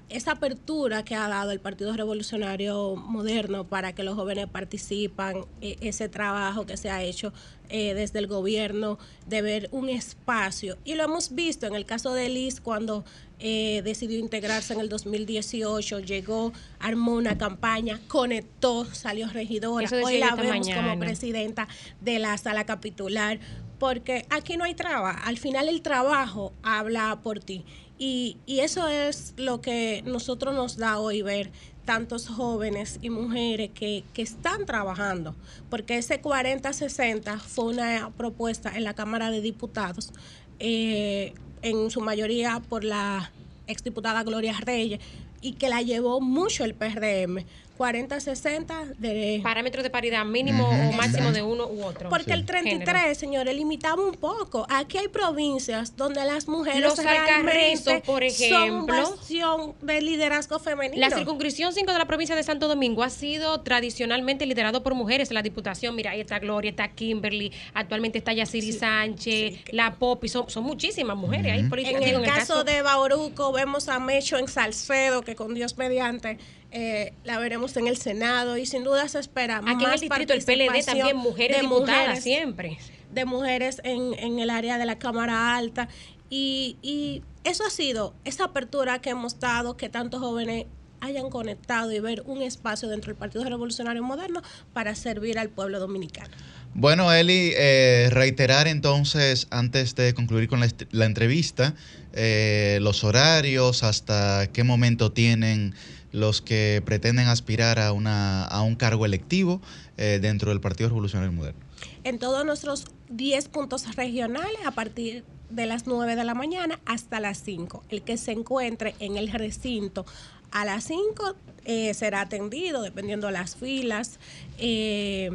esa 0.10 0.34
apertura 0.34 1.04
que 1.04 1.16
ha 1.16 1.28
dado 1.28 1.52
el 1.52 1.60
Partido 1.60 1.94
Revolucionario 1.94 2.96
Moderno 2.96 3.66
para 3.66 3.94
que 3.94 4.04
los 4.04 4.14
jóvenes 4.16 4.48
participan, 4.48 5.46
eh, 5.62 5.78
ese 5.82 6.10
trabajo 6.10 6.66
que 6.66 6.78
se 6.78 6.92
ha 6.92 7.02
hecho 7.02 7.34
eh, 7.70 7.94
desde 7.96 8.20
el 8.20 8.28
gobierno 8.28 9.00
de 9.26 9.42
ver 9.42 9.70
un 9.72 9.90
espacio. 9.90 10.78
Y 10.84 10.94
lo 10.96 11.04
hemos 11.04 11.34
visto 11.34 11.66
en 11.66 11.74
el 11.74 11.86
caso 11.86 12.14
de 12.14 12.30
Liz 12.30 12.62
cuando 12.62 13.04
eh, 13.46 13.82
decidió 13.84 14.20
integrarse 14.20 14.74
en 14.74 14.80
el 14.80 14.88
2018, 14.88 16.00
llegó, 16.00 16.54
armó 16.80 17.16
una 17.16 17.38
campaña, 17.38 18.00
conectó, 18.08 18.86
salió 18.86 19.28
regidora. 19.28 19.90
Hoy 20.02 20.18
la 20.20 20.34
vemos 20.34 20.66
mañana. 20.66 20.82
como 20.82 21.00
presidenta 21.00 21.68
de 22.00 22.20
la 22.20 22.38
sala 22.38 22.66
capitular, 22.66 23.42
porque 23.80 24.26
aquí 24.30 24.56
no 24.56 24.64
hay 24.64 24.76
traba. 24.76 25.12
Al 25.12 25.38
final 25.38 25.68
el 25.68 25.82
trabajo 25.82 26.54
habla 26.64 27.20
por 27.22 27.42
ti. 27.42 27.66
Y, 28.00 28.38
y 28.46 28.62
eso 28.62 28.88
es 28.88 29.34
lo 29.36 29.60
que 29.60 30.04
nosotros 30.06 30.56
nos 30.56 30.78
da 30.78 31.00
hoy 31.00 31.22
ver 31.22 31.52
tantos 31.84 32.30
jóvenes 32.30 32.98
y 33.02 33.10
mujeres 33.10 33.72
que, 33.76 34.06
que 34.14 34.22
están 34.22 34.66
trabajando, 34.66 35.36
porque 35.70 35.98
ese 35.98 36.22
40-60 36.22 37.40
fue 37.40 37.66
una 37.66 38.10
propuesta 38.16 38.72
en 38.74 38.86
la 38.86 38.94
Cámara 38.94 39.32
de 39.32 39.42
Diputados, 39.42 40.14
eh, 40.60 41.34
en 41.64 41.90
su 41.90 42.02
mayoría 42.02 42.62
por 42.70 42.84
la 42.84 43.32
exdiputada 43.66 44.24
Gloria 44.24 44.56
Reyes, 44.60 45.00
y 45.42 45.54
que 45.54 45.70
la 45.70 45.82
llevó 45.82 46.22
mucho 46.22 46.64
el 46.64 46.74
PRM. 46.74 47.44
40-60 47.78 48.96
de... 48.98 49.40
Parámetros 49.44 49.84
de 49.84 49.90
paridad 49.90 50.26
mínimo 50.26 50.68
o 50.68 50.92
máximo 50.94 51.30
Exacto. 51.30 51.32
de 51.32 51.42
uno 51.42 51.68
u 51.68 51.84
otro. 51.84 52.10
Porque 52.10 52.34
el 52.34 52.46
33, 52.46 52.96
Género. 52.96 53.16
señores, 53.16 53.56
limitamos 53.56 54.06
un 54.06 54.16
poco. 54.16 54.66
Aquí 54.70 54.98
hay 54.98 55.08
provincias 55.08 55.96
donde 55.96 56.24
las 56.26 56.48
mujeres 56.48 56.82
Los 56.82 57.00
Alcarrizos, 57.00 57.86
realmente 57.86 58.06
por 58.06 58.24
son 58.30 58.54
ejemplo. 58.54 58.96
bastión 58.96 59.76
de 59.82 60.02
liderazgo 60.02 60.60
femenino. 60.60 61.00
La 61.00 61.16
circunscripción 61.16 61.74
5 61.74 61.92
de 61.92 61.98
la 61.98 62.06
provincia 62.06 62.36
de 62.36 62.44
Santo 62.44 62.68
Domingo 62.68 63.04
ha 63.04 63.10
sido 63.10 63.62
tradicionalmente 63.62 64.46
liderado 64.46 64.84
por 64.84 64.94
mujeres 64.96 65.30
en 65.30 65.36
la 65.36 65.42
diputación. 65.42 65.96
Mira, 65.96 66.12
ahí 66.12 66.22
está 66.22 66.40
Gloria, 66.40 66.70
está 66.70 66.88
Kimberly, 66.90 67.52
actualmente 67.74 68.18
está 68.18 68.34
Yaciri 68.34 68.72
Sánchez, 68.72 69.60
la 69.72 69.96
Popi, 69.96 70.28
son, 70.30 70.50
son 70.50 70.64
muchísimas 70.64 71.18
mujeres 71.18 71.52
ahí. 71.54 71.60
En 71.60 72.04
Digo, 72.04 72.20
el 72.20 72.26
caso 72.26 72.64
de 72.64 72.82
Bauruco 72.82 73.52
vemos 73.52 73.88
a 73.90 74.00
Mecho 74.00 74.38
en 74.38 74.48
Salcedo, 74.48 75.22
que 75.22 75.36
con 75.36 75.54
Dios 75.54 75.78
mediante 75.78 76.38
eh, 76.74 77.14
la 77.24 77.38
veremos 77.38 77.78
en 77.78 77.88
el 77.88 77.98
Senado 77.98 78.58
y 78.58 78.66
sin 78.66 78.84
duda 78.84 79.08
se 79.08 79.20
espera 79.20 79.58
Aquí 79.58 79.70
en 79.70 79.78
más 79.78 79.94
el 79.94 80.10
distrito, 80.10 80.34
el 80.34 80.44
PLD 80.44 80.66
participación 80.66 80.98
también, 80.98 81.18
mujeres 81.18 81.58
de 81.58 81.62
diputadas 81.62 82.00
mujeres, 82.08 82.24
siempre. 82.24 82.78
De 83.12 83.26
mujeres 83.26 83.80
en, 83.84 84.14
en 84.18 84.40
el 84.40 84.50
área 84.50 84.80
de 84.80 84.86
la 84.86 84.98
Cámara 84.98 85.56
Alta 85.56 85.88
y, 86.32 86.78
y 86.82 87.22
eso 87.44 87.64
ha 87.64 87.70
sido 87.70 88.16
esa 88.26 88.46
apertura 88.46 89.00
que 89.00 89.12
hemos 89.12 89.40
dado, 89.40 89.78
que 89.78 89.88
tantos 89.88 90.20
jóvenes 90.20 90.66
hayan 91.00 91.30
conectado 91.30 91.92
y 91.92 92.00
ver 92.00 92.24
un 92.26 92.42
espacio 92.42 92.90
dentro 92.90 93.10
del 93.10 93.18
Partido 93.18 93.44
Revolucionario 93.44 94.02
Moderno 94.02 94.42
para 94.74 94.96
servir 94.96 95.38
al 95.38 95.50
pueblo 95.50 95.80
dominicano. 95.80 96.34
Bueno, 96.74 97.14
Eli, 97.14 97.52
eh, 97.56 98.10
reiterar 98.12 98.68
entonces, 98.68 99.48
antes 99.52 99.96
de 99.96 100.16
concluir 100.16 100.48
con 100.48 100.60
la, 100.60 100.70
la 100.92 101.06
entrevista, 101.06 101.76
eh, 102.14 102.80
los 102.82 103.04
horarios, 103.04 103.84
hasta 103.84 104.48
qué 104.52 104.64
momento 104.64 105.12
tienen 105.12 105.76
los 106.14 106.42
que 106.42 106.82
pretenden 106.86 107.28
aspirar 107.28 107.80
a, 107.80 107.92
una, 107.92 108.46
a 108.46 108.62
un 108.62 108.76
cargo 108.76 109.06
electivo 109.06 109.62
eh, 109.98 110.20
dentro 110.22 110.52
del 110.52 110.62
Partido 110.62 110.88
Revolucionario 110.90 111.34
Moderno. 111.34 111.60
en 112.06 112.20
todos 112.20 112.46
nuestros 112.46 112.86
10 113.10 113.50
puntos 113.50 113.96
regionales 113.96 114.60
a 114.66 114.72
partir 114.72 115.26
de 115.50 115.66
las 115.66 115.86
9 115.88 116.16
de 116.16 116.24
la 116.24 116.34
mañana 116.34 116.80
hasta 116.86 117.20
las 117.20 117.44
5. 117.44 117.84
El 117.90 118.04
que 118.04 118.18
se 118.18 118.32
encuentre 118.32 118.96
en 119.00 119.18
el 119.18 119.32
recinto 119.32 120.06
a 120.52 120.66
las 120.66 120.86
5 120.86 121.36
eh, 121.66 121.94
será 121.94 122.22
atendido 122.22 122.82
dependiendo 122.82 123.28
de 123.28 123.34
las 123.34 123.56
filas. 123.56 124.20
Eh, 124.58 125.32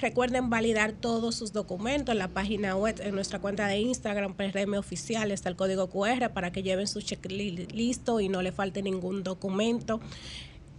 recuerden 0.00 0.50
validar 0.50 0.92
todos 0.92 1.34
sus 1.34 1.52
documentos 1.52 2.12
en 2.12 2.18
la 2.18 2.28
página 2.28 2.76
web, 2.76 2.96
en 3.00 3.14
nuestra 3.14 3.38
cuenta 3.38 3.66
de 3.66 3.78
Instagram, 3.78 4.34
PRM 4.34 4.74
Oficial, 4.74 5.30
está 5.30 5.48
el 5.48 5.56
código 5.56 5.88
QR 5.88 6.30
para 6.30 6.52
que 6.52 6.62
lleven 6.62 6.86
su 6.86 7.00
checklist 7.00 7.72
listo 7.72 8.20
y 8.20 8.28
no 8.28 8.42
le 8.42 8.52
falte 8.52 8.82
ningún 8.82 9.22
documento. 9.22 10.00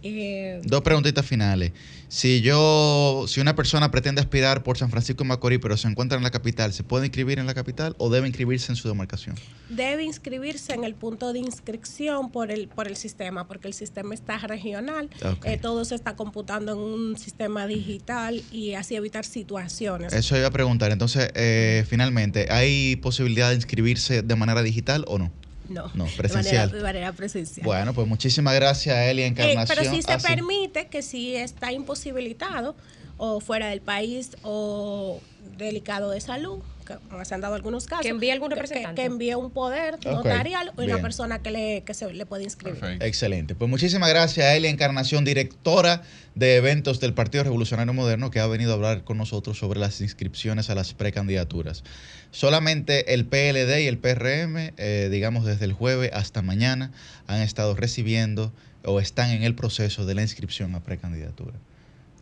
Eh, 0.02 0.60
Dos 0.64 0.82
preguntitas 0.82 1.26
finales. 1.26 1.72
Si 2.08 2.40
yo, 2.40 3.24
si 3.28 3.40
una 3.40 3.54
persona 3.54 3.90
pretende 3.90 4.20
aspirar 4.20 4.62
por 4.62 4.78
San 4.78 4.90
Francisco 4.90 5.24
de 5.24 5.28
Macorís, 5.28 5.58
pero 5.60 5.76
se 5.76 5.88
encuentra 5.88 6.16
en 6.16 6.24
la 6.24 6.30
capital, 6.30 6.72
¿se 6.72 6.82
puede 6.84 7.06
inscribir 7.06 7.38
en 7.38 7.46
la 7.46 7.54
capital 7.54 7.94
o 7.98 8.08
debe 8.08 8.26
inscribirse 8.26 8.72
en 8.72 8.76
su 8.76 8.88
demarcación? 8.88 9.36
debe 9.68 10.02
inscribirse 10.02 10.72
en 10.72 10.84
el 10.84 10.94
punto 10.94 11.32
de 11.32 11.40
inscripción 11.40 12.30
por 12.30 12.50
el 12.50 12.68
por 12.68 12.88
el 12.88 12.96
sistema, 12.96 13.46
porque 13.46 13.68
el 13.68 13.74
sistema 13.74 14.14
está 14.14 14.38
regional, 14.38 15.10
eh, 15.44 15.58
todo 15.58 15.84
se 15.84 15.94
está 15.94 16.16
computando 16.16 16.72
en 16.72 16.78
un 16.78 17.18
sistema 17.18 17.66
digital 17.66 18.42
y 18.50 18.72
así 18.74 18.94
evitar 18.96 19.24
situaciones. 19.26 20.12
Eso 20.12 20.36
iba 20.36 20.46
a 20.46 20.50
preguntar. 20.50 20.90
Entonces, 20.92 21.30
eh, 21.34 21.84
finalmente, 21.88 22.46
¿hay 22.50 22.96
posibilidad 22.96 23.50
de 23.50 23.56
inscribirse 23.56 24.22
de 24.22 24.36
manera 24.36 24.62
digital 24.62 25.04
o 25.06 25.18
no? 25.18 25.30
No, 25.68 25.90
No, 25.94 26.04
de 26.04 26.10
presencial. 26.16 26.66
manera, 26.66 26.76
de 26.78 26.82
manera 26.82 27.12
presencial. 27.12 27.64
Bueno, 27.64 27.92
pues 27.94 28.06
muchísimas 28.06 28.54
gracias, 28.54 28.96
Elia 29.08 29.24
Eh, 29.26 29.28
Encarnación. 29.28 29.78
pero 29.78 29.90
si 29.94 30.02
se 30.02 30.12
Ah, 30.12 30.18
permite 30.18 30.86
que 30.88 31.02
si 31.02 31.36
está 31.36 31.72
imposibilitado 31.72 32.74
o 33.18 33.40
fuera 33.40 33.68
del 33.68 33.80
país 33.80 34.30
o 34.42 35.20
delicado 35.56 36.10
de 36.10 36.20
salud, 36.20 36.60
que 36.88 37.24
se 37.24 37.34
han 37.34 37.40
dado 37.40 37.54
algunos 37.54 37.86
casos, 37.86 38.02
Que 38.02 38.08
envíe 38.08 38.30
algún 38.30 38.48
que- 38.48 38.54
representante. 38.56 39.02
Que, 39.02 39.06
envíe 39.06 39.34
un 39.34 39.50
poder 39.50 39.94
Ok, 39.96 40.06
notarial 40.06 40.72
o 40.76 40.82
una 40.82 41.00
persona 41.02 41.40
que, 41.40 41.50
le, 41.50 41.82
que 41.84 41.94
se 41.94 42.12
le 42.12 42.26
puede 42.26 42.44
inscribir. 42.44 42.98
Excelente. 43.00 43.54
Pues 43.54 43.70
muchísimas 43.70 44.08
gracias 44.08 44.46
a 44.46 44.54
Elia 44.56 44.70
Encarnación, 44.70 45.24
directora 45.24 46.02
de 46.34 46.56
eventos 46.56 47.00
del 47.00 47.14
Partido 47.14 47.44
Revolucionario 47.44 47.92
Moderno, 47.92 48.30
que 48.30 48.40
ha 48.40 48.46
venido 48.46 48.70
a 48.72 48.74
hablar 48.74 49.04
con 49.04 49.18
nosotros 49.18 49.58
sobre 49.58 49.78
las 49.80 50.00
inscripciones 50.00 50.70
a 50.70 50.74
las 50.74 50.94
precandidaturas. 50.94 51.82
Solamente 52.30 53.14
el 53.14 53.24
PLD 53.26 53.82
y 53.82 53.86
el 53.86 53.98
PRM, 53.98 54.72
eh, 54.76 55.08
digamos 55.10 55.44
desde 55.44 55.64
el 55.64 55.72
jueves 55.72 56.10
hasta 56.12 56.42
mañana, 56.42 56.92
han 57.26 57.40
estado 57.40 57.74
recibiendo 57.74 58.52
o 58.84 59.00
están 59.00 59.30
en 59.30 59.42
el 59.42 59.54
proceso 59.54 60.06
de 60.06 60.14
la 60.14 60.22
inscripción 60.22 60.74
a 60.74 60.80
precandidatura. 60.82 61.54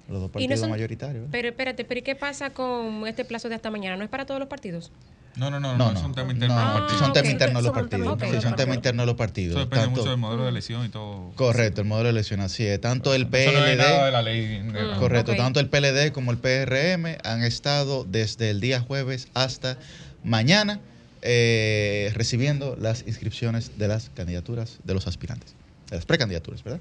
Los 0.09 0.21
dos 0.21 0.23
Y 0.23 0.29
no 0.29 0.33
partidos 0.33 0.61
son- 0.61 0.71
mayoritarios. 0.71 1.27
Pero 1.33 1.49
espérate, 1.49 1.85
pero 1.85 1.99
¿y 2.01 2.03
qué 2.03 2.15
pasa 2.15 2.51
con 2.51 3.07
este 3.07 3.25
plazo 3.25 3.49
de 3.49 3.57
hasta 3.57 3.71
mañana? 3.71 3.97
¿No 3.97 4.05
es 4.05 4.11
para 4.11 4.25
todos 4.27 4.39
los 4.41 4.49
partidos? 4.49 4.93
No, 5.37 5.51
no, 5.51 5.61
no, 5.61 5.77
No, 5.77 5.87
no, 5.87 5.93
no. 5.93 5.99
es 5.99 6.05
un 6.05 6.15
tema 6.15 6.33
interno 6.33 6.55
No, 6.55 6.61
de 6.61 6.67
los 6.67 6.81
partidos. 6.81 6.99
son 7.01 7.13
temas 7.13 7.31
internos 7.31 7.63
de 7.63 7.69
los 7.69 7.75
Son 7.75 7.75
partidos. 7.75 7.91
temas 7.91 8.07
Sí, 8.07 8.25
internos 8.25 8.43
son 8.43 8.51
temas 8.57 8.57
partidos. 8.57 8.77
internos 8.77 9.03
de 9.03 9.07
los 9.07 9.17
partidos. 9.17 9.51
Eso 9.51 9.59
depende 9.61 9.85
Tanto- 9.85 10.01
mucho 10.01 10.11
del 10.11 10.19
modelo 10.19 10.43
de 10.45 10.49
elección 10.49 10.87
y 10.87 10.89
todo. 10.89 11.31
Correcto, 11.35 11.81
el 11.83 11.87
modelo 11.87 12.05
de 12.07 12.11
elección, 12.13 12.41
así 12.41 12.65
es. 12.67 12.81
Tanto 12.81 13.13
el 13.15 13.23
Eso 13.23 13.31
PLD. 13.31 13.53
no 13.61 13.67
es 13.67 13.77
nada 13.79 14.07
de 14.07 14.13
la 14.13 14.23
ley. 14.23 14.47
de 14.63 14.83
la- 14.83 14.97
Correcto, 14.97 15.35
tanto 15.37 15.61
el 15.61 15.69
PLD 15.69 16.11
como 16.13 16.31
el 16.31 16.39
PRM 16.39 17.19
han 17.23 17.43
estado 17.43 18.05
desde 18.05 18.49
el 18.49 18.61
día 18.61 18.81
jueves 18.81 19.29
hasta 19.35 19.77
mañana 20.25 20.81
eh, 21.29 22.13
recibiendo 22.15 22.77
las 22.81 23.03
inscripciones 23.07 23.77
de 23.79 23.89
las 23.89 24.11
candidaturas 24.15 24.79
de 24.85 24.95
los 24.95 25.07
aspirantes, 25.09 25.55
de 25.91 25.97
las 25.97 26.07
precandidaturas, 26.07 26.63
¿verdad? 26.63 26.79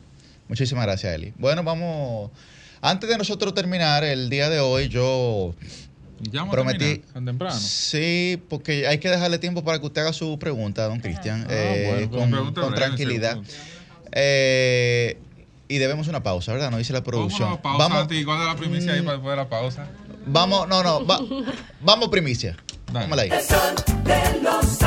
Muchísimas 0.48 0.86
gracias, 0.86 1.16
Eli. 1.16 1.34
Bueno, 1.40 1.64
vamos. 1.64 2.30
Antes 2.88 3.10
de 3.10 3.18
nosotros 3.18 3.54
terminar 3.56 4.04
el 4.04 4.30
día 4.30 4.48
de 4.48 4.60
hoy, 4.60 4.90
yo 4.90 5.56
Ya 6.22 6.42
vamos 6.42 6.54
a 6.54 6.56
prometí. 6.56 6.78
terminar, 6.80 7.14
tan 7.14 7.26
temprano. 7.26 7.60
Sí, 7.60 8.40
porque 8.48 8.86
hay 8.88 9.00
que 9.00 9.10
dejarle 9.10 9.40
tiempo 9.40 9.64
para 9.64 9.80
que 9.80 9.88
usted 9.88 10.02
haga 10.02 10.14
su 10.14 10.38
pregunta, 10.38 10.86
don 10.88 11.00
Cristian, 11.00 11.48
eh, 11.50 12.08
bueno, 12.12 12.52
pues 12.54 12.66
con, 12.66 12.76
tranquilidad. 12.76 13.40
Eh, 14.12 15.18
y 15.68 15.80
debemos 15.80 16.08
una 16.08 16.22
pausa, 16.22 16.54
¿verdad? 16.54 16.70
Nos 16.70 16.78
dice 16.78 16.94
la 16.94 17.04
producción. 17.04 17.58
Pausa, 17.60 17.78
Vamos, 17.80 17.98
Santi, 17.98 18.24
¿Cuál 18.24 18.42
es 18.42 18.46
la 18.46 18.56
primicia 18.56 18.94
ahí 18.94 19.02
para 19.02 19.14
después 19.14 19.32
de 19.32 19.38
la 19.38 19.50
pausa? 19.50 19.88
vamos, 20.28 20.68
no, 20.68 20.84
no, 20.84 21.04
va- 21.08 21.22
vamos 21.82 22.10
primicia. 22.10 22.56
Vámonos 22.94 23.18
ahí. 23.18 23.30
El 23.32 23.42
sol 23.42 23.76
de 24.04 24.42
los 24.44 24.78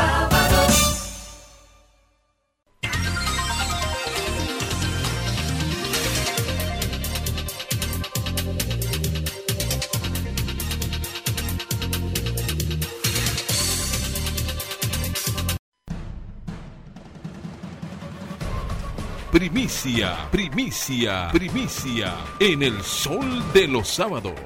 Primicia, 19.58 20.30
primicia, 20.30 21.28
primicia 21.32 22.14
en 22.38 22.62
el 22.62 22.80
sol 22.80 23.42
de 23.52 23.66
los 23.66 23.88
sábados. 23.88 24.38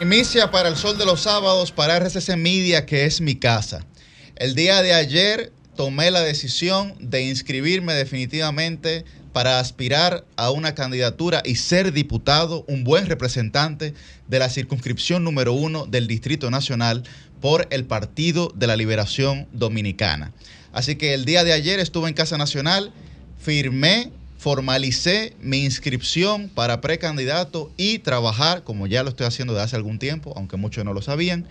Inicia 0.00 0.50
para 0.50 0.68
el 0.68 0.74
sol 0.74 0.98
de 0.98 1.06
los 1.06 1.20
sábados 1.20 1.70
para 1.70 2.00
RCC 2.00 2.36
Media, 2.36 2.84
que 2.84 3.04
es 3.04 3.20
mi 3.20 3.36
casa. 3.36 3.86
El 4.34 4.56
día 4.56 4.82
de 4.82 4.92
ayer 4.92 5.52
tomé 5.76 6.10
la 6.10 6.22
decisión 6.22 6.96
de 6.98 7.22
inscribirme 7.22 7.94
definitivamente 7.94 9.04
para 9.32 9.60
aspirar 9.60 10.24
a 10.34 10.50
una 10.50 10.74
candidatura 10.74 11.44
y 11.44 11.54
ser 11.54 11.92
diputado, 11.92 12.64
un 12.66 12.82
buen 12.82 13.06
representante 13.06 13.94
de 14.26 14.38
la 14.40 14.48
circunscripción 14.48 15.22
número 15.22 15.52
uno 15.52 15.86
del 15.86 16.08
Distrito 16.08 16.50
Nacional 16.50 17.04
por 17.40 17.68
el 17.70 17.84
Partido 17.84 18.52
de 18.56 18.66
la 18.66 18.74
Liberación 18.74 19.46
Dominicana. 19.52 20.32
Así 20.78 20.94
que 20.94 21.12
el 21.12 21.24
día 21.24 21.42
de 21.42 21.52
ayer 21.52 21.80
estuve 21.80 22.06
en 22.06 22.14
Casa 22.14 22.38
Nacional, 22.38 22.92
firmé, 23.40 24.12
formalicé 24.38 25.34
mi 25.40 25.64
inscripción 25.64 26.48
para 26.48 26.80
precandidato 26.80 27.72
y 27.76 27.98
trabajar, 27.98 28.62
como 28.62 28.86
ya 28.86 29.02
lo 29.02 29.08
estoy 29.08 29.26
haciendo 29.26 29.54
desde 29.54 29.64
hace 29.64 29.74
algún 29.74 29.98
tiempo, 29.98 30.32
aunque 30.36 30.56
muchos 30.56 30.84
no 30.84 30.94
lo 30.94 31.02
sabían, 31.02 31.48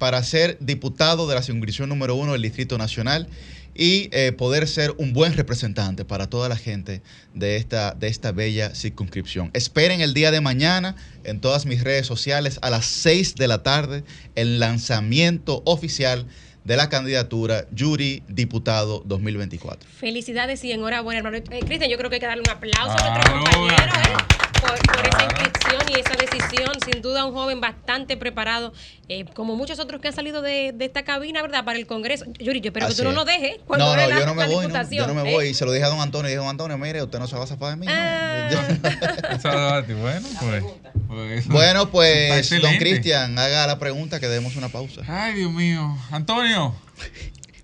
para 0.00 0.20
ser 0.24 0.58
diputado 0.58 1.28
de 1.28 1.36
la 1.36 1.42
circunscripción 1.44 1.88
número 1.88 2.16
uno 2.16 2.32
del 2.32 2.42
Distrito 2.42 2.76
Nacional 2.76 3.28
y 3.76 4.08
eh, 4.10 4.32
poder 4.32 4.66
ser 4.66 4.92
un 4.98 5.12
buen 5.12 5.34
representante 5.34 6.04
para 6.04 6.28
toda 6.28 6.48
la 6.48 6.56
gente 6.56 7.00
de 7.32 7.54
esta, 7.54 7.94
de 7.94 8.08
esta 8.08 8.32
bella 8.32 8.74
circunscripción. 8.74 9.50
Esperen 9.52 10.00
el 10.00 10.14
día 10.14 10.32
de 10.32 10.40
mañana 10.40 10.96
en 11.22 11.38
todas 11.38 11.64
mis 11.64 11.84
redes 11.84 12.08
sociales 12.08 12.58
a 12.60 12.70
las 12.70 12.86
6 12.86 13.36
de 13.36 13.46
la 13.46 13.62
tarde 13.62 14.02
el 14.34 14.58
lanzamiento 14.58 15.62
oficial 15.64 16.26
de 16.64 16.76
la 16.76 16.88
candidatura 16.88 17.66
Yuri 17.72 18.22
Diputado 18.28 19.02
2024. 19.04 19.88
Felicidades 19.98 20.64
y 20.64 20.72
enhorabuena, 20.72 21.18
hermano. 21.18 21.36
Eh, 21.36 21.60
Cristian, 21.64 21.90
yo 21.90 21.96
creo 21.98 22.08
que 22.10 22.16
hay 22.16 22.20
que 22.20 22.26
darle 22.26 22.42
un 22.46 22.50
aplauso 22.50 22.96
a 22.98 23.14
nuestro 23.18 23.34
compañero 23.34 23.84
¿eh? 23.84 24.60
por, 24.60 24.96
por 24.96 25.06
esa 25.06 25.24
inscripción 25.24 25.82
y 25.90 26.00
esa 26.00 26.14
decisión. 26.16 26.72
Sin 26.90 27.02
duda, 27.02 27.24
un 27.26 27.34
joven 27.34 27.60
bastante 27.60 28.16
preparado, 28.16 28.72
eh, 29.08 29.24
como 29.34 29.56
muchos 29.56 29.78
otros 29.78 30.00
que 30.00 30.08
han 30.08 30.14
salido 30.14 30.40
de, 30.42 30.72
de 30.74 30.84
esta 30.86 31.04
cabina, 31.04 31.42
¿verdad? 31.42 31.64
Para 31.64 31.78
el 31.78 31.86
Congreso. 31.86 32.24
Yuri, 32.38 32.60
yo 32.60 32.68
espero 32.68 32.88
que 32.88 32.94
tú 32.94 33.04
no 33.04 33.12
nos 33.12 33.26
dejes 33.26 33.58
cuando 33.66 33.86
No, 33.86 33.96
no, 33.96 34.08
la, 34.08 34.20
yo 34.20 34.26
no 34.26 34.34
me 34.34 34.46
voy, 34.46 34.54
no, 34.54 34.60
diputación. 34.62 35.06
yo 35.06 35.14
no 35.14 35.22
me 35.22 35.30
¿eh? 35.30 35.34
voy. 35.34 35.46
Y 35.48 35.54
se 35.54 35.64
lo 35.66 35.72
dije 35.72 35.84
a 35.84 35.88
don 35.88 36.00
Antonio, 36.00 36.28
y 36.28 36.32
dije, 36.32 36.38
don 36.38 36.48
Antonio, 36.48 36.78
mire, 36.78 37.02
usted 37.02 37.18
no 37.18 37.26
se 37.26 37.36
va 37.36 37.44
a 37.44 37.46
zafar 37.46 37.70
de 37.70 37.76
mí. 37.76 37.86
no". 37.86 37.92
Bueno, 40.00 40.28
pues. 40.40 40.64
pues, 41.08 41.48
Bueno, 41.48 41.90
pues, 41.90 42.50
don. 42.60 42.76
Cristian, 42.76 43.38
haga 43.38 43.66
la 43.66 43.78
pregunta 43.78 44.20
que 44.20 44.28
demos 44.28 44.56
una 44.56 44.68
pausa. 44.68 45.02
Ay, 45.06 45.34
Dios 45.34 45.52
mío. 45.52 45.96
Antonio. 46.10 46.53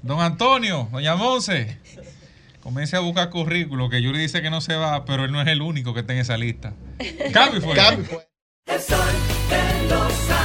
Don 0.02 0.20
Antonio, 0.20 0.88
doña 0.90 1.16
Monse. 1.16 1.78
Comience 2.62 2.96
a 2.96 3.00
buscar 3.00 3.30
currículo, 3.30 3.88
que 3.88 4.02
Yuri 4.02 4.18
dice 4.18 4.42
que 4.42 4.50
no 4.50 4.60
se 4.60 4.74
va, 4.76 5.04
pero 5.04 5.24
él 5.24 5.32
no 5.32 5.40
es 5.40 5.48
el 5.48 5.62
único 5.62 5.94
que 5.94 6.00
está 6.00 6.12
en 6.12 6.18
esa 6.20 6.36
lista. 6.36 6.74
Cambio 7.32 7.60
fue. 7.60 7.74
Cambio 7.74 8.04
fue. 8.04 8.28
El 8.66 8.80
sol 8.80 8.98
de 9.48 9.88
los 9.88 10.12
sábados. 10.12 10.39